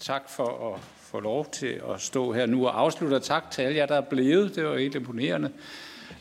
Tak 0.00 0.28
for 0.28 0.74
at 0.74 0.80
få 1.00 1.20
lov 1.20 1.46
til 1.50 1.82
at 1.94 2.00
stå 2.00 2.32
her 2.32 2.46
nu 2.46 2.66
og 2.66 2.80
afslutte. 2.80 3.20
Tak 3.20 3.50
til 3.50 3.62
alle 3.62 3.76
jer, 3.76 3.86
der 3.86 3.94
er 3.96 4.00
blevet. 4.10 4.54
Det 4.56 4.64
var 4.64 4.78
helt 4.78 4.94
imponerende 4.94 5.52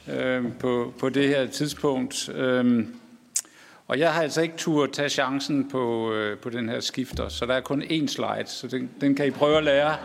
øh, 0.07 0.43
på, 0.59 0.93
på 0.99 1.09
det 1.09 1.27
her 1.27 1.47
tidspunkt. 1.47 2.29
Øh, 2.29 2.85
og 3.87 3.99
jeg 3.99 4.13
har 4.13 4.21
altså 4.21 4.41
ikke 4.41 4.57
tur 4.57 4.85
tage 4.85 5.09
chancen 5.09 5.69
på, 5.69 6.13
øh, 6.13 6.37
på 6.37 6.49
den 6.49 6.69
her 6.69 6.79
skifter, 6.79 7.29
så 7.29 7.45
der 7.45 7.53
er 7.53 7.61
kun 7.61 7.83
én 7.83 8.07
slide, 8.07 8.45
så 8.45 8.67
den, 8.67 8.89
den 9.01 9.15
kan 9.15 9.27
I 9.27 9.31
prøve 9.31 9.57
at 9.57 9.63
lære. 9.63 9.95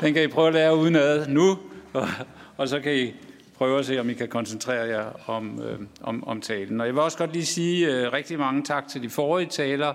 Den 0.00 0.14
kan 0.14 0.22
I 0.22 0.26
prøve 0.26 0.48
at 0.48 0.54
lære 0.54 0.76
udenad 0.76 1.28
nu, 1.28 1.58
og, 1.92 2.08
og 2.56 2.68
så 2.68 2.80
kan 2.80 2.96
I 2.96 3.14
prøve 3.58 3.78
at 3.78 3.86
se, 3.86 4.00
om 4.00 4.10
I 4.10 4.14
kan 4.14 4.28
koncentrere 4.28 4.88
jer 4.88 5.30
om, 5.30 5.62
øh, 5.62 5.78
om, 6.00 6.28
om 6.28 6.40
talen. 6.40 6.80
Og 6.80 6.86
jeg 6.86 6.94
vil 6.94 7.02
også 7.02 7.18
godt 7.18 7.32
lige 7.32 7.46
sige 7.46 7.86
øh, 7.86 8.12
rigtig 8.12 8.38
mange 8.38 8.62
tak 8.62 8.88
til 8.88 9.02
de 9.02 9.10
forrige 9.10 9.48
taler, 9.48 9.88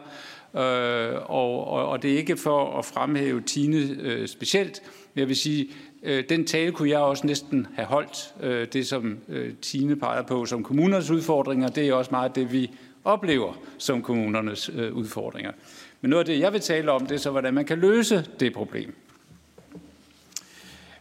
øh, 0.55 1.13
og, 1.31 1.67
og, 1.67 1.87
og 1.87 2.01
det 2.01 2.13
er 2.13 2.17
ikke 2.17 2.37
for 2.37 2.79
at 2.79 2.85
fremhæve 2.85 3.41
Tine 3.41 3.77
øh, 3.77 4.27
specielt, 4.27 4.81
men 5.13 5.19
jeg 5.19 5.27
vil 5.27 5.35
sige, 5.35 5.67
Øh, 6.03 6.23
den 6.29 6.47
tale 6.47 6.71
kunne 6.71 6.89
jeg 6.89 6.99
også 6.99 7.27
næsten 7.27 7.67
have 7.75 7.85
holdt. 7.85 8.33
Øh, 8.41 8.67
det, 8.73 8.87
som 8.87 9.19
øh, 9.29 9.53
Tine 9.61 9.95
peger 9.95 10.21
på 10.21 10.45
som 10.45 10.63
kommunernes 10.63 11.09
udfordringer, 11.09 11.67
det 11.67 11.87
er 11.87 11.93
også 11.93 12.11
meget 12.11 12.35
det, 12.35 12.51
vi 12.51 12.71
oplever 13.03 13.53
som 13.77 14.01
kommunernes 14.01 14.69
udfordringer. 14.69 15.51
Men 16.01 16.09
noget 16.09 16.19
af 16.19 16.25
det, 16.25 16.39
jeg 16.39 16.53
vil 16.53 16.61
tale 16.61 16.91
om, 16.91 17.05
det 17.05 17.15
er 17.15 17.19
så, 17.19 17.31
hvordan 17.31 17.53
man 17.53 17.65
kan 17.65 17.79
løse 17.79 18.25
det 18.39 18.53
problem. 18.53 18.95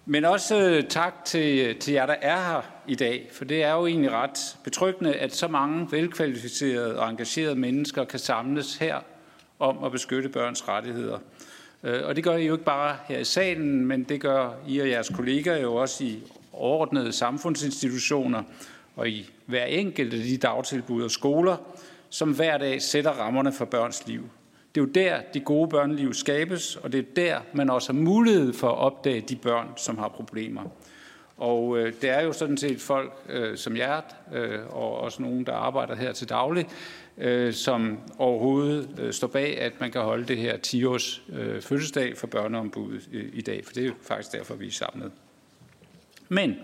Men 0.07 0.25
også 0.25 0.85
tak 0.89 1.25
til, 1.25 1.77
til 1.77 1.93
jer, 1.93 2.07
der 2.07 2.17
er 2.23 2.37
her 2.37 2.63
i 2.87 2.95
dag, 2.95 3.29
for 3.33 3.45
det 3.45 3.63
er 3.63 3.73
jo 3.73 3.87
egentlig 3.87 4.11
ret 4.11 4.57
betryggende, 4.65 5.15
at 5.15 5.35
så 5.35 5.49
mange 5.49 5.89
velkvalificerede 5.91 6.99
og 6.99 7.11
engagerede 7.11 7.55
mennesker 7.55 8.05
kan 8.05 8.19
samles 8.19 8.77
her 8.77 9.01
om 9.59 9.85
at 9.85 9.93
beskytte 9.93 10.29
børns 10.29 10.69
rettigheder. 10.69 11.19
Øh, 11.85 12.07
og 12.07 12.17
det 12.17 12.25
gør 12.25 12.37
I 12.37 12.47
jo 12.47 12.53
ikke 12.53 12.65
bare 12.65 12.97
her 13.09 13.19
i 13.19 13.25
salen, 13.25 13.87
men 13.87 14.05
det 14.05 14.21
gør 14.21 14.51
I 14.69 14.79
og 14.79 14.89
jeres 14.89 15.09
kolleger 15.09 15.57
jo 15.57 15.75
også 15.75 16.05
i 16.05 16.23
overordnede 16.53 17.13
samfundsinstitutioner 17.13 18.43
og 18.97 19.09
i 19.09 19.31
hver 19.47 19.65
enkelt 19.65 20.15
af 20.15 20.21
de 20.21 20.37
dagtilbud 20.37 21.03
og 21.03 21.11
skoler, 21.11 21.57
som 22.11 22.35
hver 22.35 22.59
dag 22.59 22.83
sætter 22.83 23.11
rammerne 23.11 23.53
for 23.53 23.65
børns 23.65 24.07
liv. 24.07 24.29
Det 24.75 24.81
er 24.81 24.85
jo 24.85 24.91
der, 24.91 25.21
de 25.35 25.41
gode 25.41 25.69
børneliv 25.69 26.15
skabes, 26.15 26.77
og 26.77 26.93
det 26.93 26.99
er 26.99 27.05
der, 27.17 27.41
man 27.53 27.71
også 27.71 27.93
har 27.93 28.01
mulighed 28.01 28.53
for 28.53 28.69
at 28.69 28.79
opdage 28.79 29.21
de 29.21 29.37
børn, 29.37 29.69
som 29.77 29.99
har 29.99 30.09
problemer. 30.09 30.63
Og 31.37 31.79
øh, 31.79 31.93
det 32.01 32.11
er 32.11 32.21
jo 32.21 32.33
sådan 32.33 32.57
set 32.57 32.81
folk 32.81 33.13
øh, 33.29 33.57
som 33.57 33.77
jer, 33.77 34.01
øh, 34.33 34.59
og 34.71 35.01
også 35.01 35.23
nogen, 35.23 35.47
der 35.47 35.53
arbejder 35.53 35.97
her 35.97 36.13
til 36.13 36.29
daglig, 36.29 36.67
øh, 37.21 37.55
som 37.55 37.99
overhovedet 38.19 38.89
øh, 38.99 39.13
står 39.13 39.29
bag, 39.29 39.59
at 39.59 39.81
man 39.81 39.91
kan 39.91 40.01
holde 40.01 40.25
det 40.25 40.37
her 40.37 40.57
10-års 40.67 41.23
øh, 41.33 41.63
fødselsdag 41.63 42.17
for 42.17 42.27
børneombuddet 42.27 43.09
i, 43.13 43.17
øh, 43.17 43.31
i 43.33 43.41
dag, 43.41 43.65
for 43.65 43.73
det 43.73 43.83
er 43.83 43.87
jo 43.87 43.95
faktisk 44.03 44.33
derfor, 44.33 44.55
vi 44.55 44.67
er 44.67 44.71
samlet. 44.71 45.13
Men 46.29 46.57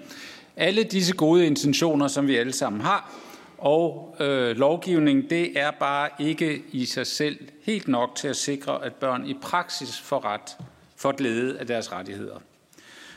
alle 0.56 0.82
disse 0.82 1.16
gode 1.16 1.46
intentioner, 1.46 2.08
som 2.08 2.28
vi 2.28 2.36
alle 2.36 2.52
sammen 2.52 2.80
har, 2.80 3.12
og 3.58 4.16
øh, 4.20 4.56
lovgivning, 4.56 5.30
det 5.30 5.58
er 5.58 5.70
bare 5.70 6.08
ikke 6.18 6.62
i 6.72 6.84
sig 6.84 7.06
selv 7.06 7.38
helt 7.62 7.88
nok 7.88 8.14
til 8.16 8.28
at 8.28 8.36
sikre, 8.36 8.84
at 8.84 8.94
børn 8.94 9.26
i 9.26 9.34
praksis 9.42 10.00
får 10.00 10.24
ret 10.24 10.56
for 10.96 11.12
glæde 11.12 11.58
af 11.58 11.66
deres 11.66 11.92
rettigheder. 11.92 12.38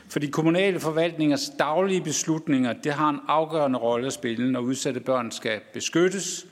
For 0.08 0.18
de 0.18 0.28
kommunale 0.28 0.80
forvaltningers 0.80 1.50
daglige 1.58 2.00
beslutninger, 2.00 2.72
det 2.72 2.92
har 2.92 3.08
en 3.08 3.20
afgørende 3.28 3.78
rolle 3.78 4.06
at 4.06 4.12
spille, 4.12 4.52
når 4.52 4.60
udsatte 4.60 5.00
børn 5.00 5.30
skal 5.30 5.60
beskyttes 5.72 6.46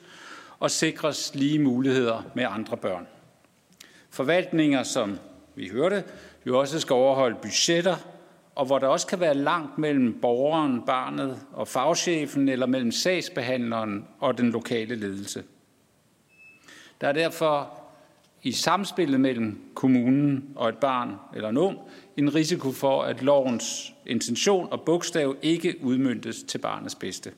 og 0.59 0.71
sikres 0.71 1.31
lige 1.35 1.59
muligheder 1.59 2.23
med 2.35 2.45
andre 2.49 2.77
børn. 2.77 3.07
Forvaltninger, 4.09 4.83
som 4.83 5.19
vi 5.55 5.69
hørte, 5.69 6.03
jo 6.45 6.59
også 6.59 6.79
skal 6.79 6.93
overholde 6.93 7.37
budgetter, 7.41 7.95
og 8.55 8.65
hvor 8.65 8.79
der 8.79 8.87
også 8.87 9.07
kan 9.07 9.19
være 9.19 9.33
langt 9.33 9.77
mellem 9.77 10.19
borgeren, 10.21 10.81
barnet 10.85 11.39
og 11.53 11.67
fagchefen, 11.67 12.49
eller 12.49 12.65
mellem 12.65 12.91
sagsbehandleren 12.91 14.05
og 14.19 14.37
den 14.37 14.51
lokale 14.51 14.95
ledelse. 14.95 15.43
Der 17.01 17.07
er 17.07 17.11
derfor 17.11 17.73
i 18.43 18.51
samspillet 18.51 19.19
mellem 19.19 19.71
kommunen 19.75 20.49
og 20.55 20.69
et 20.69 20.77
barn 20.77 21.15
eller 21.35 21.49
en 21.49 21.57
ung 21.57 21.79
en 22.19 22.35
risiko 22.35 22.71
for, 22.71 23.03
at 23.03 23.21
lovens 23.21 23.93
intention 24.05 24.67
og 24.71 24.81
bogstav 24.81 25.35
ikke 25.41 25.75
udmyndtes 25.81 26.43
til 26.43 26.57
barnets 26.57 26.95
bedste. 26.95 27.31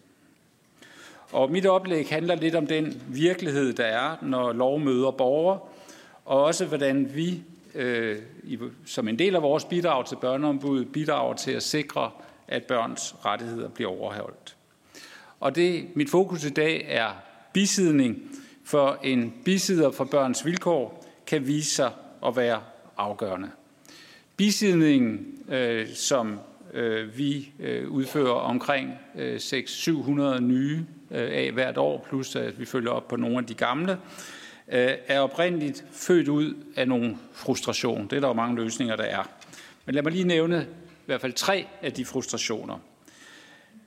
Og 1.32 1.52
mit 1.52 1.66
oplæg 1.66 2.10
handler 2.10 2.36
lidt 2.36 2.56
om 2.56 2.68
den 2.68 3.02
virkelighed, 3.08 3.74
der 3.74 3.86
er, 3.86 4.16
når 4.22 4.54
lov 4.54 4.80
møder 4.80 5.12
borgere, 5.12 5.60
og 6.26 6.44
også 6.44 6.66
hvordan 6.66 7.16
vi 7.16 7.44
øh, 7.76 8.18
som 8.86 9.08
en 9.08 9.20
del 9.20 9.36
af 9.36 9.42
vores 9.42 9.66
bidrag 9.66 10.08
til 10.08 10.16
børneombuddet 10.22 10.92
bidrager 10.92 11.34
til 11.34 11.52
at 11.52 11.64
sikre, 11.64 12.12
at 12.48 12.64
børns 12.64 13.16
rettigheder 13.26 13.70
bliver 13.70 13.92
overholdt. 13.92 14.56
Og 15.40 15.56
det, 15.56 15.88
mit 15.96 16.10
fokus 16.10 16.44
i 16.44 16.50
dag 16.50 16.86
er 16.88 17.10
bisidning, 17.54 18.22
for 18.64 19.00
en 19.04 19.34
bisider 19.46 19.92
for 19.92 20.04
børns 20.04 20.46
vilkår 20.46 21.06
kan 21.28 21.48
vise 21.48 21.76
sig 21.76 21.92
at 22.26 22.36
være 22.36 22.62
afgørende. 22.98 23.50
Bisidningen, 24.38 25.28
øh, 25.50 25.88
som 25.94 26.40
øh, 26.74 27.18
vi 27.18 27.52
øh, 27.60 27.90
udfører 27.90 28.34
omkring 28.34 28.94
øh, 29.18 29.36
600-700 29.36 30.40
nye 30.40 30.86
Øh, 31.12 31.30
af 31.34 31.52
hvert 31.52 31.78
år, 31.78 32.06
plus 32.10 32.36
at 32.36 32.60
vi 32.60 32.66
følger 32.66 32.92
op 32.92 33.08
på 33.08 33.16
nogle 33.16 33.38
af 33.38 33.46
de 33.46 33.54
gamle, 33.54 33.92
øh, 34.68 34.92
er 35.08 35.20
oprindeligt 35.20 35.86
født 35.92 36.28
ud 36.28 36.54
af 36.76 36.88
nogle 36.88 37.18
frustration. 37.34 38.08
Det 38.08 38.16
er 38.16 38.20
der 38.20 38.28
jo 38.28 38.34
mange 38.34 38.56
løsninger, 38.56 38.96
der 38.96 39.04
er. 39.04 39.30
Men 39.86 39.96
lad 39.96 40.04
mig 40.04 40.12
lige 40.12 40.28
nævne 40.28 40.68
i 40.92 41.06
hvert 41.06 41.22
fald 41.22 41.34
tre 41.34 41.68
af 41.82 41.94
de 41.94 42.06
frustrationer. 42.06 42.80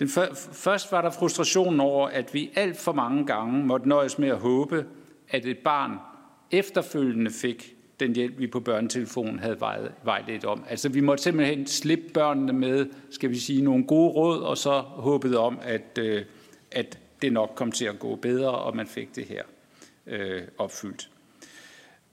Den 0.01 0.09
først 0.53 0.93
var 0.93 1.03
der 1.03 1.11
frustrationen 1.11 1.81
over, 1.81 2.09
at 2.09 2.35
vi 2.35 2.51
alt 2.55 2.77
for 2.77 2.93
mange 2.93 3.27
gange 3.27 3.65
måtte 3.65 3.89
nøjes 3.89 4.19
med 4.19 4.29
at 4.29 4.39
håbe, 4.39 4.87
at 5.29 5.47
et 5.47 5.59
barn 5.59 5.99
efterfølgende 6.51 7.31
fik 7.31 7.75
den 8.01 8.15
hjælp, 8.15 8.39
vi 8.39 8.47
på 8.47 8.61
børnetelefonen 8.61 9.39
havde 9.39 9.61
vejledt 10.05 10.45
om. 10.45 10.65
Altså 10.69 10.89
vi 10.89 11.01
måtte 11.01 11.23
simpelthen 11.23 11.67
slippe 11.67 12.05
børnene 12.15 12.53
med, 12.53 12.87
skal 13.11 13.31
vi 13.31 13.39
sige, 13.39 13.63
nogle 13.63 13.85
gode 13.85 14.13
råd, 14.13 14.43
og 14.43 14.59
så 14.59 14.81
håbede 14.81 15.39
om, 15.39 15.59
at, 15.63 15.99
øh, 15.99 16.25
at 16.73 16.99
det 17.25 17.33
nok 17.33 17.53
kom 17.55 17.73
til 17.73 17.85
at 17.85 17.99
gå 17.99 18.17
bedre, 18.17 18.51
og 18.51 18.77
man 18.77 18.87
fik 18.87 19.17
det 19.17 19.25
her 19.25 19.43
øh, 20.07 20.43
opfyldt. 20.59 21.11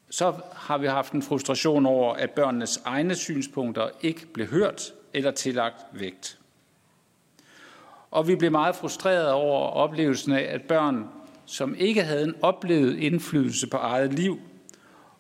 Så 0.10 0.34
har 0.54 0.78
vi 0.78 0.88
haft 0.88 1.14
en 1.14 1.22
frustration 1.22 1.86
over, 1.86 2.14
at 2.14 2.32
børnenes 2.32 2.82
egne 2.86 3.16
synspunkter 3.16 3.90
ikke 4.02 4.26
blev 4.26 4.48
hørt 4.48 4.94
eller 5.14 5.32
tillagt 5.32 5.76
vægt. 5.92 6.40
Og 8.12 8.28
vi 8.28 8.36
blev 8.36 8.52
meget 8.52 8.76
frustrerede 8.76 9.34
over 9.34 9.68
oplevelsen 9.68 10.32
af, 10.32 10.48
at 10.54 10.62
børn, 10.62 11.10
som 11.46 11.76
ikke 11.76 12.04
havde 12.04 12.24
en 12.24 12.36
oplevet 12.42 12.98
indflydelse 12.98 13.68
på 13.68 13.78
eget 13.78 14.14
liv, 14.14 14.40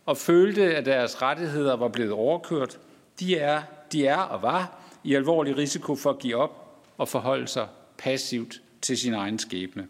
og 0.05 0.17
følte, 0.17 0.75
at 0.75 0.85
deres 0.85 1.21
rettigheder 1.21 1.75
var 1.75 1.87
blevet 1.87 2.11
overkørt, 2.11 2.79
de 3.19 3.37
er, 3.37 3.61
de 3.91 4.07
er 4.07 4.17
og 4.17 4.41
var 4.41 4.79
i 5.03 5.15
alvorlig 5.15 5.57
risiko 5.57 5.95
for 5.95 6.09
at 6.09 6.19
give 6.19 6.35
op 6.35 6.81
og 6.97 7.07
forholde 7.07 7.47
sig 7.47 7.67
passivt 7.97 8.61
til 8.81 8.97
sin 8.97 9.13
egen 9.13 9.39
skæbne. 9.39 9.87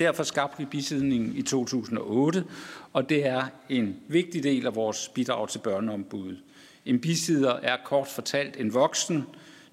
Derfor 0.00 0.22
skabte 0.22 0.58
vi 0.58 0.64
bisidningen 0.64 1.36
i 1.36 1.42
2008, 1.42 2.44
og 2.92 3.08
det 3.08 3.26
er 3.26 3.46
en 3.68 3.96
vigtig 4.08 4.42
del 4.42 4.66
af 4.66 4.74
vores 4.74 5.08
bidrag 5.08 5.48
til 5.48 5.58
børneombuddet. 5.58 6.38
En 6.84 7.00
bisider 7.00 7.52
er 7.52 7.76
kort 7.84 8.08
fortalt 8.08 8.56
en 8.56 8.74
voksen, 8.74 9.24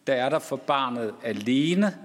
der 0.08 0.14
er 0.14 0.30
der 0.30 0.40
for 0.40 0.56
barnet 0.56 1.14
alene, 1.24 1.98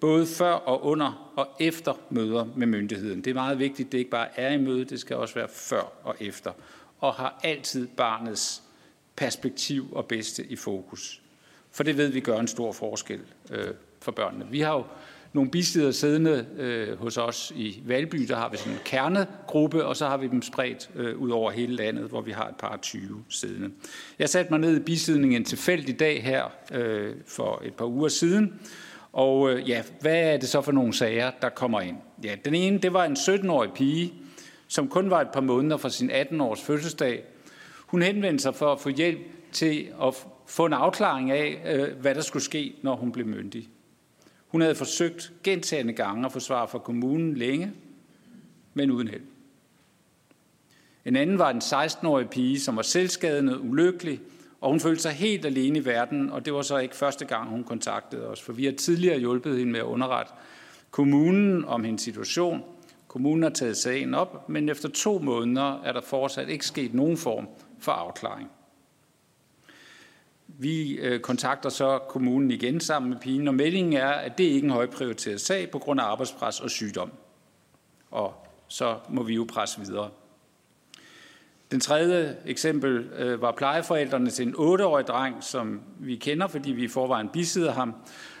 både 0.00 0.26
før 0.26 0.52
og 0.52 0.84
under 0.84 1.32
og 1.36 1.48
efter 1.60 1.94
møder 2.10 2.46
med 2.56 2.66
myndigheden. 2.66 3.24
Det 3.24 3.30
er 3.30 3.34
meget 3.34 3.58
vigtigt, 3.58 3.92
det 3.92 3.98
ikke 3.98 4.10
bare 4.10 4.40
er 4.40 4.52
i 4.52 4.58
møde, 4.58 4.84
det 4.84 5.00
skal 5.00 5.16
også 5.16 5.34
være 5.34 5.48
før 5.48 5.92
og 6.04 6.16
efter, 6.20 6.52
og 7.00 7.14
har 7.14 7.40
altid 7.42 7.86
barnets 7.86 8.62
perspektiv 9.16 9.92
og 9.92 10.06
bedste 10.06 10.44
i 10.44 10.56
fokus. 10.56 11.22
For 11.70 11.82
det 11.82 11.96
ved 11.96 12.08
vi 12.08 12.20
gør 12.20 12.38
en 12.38 12.48
stor 12.48 12.72
forskel 12.72 13.20
øh, 13.50 13.74
for 14.00 14.12
børnene. 14.12 14.46
Vi 14.50 14.60
har 14.60 14.74
jo 14.74 14.84
nogle 15.32 15.50
bisteder 15.50 15.90
siddende 15.90 16.46
øh, 16.56 16.98
hos 16.98 17.16
os 17.16 17.52
i 17.56 17.82
Valby. 17.86 18.26
Der 18.28 18.36
har 18.36 18.48
vi 18.48 18.56
sådan 18.56 18.72
en 18.72 18.78
kernegruppe, 18.84 19.84
og 19.84 19.96
så 19.96 20.06
har 20.06 20.16
vi 20.16 20.26
dem 20.26 20.42
spredt 20.42 20.90
øh, 20.94 21.18
ud 21.18 21.30
over 21.30 21.50
hele 21.50 21.76
landet, 21.76 22.04
hvor 22.04 22.20
vi 22.20 22.32
har 22.32 22.48
et 22.48 22.56
par 22.56 22.76
20 22.82 23.24
siddende. 23.28 23.70
Jeg 24.18 24.28
satte 24.28 24.50
mig 24.50 24.60
ned 24.60 24.76
i 24.76 24.80
bisidningen 24.80 25.40
en 25.40 25.44
tilfældig 25.44 26.00
dag 26.00 26.22
her 26.22 26.44
øh, 26.72 27.14
for 27.26 27.62
et 27.64 27.74
par 27.74 27.86
uger 27.86 28.08
siden, 28.08 28.60
og 29.12 29.50
øh, 29.50 29.68
ja, 29.68 29.82
hvad 30.00 30.34
er 30.34 30.36
det 30.36 30.48
så 30.48 30.60
for 30.60 30.72
nogle 30.72 30.92
sager, 30.92 31.30
der 31.42 31.48
kommer 31.48 31.80
ind? 31.80 31.96
Ja, 32.24 32.34
den 32.44 32.54
ene, 32.54 32.78
det 32.78 32.92
var 32.92 33.04
en 33.04 33.16
17-årig 33.16 33.70
pige, 33.74 34.12
som 34.68 34.88
kun 34.88 35.10
var 35.10 35.20
et 35.20 35.28
par 35.32 35.40
måneder 35.40 35.76
fra 35.76 35.90
sin 35.90 36.10
18-års 36.10 36.60
fødselsdag. 36.60 37.24
Hun 37.86 38.02
henvendte 38.02 38.42
sig 38.42 38.54
for 38.54 38.72
at 38.72 38.80
få 38.80 38.88
hjælp 38.88 39.20
til 39.52 39.88
at 40.02 40.26
få 40.46 40.66
en 40.66 40.72
afklaring 40.72 41.30
af, 41.30 41.62
øh, 41.74 42.00
hvad 42.00 42.14
der 42.14 42.20
skulle 42.20 42.42
ske, 42.42 42.74
når 42.82 42.96
hun 42.96 43.12
blev 43.12 43.26
myndig. 43.26 43.68
Hun 44.52 44.60
havde 44.60 44.74
forsøgt 44.74 45.32
gentagende 45.44 45.92
gange 45.92 46.26
at 46.26 46.32
få 46.32 46.40
svar 46.40 46.66
fra 46.66 46.78
kommunen 46.78 47.34
længe, 47.34 47.72
men 48.74 48.90
uden 48.90 49.08
held. 49.08 49.22
En 51.04 51.16
anden 51.16 51.38
var 51.38 51.50
en 51.50 51.58
16-årig 51.58 52.28
pige, 52.28 52.60
som 52.60 52.76
var 52.76 52.82
selvskadende, 52.82 53.60
ulykkelig, 53.60 54.20
og 54.60 54.70
hun 54.70 54.80
følte 54.80 55.02
sig 55.02 55.12
helt 55.12 55.46
alene 55.46 55.78
i 55.78 55.84
verden, 55.84 56.30
og 56.30 56.44
det 56.44 56.54
var 56.54 56.62
så 56.62 56.78
ikke 56.78 56.96
første 56.96 57.24
gang, 57.24 57.48
hun 57.48 57.64
kontaktede 57.64 58.28
os, 58.28 58.42
for 58.42 58.52
vi 58.52 58.64
har 58.64 58.72
tidligere 58.72 59.18
hjulpet 59.18 59.58
hende 59.58 59.72
med 59.72 59.80
at 59.80 59.86
underrette 59.86 60.32
kommunen 60.90 61.64
om 61.64 61.84
hendes 61.84 62.02
situation. 62.02 62.62
Kommunen 63.08 63.42
har 63.42 63.50
taget 63.50 63.76
sagen 63.76 64.14
op, 64.14 64.48
men 64.48 64.68
efter 64.68 64.88
to 64.88 65.18
måneder 65.18 65.82
er 65.82 65.92
der 65.92 66.00
fortsat 66.00 66.48
ikke 66.48 66.66
sket 66.66 66.94
nogen 66.94 67.16
form 67.16 67.48
for 67.78 67.92
afklaring. 67.92 68.50
Vi 70.58 70.92
øh, 70.92 71.20
kontakter 71.20 71.68
så 71.68 71.98
kommunen 71.98 72.50
igen 72.50 72.80
sammen 72.80 73.10
med 73.10 73.18
pigen, 73.18 73.48
og 73.48 73.54
meldingen 73.54 73.92
er, 73.92 74.08
at 74.08 74.38
det 74.38 74.44
ikke 74.44 74.58
er 74.58 74.62
en 74.62 74.70
højprioriteret 74.70 75.40
sag 75.40 75.70
på 75.70 75.78
grund 75.78 76.00
af 76.00 76.04
arbejdspres 76.04 76.60
og 76.60 76.70
sygdom. 76.70 77.12
Og 78.10 78.46
så 78.68 78.98
må 79.08 79.22
vi 79.22 79.34
jo 79.34 79.46
presse 79.48 79.80
videre. 79.80 80.10
Den 81.70 81.80
tredje 81.80 82.36
eksempel 82.46 82.98
øh, 82.98 83.42
var 83.42 83.52
plejeforældrene 83.52 84.30
til 84.30 84.46
en 84.48 84.54
8-årig 84.54 85.06
dreng, 85.06 85.44
som 85.44 85.80
vi 85.98 86.16
kender, 86.16 86.46
fordi 86.46 86.72
vi 86.72 86.84
i 86.84 86.88
forvejen 86.88 87.28
bisidder 87.28 87.72
ham. 87.72 87.94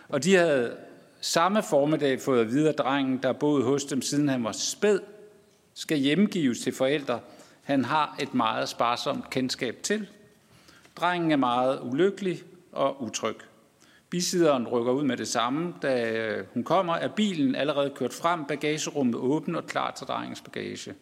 Og 0.08 0.24
de 0.24 0.34
havde 0.34 0.76
samme 1.20 1.62
formiddag 1.62 2.20
fået 2.20 2.40
at 2.40 2.48
vide, 2.50 2.68
at 2.68 2.78
drengen, 2.78 3.18
der 3.22 3.32
boede 3.32 3.64
hos 3.64 3.84
dem 3.84 4.02
siden 4.02 4.28
han 4.28 4.44
var 4.44 4.52
spæd, 4.52 5.00
skal 5.74 5.98
hjemgives 5.98 6.60
til 6.60 6.72
forældre, 6.74 7.20
han 7.62 7.84
har 7.84 8.16
et 8.20 8.34
meget 8.34 8.68
sparsomt 8.68 9.30
kendskab 9.30 9.82
til. 9.82 10.08
Drengen 10.96 11.30
er 11.30 11.36
meget 11.36 11.80
ulykkelig 11.82 12.42
og 12.72 13.02
utryg. 13.02 13.36
Bisideren 14.10 14.68
rykker 14.68 14.92
ud 14.92 15.02
med 15.02 15.16
det 15.16 15.28
samme. 15.28 15.74
Da 15.82 16.10
øh, 16.10 16.44
hun 16.54 16.64
kommer, 16.64 16.94
er 16.94 17.08
bilen 17.08 17.54
allerede 17.54 17.90
kørt 17.90 18.12
frem, 18.12 18.44
bagagerummet 18.44 19.14
åbent 19.14 19.56
og 19.56 19.66
klar 19.66 19.90
til 19.90 20.06
drengens 20.06 20.40
bagage. 20.40 20.94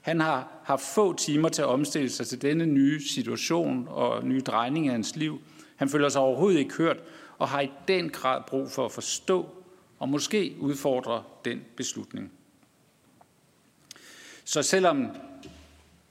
Han 0.00 0.20
har 0.20 0.48
haft 0.64 0.82
få 0.94 1.12
timer 1.16 1.48
til 1.48 1.62
at 1.62 1.68
omstille 1.68 2.10
sig 2.10 2.26
til 2.26 2.42
denne 2.42 2.66
nye 2.66 3.08
situation 3.08 3.86
og 3.90 4.24
nye 4.24 4.40
drejning 4.40 4.86
af 4.86 4.92
hans 4.92 5.16
liv. 5.16 5.40
Han 5.76 5.88
føler 5.88 6.08
sig 6.08 6.20
overhovedet 6.20 6.58
ikke 6.58 6.74
hørt 6.74 6.96
og 7.38 7.48
har 7.48 7.60
i 7.60 7.70
den 7.88 8.10
grad 8.10 8.42
brug 8.46 8.70
for 8.70 8.84
at 8.84 8.92
forstå 8.92 9.48
og 9.98 10.08
måske 10.08 10.56
udfordre 10.60 11.22
den 11.44 11.60
beslutning. 11.76 12.32
Så 14.44 14.62
selvom 14.62 15.08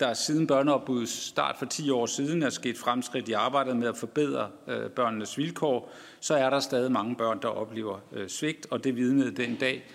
der 0.02 0.14
siden 0.14 0.48
børneopbudets 0.48 1.12
start 1.12 1.56
for 1.58 1.66
10 1.66 1.90
år 1.90 2.06
siden 2.06 2.44
er 2.44 2.50
sket 2.50 2.78
fremskridt 2.78 3.30
i 3.30 3.32
arbejdet 3.32 3.78
med 3.78 3.88
at 3.88 3.98
forbedre 3.98 4.50
øh, 4.68 4.90
børnenes 4.90 5.38
vilkår, 5.38 5.92
så 6.20 6.34
er 6.34 6.50
der 6.50 6.60
stadig 6.60 6.92
mange 6.92 7.16
børn, 7.16 7.40
der 7.42 7.48
oplever 7.48 8.00
øh, 8.12 8.30
svigt, 8.30 8.68
og 8.70 8.84
det 8.84 8.96
vidnede 8.96 9.32
den 9.32 9.56
dag, 9.56 9.86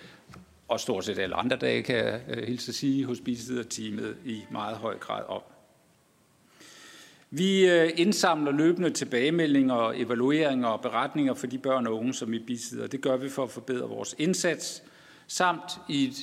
og 0.67 0.79
stort 0.79 1.05
set 1.05 1.19
alle 1.19 1.35
andre 1.35 1.57
dage, 1.57 1.83
kan 1.83 1.95
jeg 1.95 2.21
øh, 2.29 2.47
hilse 2.47 2.69
at 2.69 2.75
sige, 2.75 3.05
hos 3.05 3.21
teamet 3.69 4.15
i 4.25 4.41
meget 4.51 4.77
høj 4.77 4.97
grad 4.97 5.23
op. 5.27 5.51
Vi 7.29 7.69
øh, 7.69 7.89
indsamler 7.95 8.51
løbende 8.51 8.89
tilbagemeldinger, 8.89 9.91
evalueringer 9.95 10.67
og 10.67 10.81
beretninger 10.81 11.33
for 11.33 11.47
de 11.47 11.57
børn 11.57 11.87
og 11.87 11.95
unge, 11.95 12.13
som 12.13 12.31
vi 12.31 12.39
bisider. 12.39 12.87
Det 12.87 13.01
gør 13.01 13.17
vi 13.17 13.29
for 13.29 13.43
at 13.43 13.49
forbedre 13.49 13.89
vores 13.89 14.15
indsats, 14.17 14.83
samt 15.27 15.79
i 15.89 16.07
et 16.07 16.15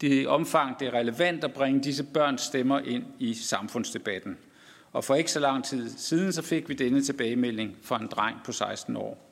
det 0.00 0.28
omfang, 0.28 0.80
det 0.80 0.88
er 0.88 0.94
relevant 0.94 1.44
at 1.44 1.52
bringe 1.52 1.80
disse 1.80 2.04
børns 2.04 2.42
stemmer 2.42 2.78
ind 2.78 3.04
i 3.18 3.34
samfundsdebatten. 3.34 4.36
Og 4.92 5.04
for 5.04 5.14
ikke 5.14 5.32
så 5.32 5.40
lang 5.40 5.64
tid 5.64 5.90
siden, 5.96 6.32
så 6.32 6.42
fik 6.42 6.68
vi 6.68 6.74
denne 6.74 7.02
tilbagemelding 7.02 7.76
fra 7.82 8.00
en 8.00 8.06
dreng 8.06 8.36
på 8.44 8.52
16 8.52 8.96
år. 8.96 9.28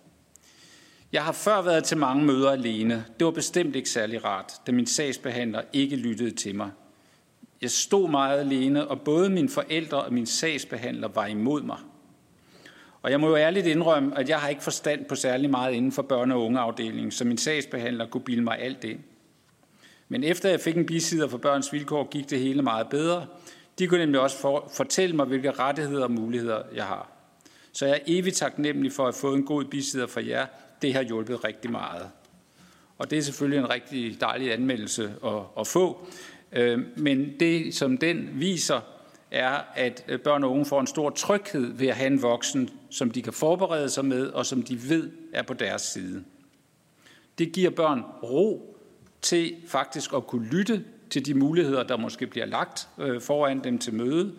Jeg 1.12 1.24
har 1.24 1.32
før 1.32 1.62
været 1.62 1.84
til 1.84 1.96
mange 1.96 2.24
møder 2.24 2.50
alene. 2.50 3.04
Det 3.18 3.24
var 3.24 3.30
bestemt 3.30 3.76
ikke 3.76 3.90
særlig 3.90 4.24
rart, 4.24 4.52
da 4.66 4.72
min 4.72 4.86
sagsbehandler 4.86 5.62
ikke 5.72 5.96
lyttede 5.96 6.30
til 6.30 6.54
mig. 6.54 6.70
Jeg 7.62 7.70
stod 7.70 8.10
meget 8.10 8.40
alene, 8.40 8.88
og 8.88 9.00
både 9.00 9.30
mine 9.30 9.48
forældre 9.48 10.02
og 10.02 10.12
min 10.12 10.26
sagsbehandler 10.26 11.08
var 11.08 11.26
imod 11.26 11.62
mig. 11.62 11.78
Og 13.02 13.10
jeg 13.10 13.20
må 13.20 13.28
jo 13.28 13.36
ærligt 13.36 13.66
indrømme, 13.66 14.18
at 14.18 14.28
jeg 14.28 14.38
har 14.38 14.48
ikke 14.48 14.62
forstand 14.62 15.04
på 15.04 15.14
særlig 15.14 15.50
meget 15.50 15.74
inden 15.74 15.92
for 15.92 16.02
børne- 16.02 16.32
og 16.32 16.44
ungeafdelingen, 16.44 17.10
så 17.10 17.24
min 17.24 17.38
sagsbehandler 17.38 18.06
kunne 18.06 18.24
bilde 18.24 18.42
mig 18.42 18.58
alt 18.58 18.84
ind. 18.84 18.98
Men 20.12 20.24
efter 20.24 20.48
jeg 20.48 20.60
fik 20.60 20.76
en 20.76 20.86
bisider 20.86 21.28
for 21.28 21.38
børns 21.38 21.72
vilkår, 21.72 22.08
gik 22.08 22.30
det 22.30 22.38
hele 22.38 22.62
meget 22.62 22.88
bedre. 22.88 23.26
De 23.78 23.86
kunne 23.86 24.00
nemlig 24.00 24.20
også 24.20 24.38
for, 24.38 24.70
fortælle 24.76 25.16
mig, 25.16 25.26
hvilke 25.26 25.50
rettigheder 25.50 26.04
og 26.04 26.10
muligheder 26.10 26.62
jeg 26.74 26.84
har. 26.84 27.10
Så 27.72 27.86
jeg 27.86 27.94
er 27.94 28.00
evigt 28.06 28.36
taknemmelig 28.36 28.92
for 28.92 29.02
at 29.02 29.14
have 29.14 29.20
fået 29.20 29.36
en 29.36 29.44
god 29.44 29.64
bisider 29.64 30.06
fra 30.06 30.26
jer. 30.26 30.46
Det 30.82 30.94
har 30.94 31.02
hjulpet 31.02 31.44
rigtig 31.44 31.70
meget. 31.70 32.10
Og 32.98 33.10
det 33.10 33.18
er 33.18 33.22
selvfølgelig 33.22 33.58
en 33.58 33.70
rigtig 33.70 34.20
dejlig 34.20 34.52
anmeldelse 34.52 35.14
at, 35.24 35.40
at 35.58 35.66
få. 35.66 36.06
Øh, 36.52 36.78
men 36.96 37.40
det, 37.40 37.74
som 37.74 37.98
den 37.98 38.30
viser, 38.32 38.80
er, 39.30 39.58
at 39.74 40.04
øh, 40.08 40.20
børn 40.20 40.44
og 40.44 40.50
unge 40.50 40.66
får 40.66 40.80
en 40.80 40.86
stor 40.86 41.10
tryghed 41.10 41.72
ved 41.72 41.88
at 41.88 41.96
have 41.96 42.06
en 42.06 42.22
voksen, 42.22 42.70
som 42.90 43.10
de 43.10 43.22
kan 43.22 43.32
forberede 43.32 43.88
sig 43.88 44.04
med, 44.04 44.26
og 44.26 44.46
som 44.46 44.62
de 44.62 44.88
ved 44.88 45.10
er 45.32 45.42
på 45.42 45.54
deres 45.54 45.82
side. 45.82 46.24
Det 47.38 47.52
giver 47.52 47.70
børn 47.70 48.02
ro 48.22 48.76
til 49.22 49.56
faktisk 49.66 50.12
at 50.12 50.26
kunne 50.26 50.46
lytte 50.46 50.84
til 51.10 51.26
de 51.26 51.34
muligheder, 51.34 51.82
der 51.82 51.96
måske 51.96 52.26
bliver 52.26 52.46
lagt 52.46 52.88
øh, 52.98 53.20
foran 53.20 53.64
dem 53.64 53.78
til 53.78 53.94
møde, 53.94 54.34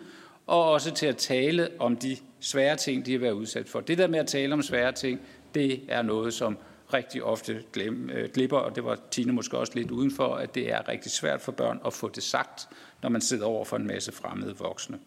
og 0.46 0.70
også 0.70 0.94
til 0.94 1.06
at 1.06 1.16
tale 1.16 1.68
om 1.78 1.96
de 1.96 2.16
svære 2.40 2.76
ting, 2.76 3.06
de 3.06 3.12
har 3.12 3.18
været 3.18 3.32
udsat 3.32 3.68
for. 3.68 3.80
Det 3.80 3.98
der 3.98 4.06
med 4.06 4.18
at 4.18 4.26
tale 4.26 4.54
om 4.54 4.62
svære 4.62 4.92
ting, 4.92 5.20
det 5.54 5.80
er 5.88 6.02
noget, 6.02 6.34
som 6.34 6.58
rigtig 6.94 7.22
ofte 7.22 7.62
glem, 7.72 8.10
øh, 8.10 8.30
glipper, 8.30 8.58
og 8.58 8.76
det 8.76 8.84
var 8.84 8.98
Tine 9.10 9.32
måske 9.32 9.58
også 9.58 9.72
lidt 9.74 9.90
udenfor, 9.90 10.34
at 10.34 10.54
det 10.54 10.72
er 10.72 10.88
rigtig 10.88 11.12
svært 11.12 11.40
for 11.40 11.52
børn 11.52 11.80
at 11.86 11.92
få 11.92 12.08
det 12.08 12.22
sagt, 12.22 12.68
når 13.02 13.08
man 13.08 13.20
sidder 13.20 13.46
over 13.46 13.64
for 13.64 13.76
en 13.76 13.86
masse 13.86 14.12
fremmede 14.12 14.56
voksne. 14.56 14.98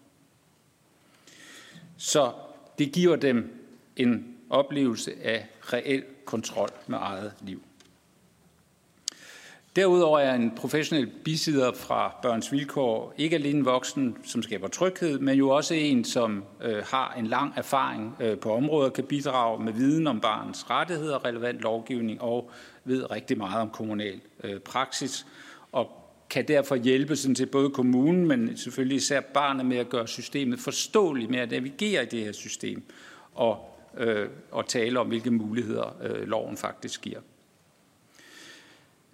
Så 1.98 2.32
det 2.80 2.92
giver 2.92 3.16
dem 3.16 3.62
en 3.96 4.36
oplevelse 4.50 5.12
af 5.24 5.48
reel 5.62 6.04
kontrol 6.26 6.70
med 6.88 6.98
eget 7.02 7.34
liv. 7.42 7.62
Derudover 9.76 10.20
er 10.20 10.36
en 10.36 10.52
professionel 10.56 11.08
bisider 11.08 11.74
fra 11.74 12.16
Børns 12.22 12.52
Vilkår 12.52 13.14
ikke 13.18 13.36
alene 13.36 13.60
en 13.60 13.66
voksen, 13.66 14.18
som 14.24 14.44
skaber 14.44 14.68
tryghed, 14.68 15.20
men 15.20 15.38
jo 15.38 15.50
også 15.50 15.74
en, 15.74 16.06
som 16.06 16.44
øh, 16.64 16.84
har 16.86 17.14
en 17.18 17.28
lang 17.28 17.54
erfaring 17.56 18.16
øh, 18.20 18.38
på 18.38 18.54
området, 18.54 18.94
kan 18.94 19.04
bidrage 19.04 19.64
med 19.64 19.74
viden 19.74 20.08
om 20.08 20.20
barnets 20.20 20.70
rettigheder, 20.70 21.26
relevant 21.26 21.60
lovgivning 21.60 22.22
og 22.22 22.52
ved 22.86 23.12
rigtig 23.12 23.38
meget 23.38 23.62
om 23.62 23.70
kommunal 23.70 24.22
øh, 24.44 24.60
praksis, 24.60 25.26
og 25.72 25.92
kan 26.30 26.48
derfor 26.48 26.76
hjælpe 26.76 27.16
sådan 27.16 27.36
til 27.36 27.46
både 27.46 27.70
kommunen, 27.70 28.28
men 28.28 28.58
selvfølgelig 28.58 28.96
især 28.96 29.22
barnet 29.22 29.66
med 29.66 29.78
at 29.78 29.90
gøre 29.90 30.08
systemet 30.08 30.60
forståeligt 30.60 31.32
med 31.32 31.40
at 31.40 31.52
navigere 31.52 32.04
i 32.04 32.06
det 32.06 32.20
her 32.20 32.32
system 32.32 32.84
og, 33.34 33.58
øh, 33.98 34.30
og 34.52 34.68
tale 34.68 35.00
om, 35.00 35.08
hvilke 35.08 35.32
muligheder 35.32 35.98
øh, 36.04 36.28
loven 36.28 36.58
faktisk 36.58 37.02
giver. 37.02 37.20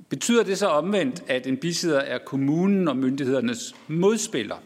Betyder 0.09 0.43
det 0.43 0.57
så 0.57 0.67
omvendt, 0.67 1.23
at 1.27 1.47
en 1.47 1.57
bisidder 1.57 1.99
er 1.99 2.17
kommunen 2.17 2.87
og 2.87 2.97
myndighedernes 2.97 3.75
modspiller? 3.87 4.57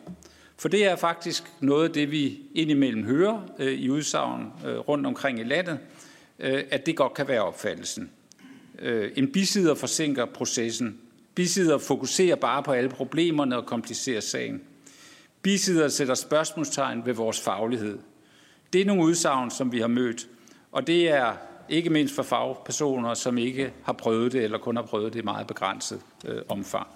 For 0.57 0.69
det 0.69 0.85
er 0.85 0.95
faktisk 0.95 1.43
noget 1.59 1.87
af 1.87 1.93
det, 1.93 2.11
vi 2.11 2.39
indimellem 2.53 3.03
hører 3.03 3.41
øh, 3.59 3.73
i 3.73 3.89
udsagn 3.89 4.51
øh, 4.65 4.77
rundt 4.77 5.05
omkring 5.05 5.39
i 5.39 5.43
landet, 5.43 5.79
øh, 6.39 6.63
at 6.71 6.85
det 6.85 6.95
godt 6.95 7.13
kan 7.13 7.27
være 7.27 7.41
opfattelsen. 7.41 8.11
Øh, 8.79 9.11
en 9.15 9.31
bisidder 9.31 9.75
forsinker 9.75 10.25
processen. 10.25 10.99
Bisidder 11.35 11.77
fokuserer 11.77 12.35
bare 12.35 12.63
på 12.63 12.71
alle 12.71 12.89
problemerne 12.89 13.57
og 13.57 13.65
komplicerer 13.65 14.21
sagen. 14.21 14.61
Bisidder 15.41 15.87
sætter 15.87 16.15
spørgsmålstegn 16.15 17.05
ved 17.05 17.13
vores 17.13 17.41
faglighed. 17.41 17.97
Det 18.73 18.81
er 18.81 18.85
nogle 18.85 19.03
udsagn, 19.03 19.51
som 19.51 19.71
vi 19.71 19.79
har 19.79 19.87
mødt, 19.87 20.27
og 20.71 20.87
det 20.87 21.09
er 21.09 21.33
ikke 21.69 21.89
mindst 21.89 22.15
for 22.15 22.23
fagpersoner, 22.23 23.13
som 23.13 23.37
ikke 23.37 23.73
har 23.83 23.93
prøvet 23.93 24.31
det, 24.31 24.43
eller 24.43 24.57
kun 24.57 24.75
har 24.75 24.83
prøvet 24.83 25.13
det 25.13 25.19
i 25.19 25.23
meget 25.23 25.47
begrænset 25.47 26.01
øh, 26.25 26.41
omfang. 26.49 26.87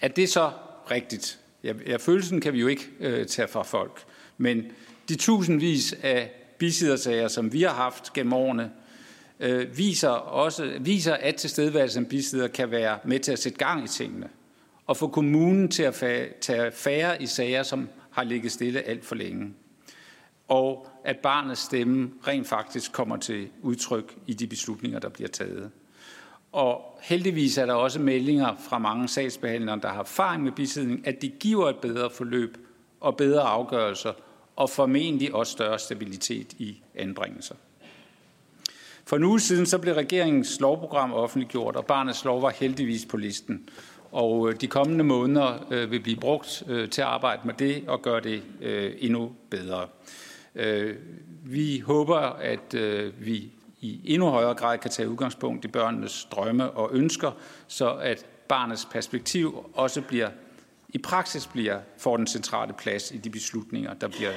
Er 0.00 0.08
det 0.08 0.28
så 0.28 0.50
rigtigt? 0.90 1.38
Ja, 1.64 1.72
ja, 1.86 1.96
følelsen 1.96 2.40
kan 2.40 2.52
vi 2.52 2.60
jo 2.60 2.66
ikke 2.66 2.84
øh, 3.00 3.26
tage 3.26 3.48
fra 3.48 3.62
folk, 3.62 4.04
men 4.38 4.66
de 5.08 5.16
tusindvis 5.16 5.94
af 6.02 6.30
bisidersager, 6.58 7.28
som 7.28 7.52
vi 7.52 7.62
har 7.62 7.74
haft 7.74 8.12
gennem 8.12 8.32
årene, 8.32 8.70
øh, 9.40 9.78
viser, 9.78 10.08
også, 10.08 10.72
viser, 10.80 11.14
at 11.14 11.34
tilstedeværelse 11.34 11.94
som 11.94 12.06
bisider 12.06 12.48
kan 12.48 12.70
være 12.70 12.98
med 13.04 13.20
til 13.20 13.32
at 13.32 13.38
sætte 13.38 13.58
gang 13.58 13.84
i 13.84 13.88
tingene, 13.88 14.28
og 14.86 14.96
få 14.96 15.08
kommunen 15.08 15.68
til 15.68 15.82
at 15.82 15.94
tage 16.40 16.72
færre 16.72 17.22
i 17.22 17.26
sager, 17.26 17.62
som 17.62 17.88
har 18.10 18.24
ligget 18.24 18.52
stille 18.52 18.82
alt 18.82 19.04
for 19.04 19.14
længe 19.14 19.54
og 20.48 20.88
at 21.04 21.16
barnets 21.18 21.60
stemme 21.60 22.10
rent 22.26 22.46
faktisk 22.46 22.92
kommer 22.92 23.16
til 23.16 23.48
udtryk 23.62 24.16
i 24.26 24.34
de 24.34 24.46
beslutninger, 24.46 24.98
der 24.98 25.08
bliver 25.08 25.28
taget. 25.28 25.70
Og 26.52 26.98
heldigvis 27.02 27.58
er 27.58 27.66
der 27.66 27.74
også 27.74 28.00
meldinger 28.00 28.54
fra 28.68 28.78
mange 28.78 29.08
sagsbehandlere, 29.08 29.80
der 29.82 29.88
har 29.88 30.00
erfaring 30.00 30.42
med 30.42 30.52
bisidning, 30.52 31.06
at 31.06 31.22
det 31.22 31.38
giver 31.40 31.68
et 31.68 31.76
bedre 31.76 32.10
forløb 32.10 32.58
og 33.00 33.16
bedre 33.16 33.42
afgørelser, 33.42 34.12
og 34.56 34.70
formentlig 34.70 35.34
også 35.34 35.52
større 35.52 35.78
stabilitet 35.78 36.52
i 36.52 36.82
anbringelser. 36.94 37.54
For 39.04 39.16
en 39.16 39.24
uge 39.24 39.40
siden 39.40 39.66
så 39.66 39.78
blev 39.78 39.94
regeringens 39.94 40.60
lovprogram 40.60 41.12
offentliggjort, 41.12 41.76
og 41.76 41.86
barnets 41.86 42.24
lov 42.24 42.42
var 42.42 42.50
heldigvis 42.50 43.06
på 43.06 43.16
listen. 43.16 43.68
Og 44.12 44.48
øh, 44.48 44.60
de 44.60 44.66
kommende 44.66 45.04
måneder 45.04 45.66
øh, 45.70 45.90
vil 45.90 46.00
blive 46.00 46.16
brugt 46.20 46.62
øh, 46.68 46.90
til 46.90 47.00
at 47.00 47.06
arbejde 47.06 47.42
med 47.44 47.54
det 47.54 47.84
og 47.86 48.02
gøre 48.02 48.20
det 48.20 48.42
endnu 48.98 49.32
bedre. 49.50 49.86
Øh, 50.58 50.96
vi 51.44 51.78
håber, 51.78 52.16
at 52.18 52.74
øh, 52.74 53.26
vi 53.26 53.52
i 53.80 54.00
endnu 54.04 54.28
højere 54.28 54.54
grad 54.54 54.78
kan 54.78 54.90
tage 54.90 55.08
udgangspunkt 55.08 55.64
i 55.64 55.68
børnenes 55.68 56.28
drømme 56.30 56.70
og 56.70 56.90
ønsker, 56.92 57.32
så 57.66 57.94
at 57.94 58.26
barnets 58.48 58.88
perspektiv 58.92 59.70
også 59.74 60.02
bliver 60.02 60.30
i 60.88 60.98
praksis 60.98 61.46
bliver, 61.46 61.80
får 61.98 62.16
den 62.16 62.26
centrale 62.26 62.72
plads 62.72 63.10
i 63.10 63.16
de 63.16 63.30
beslutninger, 63.30 63.94
der 63.94 64.08
bliver 64.08 64.32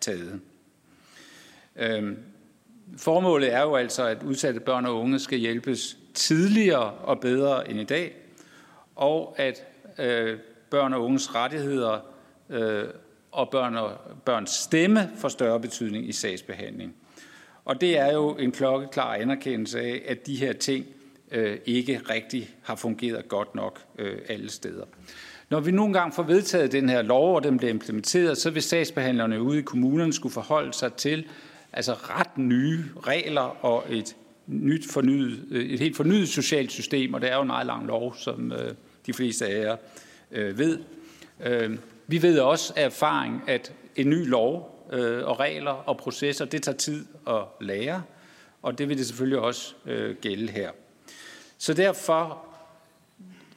taget. 0.00 0.40
Øhm, 1.76 2.18
formålet 2.96 3.54
er 3.54 3.62
jo 3.62 3.74
altså, 3.74 4.06
at 4.06 4.22
udsatte 4.22 4.60
børn 4.60 4.86
og 4.86 5.00
unge 5.00 5.18
skal 5.18 5.38
hjælpes 5.38 5.96
tidligere 6.14 6.90
og 6.90 7.20
bedre 7.20 7.70
end 7.70 7.80
i 7.80 7.84
dag, 7.84 8.16
og 8.96 9.34
at 9.38 9.64
øh, 9.98 10.38
børn 10.70 10.92
og 10.92 11.04
unges 11.04 11.34
rettigheder 11.34 12.00
øh, 12.50 12.88
og 13.32 13.48
børn 13.50 13.76
og 13.76 13.92
børns 14.24 14.50
stemme 14.50 15.10
får 15.16 15.28
større 15.28 15.60
betydning 15.60 16.08
i 16.08 16.12
sagsbehandling. 16.12 16.94
Og 17.64 17.80
det 17.80 17.98
er 17.98 18.12
jo 18.12 18.30
en 18.30 18.52
klokkeklar 18.52 19.14
anerkendelse 19.14 19.80
af, 19.80 20.02
at 20.06 20.26
de 20.26 20.36
her 20.36 20.52
ting 20.52 20.86
øh, 21.30 21.58
ikke 21.66 22.00
rigtig 22.10 22.50
har 22.62 22.74
fungeret 22.74 23.28
godt 23.28 23.54
nok 23.54 23.80
øh, 23.98 24.18
alle 24.28 24.50
steder. 24.50 24.84
Når 25.50 25.60
vi 25.60 25.70
nu 25.70 25.84
engang 25.84 26.14
får 26.14 26.22
vedtaget 26.22 26.72
den 26.72 26.88
her 26.88 27.02
lov, 27.02 27.34
og 27.34 27.44
den 27.44 27.58
bliver 27.58 27.70
implementeret, 27.70 28.38
så 28.38 28.50
vil 28.50 28.62
sagsbehandlerne 28.62 29.42
ude 29.42 29.58
i 29.58 29.62
kommunerne 29.62 30.12
skulle 30.12 30.32
forholde 30.32 30.72
sig 30.72 30.92
til 30.92 31.26
altså 31.72 31.92
ret 31.92 32.38
nye 32.38 32.84
regler 33.06 33.64
og 33.64 33.84
et 33.90 34.16
nyt 34.46 34.90
fornyet, 34.90 35.44
øh, 35.50 35.66
et 35.66 35.80
helt 35.80 35.96
fornyet 35.96 36.28
socialt 36.28 36.72
system, 36.72 37.14
og 37.14 37.20
det 37.20 37.30
er 37.30 37.34
jo 37.34 37.42
en 37.42 37.46
meget 37.46 37.66
lang 37.66 37.86
lov, 37.86 38.16
som 38.16 38.52
øh, 38.52 38.74
de 39.06 39.12
fleste 39.12 39.46
af 39.46 39.64
jer 39.64 39.76
øh, 40.30 40.58
ved. 40.58 40.78
Øh, 41.44 41.78
vi 42.06 42.22
ved 42.22 42.38
også 42.38 42.72
af 42.76 42.84
erfaring, 42.84 43.42
at 43.46 43.72
en 43.96 44.10
ny 44.10 44.28
lov 44.28 44.86
øh, 44.92 45.24
og 45.24 45.40
regler 45.40 45.70
og 45.70 45.96
processer, 45.96 46.44
det 46.44 46.62
tager 46.62 46.76
tid 46.76 47.06
at 47.28 47.42
lære, 47.60 48.02
og 48.62 48.78
det 48.78 48.88
vil 48.88 48.98
det 48.98 49.06
selvfølgelig 49.06 49.38
også 49.38 49.74
øh, 49.86 50.16
gælde 50.16 50.52
her. 50.52 50.70
Så 51.58 51.74
derfor 51.74 52.46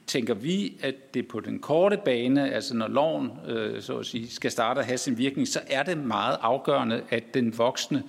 tænker 0.07 0.33
vi, 0.33 0.77
at 0.81 1.13
det 1.13 1.27
på 1.27 1.39
den 1.39 1.59
korte 1.59 1.99
bane, 2.05 2.53
altså 2.53 2.75
når 2.75 2.87
loven 2.87 3.31
øh, 3.47 3.81
så 3.81 3.97
at 3.97 4.05
sige, 4.05 4.31
skal 4.31 4.51
starte 4.51 4.79
at 4.79 4.85
have 4.85 4.97
sin 4.97 5.17
virkning, 5.17 5.47
så 5.47 5.59
er 5.67 5.83
det 5.83 5.97
meget 5.97 6.37
afgørende, 6.41 7.03
at 7.09 7.23
den 7.33 7.57
voksne, 7.57 8.03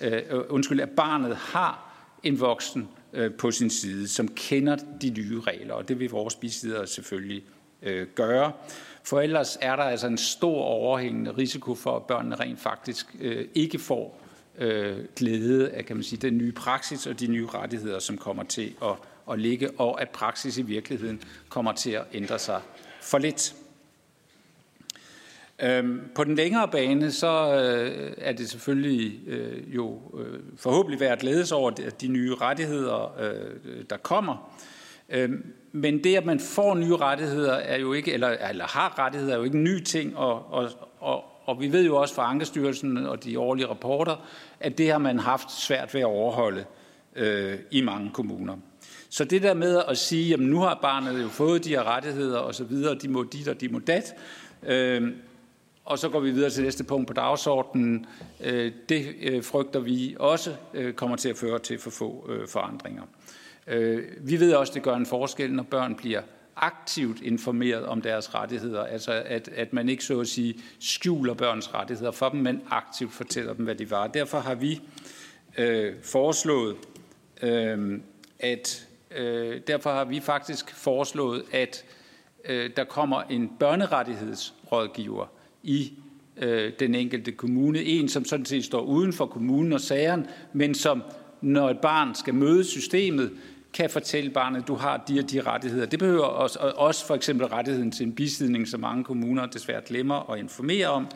øh, 0.00 0.12
øh 0.30 0.40
undskyld, 0.48 0.80
at 0.80 0.90
barnet 0.90 1.36
har 1.36 1.94
en 2.22 2.40
voksen 2.40 2.88
øh, 3.12 3.34
på 3.34 3.50
sin 3.50 3.70
side, 3.70 4.08
som 4.08 4.28
kender 4.28 4.76
de 5.02 5.10
nye 5.10 5.40
regler, 5.40 5.74
og 5.74 5.88
det 5.88 6.00
vil 6.00 6.10
vores 6.10 6.34
bisidere 6.34 6.86
selvfølgelig 6.86 7.44
øh, 7.82 8.06
gøre. 8.14 8.52
For 9.04 9.20
ellers 9.20 9.58
er 9.60 9.76
der 9.76 9.82
altså 9.82 10.06
en 10.06 10.18
stor 10.18 10.62
overhængende 10.62 11.30
risiko 11.30 11.74
for, 11.74 11.96
at 11.96 12.02
børnene 12.02 12.34
rent 12.34 12.60
faktisk 12.60 13.16
øh, 13.20 13.48
ikke 13.54 13.78
får 13.78 14.20
øh, 14.58 15.04
glæde 15.16 15.70
af 15.70 15.86
kan 15.86 15.96
man 15.96 16.02
sige, 16.02 16.18
den 16.18 16.38
nye 16.38 16.52
praksis 16.52 17.06
og 17.06 17.20
de 17.20 17.26
nye 17.26 17.46
rettigheder, 17.46 17.98
som 17.98 18.18
kommer 18.18 18.42
til 18.42 18.74
at, 18.82 18.96
at 19.30 19.38
ligge, 19.38 19.70
og 19.78 20.00
at 20.02 20.10
praksis 20.10 20.58
i 20.58 20.62
virkeligheden 20.62 21.22
kommer 21.48 21.72
til 21.72 21.90
at 21.90 22.04
ændre 22.12 22.38
sig 22.38 22.60
for 23.00 23.18
lidt. 23.18 23.54
Øhm, 25.62 26.00
på 26.14 26.24
den 26.24 26.34
længere 26.34 26.68
bane, 26.68 27.12
så 27.12 27.54
øh, 27.54 28.14
er 28.18 28.32
det 28.32 28.50
selvfølgelig 28.50 29.28
øh, 29.28 29.74
jo 29.74 30.00
øh, 30.18 30.40
forhåbentlig 30.56 31.00
værd 31.00 31.12
at 31.12 31.18
glædes 31.18 31.52
over 31.52 31.70
de 32.00 32.08
nye 32.08 32.34
rettigheder, 32.34 33.20
øh, 33.20 33.84
der 33.90 33.96
kommer. 33.96 34.54
Øhm, 35.08 35.52
men 35.76 36.04
det, 36.04 36.16
at 36.16 36.26
man 36.26 36.40
får 36.40 36.74
nye 36.74 36.96
rettigheder, 36.96 37.52
er 37.52 37.78
jo 37.78 37.92
ikke, 37.92 38.12
eller, 38.12 38.28
eller 38.28 38.64
har 38.64 38.98
rettigheder, 38.98 39.32
er 39.32 39.38
jo 39.38 39.44
ikke 39.44 39.56
en 39.56 39.64
ny 39.64 39.82
ting, 39.82 40.16
og, 40.16 40.52
og, 40.52 40.70
og, 41.00 41.24
og 41.44 41.60
vi 41.60 41.72
ved 41.72 41.84
jo 41.84 41.96
også 41.96 42.14
fra 42.14 42.30
Ankestyrelsen 42.30 42.96
og 42.96 43.24
de 43.24 43.38
årlige 43.38 43.66
rapporter, 43.66 44.16
at 44.60 44.78
det 44.78 44.90
har 44.90 44.98
man 44.98 45.18
haft 45.18 45.52
svært 45.52 45.94
ved 45.94 46.00
at 46.00 46.06
overholde 46.06 46.64
øh, 47.16 47.58
i 47.70 47.80
mange 47.80 48.10
kommuner. 48.10 48.56
Så 49.08 49.24
det 49.24 49.42
der 49.42 49.54
med 49.54 49.82
at 49.88 49.98
sige, 49.98 50.34
at 50.34 50.40
nu 50.40 50.60
har 50.60 50.78
barnet 50.82 51.22
jo 51.22 51.28
fået 51.28 51.64
de 51.64 51.68
her 51.68 51.84
rettigheder 51.84 52.38
og 52.38 52.54
så 52.54 52.64
videre, 52.64 52.94
de 52.94 53.08
må 53.08 53.22
dit 53.22 53.48
og 53.48 53.60
de 53.60 53.68
må 53.68 53.78
dat, 53.78 54.14
øh, 54.62 55.12
og 55.84 55.98
så 55.98 56.08
går 56.08 56.20
vi 56.20 56.30
videre 56.30 56.50
til 56.50 56.62
næste 56.62 56.84
punkt 56.84 57.06
på 57.06 57.12
dagsordenen. 57.12 58.06
Øh, 58.40 58.72
det 58.88 59.14
øh, 59.22 59.44
frygter 59.44 59.80
vi 59.80 60.16
også 60.18 60.54
øh, 60.74 60.92
kommer 60.92 61.16
til 61.16 61.28
at 61.28 61.36
føre 61.36 61.58
til 61.58 61.78
for 61.78 61.90
få 61.90 62.30
øh, 62.32 62.48
forandringer. 62.48 63.02
Øh, 63.66 64.02
vi 64.20 64.40
ved 64.40 64.54
også, 64.54 64.70
at 64.70 64.74
det 64.74 64.82
gør 64.82 64.94
en 64.94 65.06
forskel, 65.06 65.52
når 65.52 65.62
børn 65.62 65.94
bliver 65.94 66.22
aktivt 66.56 67.20
informeret 67.20 67.86
om 67.86 68.02
deres 68.02 68.34
rettigheder. 68.34 68.84
Altså 68.84 69.12
at, 69.26 69.48
at 69.48 69.72
man 69.72 69.88
ikke 69.88 70.04
så 70.04 70.20
at 70.20 70.28
sige 70.28 70.54
skjuler 70.80 71.34
børns 71.34 71.74
rettigheder 71.74 72.10
for 72.10 72.28
dem, 72.28 72.40
men 72.40 72.62
aktivt 72.70 73.12
fortæller 73.12 73.54
dem, 73.54 73.64
hvad 73.64 73.74
de 73.74 73.90
var. 73.90 74.06
Derfor 74.06 74.38
har 74.38 74.54
vi 74.54 74.80
øh, 75.58 75.94
foreslået, 76.02 76.76
øh, 77.42 78.00
at 78.38 78.88
øh, 79.16 79.60
derfor 79.66 79.90
har 79.90 80.04
vi 80.04 80.20
faktisk 80.20 80.74
foreslået, 80.74 81.42
at 81.52 81.84
øh, 82.44 82.70
der 82.76 82.84
kommer 82.84 83.22
en 83.22 83.50
børnerettighedsrådgiver 83.58 85.26
i 85.62 85.92
øh, 86.36 86.72
den 86.78 86.94
enkelte 86.94 87.32
kommune. 87.32 87.82
En, 87.82 88.08
som 88.08 88.24
sådan 88.24 88.46
set 88.46 88.64
står 88.64 88.80
uden 88.80 89.12
for 89.12 89.26
kommunen 89.26 89.72
og 89.72 89.80
sageren, 89.80 90.26
men 90.52 90.74
som, 90.74 91.02
når 91.40 91.70
et 91.70 91.78
barn 91.78 92.14
skal 92.14 92.34
møde 92.34 92.64
systemet, 92.64 93.32
kan 93.74 93.90
fortælle 93.90 94.30
barnet, 94.30 94.62
at 94.62 94.68
du 94.68 94.74
har 94.74 95.04
de 95.08 95.18
og 95.18 95.30
de 95.30 95.40
rettigheder. 95.40 95.86
Det 95.86 95.98
behøver 95.98 96.24
også, 96.24 96.58
også 96.76 97.06
for 97.06 97.14
eksempel 97.14 97.46
rettigheden 97.46 97.92
til 97.92 98.06
en 98.06 98.12
bisidning, 98.12 98.68
som 98.68 98.80
mange 98.80 99.04
kommuner 99.04 99.46
desværre 99.46 99.80
glemmer 99.86 100.32
at 100.32 100.38
informere 100.38 100.86
om, 100.86 101.06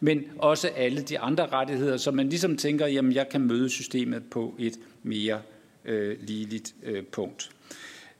men 0.00 0.24
også 0.38 0.68
alle 0.76 1.02
de 1.02 1.18
andre 1.18 1.46
rettigheder, 1.46 1.96
så 1.96 2.10
man 2.10 2.28
ligesom 2.28 2.56
tænker, 2.56 2.86
jamen 2.86 3.12
jeg 3.12 3.28
kan 3.28 3.40
møde 3.40 3.70
systemet 3.70 4.22
på 4.30 4.54
et 4.58 4.78
mere 5.02 5.40
øh, 5.84 6.16
ligeligt 6.20 6.74
øh, 6.82 7.04
punkt. 7.04 7.50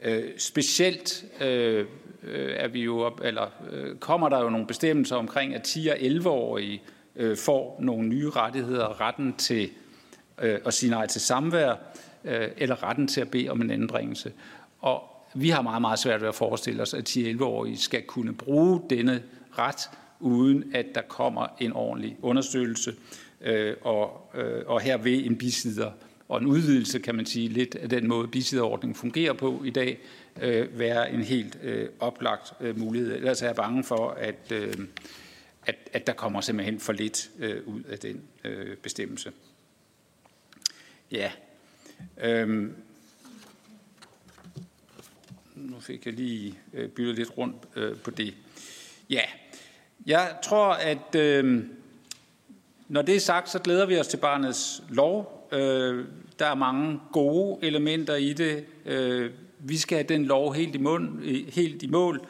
Øh, 0.02 0.24
specielt 0.38 1.24
øh, 1.40 1.86
er 2.56 2.68
vi 2.68 2.82
jo 2.82 2.98
op, 3.00 3.20
eller 3.24 3.46
øh, 3.70 3.96
kommer 3.96 4.28
der 4.28 4.42
jo 4.42 4.50
nogle 4.50 4.66
bestemmelser 4.66 5.16
omkring, 5.16 5.54
at 5.54 5.76
10- 5.76 5.90
og 5.90 5.96
11-årige 5.96 6.82
øh, 7.16 7.36
får 7.36 7.78
nogle 7.80 8.08
nye 8.08 8.30
rettigheder, 8.30 9.00
retten 9.00 9.34
til 9.36 9.70
øh, 10.42 10.58
at 10.66 10.74
sige 10.74 10.90
nej 10.90 11.06
til 11.06 11.20
samvær, 11.20 11.74
øh, 12.28 12.48
eller 12.56 12.82
retten 12.82 13.08
til 13.08 13.20
at 13.20 13.30
bede 13.30 13.48
om 13.48 13.60
en 13.60 13.70
anbringelse. 13.70 14.32
Og 14.80 15.02
vi 15.34 15.48
har 15.48 15.62
meget, 15.62 15.80
meget 15.80 15.98
svært 15.98 16.20
ved 16.20 16.28
at 16.28 16.34
forestille 16.34 16.82
os, 16.82 16.94
at 16.94 17.16
10-11-årige 17.16 17.78
skal 17.78 18.02
kunne 18.02 18.34
bruge 18.34 18.82
denne 18.90 19.22
ret, 19.58 19.90
uden 20.20 20.64
at 20.74 20.86
der 20.94 21.02
kommer 21.02 21.46
en 21.60 21.72
ordentlig 21.72 22.16
understøttelse, 22.22 22.94
øh, 23.40 23.76
og, 23.82 24.30
øh, 24.34 24.62
og 24.66 24.80
her 24.80 24.96
ved 24.96 25.24
en 25.26 25.36
bisider 25.36 25.90
og 26.28 26.40
en 26.40 26.46
udvidelse, 26.46 26.98
kan 26.98 27.14
man 27.14 27.26
sige, 27.26 27.48
lidt 27.48 27.74
af 27.74 27.88
den 27.88 28.08
måde, 28.08 28.28
bisiderordningen 28.28 28.94
fungerer 28.94 29.32
på 29.32 29.62
i 29.64 29.70
dag, 29.70 29.98
øh, 30.40 30.78
være 30.78 31.12
en 31.12 31.22
helt 31.22 31.58
øh, 31.62 31.88
oplagt 32.00 32.52
øh, 32.60 32.78
mulighed. 32.78 33.14
Ellers 33.14 33.42
er 33.42 33.46
jeg 33.46 33.56
bange 33.56 33.84
for, 33.84 34.10
at, 34.10 34.52
øh, 34.52 34.74
at, 35.66 35.76
at 35.92 36.06
der 36.06 36.12
kommer 36.12 36.40
simpelthen 36.40 36.80
for 36.80 36.92
lidt 36.92 37.30
øh, 37.38 37.62
ud 37.66 37.82
af 37.82 37.98
den 37.98 38.22
øh, 38.44 38.76
bestemmelse. 38.76 39.32
Ja. 41.12 41.30
Øhm. 42.20 42.74
Nu 45.54 45.80
fik 45.80 46.06
jeg 46.06 46.14
lige 46.14 46.58
øh, 46.74 46.88
byttet 46.88 47.16
lidt 47.16 47.38
rundt 47.38 47.56
øh, 47.76 47.96
på 47.96 48.10
det. 48.10 48.34
Ja, 49.10 49.22
jeg 50.06 50.36
tror, 50.44 50.72
at 50.72 51.14
øh, 51.14 51.64
når 52.88 53.02
det 53.02 53.16
er 53.16 53.20
sagt, 53.20 53.50
så 53.50 53.58
glæder 53.58 53.86
vi 53.86 53.98
os 53.98 54.08
til 54.08 54.16
barnets 54.16 54.82
lov. 54.88 55.48
Øh, 55.52 56.04
der 56.38 56.46
er 56.46 56.54
mange 56.54 57.00
gode 57.12 57.58
elementer 57.62 58.14
i 58.14 58.32
det. 58.32 58.64
Øh, 58.86 59.30
vi 59.58 59.76
skal 59.76 59.96
have 59.96 60.08
den 60.08 60.24
lov 60.24 60.54
helt 60.54 60.74
i, 60.74 60.78
mund, 60.78 61.24
helt 61.50 61.82
i 61.82 61.86
mål, 61.86 62.20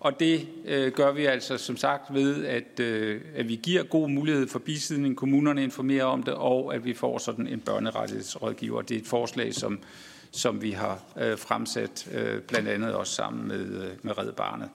og 0.00 0.20
det 0.20 0.48
øh, 0.64 0.92
gør 0.92 1.12
vi 1.12 1.24
altså 1.26 1.58
som 1.58 1.76
sagt 1.76 2.14
ved, 2.14 2.44
at, 2.44 2.80
øh, 2.80 3.20
at 3.34 3.48
vi 3.48 3.60
giver 3.62 3.82
god 3.82 4.08
mulighed 4.08 4.48
for 4.48 4.58
bisidning, 4.58 5.16
kommunerne 5.16 5.62
informerer 5.62 6.04
om 6.04 6.22
det, 6.22 6.34
og 6.34 6.74
at 6.74 6.84
vi 6.84 6.94
får 6.94 7.18
sådan 7.18 7.46
en 7.46 7.60
børnerettighedsrådgiver. 7.60 8.82
Det 8.82 8.94
er 8.94 9.00
et 9.00 9.06
forslag, 9.06 9.54
som, 9.54 9.80
som 10.30 10.62
vi 10.62 10.70
har 10.70 11.00
øh, 11.16 11.38
fremsat 11.38 12.08
øh, 12.12 12.42
blandt 12.42 12.68
andet 12.68 12.94
også 12.94 13.12
sammen 13.12 13.48
med, 13.48 13.60
øh, 13.60 13.90
med 14.02 14.18
Red 14.18 14.32
Barnet. 14.32 14.68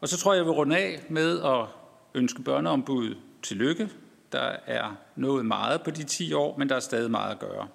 Og 0.00 0.08
så 0.08 0.18
tror 0.18 0.32
jeg, 0.32 0.38
jeg 0.38 0.46
vil 0.46 0.52
runde 0.52 0.76
af 0.76 1.00
med 1.08 1.42
at 1.42 1.66
ønske 2.14 2.42
børneombuddet 2.42 3.16
tillykke. 3.42 3.88
Der 4.32 4.56
er 4.66 4.96
nået 5.16 5.46
meget 5.46 5.82
på 5.82 5.90
de 5.90 6.04
10 6.04 6.32
år, 6.32 6.58
men 6.58 6.68
der 6.68 6.76
er 6.76 6.80
stadig 6.80 7.10
meget 7.10 7.32
at 7.32 7.38
gøre. 7.38 7.68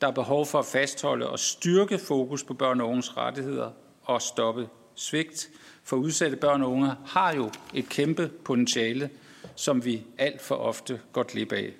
Der 0.00 0.06
er 0.06 0.10
behov 0.12 0.46
for 0.46 0.58
at 0.58 0.66
fastholde 0.66 1.30
og 1.30 1.38
styrke 1.38 1.98
fokus 1.98 2.44
på 2.44 2.54
børn 2.54 2.80
og 2.80 2.88
unges 2.88 3.16
rettigheder 3.16 3.70
og 4.10 4.22
stoppe 4.22 4.68
svigt. 4.94 5.48
For 5.84 5.96
udsatte 5.96 6.36
børn 6.36 6.62
og 6.62 6.70
unge 6.70 6.92
har 7.06 7.34
jo 7.34 7.50
et 7.74 7.88
kæmpe 7.88 8.28
potentiale, 8.44 9.10
som 9.56 9.84
vi 9.84 10.02
alt 10.18 10.42
for 10.42 10.54
ofte 10.54 11.00
går 11.12 11.22
glip 11.22 11.52
af. 11.52 11.72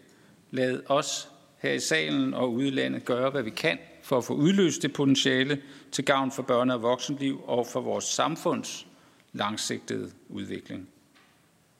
Lad 0.50 0.80
os 0.88 1.28
her 1.58 1.72
i 1.72 1.80
salen 1.80 2.34
og 2.34 2.52
udlandet 2.52 3.04
gøre, 3.04 3.30
hvad 3.30 3.42
vi 3.42 3.50
kan 3.50 3.78
for 4.02 4.18
at 4.18 4.24
få 4.24 4.34
udløst 4.34 4.82
det 4.82 4.92
potentiale 4.92 5.62
til 5.92 6.04
gavn 6.04 6.32
for 6.32 6.42
børne- 6.42 6.72
og 6.72 6.82
voksenliv 6.82 7.42
og 7.46 7.66
for 7.66 7.80
vores 7.80 8.04
samfunds 8.04 8.86
langsigtede 9.32 10.10
udvikling. 10.28 10.88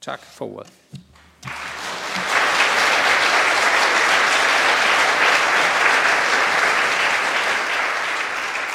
Tak 0.01 0.25
for 0.25 0.55
ordet. 0.55 0.73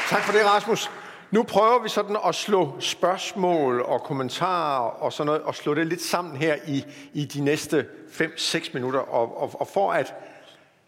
Tak 0.10 0.24
for 0.24 0.32
det, 0.32 0.46
Rasmus. 0.46 0.90
Nu 1.32 1.44
prøver 1.44 1.84
vi 1.84 1.90
sådan 1.90 2.18
at 2.26 2.36
slå 2.36 2.76
spørgsmål 2.80 3.82
og 3.82 4.02
kommentarer 4.02 4.90
og 4.90 5.14
sådan 5.14 5.26
noget, 5.26 5.42
og 5.42 5.56
slå 5.56 5.74
det 5.74 5.88
lidt 5.88 6.02
sammen 6.02 6.38
her 6.38 6.56
i, 6.68 6.86
i 7.14 7.26
de 7.26 7.42
næste 7.42 7.88
5-6 8.08 8.70
minutter. 8.74 9.00
Og, 9.00 9.42
og, 9.42 9.62
og 9.62 9.68
for 9.68 9.92
at 9.92 10.14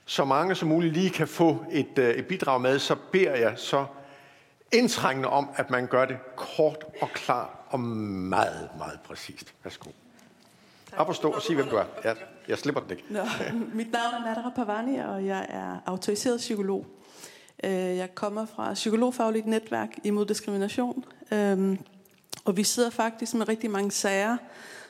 så 0.06 0.26
mange 0.26 0.56
som 0.56 0.70
muligt 0.70 0.94
lige 0.94 1.10
kan 1.10 1.28
få 1.28 1.66
et, 1.72 2.00
øh, 2.00 2.10
et 2.10 2.28
bidrag 2.28 2.62
med, 2.62 2.80
så 2.80 2.96
beder 3.12 3.36
jeg 3.36 3.54
så 3.56 3.86
indtrængende 4.72 5.30
om, 5.30 5.50
at 5.56 5.70
man 5.70 5.88
gør 5.88 6.06
det 6.06 6.18
kort 6.36 6.86
og 7.02 7.10
klart 7.10 7.50
og 7.70 7.80
meget, 7.80 8.70
meget 8.78 9.00
præcist. 9.08 9.54
Værsgo. 9.64 9.90
Op 10.98 11.10
og 11.10 11.16
stå 11.16 11.32
og 11.32 11.42
sig, 11.42 11.56
hvem 11.56 11.68
du 11.68 11.76
er. 11.76 11.84
Jeg, 12.04 12.16
jeg 12.48 12.58
slipper 12.58 12.82
den 12.82 12.92
ikke. 12.92 13.04
Nå, 13.10 13.20
mit 13.74 13.92
navn 13.92 14.14
er 14.14 14.26
Nadra 14.26 14.50
Pavani, 14.56 14.98
og 14.98 15.26
jeg 15.26 15.46
er 15.50 15.78
autoriseret 15.86 16.38
psykolog. 16.38 16.86
Øh, 17.64 17.72
jeg 17.72 18.16
kommer 18.16 18.46
fra 18.46 18.74
psykologfagligt 18.74 19.48
netværk 19.48 20.00
imod 20.04 20.26
diskrimination, 20.26 21.06
øhm, 21.32 21.80
og 22.46 22.58
vi 22.58 22.64
sidder 22.64 22.90
faktisk 22.90 23.34
med 23.34 23.50
rigtig 23.50 23.72
mange 23.72 23.92
sager, 23.92 24.38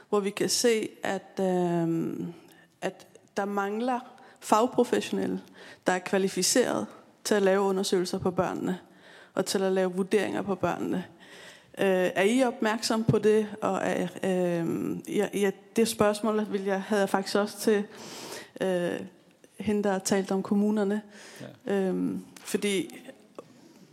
hvor 0.09 0.19
vi 0.19 0.29
kan 0.29 0.49
se, 0.49 0.89
at, 1.03 1.39
øhm, 1.39 2.33
at 2.81 3.07
der 3.37 3.45
mangler 3.45 3.99
fagprofessionelle, 4.39 5.41
der 5.87 5.93
er 5.93 5.99
kvalificeret 5.99 6.85
til 7.23 7.35
at 7.35 7.41
lave 7.41 7.61
undersøgelser 7.61 8.19
på 8.19 8.31
børnene, 8.31 8.79
og 9.33 9.45
til 9.45 9.63
at 9.63 9.71
lave 9.71 9.93
vurderinger 9.93 10.41
på 10.41 10.55
børnene. 10.55 11.05
Øh, 11.77 12.11
er 12.15 12.23
I 12.23 12.43
opmærksom 12.43 13.03
på 13.03 13.19
det? 13.19 13.47
Og 13.61 13.79
er, 13.83 14.07
øh, 14.23 14.97
ja, 15.17 15.27
ja, 15.33 15.51
det 15.75 15.87
spørgsmål 15.87 16.51
vil 16.51 16.63
jeg, 16.63 16.81
havde 16.81 16.99
jeg 16.99 17.09
faktisk 17.09 17.35
også 17.35 17.59
til 17.59 17.83
øh, 18.61 18.99
hende, 19.59 19.83
der 19.83 19.91
har 19.91 19.99
talt 19.99 20.31
om 20.31 20.43
kommunerne. 20.43 21.01
Ja. 21.67 21.73
Øhm, 21.73 22.23
fordi... 22.47 22.89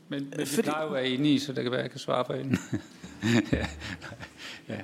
Men, 0.08 0.32
men 0.36 0.46
fordi, 0.46 0.62
plejer 0.62 0.82
jo 0.82 0.88
at 0.88 0.94
være 0.94 1.08
enige, 1.08 1.40
så 1.40 1.52
det 1.52 1.62
kan 1.62 1.70
være, 1.70 1.80
at 1.80 1.84
jeg 1.84 1.90
kan 1.90 2.00
svare 2.00 2.24
på 2.24 2.32
hende. 2.32 2.56
ja. 3.52 3.66
ja. 4.74 4.80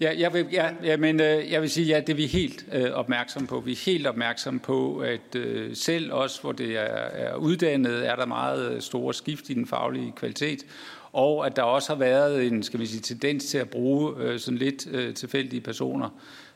Ja, 0.00 0.14
jeg 0.18 0.32
vil, 0.32 0.46
ja, 0.52 0.70
ja, 0.84 0.96
men 0.96 1.20
øh, 1.20 1.52
jeg 1.52 1.62
vil 1.62 1.70
sige, 1.70 1.86
ja, 1.86 2.00
det 2.00 2.08
er 2.08 2.14
vi 2.14 2.26
helt 2.26 2.66
øh, 2.72 2.90
opmærksom 2.90 3.46
på. 3.46 3.60
Vi 3.60 3.72
er 3.72 3.84
helt 3.86 4.06
opmærksom 4.06 4.58
på, 4.58 4.98
at 4.98 5.34
øh, 5.36 5.76
selv 5.76 6.12
også, 6.12 6.40
hvor 6.40 6.52
det 6.52 6.76
er, 6.76 6.82
er 6.82 7.34
uddannet, 7.34 8.08
er 8.08 8.16
der 8.16 8.26
meget 8.26 8.82
store 8.82 9.14
skift 9.14 9.50
i 9.50 9.54
den 9.54 9.66
faglige 9.66 10.12
kvalitet 10.16 10.64
og 11.12 11.46
at 11.46 11.56
der 11.56 11.62
også 11.62 11.88
har 11.88 11.98
været 11.98 12.46
en 12.46 12.62
skal 12.62 12.80
vi 12.80 12.86
sige, 12.86 13.00
tendens 13.00 13.44
til 13.44 13.58
at 13.58 13.70
bruge 13.70 14.14
øh, 14.18 14.38
sådan 14.38 14.58
lidt 14.58 14.86
øh, 14.86 15.14
tilfældige 15.14 15.60
personer 15.60 16.08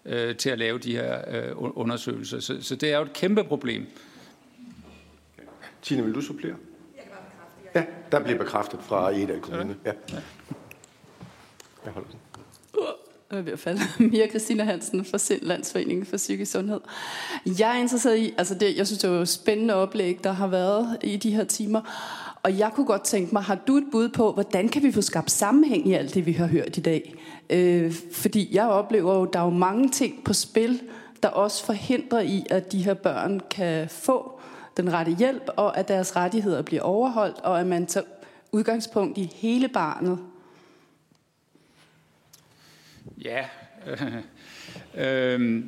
øh, 0.04 0.36
til 0.36 0.50
at 0.50 0.58
lave 0.58 0.78
de 0.78 0.92
her 0.92 1.18
øh, 1.28 1.52
undersøgelser. 1.56 2.40
Så, 2.40 2.62
så 2.62 2.76
det 2.76 2.92
er 2.92 2.96
jo 2.96 3.02
et 3.02 3.12
kæmpe 3.12 3.44
problem. 3.44 3.86
Tine, 5.86 6.04
vil 6.04 6.14
du 6.14 6.20
supplere? 6.20 6.54
Ja, 7.74 7.84
der 8.12 8.20
bliver 8.20 8.38
bekræftet 8.38 8.80
fra 8.82 9.10
Edal 9.10 9.40
Kommune. 9.40 9.76
Ja. 9.84 9.92
Jeg 11.84 11.92
holder 11.92 12.08
den. 12.08 12.18
Jeg 13.30 13.38
er 13.38 13.42
ved 13.42 13.52
at 13.52 13.58
falde. 13.58 13.80
Mia 14.10 14.28
Christina 14.28 14.64
Hansen 14.64 15.04
fra 15.04 15.18
Sind 15.18 15.42
Landsforeningen 15.42 16.06
for 16.06 16.16
Psykisk 16.16 16.52
Sundhed. 16.52 16.80
Jeg 17.58 17.76
er 17.76 17.80
interesseret 17.80 18.18
i, 18.18 18.34
altså 18.38 18.54
det, 18.54 18.76
jeg 18.76 18.86
synes, 18.86 19.00
det 19.00 19.10
er 19.10 19.14
jo 19.14 19.24
spændende 19.24 19.74
oplæg, 19.74 20.24
der 20.24 20.32
har 20.32 20.46
været 20.46 20.98
i 21.02 21.16
de 21.16 21.30
her 21.30 21.44
timer. 21.44 21.80
Og 22.42 22.58
jeg 22.58 22.70
kunne 22.74 22.86
godt 22.86 23.04
tænke 23.04 23.32
mig, 23.32 23.42
har 23.42 23.54
du 23.54 23.76
et 23.76 23.84
bud 23.92 24.08
på, 24.08 24.32
hvordan 24.32 24.68
kan 24.68 24.82
vi 24.82 24.92
få 24.92 25.02
skabt 25.02 25.30
sammenhæng 25.30 25.88
i 25.88 25.92
alt 25.92 26.14
det, 26.14 26.26
vi 26.26 26.32
har 26.32 26.46
hørt 26.46 26.76
i 26.76 26.80
dag? 26.80 27.14
Øh, 27.50 27.92
fordi 28.12 28.48
jeg 28.56 28.68
oplever 28.68 29.14
jo, 29.14 29.24
der 29.24 29.38
er 29.38 29.44
jo 29.44 29.50
mange 29.50 29.88
ting 29.88 30.24
på 30.24 30.32
spil, 30.32 30.82
der 31.22 31.28
også 31.28 31.64
forhindrer 31.64 32.20
i, 32.20 32.46
at 32.50 32.72
de 32.72 32.82
her 32.82 32.94
børn 32.94 33.40
kan 33.50 33.88
få 33.88 34.36
den 34.76 34.92
rette 34.92 35.12
hjælp, 35.12 35.42
og 35.56 35.78
at 35.78 35.88
deres 35.88 36.16
rettigheder 36.16 36.62
bliver 36.62 36.82
overholdt, 36.82 37.38
og 37.38 37.60
at 37.60 37.66
man 37.66 37.86
tager 37.86 38.06
udgangspunkt 38.52 39.18
i 39.18 39.32
hele 39.34 39.68
barnet. 39.68 40.18
Ja, 43.24 43.44
øh, 43.86 44.16
øh, 45.34 45.64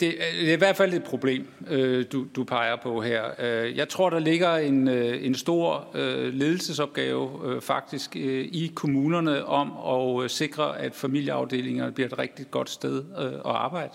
Det, 0.00 0.14
det 0.40 0.48
er 0.48 0.52
i 0.52 0.56
hvert 0.56 0.76
fald 0.76 0.94
et 0.94 1.04
problem, 1.04 1.46
øh, 1.68 2.04
du, 2.12 2.26
du 2.36 2.44
peger 2.44 2.76
på 2.76 3.00
her. 3.00 3.24
Øh, 3.38 3.76
jeg 3.76 3.88
tror, 3.88 4.10
der 4.10 4.18
ligger 4.18 4.56
en, 4.56 4.88
øh, 4.88 5.26
en 5.26 5.34
stor 5.34 5.88
øh, 5.94 6.34
ledelsesopgave 6.34 7.60
faktisk 7.60 8.16
i 8.16 8.72
kommunerne 8.74 9.44
om 9.44 9.94
at 10.20 10.30
sikre, 10.30 10.78
at 10.78 10.94
familieafdelingerne 10.94 11.92
bliver 11.92 12.08
et 12.08 12.18
rigtig 12.18 12.50
godt 12.50 12.70
sted 12.70 13.04
at 13.18 13.40
arbejde. 13.44 13.92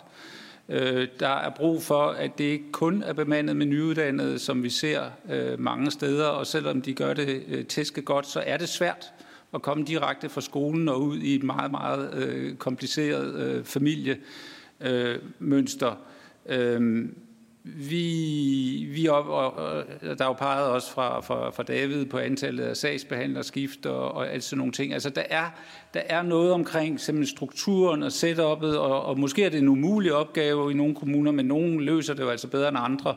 Øh, 0.70 1.08
der 1.20 1.28
er 1.28 1.50
brug 1.50 1.84
for, 1.84 2.04
at 2.04 2.38
det 2.38 2.44
ikke 2.44 2.72
kun 2.72 3.04
er 3.04 3.14
bemandet 3.14 3.56
med 3.56 3.66
nyuddannede, 3.66 4.40
som 4.40 4.64
vi 4.64 4.70
ser 4.70 5.04
øh, 5.30 5.60
mange 5.60 5.92
steder, 5.92 6.26
og 6.26 6.48
selvom 6.48 6.82
de 6.82 6.94
gør 6.94 7.14
det 7.14 7.44
øh, 7.48 7.66
tæske 7.66 8.02
godt, 8.02 8.28
så 8.28 8.44
er 8.46 8.58
det 8.58 8.70
svært 8.70 9.14
at 9.54 9.62
komme 9.62 9.86
direkte 9.86 10.30
fra 10.30 10.42
skolen 10.42 10.90
og 10.90 11.02
ud 11.02 11.18
i 11.18 11.36
et 11.36 11.44
meget, 11.44 11.72
meget 11.72 12.56
kompliceret 12.60 13.68
familie 13.68 14.18
øh, 14.82 15.20
mønster. 15.40 15.96
Øh, 16.46 17.10
vi, 17.76 18.88
vi 18.90 19.08
op, 19.08 19.28
og, 19.28 19.54
og, 19.54 19.84
der 20.02 20.24
er 20.24 20.26
jo 20.26 20.34
peget 20.34 20.70
også 20.70 20.92
fra, 20.92 21.20
fra, 21.22 21.50
fra 21.50 21.64
David 21.64 22.06
på 22.06 22.18
antallet 22.18 22.64
af 22.64 22.78
sagsbehandlerskift 22.78 23.86
og, 23.86 24.12
og 24.12 24.34
alt 24.34 24.44
sådan 24.44 24.58
nogle 24.58 24.74
ting. 24.74 24.94
Altså 24.94 25.10
der 25.10 25.24
er, 25.30 25.46
der 25.94 26.02
er 26.06 26.22
noget 26.22 26.52
omkring 26.52 27.00
simpelthen 27.00 27.36
strukturen 27.38 28.04
og 28.04 28.08
setup'et, 28.08 28.78
og, 28.78 29.06
og 29.06 29.20
måske 29.20 29.44
er 29.44 29.50
det 29.50 29.60
en 29.60 29.68
umulig 29.68 30.14
opgave 30.14 30.72
i 30.72 30.74
nogle 30.74 30.96
kommuner, 30.96 31.32
men 31.32 31.46
nogen 31.46 31.82
løser 31.82 32.14
det 32.14 32.24
jo 32.24 32.30
altså 32.30 32.48
bedre 32.48 32.70
end 32.70 32.78
andre. 32.80 33.16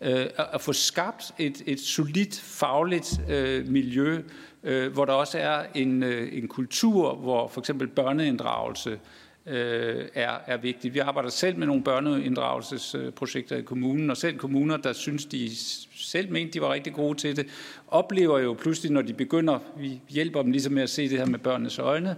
Øh, 0.00 0.26
at 0.36 0.60
få 0.60 0.72
skabt 0.72 1.32
et, 1.38 1.62
et 1.66 1.80
solidt 1.80 2.40
fagligt 2.40 3.20
øh, 3.30 3.68
miljø, 3.68 4.22
øh, 4.62 4.92
hvor 4.92 5.04
der 5.04 5.12
også 5.12 5.38
er 5.38 5.62
en, 5.74 6.02
øh, 6.02 6.28
en 6.32 6.48
kultur, 6.48 7.14
hvor 7.14 7.48
for 7.48 7.60
eksempel 7.60 7.88
børneinddragelse 7.88 8.98
øh, 9.46 10.08
er, 10.14 10.30
er 10.46 10.56
vigtigt. 10.56 10.94
Vi 10.94 10.98
arbejder 10.98 11.30
selv 11.30 11.58
med 11.58 11.66
nogle 11.66 11.82
børneinddragelsesprojekter 11.82 13.56
i 13.56 13.62
kommunen, 13.62 14.10
og 14.10 14.16
selv 14.16 14.38
kommuner, 14.38 14.76
der 14.76 14.92
synes, 14.92 15.24
de 15.24 15.50
selv 15.94 16.32
mente, 16.32 16.52
de 16.52 16.60
var 16.60 16.72
rigtig 16.72 16.92
gode 16.92 17.18
til 17.18 17.36
det, 17.36 17.46
oplever 17.88 18.38
jo 18.38 18.56
pludselig, 18.60 18.92
når 18.92 19.02
de 19.02 19.12
begynder, 19.12 19.58
vi 19.76 20.00
hjælper 20.08 20.42
dem 20.42 20.50
ligesom 20.50 20.72
med 20.72 20.82
at 20.82 20.90
se 20.90 21.08
det 21.08 21.18
her 21.18 21.26
med 21.26 21.38
børnenes 21.38 21.78
øjne, 21.78 22.10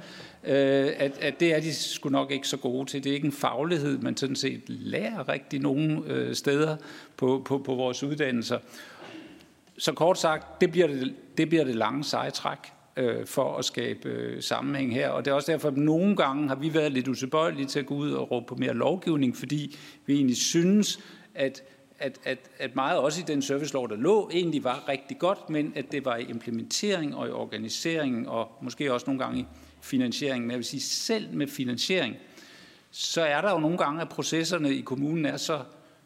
øh, 0.44 0.90
at, 0.97 1.19
at 1.20 1.40
det 1.40 1.55
er 1.55 1.61
de 1.61 1.74
sgu 1.74 2.09
nok 2.09 2.31
ikke 2.31 2.49
så 2.49 2.57
gode 2.57 2.90
til. 2.90 3.05
Det 3.05 3.11
er 3.11 3.15
ikke 3.15 3.27
en 3.27 3.32
faglighed, 3.32 3.99
man 3.99 4.16
sådan 4.16 4.36
set 4.36 4.62
lærer 4.66 5.28
rigtig 5.28 5.61
nogle 5.61 6.03
øh, 6.07 6.35
steder 6.35 6.77
på, 7.16 7.43
på, 7.44 7.59
på 7.59 7.74
vores 7.74 8.03
uddannelser. 8.03 8.59
Så 9.78 9.93
kort 9.93 10.19
sagt, 10.19 10.61
det 10.61 10.70
bliver 10.70 10.86
det, 10.86 11.15
det, 11.39 11.49
bliver 11.49 11.65
det 11.65 11.74
lange 11.74 12.05
sejtræk 12.05 12.59
øh, 12.97 13.27
for 13.27 13.56
at 13.56 13.64
skabe 13.64 14.09
øh, 14.09 14.43
sammenhæng 14.43 14.94
her. 14.94 15.09
Og 15.09 15.24
det 15.24 15.31
er 15.31 15.35
også 15.35 15.52
derfor, 15.52 15.69
at 15.69 15.77
nogle 15.77 16.16
gange 16.16 16.48
har 16.48 16.55
vi 16.55 16.74
været 16.74 16.93
lidt 16.93 17.09
utilbøjelige 17.09 17.66
til 17.66 17.78
at 17.78 17.86
gå 17.86 17.94
ud 17.94 18.12
og 18.12 18.31
råbe 18.31 18.47
på 18.47 18.55
mere 18.55 18.74
lovgivning, 18.74 19.36
fordi 19.36 19.77
vi 20.06 20.14
egentlig 20.14 20.36
synes, 20.36 21.01
at 21.35 21.62
at, 21.98 22.19
at, 22.24 22.39
at 22.59 22.77
meget 22.77 22.98
også 22.98 23.20
i 23.20 23.24
den 23.27 23.43
servicelov, 23.43 23.89
der 23.89 23.97
lå, 23.97 24.31
egentlig 24.32 24.64
var 24.64 24.89
rigtig 24.89 25.19
godt, 25.19 25.51
men 25.51 25.73
at 25.77 25.93
det 25.93 26.05
var 26.05 26.16
i 26.16 26.23
implementering 26.23 27.16
og 27.16 27.28
i 27.28 27.31
organisering, 27.31 28.28
og 28.28 28.48
måske 28.62 28.93
også 28.93 29.06
nogle 29.06 29.24
gange 29.24 29.40
i 29.40 29.47
finansiering. 29.81 30.44
Men 30.44 30.51
jeg 30.51 30.59
vil 30.59 30.64
sige, 30.64 30.81
selv 30.81 31.35
med 31.35 31.47
finansiering, 31.47 32.16
så 32.90 33.23
er 33.23 33.40
der 33.40 33.51
jo 33.51 33.59
nogle 33.59 33.78
gange, 33.78 34.01
at 34.01 34.09
processerne 34.09 34.74
i 34.74 34.81
kommunen 34.81 35.27
er 35.27 35.36
så 35.36 35.60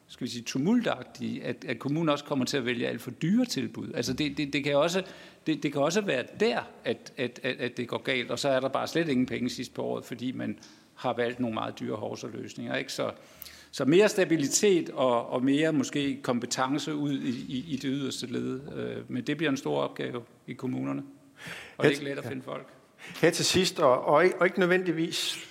skal 0.08 0.24
vi 0.24 0.30
sige, 0.30 0.42
tumultagtige, 0.42 1.44
at, 1.44 1.64
at 1.68 1.78
kommunen 1.78 2.08
også 2.08 2.24
kommer 2.24 2.44
til 2.44 2.56
at 2.56 2.66
vælge 2.66 2.88
alt 2.88 3.02
for 3.02 3.10
dyre 3.10 3.44
tilbud. 3.44 3.92
Altså 3.94 4.12
det, 4.12 4.38
det, 4.38 4.52
det, 4.52 4.64
kan 4.64 4.76
også, 4.76 5.02
det, 5.47 5.62
det 5.62 5.73
kan 5.73 5.82
også 5.82 6.01
være 6.01 6.24
der, 6.40 6.60
at, 6.85 7.12
at, 7.16 7.40
at, 7.43 7.56
at 7.60 7.77
det 7.77 7.89
går 7.89 7.98
galt, 7.98 8.31
og 8.31 8.39
så 8.39 8.48
er 8.48 8.60
der 8.60 8.68
bare 8.68 8.86
slet 8.86 9.09
ingen 9.09 9.27
penge 9.27 9.51
sidst 9.51 9.74
på 9.74 9.82
året, 9.82 10.05
fordi 10.05 10.32
man 10.32 10.59
har 10.94 11.12
valgt 11.12 11.40
nogle 11.40 11.55
meget 11.55 11.81
dyre 11.81 11.97
hovsaløsninger. 11.97 12.77
Ikke? 12.77 12.93
Så, 12.93 13.10
så 13.70 13.85
mere 13.85 14.09
stabilitet 14.09 14.90
og, 14.90 15.31
og 15.31 15.44
mere 15.44 15.73
måske 15.73 16.23
kompetence 16.23 16.94
ud 16.94 17.12
i, 17.12 17.56
i, 17.56 17.64
i 17.68 17.77
det 17.77 17.90
yderste 17.93 18.27
led. 18.27 18.60
Øh, 18.77 19.10
men 19.10 19.27
det 19.27 19.36
bliver 19.36 19.51
en 19.51 19.56
stor 19.56 19.81
opgave 19.81 20.23
i 20.47 20.52
kommunerne, 20.52 21.02
og 21.77 21.85
det 21.85 21.90
er 21.90 21.90
ikke 21.90 22.05
let 22.05 22.18
at 22.18 22.24
finde 22.24 22.43
folk. 22.43 22.66
Her 23.20 23.31
til 23.31 23.44
sidst, 23.44 23.81
og, 23.81 24.05
og, 24.05 24.24
ikke, 24.24 24.40
og 24.40 24.47
ikke 24.47 24.60
nødvendigvis 24.60 25.48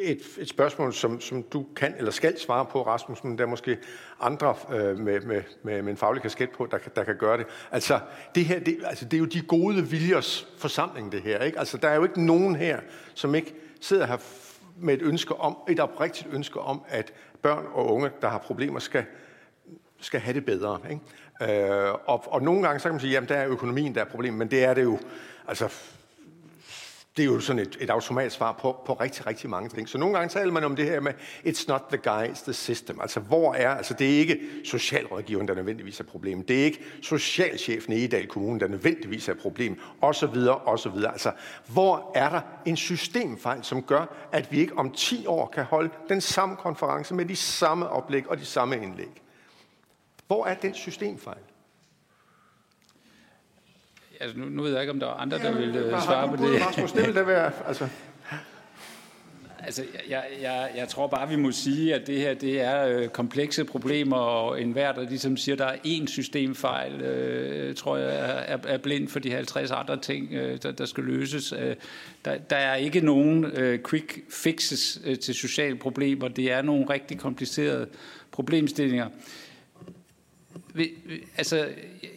et, 0.00 0.22
et 0.38 0.48
spørgsmål, 0.48 0.92
som, 0.92 1.20
som 1.20 1.42
du 1.42 1.66
kan 1.76 1.94
eller 1.98 2.10
skal 2.10 2.38
svare 2.38 2.66
på, 2.66 2.86
Rasmus, 2.86 3.24
men 3.24 3.38
der 3.38 3.44
er 3.44 3.48
måske 3.48 3.78
andre 4.20 4.54
øh, 4.72 4.98
med, 4.98 5.20
med, 5.20 5.42
med, 5.62 5.82
med 5.82 5.90
en 5.92 5.96
faglig 5.96 6.22
kasket 6.22 6.50
på, 6.50 6.68
der, 6.70 6.78
der 6.96 7.04
kan 7.04 7.16
gøre 7.16 7.38
det. 7.38 7.46
Altså, 7.70 8.00
det 8.34 8.44
her, 8.44 8.60
det, 8.60 8.78
altså, 8.84 9.04
det 9.04 9.14
er 9.14 9.18
jo 9.18 9.24
de 9.24 9.40
gode 9.40 9.86
viljers 9.86 10.48
forsamling, 10.58 11.12
det 11.12 11.22
her. 11.22 11.42
Ikke? 11.42 11.58
Altså, 11.58 11.76
der 11.76 11.88
er 11.88 11.94
jo 11.94 12.02
ikke 12.02 12.24
nogen 12.24 12.56
her, 12.56 12.80
som 13.14 13.34
ikke 13.34 13.54
sidder 13.80 14.06
her 14.06 14.16
med 14.76 14.94
et 14.94 15.02
ønske 15.02 15.36
om, 15.36 15.56
et 15.68 15.80
oprigtigt 15.80 16.28
ønske 16.32 16.60
om, 16.60 16.82
at 16.88 17.12
børn 17.42 17.66
og 17.72 17.94
unge, 17.94 18.10
der 18.22 18.28
har 18.28 18.38
problemer, 18.38 18.78
skal, 18.78 19.04
skal 20.00 20.20
have 20.20 20.34
det 20.34 20.44
bedre. 20.44 20.80
Ikke? 20.90 21.02
Øh, 21.42 21.94
og, 22.06 22.32
og 22.32 22.42
nogle 22.42 22.62
gange 22.62 22.80
så 22.80 22.82
kan 22.82 22.92
man 22.92 23.00
sige, 23.00 23.12
jamen 23.12 23.28
der 23.28 23.36
er 23.36 23.48
økonomien, 23.48 23.94
der 23.94 24.00
er 24.00 24.04
problemet, 24.04 24.38
men 24.38 24.50
det 24.50 24.64
er 24.64 24.74
det 24.74 24.82
jo, 24.82 24.98
altså 25.48 25.68
det 27.16 27.22
er 27.22 27.26
jo 27.26 27.40
sådan 27.40 27.62
et, 27.62 27.76
et 27.80 27.90
automatisk 27.90 28.36
svar 28.36 28.52
på, 28.52 28.76
på 28.86 28.92
rigtig, 28.92 29.26
rigtig 29.26 29.50
mange 29.50 29.68
ting. 29.68 29.88
Så 29.88 29.98
nogle 29.98 30.14
gange 30.14 30.28
taler 30.28 30.52
man 30.52 30.64
om 30.64 30.76
det 30.76 30.84
her 30.84 31.00
med, 31.00 31.12
it's 31.46 31.64
not 31.68 31.82
the 31.88 31.98
guy, 31.98 32.26
it's 32.26 32.44
the 32.44 32.52
system. 32.52 33.00
Altså, 33.00 33.20
hvor 33.20 33.54
er, 33.54 33.70
altså 33.70 33.94
det 33.94 34.14
er 34.14 34.18
ikke 34.18 34.40
socialrådgiveren, 34.64 35.48
der 35.48 35.54
nødvendigvis 35.54 36.00
er 36.00 36.04
problemet. 36.04 36.48
Det 36.48 36.60
er 36.60 36.64
ikke 36.64 36.80
socialchefen 37.02 37.92
i 37.92 38.04
Edal 38.04 38.26
Kommune, 38.26 38.60
der 38.60 38.68
nødvendigvis 38.68 39.28
er 39.28 39.34
problemet, 39.34 39.78
og 40.00 40.14
så 40.14 40.26
videre, 40.26 40.56
og 40.56 40.78
så 40.78 40.88
videre. 40.88 41.12
Altså, 41.12 41.32
hvor 41.66 42.12
er 42.14 42.28
der 42.28 42.40
en 42.66 42.76
systemfejl, 42.76 43.64
som 43.64 43.82
gør, 43.82 44.28
at 44.32 44.52
vi 44.52 44.58
ikke 44.58 44.78
om 44.78 44.90
10 44.90 45.26
år 45.26 45.46
kan 45.46 45.64
holde 45.64 45.90
den 46.08 46.20
samme 46.20 46.56
konference 46.56 47.14
med 47.14 47.24
de 47.24 47.36
samme 47.36 47.88
oplæg 47.88 48.28
og 48.28 48.38
de 48.38 48.44
samme 48.44 48.76
indlæg? 48.76 49.22
Hvor 50.26 50.46
er 50.46 50.54
den 50.54 50.74
systemfejl? 50.74 51.38
Altså 54.20 54.38
nu, 54.38 54.44
nu 54.44 54.62
ved 54.62 54.72
jeg 54.72 54.80
ikke, 54.80 54.92
om 54.92 55.00
der 55.00 55.06
er 55.06 55.14
andre, 55.14 55.38
der 55.38 55.52
vil 55.52 55.94
uh, 55.94 56.02
svare 56.02 56.28
på 56.28 56.36
det. 56.36 56.66
Rasmus, 56.66 56.92
det 56.92 57.06
vil 57.06 57.14
der 57.14 57.22
være, 57.22 57.52
altså... 57.66 57.88
Altså, 59.62 59.84
jeg, 60.08 60.24
jeg, 60.42 60.70
jeg 60.76 60.88
tror 60.88 61.06
bare, 61.06 61.28
vi 61.28 61.36
må 61.36 61.52
sige, 61.52 61.94
at 61.94 62.06
det 62.06 62.18
her 62.18 62.34
det 62.34 62.60
er 62.60 62.86
øh, 62.86 63.08
komplekse 63.08 63.64
problemer, 63.64 64.16
og 64.16 64.62
enhver, 64.62 64.92
der 64.92 65.02
ligesom 65.02 65.36
siger, 65.36 65.54
at 65.54 65.58
der 65.58 65.64
er 65.64 65.76
én 65.76 66.06
systemfejl, 66.06 67.00
øh, 67.00 67.74
tror 67.74 67.96
jeg, 67.96 68.44
er, 68.46 68.58
er 68.64 68.78
blind 68.78 69.08
for 69.08 69.18
de 69.18 69.30
50 69.30 69.70
andre 69.70 69.96
ting, 69.96 70.32
øh, 70.32 70.58
der, 70.62 70.72
der 70.72 70.86
skal 70.86 71.04
løses. 71.04 71.52
Øh, 71.52 71.76
der, 72.24 72.38
der 72.38 72.56
er 72.56 72.74
ikke 72.74 73.00
nogen 73.00 73.44
øh, 73.44 73.78
quick 73.88 74.18
fixes 74.30 75.00
øh, 75.04 75.18
til 75.18 75.34
sociale 75.34 75.76
problemer. 75.76 76.28
Det 76.28 76.52
er 76.52 76.62
nogle 76.62 76.90
rigtig 76.90 77.18
komplicerede 77.18 77.86
problemstillinger 78.30 79.06
altså, 81.36 81.68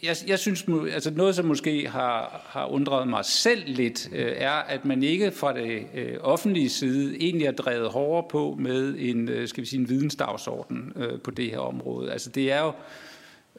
jeg, 0.04 0.16
jeg 0.28 0.40
synes, 0.40 0.66
altså 0.94 1.12
noget, 1.12 1.36
som 1.36 1.46
måske 1.46 1.88
har, 1.90 2.46
har 2.46 2.66
undret 2.66 3.08
mig 3.08 3.26
selv 3.26 3.64
lidt, 3.66 4.10
øh, 4.14 4.32
er, 4.38 4.52
at 4.52 4.86
man 4.86 5.04
ikke 5.04 5.32
fra 5.32 5.54
det 5.54 5.88
øh, 5.94 6.18
offentlige 6.22 6.70
side 6.70 7.18
egentlig 7.20 7.48
er 7.48 7.52
drevet 7.52 7.90
hårdere 7.90 8.26
på 8.30 8.56
med 8.60 8.96
en, 9.00 9.30
øh, 9.30 9.48
skal 9.48 9.62
vi 9.62 9.68
sige, 9.68 9.80
en 9.80 9.90
vidensdagsorden 9.90 10.94
øh, 10.96 11.22
på 11.22 11.32
det 11.32 11.52
her 11.52 11.60
område. 11.60 12.12
Altså, 12.12 12.30
det 12.30 12.52
er 12.52 12.62
jo 12.62 12.72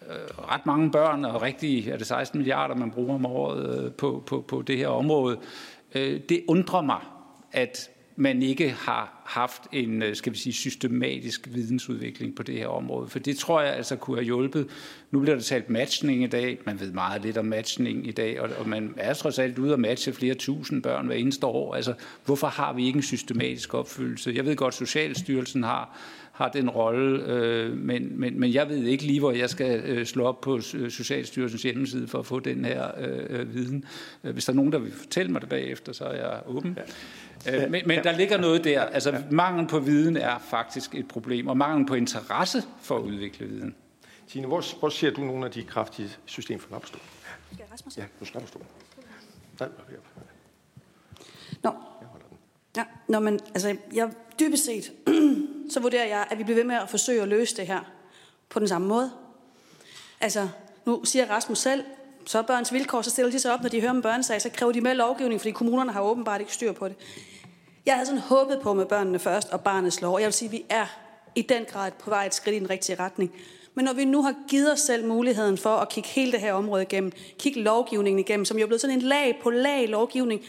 øh, 0.03 0.49
ret 0.53 0.66
mange 0.66 0.91
børn, 0.91 1.25
og 1.25 1.43
rigtig 1.43 1.89
er 1.89 1.97
det 1.97 2.07
16 2.07 2.39
milliarder, 2.39 2.75
man 2.75 2.91
bruger 2.91 3.15
om 3.15 3.27
året 3.27 3.85
øh, 3.85 3.93
på, 3.93 4.23
på, 4.27 4.45
på 4.49 4.62
det 4.62 4.79
her 4.79 4.89
område. 4.89 5.39
Øh, 5.95 6.21
det 6.29 6.45
undrer 6.49 6.83
mig, 6.83 7.01
at 7.53 7.91
man 8.16 8.43
ikke 8.43 8.70
har 8.70 9.23
haft 9.27 9.62
en, 9.73 10.03
øh, 10.03 10.16
skal 10.16 10.32
vi 10.32 10.39
sige, 10.39 10.53
systematisk 10.53 11.49
vidensudvikling 11.53 12.36
på 12.36 12.43
det 12.43 12.55
her 12.55 12.66
område. 12.66 13.09
For 13.09 13.19
det 13.19 13.36
tror 13.36 13.61
jeg 13.61 13.74
altså 13.74 13.97
kunne 13.97 14.16
have 14.16 14.24
hjulpet. 14.24 14.69
Nu 15.11 15.20
bliver 15.20 15.35
der 15.35 15.43
talt 15.43 15.70
matchning 15.70 16.23
i 16.23 16.27
dag. 16.27 16.59
Man 16.66 16.81
ved 16.81 16.93
meget 16.93 17.23
lidt 17.23 17.39
om 17.39 17.45
matchning 17.45 18.07
i 18.07 18.11
dag, 18.11 18.41
og, 18.41 18.51
og 18.59 18.69
man 18.69 18.95
er 18.97 19.15
trods 19.15 19.39
alt 19.39 19.59
ude 19.59 19.73
at 19.73 19.81
matche 19.81 20.12
flere 20.12 20.35
tusind 20.35 20.82
børn 20.82 21.07
hver 21.07 21.16
eneste 21.16 21.47
år. 21.47 21.74
Altså, 21.74 21.95
hvorfor 22.24 22.47
har 22.47 22.73
vi 22.73 22.86
ikke 22.86 22.97
en 22.97 23.03
systematisk 23.03 23.74
opfyldelse? 23.74 24.32
Jeg 24.35 24.47
ved 24.47 24.57
godt, 24.57 24.74
at 24.74 24.78
Socialstyrelsen 24.78 25.62
har 25.62 25.99
har 26.35 26.48
den 26.48 26.70
rolle, 26.70 27.24
øh, 27.27 27.77
men, 27.77 28.20
men, 28.20 28.40
men 28.40 28.55
jeg 28.55 28.69
ved 28.69 28.85
ikke 28.85 29.05
lige, 29.05 29.20
hvor 29.20 29.32
jeg 29.32 29.51
skal 29.51 29.81
øh, 29.85 30.06
slå 30.06 30.24
op 30.24 30.40
på 30.40 30.56
øh, 30.74 30.90
Socialstyrelsens 30.90 31.62
hjemmeside 31.62 32.09
for 32.09 32.19
at 32.19 32.27
få 32.27 32.40
den 32.40 32.65
her 32.65 32.90
øh, 32.98 33.40
øh 33.40 33.55
viden. 33.55 33.85
Hvis 34.23 34.44
der 34.44 34.52
er 34.52 34.56
nogen, 34.56 34.73
der 34.73 34.78
vil 34.78 34.93
fortælle 34.93 35.32
mig 35.32 35.40
det 35.40 35.48
bagefter, 35.48 35.93
så 35.93 36.05
er 36.05 36.15
jeg 36.15 36.43
åben. 36.47 36.78
Ja. 37.47 37.65
Øh, 37.65 37.70
men, 37.70 37.82
men 37.86 38.05
der 38.05 38.16
ligger 38.16 38.39
noget 38.39 38.65
der. 38.65 38.82
Altså, 38.82 39.23
mangel 39.31 39.69
på 39.69 39.78
viden 39.78 40.16
er 40.16 40.39
faktisk 40.39 40.94
et 40.94 41.09
problem, 41.09 41.47
og 41.47 41.56
mangel 41.56 41.86
på 41.86 41.94
interesse 41.94 42.62
for 42.82 42.97
at 42.97 43.02
udvikle 43.02 43.47
viden. 43.47 43.74
Tine, 44.28 44.47
hvor, 44.47 44.78
hvor 44.78 44.89
ser 44.89 45.11
du 45.11 45.20
nogle 45.20 45.47
af 45.47 45.51
de 45.51 45.62
kraftige 45.62 46.09
systemfejl 46.24 46.74
opstå? 46.74 46.98
Skal 47.52 47.65
Rasmus? 47.73 47.97
Ja, 47.97 48.05
du 48.20 48.24
skal 48.24 48.47
stå. 48.47 48.61
Nej, 49.61 49.69
Nå. 51.62 51.70
Ja, 52.77 52.85
når 53.09 53.21
man, 53.21 53.41
altså, 53.55 53.77
jeg, 53.93 54.11
dybest 54.41 54.65
set, 54.65 54.93
så 55.73 55.81
vurderer 55.81 56.07
jeg, 56.07 56.27
at 56.31 56.39
vi 56.39 56.45
bliver 56.45 56.57
ved 56.57 56.65
med 56.65 56.77
at 56.77 56.91
forsøge 56.91 57.23
at 57.23 57.29
løse 57.29 57.57
det 57.57 57.67
her 57.67 57.81
på 58.49 58.59
den 58.59 58.69
samme 58.69 58.87
måde. 58.89 59.11
Altså, 60.21 60.49
nu 60.87 61.05
siger 61.05 61.31
Rasmus 61.31 61.59
selv, 61.59 61.85
så 62.27 62.39
er 62.39 62.43
børns 62.43 62.73
vilkår, 62.73 63.03
så 63.03 63.11
stiller 63.11 63.31
de 63.31 63.39
sig 63.39 63.53
op, 63.53 63.63
når 63.63 63.69
de 63.69 63.81
hører 63.81 63.91
om 63.91 64.03
børnesag, 64.03 64.43
så 64.43 64.51
kræver 64.51 64.73
de 64.73 64.81
med 64.81 64.95
lovgivning, 64.95 65.41
fordi 65.41 65.51
kommunerne 65.51 65.93
har 65.93 66.01
åbenbart 66.01 66.41
ikke 66.41 66.53
styr 66.53 66.73
på 66.73 66.89
det. 66.89 66.97
Jeg 67.87 67.95
havde 67.95 68.07
sådan 68.07 68.21
håbet 68.21 68.61
på 68.63 68.75
med 68.75 68.87
børnene 68.87 69.19
først 69.19 69.49
og 69.49 69.61
barnets 69.61 70.01
lov. 70.01 70.19
Jeg 70.19 70.27
vil 70.27 70.33
sige, 70.33 70.49
at 70.49 70.53
vi 70.53 70.65
er 70.69 70.87
i 71.35 71.43
den 71.43 71.65
grad 71.65 71.93
på 71.99 72.11
vej 72.11 72.27
et 72.27 72.35
skridt 72.35 72.57
i 72.57 72.59
den 72.59 72.71
rigtige 72.71 72.97
retning. 72.99 73.33
Men 73.75 73.85
når 73.85 73.93
vi 73.93 74.05
nu 74.05 74.23
har 74.23 74.35
givet 74.49 74.73
os 74.73 74.81
selv 74.81 75.07
muligheden 75.07 75.59
for 75.59 75.77
at 75.77 75.89
kigge 75.89 76.09
hele 76.09 76.33
det 76.33 76.41
her 76.41 76.53
område 76.53 76.83
igennem, 76.83 77.13
kigge 77.39 77.63
lovgivningen 77.63 78.19
igennem, 78.19 78.45
som 78.45 78.59
jo 78.59 78.63
er 78.63 78.67
blevet 78.67 78.81
sådan 78.81 78.97
en 78.97 79.03
lag 79.03 79.41
på 79.43 79.51
lag 79.51 79.89
lovgivning, 79.89 80.41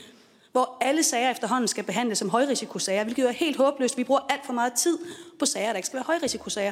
hvor 0.55 0.77
alle 0.81 1.03
sager 1.03 1.31
efterhånden 1.31 1.67
skal 1.67 1.83
behandles 1.83 2.17
som 2.17 2.29
højrisikosager, 2.29 3.03
hvilket 3.03 3.27
er 3.27 3.31
helt 3.31 3.57
håbløst. 3.57 3.97
Vi 3.97 4.03
bruger 4.03 4.21
alt 4.29 4.45
for 4.45 4.53
meget 4.53 4.73
tid 4.73 4.97
på 5.39 5.45
sager, 5.45 5.69
der 5.69 5.75
ikke 5.75 5.85
skal 5.85 5.97
være 5.97 6.05
højrisikosager. 6.05 6.71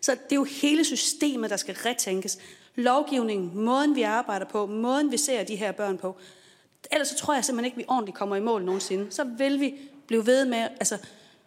Så 0.00 0.12
det 0.12 0.32
er 0.32 0.36
jo 0.36 0.44
hele 0.44 0.84
systemet, 0.84 1.50
der 1.50 1.56
skal 1.56 1.74
retænkes. 1.74 2.38
Lovgivningen, 2.74 3.50
måden 3.54 3.94
vi 3.94 4.02
arbejder 4.02 4.46
på, 4.46 4.66
måden 4.66 5.12
vi 5.12 5.16
ser 5.16 5.44
de 5.44 5.56
her 5.56 5.72
børn 5.72 5.98
på. 5.98 6.16
Ellers 6.92 7.08
så 7.08 7.16
tror 7.16 7.34
jeg 7.34 7.44
simpelthen 7.44 7.64
ikke, 7.64 7.76
vi 7.76 7.84
ordentligt 7.88 8.18
kommer 8.18 8.36
i 8.36 8.40
mål 8.40 8.64
nogensinde. 8.64 9.06
Så 9.10 9.24
vil 9.24 9.60
vi 9.60 9.74
blive 10.06 10.26
ved 10.26 10.44
med, 10.44 10.58
altså, 10.58 10.98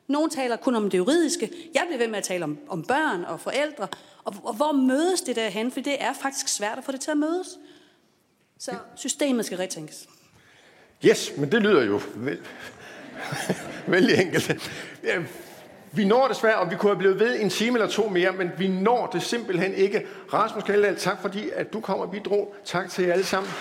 nogen 0.07 0.29
taler 0.29 0.55
kun 0.55 0.75
om 0.75 0.89
det 0.89 0.97
juridiske. 0.97 1.51
Jeg 1.73 1.83
bliver 1.87 1.97
ved 1.97 2.07
med 2.07 2.17
at 2.17 2.23
tale 2.23 2.43
om, 2.43 2.57
om 2.69 2.83
børn 2.83 3.23
og 3.23 3.39
forældre. 3.39 3.87
Og, 4.23 4.33
og 4.43 4.53
hvor 4.53 4.71
mødes 4.71 5.21
det 5.21 5.35
derhen? 5.35 5.71
For 5.71 5.79
det 5.79 6.03
er 6.03 6.13
faktisk 6.13 6.47
svært 6.47 6.77
at 6.77 6.83
få 6.83 6.91
det 6.91 7.01
til 7.01 7.11
at 7.11 7.17
mødes. 7.17 7.59
Så 8.59 8.71
systemet 8.95 9.45
skal 9.45 9.57
retænkes. 9.57 10.07
Yes, 11.05 11.31
men 11.37 11.51
det 11.51 11.61
lyder 11.61 11.83
jo 11.83 12.01
vel, 12.15 12.39
vældig 13.87 14.21
enkelt. 14.21 14.71
Vi 15.91 16.05
når 16.05 16.27
desværre, 16.27 16.55
og 16.55 16.71
vi 16.71 16.75
kunne 16.75 16.89
have 16.89 16.97
blevet 16.97 17.19
ved 17.19 17.39
en 17.39 17.49
time 17.49 17.77
eller 17.77 17.89
to 17.89 18.09
mere, 18.09 18.31
men 18.31 18.51
vi 18.57 18.67
når 18.67 19.07
det 19.07 19.23
simpelthen 19.23 19.73
ikke. 19.73 20.05
Rasmus 20.33 20.63
Kaldal, 20.63 20.95
tak 20.95 21.21
fordi 21.21 21.49
at 21.49 21.73
du 21.73 21.79
kom 21.79 21.99
og 21.99 22.11
bidrog. 22.11 22.55
Tak 22.65 22.89
til 22.89 23.05
jer 23.05 23.13
alle 23.13 23.25
sammen. 23.25 23.51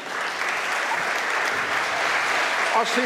Og 2.80 2.86
se, 2.86 3.00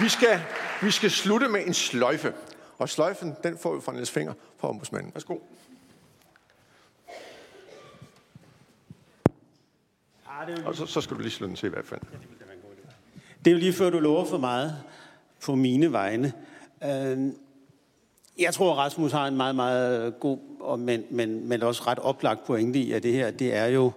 vi 0.00 0.08
skal, 0.08 0.40
vi 0.82 0.90
skal 0.90 1.10
slutte 1.10 1.48
med 1.48 1.66
en 1.66 1.74
sløjfe. 1.74 2.32
Og 2.78 2.88
sløjfen, 2.88 3.36
den 3.42 3.58
får 3.58 3.74
vi 3.74 3.80
fra 3.80 3.92
Niels 3.92 4.10
Finger 4.10 4.32
fra 4.60 4.68
ombudsmanden. 4.68 5.12
Værsgo. 5.14 5.38
Og 10.66 10.74
så, 10.74 10.86
så 10.86 11.00
skal 11.00 11.16
du 11.16 11.22
lige 11.22 11.32
slå 11.32 11.46
den 11.46 11.56
til 11.56 11.66
i 11.66 11.70
hvert 11.70 11.86
fald. 11.86 12.00
Det 13.44 13.50
er 13.50 13.54
jo 13.54 13.58
lige 13.58 13.72
før, 13.72 13.90
du 13.90 13.98
lover 14.00 14.24
for 14.24 14.38
meget 14.38 14.76
på 15.44 15.54
mine 15.54 15.92
vegne. 15.92 16.32
Øh, 16.84 17.18
jeg 18.38 18.54
tror, 18.54 18.74
Rasmus 18.74 19.12
har 19.12 19.26
en 19.26 19.36
meget, 19.36 19.56
meget 19.56 20.20
god, 20.20 20.38
og 20.60 20.78
men, 20.78 21.04
men, 21.10 21.48
men 21.48 21.62
også 21.62 21.82
ret 21.86 21.98
oplagt 21.98 22.46
pointe 22.46 22.78
i, 22.78 22.92
at 22.92 23.02
det 23.02 23.12
her, 23.12 23.30
det 23.30 23.54
er 23.54 23.66
jo, 23.66 23.92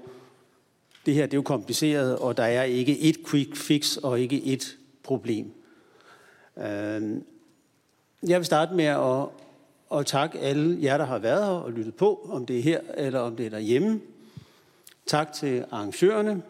det 1.06 1.14
her 1.14 1.26
det 1.26 1.34
er 1.34 1.38
jo 1.38 1.42
kompliceret, 1.42 2.18
og 2.18 2.38
der 2.38 2.44
er 2.44 2.64
ikke 2.64 3.00
et 3.00 3.18
quick 3.28 3.56
fix 3.56 3.98
og 3.98 4.20
ikke 4.20 4.44
et 4.44 4.78
problem. 5.04 5.52
Øh, 6.58 7.22
jeg 8.28 8.40
vil 8.40 8.46
starte 8.46 8.76
med 8.76 8.86
at, 8.86 9.26
at 10.00 10.06
takke 10.06 10.40
alle 10.40 10.78
jer, 10.82 10.98
der 10.98 11.06
har 11.06 11.20
været 11.20 11.46
her 11.46 11.52
og 11.52 11.72
lyttet 11.72 11.96
på, 11.96 12.30
om 12.30 12.46
det 12.46 12.58
er 12.58 12.62
her 12.62 12.80
eller 12.98 13.20
om 13.20 13.36
det 13.36 13.46
er 13.46 13.50
derhjemme. 13.50 14.02
Tak 15.08 15.34
til 15.34 15.66
arrangørerne. 15.72 16.42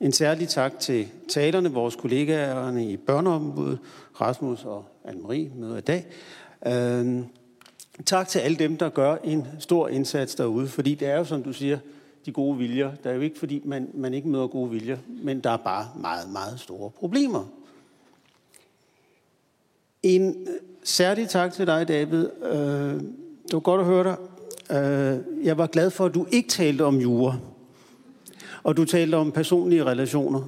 En 0.00 0.12
særlig 0.12 0.48
tak 0.48 0.78
til 0.78 1.08
talerne, 1.28 1.72
vores 1.72 1.96
kollegaerne 1.96 2.90
i 2.90 2.96
børneområdet, 2.96 3.78
Rasmus 4.20 4.64
og 4.64 4.84
Anne-Marie 5.04 5.54
med 5.54 5.78
i 5.78 5.80
dag. 5.80 6.06
Øh, 6.66 7.24
tak 8.06 8.28
til 8.28 8.38
alle 8.38 8.56
dem, 8.56 8.76
der 8.76 8.88
gør 8.88 9.16
en 9.24 9.46
stor 9.58 9.88
indsats 9.88 10.34
derude, 10.34 10.68
fordi 10.68 10.94
det 10.94 11.08
er 11.08 11.16
jo, 11.16 11.24
som 11.24 11.42
du 11.42 11.52
siger, 11.52 11.78
de 12.26 12.32
gode 12.32 12.58
viljer. 12.58 12.92
Der 13.04 13.10
er 13.10 13.14
jo 13.14 13.20
ikke, 13.20 13.38
fordi 13.38 13.62
man, 13.64 13.90
man 13.94 14.14
ikke 14.14 14.28
møder 14.28 14.46
gode 14.46 14.70
viljer, 14.70 14.98
men 15.08 15.40
der 15.40 15.50
er 15.50 15.56
bare 15.56 15.88
meget, 16.00 16.32
meget 16.32 16.60
store 16.60 16.90
problemer. 16.90 17.44
En 20.02 20.28
øh, 20.28 20.54
særlig 20.84 21.28
tak 21.28 21.52
til 21.52 21.66
dig, 21.66 21.88
David. 21.88 22.28
Øh, 22.42 23.00
det 23.42 23.52
var 23.52 23.60
godt 23.60 23.80
at 23.80 23.86
høre 23.86 24.04
dig. 24.04 24.16
Øh, 24.70 25.18
jeg 25.42 25.58
var 25.58 25.66
glad 25.66 25.90
for, 25.90 26.04
at 26.04 26.14
du 26.14 26.26
ikke 26.30 26.48
talte 26.48 26.84
om 26.84 26.98
jura. 26.98 27.36
Og 28.62 28.76
du 28.76 28.84
talte 28.84 29.14
om 29.14 29.32
personlige 29.32 29.84
relationer. 29.84 30.42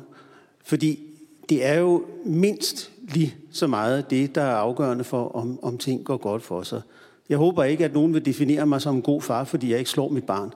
Fordi 0.64 1.00
det 1.48 1.66
er 1.66 1.78
jo 1.78 2.04
mindst 2.24 2.90
lige 3.08 3.36
så 3.50 3.66
meget 3.66 4.10
det, 4.10 4.34
der 4.34 4.42
er 4.42 4.54
afgørende 4.56 5.04
for, 5.04 5.28
om, 5.28 5.58
om 5.62 5.78
ting 5.78 6.04
går 6.04 6.16
godt 6.16 6.42
for 6.42 6.62
sig. 6.62 6.82
Jeg 7.28 7.38
håber 7.38 7.64
ikke, 7.64 7.84
at 7.84 7.94
nogen 7.94 8.14
vil 8.14 8.24
definere 8.24 8.66
mig 8.66 8.80
som 8.80 8.96
en 8.96 9.02
god 9.02 9.22
far, 9.22 9.44
fordi 9.44 9.70
jeg 9.70 9.78
ikke 9.78 9.90
slår 9.90 10.08
mit 10.08 10.24
barn. 10.24 10.52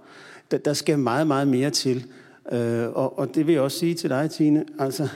Der, 0.50 0.58
der 0.58 0.72
skal 0.72 0.98
meget, 0.98 1.26
meget 1.26 1.48
mere 1.48 1.70
til. 1.70 2.06
Øh, 2.52 2.88
og, 2.88 3.18
og 3.18 3.34
det 3.34 3.46
vil 3.46 3.52
jeg 3.52 3.62
også 3.62 3.78
sige 3.78 3.94
til 3.94 4.10
dig, 4.10 4.30
Tine. 4.30 4.64
Altså, 4.78 5.08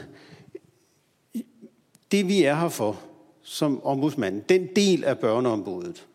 det 2.12 2.28
vi 2.28 2.42
er 2.42 2.54
her 2.54 2.68
for, 2.68 3.00
som 3.42 3.84
ombudsmand, 3.84 4.42
den 4.48 4.68
del 4.76 5.04
af 5.04 5.18
børneombuddet, 5.18 6.06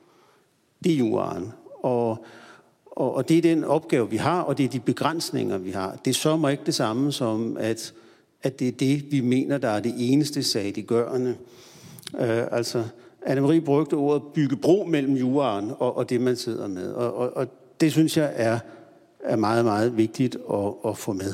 det 0.83 0.91
er 0.93 0.97
juraen. 0.97 1.53
Og, 1.83 2.25
og, 2.85 3.15
og 3.15 3.29
det 3.29 3.37
er 3.37 3.41
den 3.41 3.63
opgave, 3.63 4.09
vi 4.09 4.17
har, 4.17 4.41
og 4.41 4.57
det 4.57 4.63
er 4.63 4.69
de 4.69 4.79
begrænsninger, 4.79 5.57
vi 5.57 5.71
har. 5.71 5.97
Det 6.05 6.15
så 6.15 6.47
ikke 6.51 6.63
det 6.65 6.75
samme 6.75 7.11
som, 7.11 7.57
at, 7.59 7.93
at 8.43 8.59
det 8.59 8.67
er 8.67 8.71
det, 8.71 9.11
vi 9.11 9.21
mener, 9.21 9.57
der 9.57 9.69
er 9.69 9.79
det 9.79 9.93
eneste 9.97 10.43
saliggørende. 10.43 11.35
Øh, 12.19 12.43
altså, 12.51 12.83
Anne-Marie 13.25 13.59
brugte 13.59 13.93
ordet 13.93 14.23
bygge 14.33 14.55
bro 14.55 14.85
mellem 14.89 15.13
juraen 15.13 15.71
og, 15.79 15.97
og 15.97 16.09
det, 16.09 16.21
man 16.21 16.35
sidder 16.35 16.67
med. 16.67 16.91
Og, 16.91 17.13
og, 17.13 17.37
og 17.37 17.47
det 17.81 17.91
synes 17.91 18.17
jeg 18.17 18.33
er, 18.35 18.59
er 19.23 19.35
meget, 19.35 19.65
meget 19.65 19.97
vigtigt 19.97 20.37
at, 20.53 20.73
at 20.85 20.97
få 20.97 21.13
med. 21.13 21.33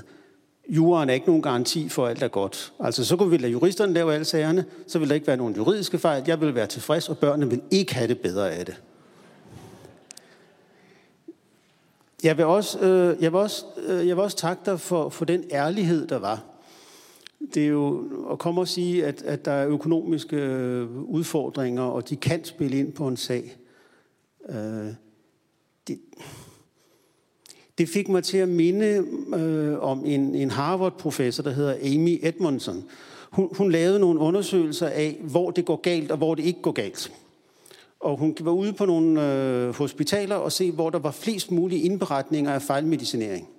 Juraen 0.69 1.09
er 1.09 1.13
ikke 1.13 1.27
nogen 1.27 1.41
garanti 1.41 1.89
for, 1.89 2.05
at 2.05 2.09
alt 2.09 2.23
er 2.23 2.27
godt. 2.27 2.73
Altså, 2.79 3.05
så 3.05 3.17
kunne 3.17 3.29
vi 3.29 3.37
lade 3.37 3.51
juristerne 3.51 3.93
lave 3.93 4.13
alle 4.13 4.25
sagerne, 4.25 4.65
så 4.87 4.99
vil 4.99 5.09
der 5.09 5.15
ikke 5.15 5.27
være 5.27 5.37
nogen 5.37 5.55
juridiske 5.55 5.97
fejl. 5.97 6.23
Jeg 6.27 6.41
vil 6.41 6.55
være 6.55 6.67
tilfreds, 6.67 7.09
og 7.09 7.17
børnene 7.17 7.49
vil 7.49 7.61
ikke 7.71 7.95
have 7.95 8.07
det 8.07 8.19
bedre 8.19 8.51
af 8.51 8.65
det. 8.65 8.81
Jeg 12.23 12.37
vil 12.37 12.45
også, 12.45 12.79
øh, 12.79 13.23
jeg 13.23 13.31
vil 13.31 13.39
også, 13.39 13.65
øh, 13.87 14.07
jeg 14.07 14.15
vil 14.15 14.23
også 14.23 14.37
takke 14.37 14.61
dig 14.65 14.79
for, 14.79 15.09
for 15.09 15.25
den 15.25 15.43
ærlighed, 15.51 16.07
der 16.07 16.17
var. 16.17 16.43
Det 17.53 17.63
er 17.63 17.67
jo 17.67 18.03
at 18.31 18.39
komme 18.39 18.61
og 18.61 18.67
sige, 18.67 19.05
at, 19.05 19.21
at 19.21 19.45
der 19.45 19.51
er 19.51 19.67
økonomiske 19.67 20.35
øh, 20.35 21.01
udfordringer, 21.03 21.83
og 21.83 22.09
de 22.09 22.15
kan 22.15 22.45
spille 22.45 22.79
ind 22.79 22.93
på 22.93 23.07
en 23.07 23.17
sag. 23.17 23.57
Øh, 24.49 24.87
det, 25.87 25.99
det 27.77 27.89
fik 27.89 28.09
mig 28.09 28.23
til 28.23 28.37
at 28.37 28.49
minde 28.49 29.05
øh, 29.35 29.79
om 29.79 30.05
en, 30.05 30.35
en 30.35 30.51
Harvard-professor, 30.51 31.43
der 31.43 31.51
hedder 31.51 31.73
Amy 31.73 32.19
Edmondson. 32.21 32.83
Hun, 33.31 33.49
hun 33.57 33.71
lavede 33.71 33.99
nogle 33.99 34.19
undersøgelser 34.19 34.87
af, 34.87 35.19
hvor 35.23 35.51
det 35.51 35.65
går 35.65 35.81
galt 35.81 36.11
og 36.11 36.17
hvor 36.17 36.35
det 36.35 36.45
ikke 36.45 36.61
går 36.61 36.71
galt. 36.71 37.11
Og 37.99 38.17
hun 38.17 38.35
var 38.41 38.51
ude 38.51 38.73
på 38.73 38.85
nogle 38.85 39.33
øh, 39.33 39.75
hospitaler 39.75 40.35
og 40.35 40.51
se, 40.51 40.71
hvor 40.71 40.89
der 40.89 40.99
var 40.99 41.11
flest 41.11 41.51
mulige 41.51 41.81
indberetninger 41.81 42.53
af 42.53 42.61
fejlmedicinering. 42.61 43.49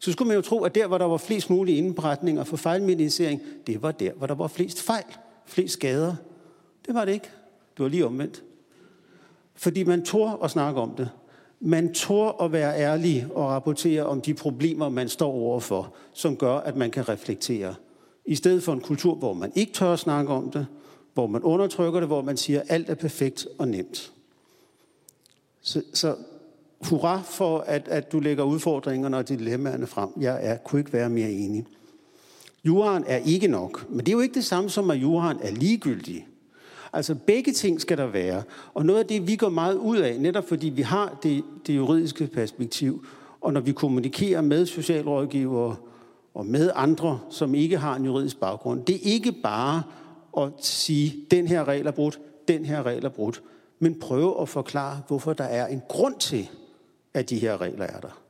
Så 0.00 0.12
skulle 0.12 0.28
man 0.28 0.36
jo 0.36 0.42
tro, 0.42 0.64
at 0.64 0.74
der, 0.74 0.86
hvor 0.86 0.98
der 0.98 1.04
var 1.04 1.16
flest 1.16 1.50
mulige 1.50 1.78
indberetninger 1.78 2.44
for 2.44 2.56
fejlmedicinering, 2.56 3.40
det 3.66 3.82
var 3.82 3.92
der, 3.92 4.12
hvor 4.12 4.26
der 4.26 4.34
var 4.34 4.46
flest 4.46 4.82
fejl, 4.82 5.04
flest 5.46 5.72
skader. 5.72 6.14
Det 6.86 6.94
var 6.94 7.04
det 7.04 7.12
ikke. 7.12 7.30
Det 7.76 7.82
var 7.82 7.88
lige 7.88 8.06
omvendt. 8.06 8.42
Fordi 9.54 9.84
man 9.84 10.04
tog 10.04 10.44
at 10.44 10.50
snakke 10.50 10.80
om 10.80 10.90
det. 10.96 11.10
Man 11.60 11.94
tog 11.94 12.44
at 12.44 12.52
være 12.52 12.78
ærlig 12.78 13.26
og 13.34 13.44
rapportere 13.44 14.02
om 14.02 14.20
de 14.20 14.34
problemer, 14.34 14.88
man 14.88 15.08
står 15.08 15.32
overfor, 15.32 15.94
som 16.12 16.36
gør, 16.36 16.56
at 16.56 16.76
man 16.76 16.90
kan 16.90 17.08
reflektere. 17.08 17.74
I 18.26 18.34
stedet 18.34 18.62
for 18.62 18.72
en 18.72 18.80
kultur, 18.80 19.14
hvor 19.14 19.32
man 19.32 19.52
ikke 19.54 19.72
tør 19.72 19.92
at 19.92 19.98
snakke 19.98 20.32
om 20.32 20.50
det, 20.50 20.66
hvor 21.14 21.26
man 21.26 21.42
undertrykker 21.42 22.00
det, 22.00 22.08
hvor 22.08 22.22
man 22.22 22.36
siger, 22.36 22.60
at 22.60 22.66
alt 22.68 22.90
er 22.90 22.94
perfekt 22.94 23.46
og 23.58 23.68
nemt. 23.68 24.12
Så, 25.62 25.82
så 25.92 26.16
hurra 26.88 27.22
for, 27.22 27.58
at, 27.58 27.88
at 27.88 28.12
du 28.12 28.20
lægger 28.20 28.44
udfordringerne 28.44 29.16
og 29.16 29.28
dilemmaerne 29.28 29.86
frem. 29.86 30.08
Jeg 30.20 30.38
er, 30.42 30.56
kunne 30.56 30.80
ikke 30.80 30.92
være 30.92 31.10
mere 31.10 31.30
enig. 31.30 31.66
Juraen 32.64 33.04
er 33.06 33.16
ikke 33.16 33.48
nok, 33.48 33.90
men 33.90 33.98
det 33.98 34.08
er 34.08 34.12
jo 34.12 34.20
ikke 34.20 34.34
det 34.34 34.44
samme 34.44 34.70
som, 34.70 34.90
at 34.90 34.96
juraen 34.96 35.38
er 35.42 35.50
ligegyldig. 35.50 36.26
Altså 36.92 37.14
begge 37.14 37.52
ting 37.52 37.80
skal 37.80 37.98
der 37.98 38.06
være. 38.06 38.42
Og 38.74 38.86
noget 38.86 39.00
af 39.00 39.06
det, 39.06 39.26
vi 39.26 39.36
går 39.36 39.48
meget 39.48 39.74
ud 39.74 39.96
af, 39.96 40.20
netop 40.20 40.48
fordi 40.48 40.68
vi 40.68 40.82
har 40.82 41.18
det, 41.22 41.44
det 41.66 41.76
juridiske 41.76 42.26
perspektiv, 42.26 43.06
og 43.40 43.52
når 43.52 43.60
vi 43.60 43.72
kommunikerer 43.72 44.40
med 44.40 44.66
socialrådgivere 44.66 45.76
og 46.34 46.46
med 46.46 46.70
andre, 46.74 47.20
som 47.30 47.54
ikke 47.54 47.78
har 47.78 47.96
en 47.96 48.04
juridisk 48.04 48.40
baggrund, 48.40 48.84
det 48.84 48.94
er 48.94 49.00
ikke 49.02 49.32
bare 49.32 49.82
at 50.38 50.50
sige, 50.60 51.26
den 51.30 51.48
her 51.48 51.68
regel 51.68 51.86
er 51.86 51.90
brudt, 51.90 52.20
den 52.48 52.64
her 52.64 52.86
regel 52.86 53.04
er 53.04 53.08
brudt, 53.08 53.42
men 53.78 54.00
prøve 54.00 54.40
at 54.40 54.48
forklare, 54.48 55.02
hvorfor 55.08 55.32
der 55.32 55.44
er 55.44 55.66
en 55.66 55.82
grund 55.88 56.14
til, 56.18 56.48
at 57.14 57.30
de 57.30 57.38
her 57.38 57.60
regler 57.60 57.84
er 57.84 58.00
der. 58.00 58.20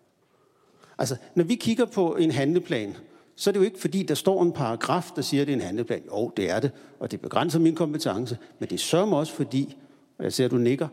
Altså, 0.99 1.17
når 1.35 1.45
vi 1.45 1.55
kigger 1.55 1.85
på 1.85 2.15
en 2.15 2.31
handleplan, 2.31 2.97
så 3.37 3.51
er 3.51 3.53
det 3.53 3.61
jo 3.61 3.65
ikke 3.65 3.81
fordi, 3.81 4.03
der 4.03 4.15
står 4.15 4.43
en 4.43 4.53
paragraf, 4.53 5.11
der 5.17 5.23
siger, 5.23 5.41
at 5.41 5.47
det 5.47 5.53
er 5.53 5.57
en 5.57 5.63
handleplan. 5.63 6.03
Jo, 6.07 6.33
det 6.37 6.51
er 6.51 6.61
det, 6.61 6.71
og 7.01 7.11
det 7.11 7.21
begrænser 7.21 7.59
min 7.59 7.75
kompetence, 7.75 8.39
men 8.59 8.71
det 8.71 8.81
sørger 8.81 9.17
også 9.17 9.33
fordi, 9.33 9.77
og 10.19 10.25
jeg 10.25 10.33
ser, 10.33 10.45
at 10.45 10.51
du 10.51 10.57
nikker, 10.57 10.89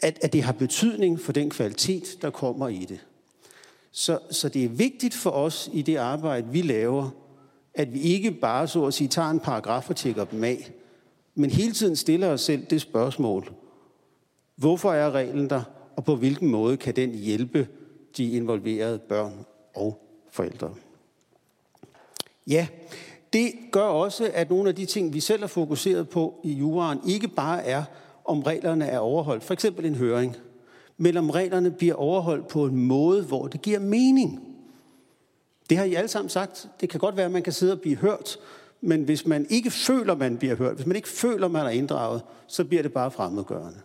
at, 0.00 0.18
at 0.22 0.32
det 0.32 0.42
har 0.42 0.52
betydning 0.52 1.20
for 1.20 1.32
den 1.32 1.50
kvalitet, 1.50 2.18
der 2.22 2.30
kommer 2.30 2.68
i 2.68 2.86
det. 2.88 3.00
Så, 3.90 4.18
så 4.30 4.48
det 4.48 4.64
er 4.64 4.68
vigtigt 4.68 5.14
for 5.14 5.30
os 5.30 5.70
i 5.72 5.82
det 5.82 5.96
arbejde, 5.96 6.48
vi 6.48 6.62
laver, 6.62 7.10
at 7.74 7.94
vi 7.94 8.00
ikke 8.00 8.30
bare 8.30 8.68
så 8.68 8.84
at 8.84 8.94
sige 8.94 9.08
tager 9.08 9.30
en 9.30 9.40
paragraf 9.40 9.90
og 9.90 9.96
tjekker 9.96 10.24
dem 10.24 10.44
af, 10.44 10.72
men 11.34 11.50
hele 11.50 11.72
tiden 11.72 11.96
stiller 11.96 12.28
os 12.28 12.40
selv 12.40 12.64
det 12.70 12.80
spørgsmål. 12.80 13.52
Hvorfor 14.56 14.92
er 14.92 15.10
reglen 15.10 15.50
der, 15.50 15.62
og 15.96 16.04
på 16.04 16.16
hvilken 16.16 16.50
måde 16.50 16.76
kan 16.76 16.96
den 16.96 17.10
hjælpe 17.10 17.68
de 18.16 18.30
involverede 18.30 18.98
børn 18.98 19.46
og 19.74 20.02
forældre? 20.30 20.74
Ja, 22.46 22.66
det 23.32 23.52
gør 23.72 23.82
også, 23.82 24.30
at 24.34 24.50
nogle 24.50 24.68
af 24.68 24.74
de 24.74 24.84
ting, 24.84 25.14
vi 25.14 25.20
selv 25.20 25.40
har 25.40 25.46
fokuseret 25.46 26.08
på 26.08 26.40
i 26.44 26.52
juraen, 26.52 26.98
ikke 27.08 27.28
bare 27.28 27.64
er, 27.64 27.84
om 28.24 28.42
reglerne 28.42 28.86
er 28.86 28.98
overholdt. 28.98 29.44
For 29.44 29.54
eksempel 29.54 29.84
en 29.84 29.94
høring. 29.94 30.36
Men 30.96 31.16
om 31.16 31.30
reglerne 31.30 31.70
bliver 31.70 31.94
overholdt 31.94 32.48
på 32.48 32.64
en 32.64 32.76
måde, 32.76 33.22
hvor 33.22 33.46
det 33.46 33.62
giver 33.62 33.78
mening. 33.78 34.53
Det 35.70 35.78
har 35.78 35.84
I 35.84 35.94
alle 35.94 36.08
sammen 36.08 36.28
sagt. 36.28 36.68
Det 36.80 36.88
kan 36.88 37.00
godt 37.00 37.16
være, 37.16 37.26
at 37.26 37.32
man 37.32 37.42
kan 37.42 37.52
sidde 37.52 37.72
og 37.72 37.80
blive 37.80 37.96
hørt, 37.96 38.38
men 38.80 39.02
hvis 39.02 39.26
man 39.26 39.46
ikke 39.50 39.70
føler, 39.70 40.14
man 40.14 40.36
bliver 40.38 40.54
hørt, 40.54 40.74
hvis 40.74 40.86
man 40.86 40.96
ikke 40.96 41.08
føler, 41.08 41.48
man 41.48 41.66
er 41.66 41.70
inddraget, 41.70 42.22
så 42.46 42.64
bliver 42.64 42.82
det 42.82 42.92
bare 42.92 43.10
fremmedgørende. 43.10 43.78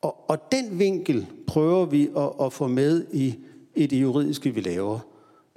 Og, 0.00 0.30
og 0.30 0.52
den 0.52 0.78
vinkel 0.78 1.26
prøver 1.46 1.84
vi 1.84 2.10
at, 2.16 2.46
at 2.46 2.52
få 2.52 2.66
med 2.66 3.06
i, 3.12 3.38
i 3.74 3.86
det 3.86 4.02
juridiske, 4.02 4.50
vi 4.50 4.60
laver. 4.60 4.98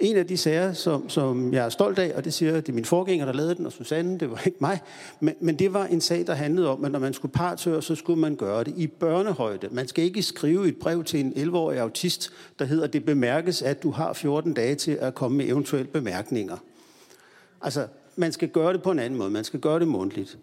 En 0.00 0.16
af 0.16 0.26
de 0.26 0.36
sager, 0.36 0.72
som, 0.72 1.08
som 1.08 1.52
jeg 1.52 1.64
er 1.64 1.68
stolt 1.68 1.98
af, 1.98 2.12
og 2.16 2.24
det 2.24 2.34
siger 2.34 2.52
det 2.52 2.68
er 2.68 2.72
min 2.72 2.84
forgænger, 2.84 3.26
der 3.26 3.32
lavede 3.32 3.54
den, 3.54 3.66
og 3.66 3.72
Susanne, 3.72 4.18
det 4.18 4.30
var 4.30 4.42
ikke 4.46 4.58
mig, 4.60 4.80
men, 5.20 5.34
men 5.40 5.58
det 5.58 5.72
var 5.72 5.86
en 5.86 6.00
sag, 6.00 6.26
der 6.26 6.34
handlede 6.34 6.68
om, 6.68 6.84
at 6.84 6.92
når 6.92 6.98
man 6.98 7.14
skulle 7.14 7.32
partøre, 7.32 7.82
så 7.82 7.94
skulle 7.94 8.20
man 8.20 8.36
gøre 8.36 8.64
det 8.64 8.74
i 8.76 8.86
børnehøjde. 8.86 9.68
Man 9.70 9.88
skal 9.88 10.04
ikke 10.04 10.22
skrive 10.22 10.68
et 10.68 10.76
brev 10.76 11.04
til 11.04 11.20
en 11.20 11.32
11-årig 11.32 11.78
autist, 11.78 12.32
der 12.58 12.64
hedder, 12.64 12.86
det 12.86 13.04
bemærkes, 13.04 13.62
at 13.62 13.82
du 13.82 13.90
har 13.90 14.12
14 14.12 14.54
dage 14.54 14.74
til 14.74 14.92
at 14.92 15.14
komme 15.14 15.36
med 15.36 15.46
eventuelle 15.46 15.88
bemærkninger. 15.88 16.56
Altså, 17.62 17.86
man 18.16 18.32
skal 18.32 18.48
gøre 18.48 18.72
det 18.72 18.82
på 18.82 18.90
en 18.90 18.98
anden 18.98 19.18
måde. 19.18 19.30
Man 19.30 19.44
skal 19.44 19.60
gøre 19.60 19.78
det 19.78 19.88
mundtligt. 19.88 20.38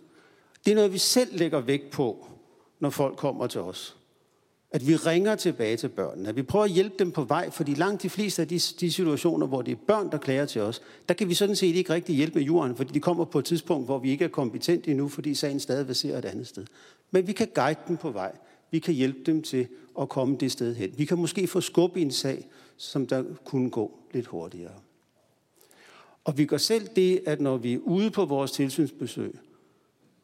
Det 0.66 0.72
er 0.72 0.76
noget, 0.76 0.94
vi 0.94 0.98
selv 0.98 1.38
lægger 1.38 1.60
vægt 1.60 1.92
på, 1.92 2.28
når 2.80 2.90
folk 2.90 3.18
kommer 3.18 3.48
til 3.48 3.62
os. 3.62 3.98
At 4.72 4.88
vi 4.88 4.96
ringer 4.96 5.36
tilbage 5.36 5.78
til 5.78 5.88
børnene, 5.88 6.30
at 6.30 6.36
vi 6.36 6.44
prøver 6.44 6.66
at 6.66 6.72
hjælpe 6.72 6.96
dem 7.00 7.12
på 7.12 7.24
vej, 7.24 7.50
fordi 7.50 7.74
langt 7.74 8.04
de 8.04 8.10
fleste 8.10 8.42
af 8.42 8.48
de, 8.48 8.56
de 8.56 8.92
situationer, 8.92 9.48
hvor 9.48 9.62
det 9.62 9.72
er 9.72 9.76
børn, 9.88 10.12
der 10.12 10.18
klager 10.18 10.46
til 10.46 10.62
os, 10.62 10.82
der 11.08 11.14
kan 11.14 11.30
vi 11.30 11.34
sådan 11.34 11.56
set 11.56 11.76
ikke 11.76 11.94
rigtig 11.94 12.16
hjælpe 12.16 12.40
med 12.40 12.46
jorden, 12.46 12.76
fordi 12.76 12.94
de 12.94 13.00
kommer 13.00 13.26
på 13.26 13.40
et 13.40 13.46
tidspunkt, 13.46 13.88
hvor 13.88 14.00
vi 14.00 14.10
ikke 14.10 14.26
er 14.26 14.30
kompetente 14.30 14.92
endnu, 14.92 15.08
fordi 15.08 15.36
sagen 15.36 15.60
stadig 15.60 15.96
ser 15.96 16.18
et 16.18 16.26
andet 16.26 16.48
sted. 16.48 16.66
Men 17.12 17.28
vi 17.28 17.34
kan 17.34 17.48
guide 17.56 17.80
dem 17.88 17.98
på 17.98 18.12
vej. 18.12 18.32
Vi 18.72 18.80
kan 18.80 18.94
hjælpe 18.94 19.20
dem 19.26 19.42
til 19.42 19.68
at 20.02 20.10
komme 20.10 20.38
det 20.38 20.52
sted 20.52 20.76
hen. 20.76 20.94
Vi 20.98 21.06
kan 21.06 21.18
måske 21.18 21.48
få 21.48 21.62
skub 21.62 21.98
i 21.98 22.02
en 22.02 22.12
sag, 22.12 22.48
som 22.78 23.08
der 23.08 23.24
kunne 23.46 23.70
gå 23.70 24.00
lidt 24.14 24.28
hurtigere. 24.28 24.74
Og 26.24 26.38
vi 26.38 26.46
gør 26.46 26.58
selv 26.58 26.88
det, 26.96 27.22
at 27.26 27.42
når 27.42 27.58
vi 27.58 27.74
er 27.74 27.78
ude 27.78 28.12
på 28.12 28.26
vores 28.26 28.52
tilsynsbesøg, 28.52 29.36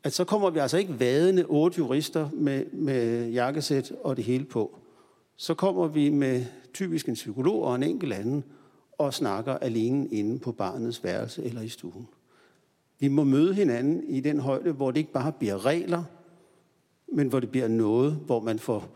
at 0.04 0.14
så 0.14 0.24
kommer 0.24 0.50
vi 0.50 0.60
altså 0.60 0.78
ikke 0.78 1.00
vadende 1.00 1.46
otte 1.46 1.78
jurister 1.78 2.30
med, 2.34 2.66
med 2.66 3.30
jakkesæt 3.30 3.92
og 4.04 4.18
det 4.18 4.26
hele 4.26 4.46
på. 4.46 4.80
Så 5.36 5.54
kommer 5.54 5.88
vi 5.88 6.10
med 6.10 6.46
typisk 6.74 7.08
en 7.08 7.14
psykolog 7.14 7.64
og 7.64 7.76
en 7.76 7.84
enkelt 7.84 8.14
anden 8.14 8.44
og 8.98 9.14
snakker 9.14 9.58
alene 9.58 10.08
inde 10.08 10.40
på 10.40 10.52
barnets 10.52 11.04
værelse 11.04 11.44
eller 11.44 11.62
i 11.62 11.68
stuen. 11.68 12.08
Vi 13.00 13.08
må 13.08 13.24
møde 13.24 13.54
hinanden 13.54 14.04
i 14.04 14.20
den 14.20 14.40
højde, 14.40 14.72
hvor 14.72 14.92
det 14.92 14.98
ikke 14.98 15.12
bare 15.12 15.32
bliver 15.32 15.66
regler, 15.66 16.04
men 17.08 17.28
hvor 17.28 17.40
det 17.40 17.50
bliver 17.50 17.68
noget, 17.68 18.14
hvor 18.14 18.40
man 18.40 18.60
får 18.60 18.88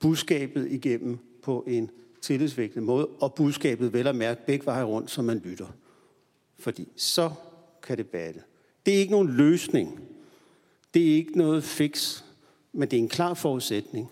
budskabet 0.00 0.72
igennem 0.72 1.18
på 1.42 1.64
en 1.66 1.90
tillidsvækkende 2.22 2.84
måde, 2.84 3.06
og 3.06 3.34
budskabet 3.34 3.92
vel 3.92 4.06
at 4.06 4.16
mærke 4.16 4.46
begge 4.46 4.66
veje 4.66 4.84
rundt, 4.84 5.10
så 5.10 5.22
man 5.22 5.38
lytter. 5.38 5.66
Fordi 6.58 6.88
så 6.96 7.30
kan 7.82 7.96
det 7.96 8.06
batte. 8.06 8.40
Det 8.86 8.94
er 8.94 8.98
ikke 8.98 9.12
nogen 9.12 9.28
løsning. 9.28 10.00
Det 10.96 11.10
er 11.10 11.14
ikke 11.14 11.38
noget 11.38 11.64
fix, 11.64 12.22
men 12.72 12.90
det 12.90 12.96
er 12.96 13.00
en 13.00 13.08
klar 13.08 13.34
forudsætning. 13.34 14.10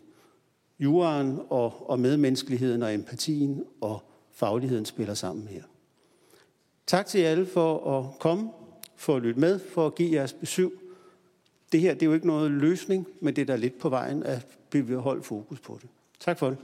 Juraen 0.79 1.41
og, 1.51 1.91
og 1.91 2.01
medmenneskeligheden 2.01 2.83
og 2.83 2.95
empatien 2.95 3.65
og 3.81 4.03
fagligheden 4.33 4.85
spiller 4.85 5.15
sammen 5.15 5.49
her. 5.49 5.63
Tak 6.87 7.07
til 7.07 7.21
jer 7.21 7.31
alle 7.31 7.47
for 7.47 7.99
at 7.99 8.19
komme, 8.19 8.51
for 8.97 9.17
at 9.17 9.23
lytte 9.23 9.41
med, 9.41 9.59
for 9.59 9.87
at 9.87 9.95
give 9.95 10.13
jeres 10.13 10.33
besøg. 10.33 10.71
Det 11.73 11.81
her 11.81 11.95
det 11.95 12.03
er 12.03 12.07
jo 12.07 12.15
ikke 12.15 12.27
noget 12.27 12.51
løsning, 12.51 13.07
men 13.21 13.37
det 13.37 13.43
er 13.43 13.47
der 13.47 13.57
lidt 13.57 13.79
på 13.79 13.89
vejen 13.89 14.23
at 14.23 14.47
vi 14.73 14.81
vil 14.81 14.99
holde 14.99 15.23
fokus 15.23 15.61
på 15.61 15.79
det. 15.83 15.91
Tak 16.21 16.39
for 16.39 16.49
det. 16.49 16.59